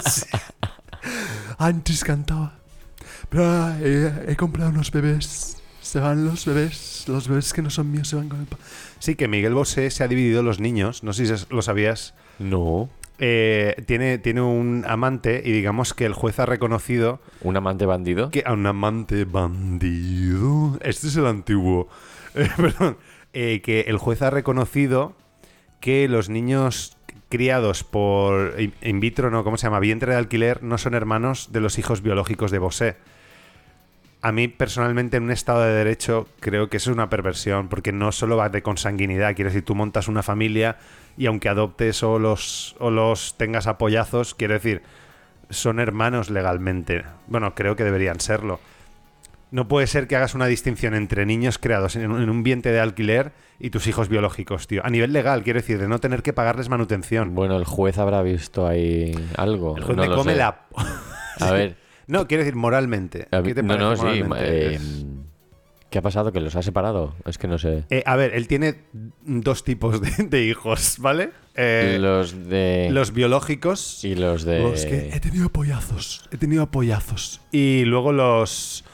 Sí. 0.05 0.27
Antes 1.59 2.05
cantaba. 2.05 2.55
Pero 3.29 3.45
ahora 3.45 3.79
he, 3.81 4.33
he 4.33 4.37
comprado 4.37 4.71
unos 4.71 4.91
bebés. 4.91 5.63
Se 5.81 6.01
van 6.01 6.25
los 6.25 6.45
bebés. 6.47 7.05
Los 7.09 7.29
bebés 7.29 7.53
que 7.53 7.63
no 7.63 7.71
son 7.71 7.91
míos 7.91 8.09
se 8.09 8.17
van 8.17 8.29
con 8.29 8.41
el... 8.41 8.47
pa- 8.47 8.59
Sí, 8.99 9.17
que 9.17 9.29
Miguel 9.29 9.55
Bosé 9.55 9.91
se 9.91 10.03
ha 10.03 10.09
dividido 10.09 10.43
los 10.43 10.61
niños, 10.61 11.03
no 11.03 11.13
sé 11.13 11.27
si 11.37 11.45
lo 11.51 11.61
sabías. 11.63 12.15
No. 12.39 12.89
Eh, 13.19 13.83
tiene, 13.87 14.19
tiene 14.19 14.41
un 14.41 14.85
amante 14.89 15.43
y 15.45 15.53
digamos 15.53 15.95
que 15.95 16.05
el 16.05 16.15
juez 16.15 16.41
ha 16.41 16.47
reconocido 16.47 17.21
¿Un 17.43 17.57
amante 17.57 17.87
bandido? 17.87 18.31
que 18.31 18.43
a 18.45 18.53
un 18.55 18.67
amante 18.67 19.25
bandido. 19.25 20.79
Este 20.83 21.09
es 21.09 21.17
el 21.17 21.27
antiguo. 21.27 21.89
Eh, 22.37 22.49
perdón. 22.57 22.97
Eh, 23.33 23.61
que 23.63 23.83
el 23.83 23.97
juez 23.97 24.21
ha 24.23 24.29
reconocido 24.31 25.15
que 25.81 26.09
los 26.09 26.29
niños 26.31 26.94
criados 27.35 27.83
por 27.83 28.55
in 28.81 29.01
vitro, 29.01 29.29
no, 29.29 29.43
¿cómo 29.43 29.57
se 29.57 29.67
llama? 29.67 29.81
Vientre 29.81 30.13
de 30.13 30.19
alquiler, 30.19 30.63
no 30.63 30.79
son 30.79 30.95
hermanos 30.95 31.51
de 31.51 31.61
los 31.61 31.81
hijos 31.81 32.01
biológicos 32.01 32.53
de 32.53 32.61
Bosé. 32.61 32.97
A 34.23 34.31
mí, 34.31 34.47
personalmente, 34.47 35.17
en 35.17 35.25
un 35.25 35.33
Estado 35.33 35.63
de 35.63 35.73
Derecho, 35.73 36.29
creo 36.39 36.71
que 36.71 36.77
eso 36.77 36.93
es 36.93 36.95
una 36.95 37.11
perversión, 37.11 37.69
porque 37.69 37.91
no 37.91 38.13
solo 38.13 38.37
va 38.37 38.51
de 38.51 38.63
consanguinidad. 38.63 39.35
Quiere 39.35 39.51
decir, 39.51 39.65
tú 39.65 39.75
montas 39.75 40.07
una 40.07 40.23
familia 40.23 40.77
y 41.17 41.27
aunque 41.27 41.49
adoptes 41.49 42.05
o 42.05 42.21
los, 42.21 42.77
o 42.79 42.93
los 42.93 43.37
tengas 43.37 43.67
apoyazos, 43.67 44.37
quiero 44.37 44.55
decir, 44.55 44.83
son 45.51 45.81
hermanos 45.81 46.31
legalmente. 46.31 47.03
Bueno, 47.27 47.57
creo 47.57 47.75
que 47.75 47.83
deberían 47.83 48.21
serlo. 48.21 48.61
No 49.55 49.69
puede 49.69 49.87
ser 49.87 50.09
que 50.09 50.17
hagas 50.17 50.35
una 50.35 50.47
distinción 50.47 50.95
entre 50.95 51.27
niños 51.27 51.59
creados 51.59 51.95
en 51.95 52.11
un, 52.11 52.21
en 52.21 52.29
un 52.29 52.43
vientre 52.43 52.73
de 52.73 52.81
alquiler 52.81 53.31
y 53.61 53.71
tus 53.71 53.87
hijos 53.87 54.09
biológicos, 54.09 54.67
tío. 54.67 54.85
A 54.85 54.91
nivel 54.91 55.13
legal, 55.13 55.45
quiero 55.45 55.61
decir, 55.61 55.79
de 55.79 55.87
no 55.87 56.01
tener 56.01 56.25
que 56.25 56.33
pagarles 56.33 56.69
manutención. 56.69 57.37
Bueno, 57.37 57.57
el 57.57 57.65
juez 57.65 57.99
habrá 57.99 58.21
visto 58.23 58.67
ahí 58.67 59.13
algo. 59.37 59.77
El 59.77 59.85
juez 59.85 59.97
no 59.97 60.03
me 60.03 60.09
come 60.13 60.33
sé. 60.33 60.39
la... 60.39 60.67
A 61.39 61.51
ver. 61.53 61.77
No, 62.09 62.27
quiero 62.27 62.43
decir 62.43 62.57
moralmente. 62.57 63.29
¿Qué 63.45 63.55
te 63.55 63.63
no, 63.63 63.79
no, 63.79 63.97
sí. 63.97 64.25
eh, 64.39 64.81
¿Qué 65.89 65.99
ha 65.99 66.03
pasado? 66.03 66.33
¿Que 66.33 66.41
los 66.41 66.57
ha 66.57 66.63
separado? 66.63 67.15
Es 67.25 67.39
que 67.39 67.47
no 67.47 67.57
sé. 67.57 67.85
Eh, 67.91 68.03
a 68.07 68.17
ver, 68.17 68.35
él 68.35 68.49
tiene 68.49 68.75
dos 69.23 69.63
tipos 69.63 70.01
de, 70.01 70.25
de 70.25 70.43
hijos, 70.43 70.97
¿vale? 70.99 71.31
Eh, 71.55 71.99
los 72.01 72.49
de... 72.49 72.89
los 72.91 73.13
biológicos 73.13 74.05
Y 74.05 74.17
los 74.17 74.43
de... 74.43 74.59
Los 74.59 74.85
que 74.85 75.11
he 75.15 75.21
tenido 75.21 75.47
apoyazos. 75.47 76.29
He 76.33 76.39
tenido 76.39 76.65
apoyazos. 76.65 77.41
y 77.53 77.85
luego 77.85 78.13
los... 78.13 78.85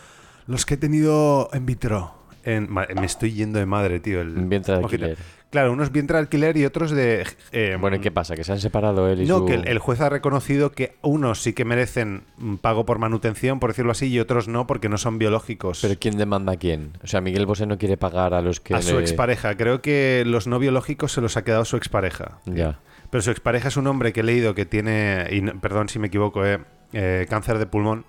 Los 0.51 0.66
que 0.66 0.74
he 0.74 0.76
tenido 0.76 1.48
en 1.53 1.64
vitro. 1.66 2.12
en- 2.44 2.72
me 2.72 2.86
estoy 3.07 3.32
yendo 3.32 3.59
de 3.59 3.66
madre, 3.66 4.01
tío. 4.01 4.20
El 4.20 4.32
Vientre 4.46 4.74
de 4.76 4.80
alquiler. 4.82 5.18
Claro, 5.51 5.72
unos 5.72 5.90
vientre 5.90 6.14
de 6.14 6.20
alquiler 6.20 6.57
y 6.57 6.64
otros 6.64 6.92
de... 6.92 7.26
eh, 7.51 7.76
Bueno, 7.80 7.96
¿y 7.96 7.98
qué 8.01 8.12
pasa? 8.12 8.36
¿Que 8.36 8.44
se 8.44 8.53
han 8.53 8.61
separado 8.61 9.09
él 9.09 9.22
y 9.22 9.26
No, 9.26 9.38
su... 9.38 9.46
que 9.46 9.55
el, 9.55 9.66
el 9.66 9.78
juez 9.80 10.01
ha 10.01 10.09
reconocido 10.09 10.70
que 10.70 10.94
unos 11.03 11.42
sí 11.42 11.53
que 11.55 11.64
merecen 11.64 12.22
pago 12.62 12.86
por 12.86 12.98
manutención, 13.01 13.59
por 13.59 13.70
decirlo 13.70 13.90
así, 13.90 14.07
y 14.07 14.20
otros 14.20 14.46
no, 14.46 14.68
porque 14.68 14.88
no 14.88 14.96
son 14.96 15.18
biológicos. 15.18 15.80
¿Pero 15.82 15.94
quién 15.98 16.16
demanda 16.16 16.53
a 16.53 16.57
quién? 16.57 16.92
O 17.03 17.09
sea, 17.09 17.20
Miguel 17.20 17.46
Bosé 17.46 17.66
no 17.66 17.78
quiere 17.78 17.96
pagar 17.96 18.32
a 18.32 18.42
los 18.42 18.61
que... 18.61 18.74
a 18.74 18.80
su 18.82 18.94
le- 18.94 19.01
expareja. 19.01 19.57
Creo 19.57 19.82
que 19.82 20.22
los 20.24 20.46
no 20.46 20.61
biológicos 20.61 21.11
se 21.12 21.20
los 21.20 21.36
ha 21.36 21.42
quedado 21.42 21.64
su 21.64 21.76
expareja. 21.76 22.38
Ya. 22.46 22.78
Pero 23.11 23.20
su 23.22 23.32
expareja 23.32 23.68
es 23.68 23.76
un 23.76 23.88
hombre 23.88 24.12
que 24.12 24.20
he 24.20 24.24
leído 24.24 24.55
que 24.55 24.66
tiene, 24.66 25.26
y 25.32 25.40
perdón 25.59 25.88
si 25.88 25.98
me 25.98 26.07
equivoco, 26.07 26.46
eh, 26.46 26.61
eh, 26.92 27.26
cáncer 27.28 27.59
de 27.59 27.66
pulmón 27.66 28.05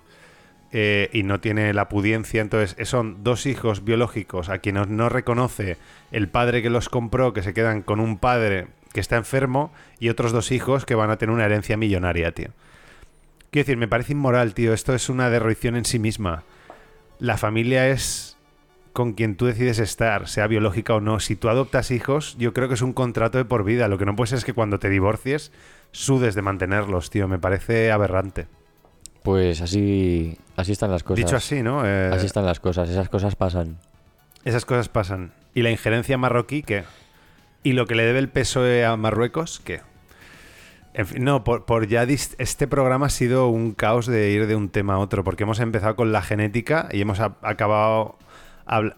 eh, 0.72 1.10
y 1.12 1.22
no 1.22 1.40
tiene 1.40 1.74
la 1.74 1.88
pudiencia. 1.88 2.40
Entonces, 2.40 2.74
eh, 2.78 2.86
son 2.86 3.22
dos 3.22 3.46
hijos 3.46 3.84
biológicos 3.84 4.48
a 4.48 4.58
quienes 4.58 4.88
no 4.88 5.08
reconoce 5.08 5.76
el 6.10 6.28
padre 6.28 6.62
que 6.62 6.70
los 6.70 6.88
compró, 6.88 7.32
que 7.32 7.42
se 7.42 7.52
quedan 7.52 7.82
con 7.82 8.00
un 8.00 8.18
padre 8.18 8.68
que 8.92 9.00
está 9.00 9.16
enfermo, 9.16 9.72
y 10.00 10.08
otros 10.08 10.32
dos 10.32 10.50
hijos 10.50 10.84
que 10.84 10.94
van 10.94 11.10
a 11.10 11.16
tener 11.16 11.34
una 11.34 11.44
herencia 11.44 11.76
millonaria, 11.76 12.32
tío. 12.32 12.48
Quiero 13.50 13.66
decir, 13.66 13.76
me 13.76 13.88
parece 13.88 14.12
inmoral, 14.12 14.54
tío. 14.54 14.72
Esto 14.72 14.94
es 14.94 15.10
una 15.10 15.28
derroición 15.28 15.76
en 15.76 15.84
sí 15.84 15.98
misma. 15.98 16.42
La 17.18 17.36
familia 17.36 17.88
es 17.88 18.38
con 18.94 19.12
quien 19.12 19.36
tú 19.36 19.46
decides 19.46 19.78
estar, 19.78 20.28
sea 20.28 20.46
biológica 20.46 20.94
o 20.94 21.00
no. 21.00 21.20
Si 21.20 21.36
tú 21.36 21.48
adoptas 21.48 21.90
hijos, 21.90 22.36
yo 22.38 22.52
creo 22.54 22.68
que 22.68 22.74
es 22.74 22.82
un 22.82 22.92
contrato 22.94 23.38
de 23.38 23.44
por 23.44 23.64
vida. 23.64 23.88
Lo 23.88 23.98
que 23.98 24.06
no 24.06 24.16
puede 24.16 24.28
ser 24.28 24.38
es 24.38 24.44
que 24.44 24.54
cuando 24.54 24.78
te 24.78 24.88
divorcies, 24.88 25.52
sudes 25.90 26.34
de 26.34 26.42
mantenerlos, 26.42 27.10
tío. 27.10 27.28
Me 27.28 27.38
parece 27.38 27.92
aberrante. 27.92 28.46
Pues 29.22 29.60
así, 29.60 30.36
así 30.56 30.72
están 30.72 30.90
las 30.90 31.02
cosas. 31.02 31.24
Dicho 31.24 31.36
así, 31.36 31.62
¿no? 31.62 31.86
Eh, 31.86 32.10
Así 32.12 32.26
están 32.26 32.44
las 32.44 32.60
cosas, 32.60 32.88
esas 32.88 33.08
cosas 33.08 33.36
pasan. 33.36 33.78
Esas 34.44 34.64
cosas 34.64 34.88
pasan. 34.88 35.32
¿Y 35.54 35.62
la 35.62 35.70
injerencia 35.70 36.18
marroquí 36.18 36.62
qué? 36.62 36.84
¿Y 37.62 37.74
lo 37.74 37.86
que 37.86 37.94
le 37.94 38.04
debe 38.04 38.18
el 38.18 38.28
PSOE 38.28 38.84
a 38.84 38.96
Marruecos 38.96 39.60
qué? 39.64 39.80
En 40.94 41.06
fin, 41.06 41.24
no, 41.24 41.42
por, 41.44 41.64
por 41.64 41.86
ya 41.86 42.02
este 42.02 42.66
programa 42.66 43.06
ha 43.06 43.10
sido 43.10 43.48
un 43.48 43.72
caos 43.72 44.06
de 44.06 44.30
ir 44.30 44.46
de 44.46 44.56
un 44.56 44.68
tema 44.68 44.94
a 44.94 44.98
otro, 44.98 45.24
porque 45.24 45.44
hemos 45.44 45.60
empezado 45.60 45.96
con 45.96 46.12
la 46.12 46.20
genética 46.20 46.88
y 46.92 47.00
hemos 47.00 47.20
acabado... 47.20 48.18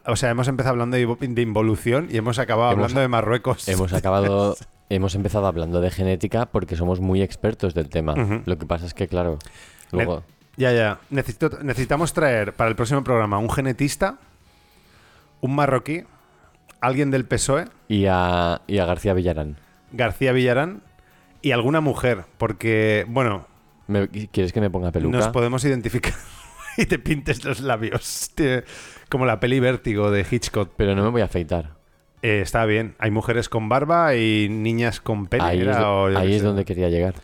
o 0.07 0.17
sea, 0.17 0.31
hemos 0.31 0.49
empezado 0.49 0.73
hablando 0.73 0.97
de, 0.97 1.43
involución 1.43 2.09
y 2.11 2.17
hemos 2.17 2.39
acabado 2.39 2.73
Hemos- 2.73 2.85
hablando 2.85 3.01
de 3.01 3.09
Marruecos. 3.09 3.69
Hemos 3.69 3.93
acabado, 3.93 4.57
hemos 4.89 5.15
empezado 5.15 5.47
hablando 5.47 5.81
de 5.81 5.91
genética 5.91 6.47
porque 6.47 6.75
somos 6.75 7.01
muy 7.01 7.23
expertos 7.23 7.75
del 7.75 7.91
tema. 7.91 8.15
Lo 8.45 8.59
que 8.59 8.67
pasa 8.67 8.87
es 8.87 8.95
que, 8.95 9.07
claro, 9.07 9.39
luego... 9.95 10.25
Ya, 10.57 10.73
ya. 10.73 10.99
Necesito- 11.11 11.61
necesitamos 11.63 12.13
traer 12.13 12.53
para 12.53 12.71
el 12.71 12.77
próximo 12.77 13.03
programa 13.03 13.39
un 13.39 13.51
genetista, 13.51 14.19
un 15.41 15.55
marroquí, 15.55 16.05
alguien 16.81 17.11
del 17.11 17.25
PSOE, 17.25 17.65
Y 17.89 18.07
a, 18.07 18.61
y 18.67 18.79
a 18.79 18.87
García 18.87 19.15
Villarán. 19.15 19.57
García 19.93 20.33
Villarán 20.33 20.83
y 21.43 21.53
alguna 21.53 21.81
mujer, 21.81 22.25
porque, 22.39 23.05
bueno, 23.09 23.47
¿Me- 23.87 24.09
¿Quieres 24.09 24.53
que 24.53 24.61
me 24.61 24.71
ponga 24.71 24.93
peluca? 24.93 25.17
nos 25.19 25.29
podemos 25.29 25.65
identificar 25.65 26.15
y 26.79 26.87
te 26.87 26.99
pintes 26.99 27.45
los 27.45 27.61
labios. 27.61 28.31
Como 29.11 29.27
la 29.27 29.41
peli 29.41 29.61
Vértigo 29.61 30.11
de 30.11 30.25
Hitchcock. 30.29 30.71
Pero 30.77 30.95
no 30.95 31.03
me 31.03 31.11
voy 31.11 31.21
a 31.21 31.25
afeitar. 31.27 31.73
Eh, 32.23 32.41
está 32.41 32.65
bien. 32.65 32.95
Hay 32.99 33.11
mujeres 33.11 33.49
con 33.51 33.69
barba 33.69 34.15
y 34.17 34.49
niñas 34.49 35.01
con 35.01 35.27
pene. 35.27 35.45
Ahí, 35.45 35.61
es, 35.61 35.77
o 35.77 36.07
ahí 36.17 36.39
donde 36.39 36.65
quería 36.65 36.89
llegar. 36.89 37.15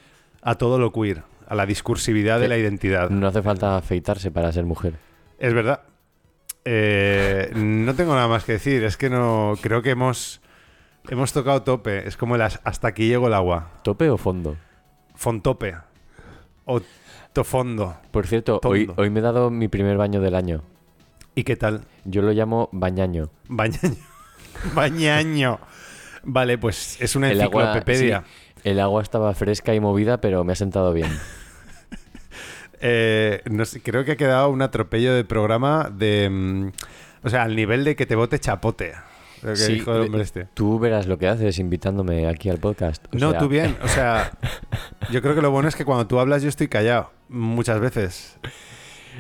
A 0.43 0.57
todo 0.57 0.79
lo 0.79 0.93
queer, 0.93 1.23
a 1.51 1.55
la 1.57 1.67
discursividad 1.67 2.39
de 2.39 2.47
la 2.49 2.57
identidad. 2.57 3.11
No 3.11 3.27
hace 3.27 3.43
falta 3.43 3.77
afeitarse 3.77 4.31
para 4.31 4.53
ser 4.53 4.65
mujer. 4.65 4.95
Es 5.39 5.53
verdad. 5.53 5.81
Eh, 6.65 7.51
no 7.55 7.95
tengo 7.95 8.15
nada 8.15 8.29
más 8.29 8.45
que 8.45 8.53
decir. 8.53 8.85
Es 8.85 8.97
que 8.97 9.11
no. 9.11 9.55
Creo 9.61 9.83
que 9.83 9.91
hemos. 9.91 10.41
Hemos 11.09 11.33
tocado 11.33 11.63
tope. 11.63 12.07
Es 12.07 12.17
como 12.17 12.37
el 12.37 12.43
as- 12.43 12.61
hasta 12.65 12.89
aquí 12.89 13.09
llegó 13.09 13.27
el 13.27 13.35
agua. 13.35 13.71
¿Tope 13.83 14.09
o 14.11 14.17
fondo? 14.17 14.57
Fontope. 15.17 15.75
O 16.67 16.81
tofondo. 17.33 17.97
Por 18.13 18.27
cierto, 18.27 18.61
hoy, 18.65 18.87
Tondo. 18.87 19.03
hoy 19.03 19.11
me 19.11 19.19
he 19.21 19.23
dado 19.23 19.51
mi 19.51 19.67
primer 19.69 19.97
baño 19.97 20.21
del 20.21 20.35
año. 20.37 20.63
¿Y 21.35 21.43
qué 21.45 21.57
tal? 21.57 21.83
Yo 22.05 22.23
lo 22.23 22.33
llamo 22.33 22.69
bañaño. 22.73 23.31
Bañaño. 23.49 23.97
Bañaño. 24.75 25.59
Vale, 26.23 26.59
pues 26.59 27.01
es 27.01 27.17
una 27.17 27.31
El 27.31 27.41
agua, 27.41 27.63
enciclopedia. 27.63 28.25
sí, 28.27 28.61
el 28.65 28.79
agua 28.81 29.03
estaba 29.03 29.33
fresca 29.35 29.75
y 29.75 29.81
movida, 29.81 30.21
pero 30.21 30.45
me 30.45 30.53
ha 30.53 30.57
sentado 30.57 30.93
bien. 30.93 31.11
Eh, 32.81 33.43
no 33.51 33.65
sé, 33.65 33.81
creo 33.83 34.05
que 34.05 34.13
ha 34.13 34.17
quedado 34.17 34.49
un 34.51 34.63
atropello 34.63 35.15
de 35.15 35.25
programa 35.25 35.91
de. 35.95 36.29
mm, 36.31 36.69
o 37.23 37.29
sea, 37.31 37.43
al 37.43 37.55
nivel 37.57 37.85
de 37.85 37.97
que 37.97 38.07
te 38.07 38.15
bote 38.17 38.39
chapote. 38.39 38.93
Lo 39.43 39.51
que 39.51 39.57
Sí, 39.57 39.73
dijo 39.75 39.95
el 39.95 40.03
hombre 40.03 40.21
eh, 40.21 40.25
este. 40.25 40.45
Tú 40.55 40.79
verás 40.79 41.07
lo 41.07 41.17
que 41.19 41.27
haces 41.27 41.59
invitándome 41.59 42.27
aquí 42.29 42.51
al 42.51 42.59
podcast. 42.59 43.05
O 43.15 43.19
No, 43.19 43.31
sea, 43.31 43.39
tú 43.41 43.49
bien. 43.49 43.77
O 43.83 43.89
sea, 43.89 44.33
yo 45.11 45.23
creo 45.23 45.35
que 45.35 45.41
lo 45.43 45.51
bueno 45.51 45.69
es 45.69 45.77
que 45.77 45.85
cuando 45.85 46.07
tú 46.07 46.19
hablas 46.21 46.43
yo 46.43 46.49
estoy 46.49 46.69
callado. 46.69 47.11
Muchas 47.29 47.81
veces. 47.81 48.37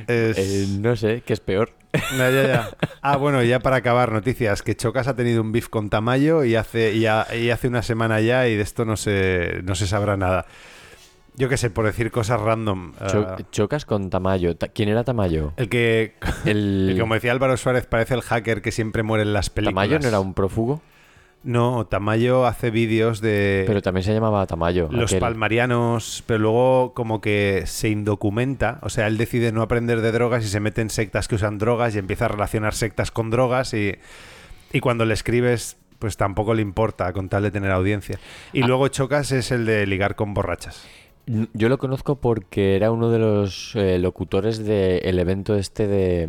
Es- 0.06 0.38
eh, 0.38 0.66
no 0.80 0.94
sé, 0.96 1.22
¿qué 1.24 1.32
es 1.32 1.40
peor? 1.40 1.72
Ya, 2.16 2.30
ya, 2.30 2.46
ya. 2.46 2.70
Ah, 3.02 3.16
bueno, 3.16 3.42
ya 3.42 3.60
para 3.60 3.76
acabar, 3.76 4.12
noticias. 4.12 4.62
Que 4.62 4.76
Chocas 4.76 5.08
ha 5.08 5.16
tenido 5.16 5.40
un 5.40 5.52
beef 5.52 5.68
con 5.68 5.88
Tamayo 5.90 6.44
y 6.44 6.54
hace, 6.54 6.92
y 6.94 7.06
ha- 7.06 7.26
y 7.34 7.48
hace 7.50 7.68
una 7.68 7.82
semana 7.82 8.20
ya 8.20 8.46
y 8.46 8.56
de 8.56 8.62
esto 8.62 8.84
no 8.84 8.96
se, 8.98 9.60
no 9.64 9.74
se 9.74 9.86
sabrá 9.86 10.16
nada. 10.18 10.44
Yo 11.40 11.48
qué 11.48 11.56
sé, 11.56 11.70
por 11.70 11.86
decir 11.86 12.10
cosas 12.10 12.40
random. 12.40 12.92
Cho- 13.10 13.26
ah, 13.28 13.36
chocas 13.50 13.84
con 13.84 14.10
Tamayo. 14.10 14.56
Ta- 14.56 14.68
¿Quién 14.68 14.88
era 14.90 15.02
Tamayo? 15.04 15.52
el 15.56 15.68
que, 15.68 16.14
El, 16.44 16.86
el 16.90 16.94
que, 16.94 17.00
como 17.00 17.14
decía 17.14 17.32
Álvaro 17.32 17.56
Suárez, 17.56 17.86
parece 17.86 18.14
el 18.14 18.22
hacker 18.22 18.62
que 18.62 18.70
siempre 18.72 19.02
muere 19.02 19.22
en 19.24 19.32
las 19.32 19.48
películas. 19.50 19.74
¿Tamayo 19.86 19.98
no 20.00 20.06
era 20.08 20.20
un 20.20 20.34
prófugo? 20.34 20.82
No, 21.42 21.86
Tamayo 21.86 22.44
hace 22.46 22.70
vídeos 22.70 23.22
de 23.22 23.64
Pero 23.66 23.80
también 23.80 24.04
se 24.04 24.12
llamaba 24.12 24.46
Tamayo. 24.46 24.88
los 24.92 25.10
aquel. 25.10 25.20
palmarianos, 25.20 26.22
pero 26.26 26.38
luego 26.38 26.92
como 26.92 27.22
que 27.22 27.62
se 27.64 27.88
indocumenta. 27.88 28.78
O 28.82 28.90
sea, 28.90 29.06
él 29.06 29.16
decide 29.16 29.50
no 29.50 29.62
aprender 29.62 30.02
de 30.02 30.12
drogas 30.12 30.44
y 30.44 30.48
se 30.48 30.60
mete 30.60 30.82
en 30.82 30.90
sectas 30.90 31.28
que 31.28 31.36
usan 31.36 31.56
drogas 31.56 31.94
y 31.94 31.98
empieza 31.98 32.26
a 32.26 32.28
relacionar 32.28 32.74
sectas 32.74 33.10
con 33.10 33.30
drogas 33.30 33.72
y, 33.72 33.94
y 34.72 34.80
cuando 34.80 35.06
le 35.06 35.14
escribes 35.14 35.78
pues 35.98 36.16
tampoco 36.16 36.54
le 36.54 36.62
importa 36.62 37.12
con 37.12 37.28
tal 37.28 37.42
de 37.42 37.50
tener 37.50 37.70
audiencia. 37.70 38.18
Y 38.54 38.62
Ah. 38.62 38.66
luego 38.66 38.88
Chocas 38.88 39.32
es 39.32 39.50
el 39.50 39.66
de 39.66 39.86
ligar 39.86 40.16
con 40.16 40.32
borrachas. 40.32 40.86
Yo 41.26 41.68
lo 41.68 41.78
conozco 41.78 42.16
porque 42.16 42.76
era 42.76 42.90
uno 42.90 43.10
de 43.10 43.18
los 43.18 43.74
eh, 43.76 43.98
locutores 43.98 44.58
del 44.64 45.18
evento 45.18 45.54
este 45.54 45.86
de, 45.86 46.28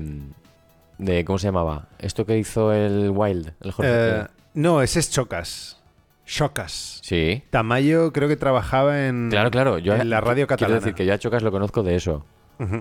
de... 1.00 1.26
¿Cómo 1.26 1.40
se 1.40 1.48
llamaba? 1.48 1.88
Esto 2.00 2.26
que 2.26 2.38
hizo 2.38 2.72
el 2.72 3.10
Wild, 3.10 3.54
el 3.62 3.72
Jorge. 3.72 3.92
Eh, 3.92 4.28
no, 4.54 4.82
ese 4.82 5.00
es 5.00 5.10
Chocas. 5.12 5.78
Chocas. 6.26 7.00
sí. 7.04 7.44
Tamayo 7.50 8.14
creo 8.14 8.28
que 8.30 8.38
trabajaba 8.38 9.08
en, 9.08 9.30
Claro, 9.32 9.52
claro. 9.52 9.78
Yo 9.80 9.96
en 9.96 10.10
la 10.10 10.22
radio 10.22 10.46
Quiero 10.46 10.60
catalana. 10.60 10.76
decir 10.80 10.94
que 10.94 11.06
yo 11.06 11.14
a 11.14 11.18
Chocas 11.18 11.42
lo 11.44 11.52
conozco 11.52 11.84
de 11.84 11.96
eso. 11.96 12.26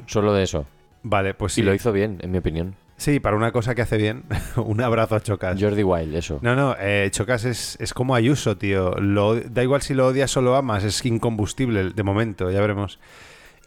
Solo 0.07 0.35
de 0.35 0.43
eso. 0.43 0.67
Vale, 1.03 1.33
pues 1.33 1.55
sí. 1.55 1.63
Y 1.63 1.65
lo 1.65 1.73
hizo 1.73 1.91
bien, 1.91 2.19
en 2.21 2.31
mi 2.31 2.39
opinión. 2.39 2.77
Sí, 3.01 3.19
para 3.19 3.35
una 3.35 3.51
cosa 3.51 3.75
que 3.75 3.81
hace 3.81 3.97
bien. 3.97 4.25
un 4.57 4.83
abrazo 4.83 5.15
a 5.17 5.23
Chocas. 5.23 5.57
Jordi 5.59 5.83
Wild, 5.83 6.15
eso. 6.15 6.39
No, 6.43 6.55
no, 6.55 6.77
eh, 6.79 7.09
Chocas 7.11 7.47
es, 7.47 7.79
es 7.81 7.95
como 7.95 8.15
Ayuso, 8.15 8.59
tío. 8.59 8.91
Lo, 8.97 9.37
da 9.41 9.63
igual 9.63 9.81
si 9.81 9.95
lo 9.95 10.09
odias 10.09 10.37
o 10.37 10.43
lo 10.43 10.55
amas, 10.55 10.85
es 10.85 11.03
incombustible 11.07 11.93
de 11.95 12.03
momento, 12.03 12.51
ya 12.51 12.61
veremos. 12.61 13.01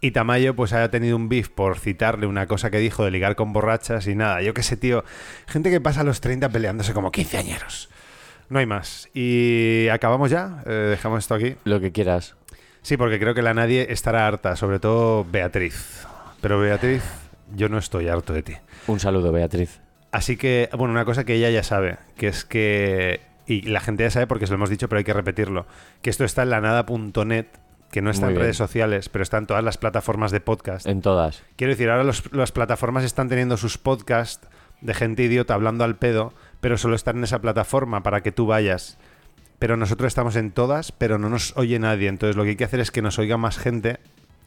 Y 0.02 0.12
Tamayo, 0.12 0.56
pues 0.56 0.72
haya 0.72 0.92
tenido 0.92 1.16
un 1.16 1.30
beef 1.30 1.50
por 1.50 1.80
citarle 1.80 2.28
una 2.28 2.46
cosa 2.46 2.70
que 2.70 2.78
dijo 2.78 3.06
de 3.06 3.10
ligar 3.10 3.36
con 3.36 3.54
borrachas 3.54 4.06
y 4.06 4.14
nada. 4.14 4.44
Yo 4.44 4.54
qué 4.54 4.62
sé, 4.62 4.78
tío. 4.78 5.04
Gente 5.48 5.72
que 5.72 5.82
pasa 5.82 6.02
a 6.02 6.04
los 6.04 6.22
30 6.22 6.50
peleándose 6.50 6.94
como 6.94 7.12
quinceañeros. 7.12 7.90
No 8.50 8.60
hay 8.60 8.68
más. 8.68 9.10
Y 9.16 9.88
acabamos 9.88 10.30
ya. 10.30 10.62
Eh, 10.68 10.90
dejamos 10.92 11.18
esto 11.18 11.34
aquí. 11.34 11.56
Lo 11.64 11.80
que 11.80 11.92
quieras. 11.92 12.36
Sí, 12.84 12.98
porque 12.98 13.20
creo 13.20 13.34
que 13.34 13.42
la 13.42 13.56
nadie 13.56 13.88
estará 13.90 14.28
harta, 14.28 14.56
sobre 14.56 14.78
todo 14.78 15.26
Beatriz. 15.26 16.06
Pero 16.40 16.60
Beatriz, 16.60 17.02
yo 17.56 17.70
no 17.70 17.78
estoy 17.78 18.08
harto 18.08 18.34
de 18.34 18.44
ti. 18.44 18.54
Un 18.88 19.00
saludo, 19.00 19.32
Beatriz. 19.32 19.80
Así 20.12 20.38
que, 20.38 20.70
bueno, 20.78 20.92
una 20.94 21.06
cosa 21.06 21.24
que 21.24 21.34
ella 21.36 21.50
ya 21.50 21.64
sabe, 21.64 21.98
que 22.18 22.28
es 22.28 22.46
que, 22.46 23.22
y 23.48 23.64
la 23.64 23.80
gente 23.80 24.04
ya 24.04 24.12
sabe 24.12 24.28
porque 24.28 24.46
se 24.46 24.52
lo 24.52 24.56
hemos 24.56 24.70
dicho, 24.70 24.88
pero 24.88 25.00
hay 25.00 25.04
que 25.04 25.14
repetirlo, 25.14 25.66
que 26.02 26.10
esto 26.10 26.24
está 26.24 26.44
en 26.44 26.52
lanada.net, 26.52 27.48
que 27.92 28.02
no 28.02 28.10
está 28.12 28.26
Muy 28.28 28.32
en 28.34 28.36
bien. 28.36 28.44
redes 28.44 28.58
sociales, 28.58 29.10
pero 29.10 29.24
está 29.24 29.38
en 29.38 29.48
todas 29.48 29.64
las 29.64 29.78
plataformas 29.78 30.32
de 30.32 30.40
podcast. 30.40 30.86
En 30.88 31.02
todas. 31.02 31.44
Quiero 31.56 31.72
decir, 31.74 31.90
ahora 31.90 32.04
los- 32.04 32.32
las 32.34 32.52
plataformas 32.52 33.04
están 33.04 33.30
teniendo 33.30 33.58
sus 33.58 33.78
podcasts 33.78 34.48
de 34.82 34.94
gente 34.94 35.24
idiota 35.24 35.54
hablando 35.54 35.84
al 35.84 35.96
pedo, 35.96 36.34
pero 36.60 36.78
solo 36.78 36.96
están 36.96 37.18
en 37.18 37.24
esa 37.24 37.40
plataforma 37.42 38.04
para 38.04 38.22
que 38.22 38.32
tú 38.32 38.46
vayas. 38.48 38.98
Pero 39.60 39.78
nosotros 39.78 40.08
estamos 40.08 40.36
en 40.36 40.52
todas, 40.52 40.92
pero 40.92 41.18
no 41.20 41.30
nos 41.30 41.56
oye 41.56 41.80
nadie. 41.80 42.08
Entonces 42.10 42.36
lo 42.36 42.44
que 42.44 42.50
hay 42.50 42.56
que 42.56 42.66
hacer 42.66 42.80
es 42.82 42.92
que 42.92 43.02
nos 43.02 43.18
oiga 43.20 43.38
más 43.38 43.58
gente 43.58 44.00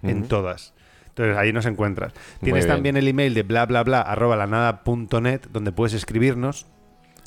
en 0.02 0.28
todas. 0.28 0.74
Entonces 1.16 1.38
ahí 1.38 1.51
nos 1.51 1.64
encuentras. 1.64 2.12
Tienes 2.43 2.66
también 2.66 2.98
el 2.98 3.09
email 3.09 3.32
de 3.32 3.43
bla 3.43 3.64
bla 3.64 3.82
bla 3.82 4.02
arroba 4.02 4.36
donde 4.47 5.72
puedes 5.72 5.94
escribirnos. 5.94 6.66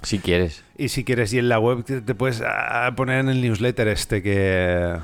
Si 0.04 0.20
quieres. 0.20 0.64
Y 0.78 0.90
si 0.90 1.04
quieres, 1.04 1.34
y 1.34 1.40
en 1.40 1.50
la 1.50 1.60
web 1.60 1.84
te, 1.84 2.16
puedes 2.16 2.44
ah, 2.46 2.94
poner 2.96 3.20
en 3.20 3.30
el 3.30 3.42
newsletter 3.42 3.88
este 3.88 4.22
que. 4.22 4.96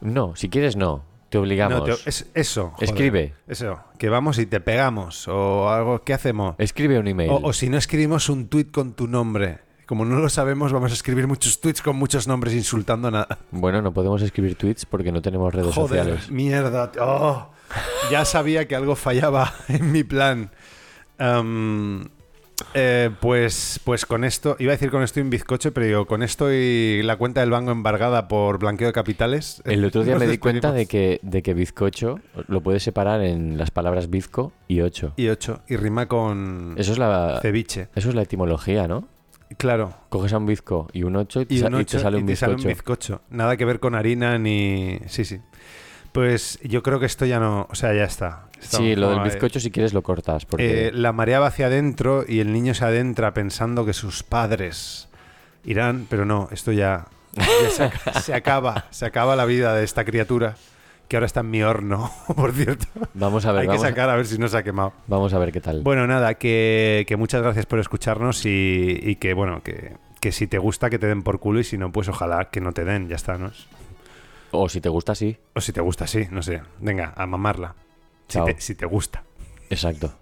No, 0.00 0.34
si 0.34 0.48
quieres 0.48 0.74
no. 0.74 1.04
Te 1.30 1.38
obligamos. 1.38 1.78
No, 1.88 1.94
te- 1.94 2.08
es 2.08 2.30
eso. 2.34 2.70
joder. 2.70 2.88
Escribe. 2.90 3.34
Eso. 3.46 3.78
Que 3.96 4.08
vamos 4.08 4.38
y 4.38 4.46
te 4.46 4.60
pegamos. 4.60 5.28
O 5.28 5.70
algo. 5.70 6.02
¿Qué 6.02 6.12
hacemos? 6.12 6.56
Escribe 6.58 6.98
un 6.98 7.06
email. 7.06 7.30
O, 7.30 7.36
o 7.42 7.52
si 7.52 7.68
no 7.68 7.78
escribimos 7.78 8.28
un 8.28 8.48
tweet 8.48 8.72
con 8.72 8.94
tu 8.94 9.06
nombre. 9.06 9.60
Como 9.86 10.04
no 10.04 10.16
lo 10.16 10.28
sabemos, 10.28 10.72
vamos 10.72 10.90
a 10.90 10.94
escribir 10.94 11.28
muchos 11.28 11.60
tweets 11.60 11.80
con 11.80 11.96
muchos 11.96 12.26
nombres 12.26 12.54
insultando 12.54 13.08
a 13.08 13.10
nada. 13.12 13.38
Bueno, 13.52 13.82
no 13.82 13.92
podemos 13.92 14.20
escribir 14.22 14.56
tweets 14.56 14.84
porque 14.84 15.12
no 15.12 15.22
tenemos 15.22 15.54
redes 15.54 15.74
Joder, 15.74 16.00
sociales. 16.04 16.30
mierda. 16.30 16.90
Oh, 17.00 17.51
ya 18.10 18.24
sabía 18.24 18.66
que 18.68 18.76
algo 18.76 18.96
fallaba 18.96 19.54
en 19.68 19.92
mi 19.92 20.04
plan. 20.04 20.50
Am, 21.18 22.08
eh, 22.74 23.10
pues, 23.20 23.80
pues 23.84 24.06
con 24.06 24.24
esto, 24.24 24.56
iba 24.58 24.72
a 24.72 24.76
decir 24.76 24.90
con 24.90 25.02
esto 25.02 25.20
y 25.20 25.22
un 25.22 25.30
bizcocho, 25.30 25.72
pero 25.72 25.86
digo, 25.86 26.06
con 26.06 26.22
esto 26.22 26.52
y 26.52 27.02
la 27.02 27.16
cuenta 27.16 27.40
del 27.40 27.50
banco 27.50 27.70
embargada 27.70 28.28
por 28.28 28.58
blanqueo 28.58 28.88
de 28.88 28.92
capitales. 28.92 29.62
El 29.66 29.84
otro 29.84 30.04
día 30.04 30.16
me 30.16 30.26
di 30.26 30.38
cuenta 30.38 30.72
de 30.72 30.86
que, 30.86 31.20
de 31.22 31.42
que 31.42 31.54
bizcocho 31.54 32.20
lo 32.48 32.60
puedes 32.60 32.82
separar 32.82 33.22
en 33.22 33.58
las 33.58 33.70
palabras 33.70 34.10
bizco 34.10 34.52
y 34.68 34.80
ocho. 34.80 35.14
Y 35.16 35.28
ocho, 35.28 35.62
y 35.68 35.76
rima 35.76 36.06
con 36.06 36.74
Eso 36.78 36.92
es 36.92 36.98
la, 36.98 37.40
ceviche. 37.42 37.88
eso 37.94 38.08
es 38.08 38.14
la 38.14 38.22
etimología, 38.22 38.88
¿no? 38.88 39.08
Claro. 39.58 39.94
Coges 40.08 40.32
a 40.32 40.38
un 40.38 40.46
bizco 40.46 40.88
y 40.92 41.02
un 41.02 41.16
ocho 41.16 41.40
y 41.40 41.46
te, 41.46 41.54
Y, 41.54 41.62
un 41.62 41.72
y 41.74 41.76
ocho 41.76 41.98
te 41.98 42.02
sale 42.02 42.16
un 42.16 42.24
y 42.24 42.26
te 42.26 42.36
sale 42.36 42.54
un 42.54 42.62
bizcocho. 42.62 43.22
Nada 43.30 43.56
que 43.56 43.64
ver 43.64 43.80
con 43.80 43.94
harina 43.94 44.38
ni. 44.38 44.98
Sí, 45.06 45.24
sí. 45.24 45.40
Pues 46.12 46.58
yo 46.62 46.82
creo 46.82 47.00
que 47.00 47.06
esto 47.06 47.24
ya 47.24 47.40
no. 47.40 47.66
O 47.70 47.74
sea, 47.74 47.94
ya 47.94 48.04
está. 48.04 48.46
Estamos 48.60 48.86
Sí, 48.86 48.94
lo 48.96 49.10
del 49.10 49.20
bizcocho 49.20 49.58
si 49.60 49.70
quieres 49.70 49.92
lo 49.94 50.02
cortas. 50.02 50.44
Porque... 50.46 50.88
Eh, 50.88 50.92
la 50.92 51.12
marea 51.12 51.40
va 51.40 51.46
hacia 51.48 51.66
adentro 51.66 52.24
y 52.28 52.40
el 52.40 52.52
niño 52.52 52.74
se 52.74 52.84
adentra 52.84 53.34
pensando 53.34 53.84
que 53.86 53.92
sus 53.92 54.22
padres 54.22 55.08
irán, 55.64 56.06
pero 56.08 56.24
no, 56.24 56.48
esto 56.52 56.70
ya, 56.72 57.06
ya 57.34 57.70
se, 57.70 57.84
ac- 57.90 58.12
se 58.20 58.34
acaba, 58.34 58.86
se 58.90 59.06
acaba 59.06 59.34
la 59.36 59.44
vida 59.46 59.74
de 59.74 59.84
esta 59.84 60.04
criatura 60.04 60.56
que 61.08 61.16
ahora 61.16 61.26
está 61.26 61.40
en 61.40 61.50
mi 61.50 61.62
horno, 61.62 62.10
por 62.36 62.52
cierto. 62.52 62.86
Vamos 63.14 63.44
a 63.46 63.52
ver, 63.52 63.62
Hay 63.62 63.68
que 63.68 63.74
a- 63.76 63.88
sacar 63.88 64.08
a 64.10 64.16
ver 64.16 64.26
si 64.26 64.38
no 64.38 64.48
se 64.48 64.56
ha 64.58 64.62
quemado. 64.62 64.92
vamos 65.08 65.32
a 65.34 65.38
ver 65.38 65.50
qué 65.52 65.60
tal. 65.60 65.80
Bueno, 65.82 66.06
nada, 66.06 66.34
que, 66.34 67.04
que 67.08 67.16
muchas 67.16 67.42
gracias 67.42 67.66
por 67.66 67.78
escucharnos 67.80 68.44
y, 68.46 68.98
y 69.02 69.16
que, 69.16 69.34
bueno, 69.34 69.62
que, 69.62 69.96
que 70.20 70.30
si 70.32 70.46
te 70.46 70.58
gusta 70.58 70.88
que 70.90 70.98
te 70.98 71.06
den 71.06 71.22
por 71.22 71.40
culo 71.40 71.58
y 71.60 71.64
si 71.64 71.78
no, 71.78 71.90
pues 71.90 72.08
ojalá 72.08 72.46
que 72.50 72.60
no 72.60 72.72
te 72.72 72.84
den, 72.84 73.08
ya 73.08 73.16
está, 73.16 73.38
¿no? 73.38 73.50
O 74.52 74.68
si 74.68 74.80
te 74.80 74.88
gusta, 74.88 75.14
sí. 75.14 75.36
O 75.54 75.60
si 75.60 75.72
te 75.72 75.80
gusta, 75.80 76.06
sí, 76.06 76.28
no 76.30 76.42
sé. 76.42 76.62
Venga, 76.78 77.12
a 77.16 77.26
mamarla. 77.26 77.74
Si 78.28 78.34
Chao. 78.38 78.46
te, 78.46 78.60
si 78.60 78.74
te 78.74 78.86
gusta. 78.86 79.24
Exacto. 79.70 80.12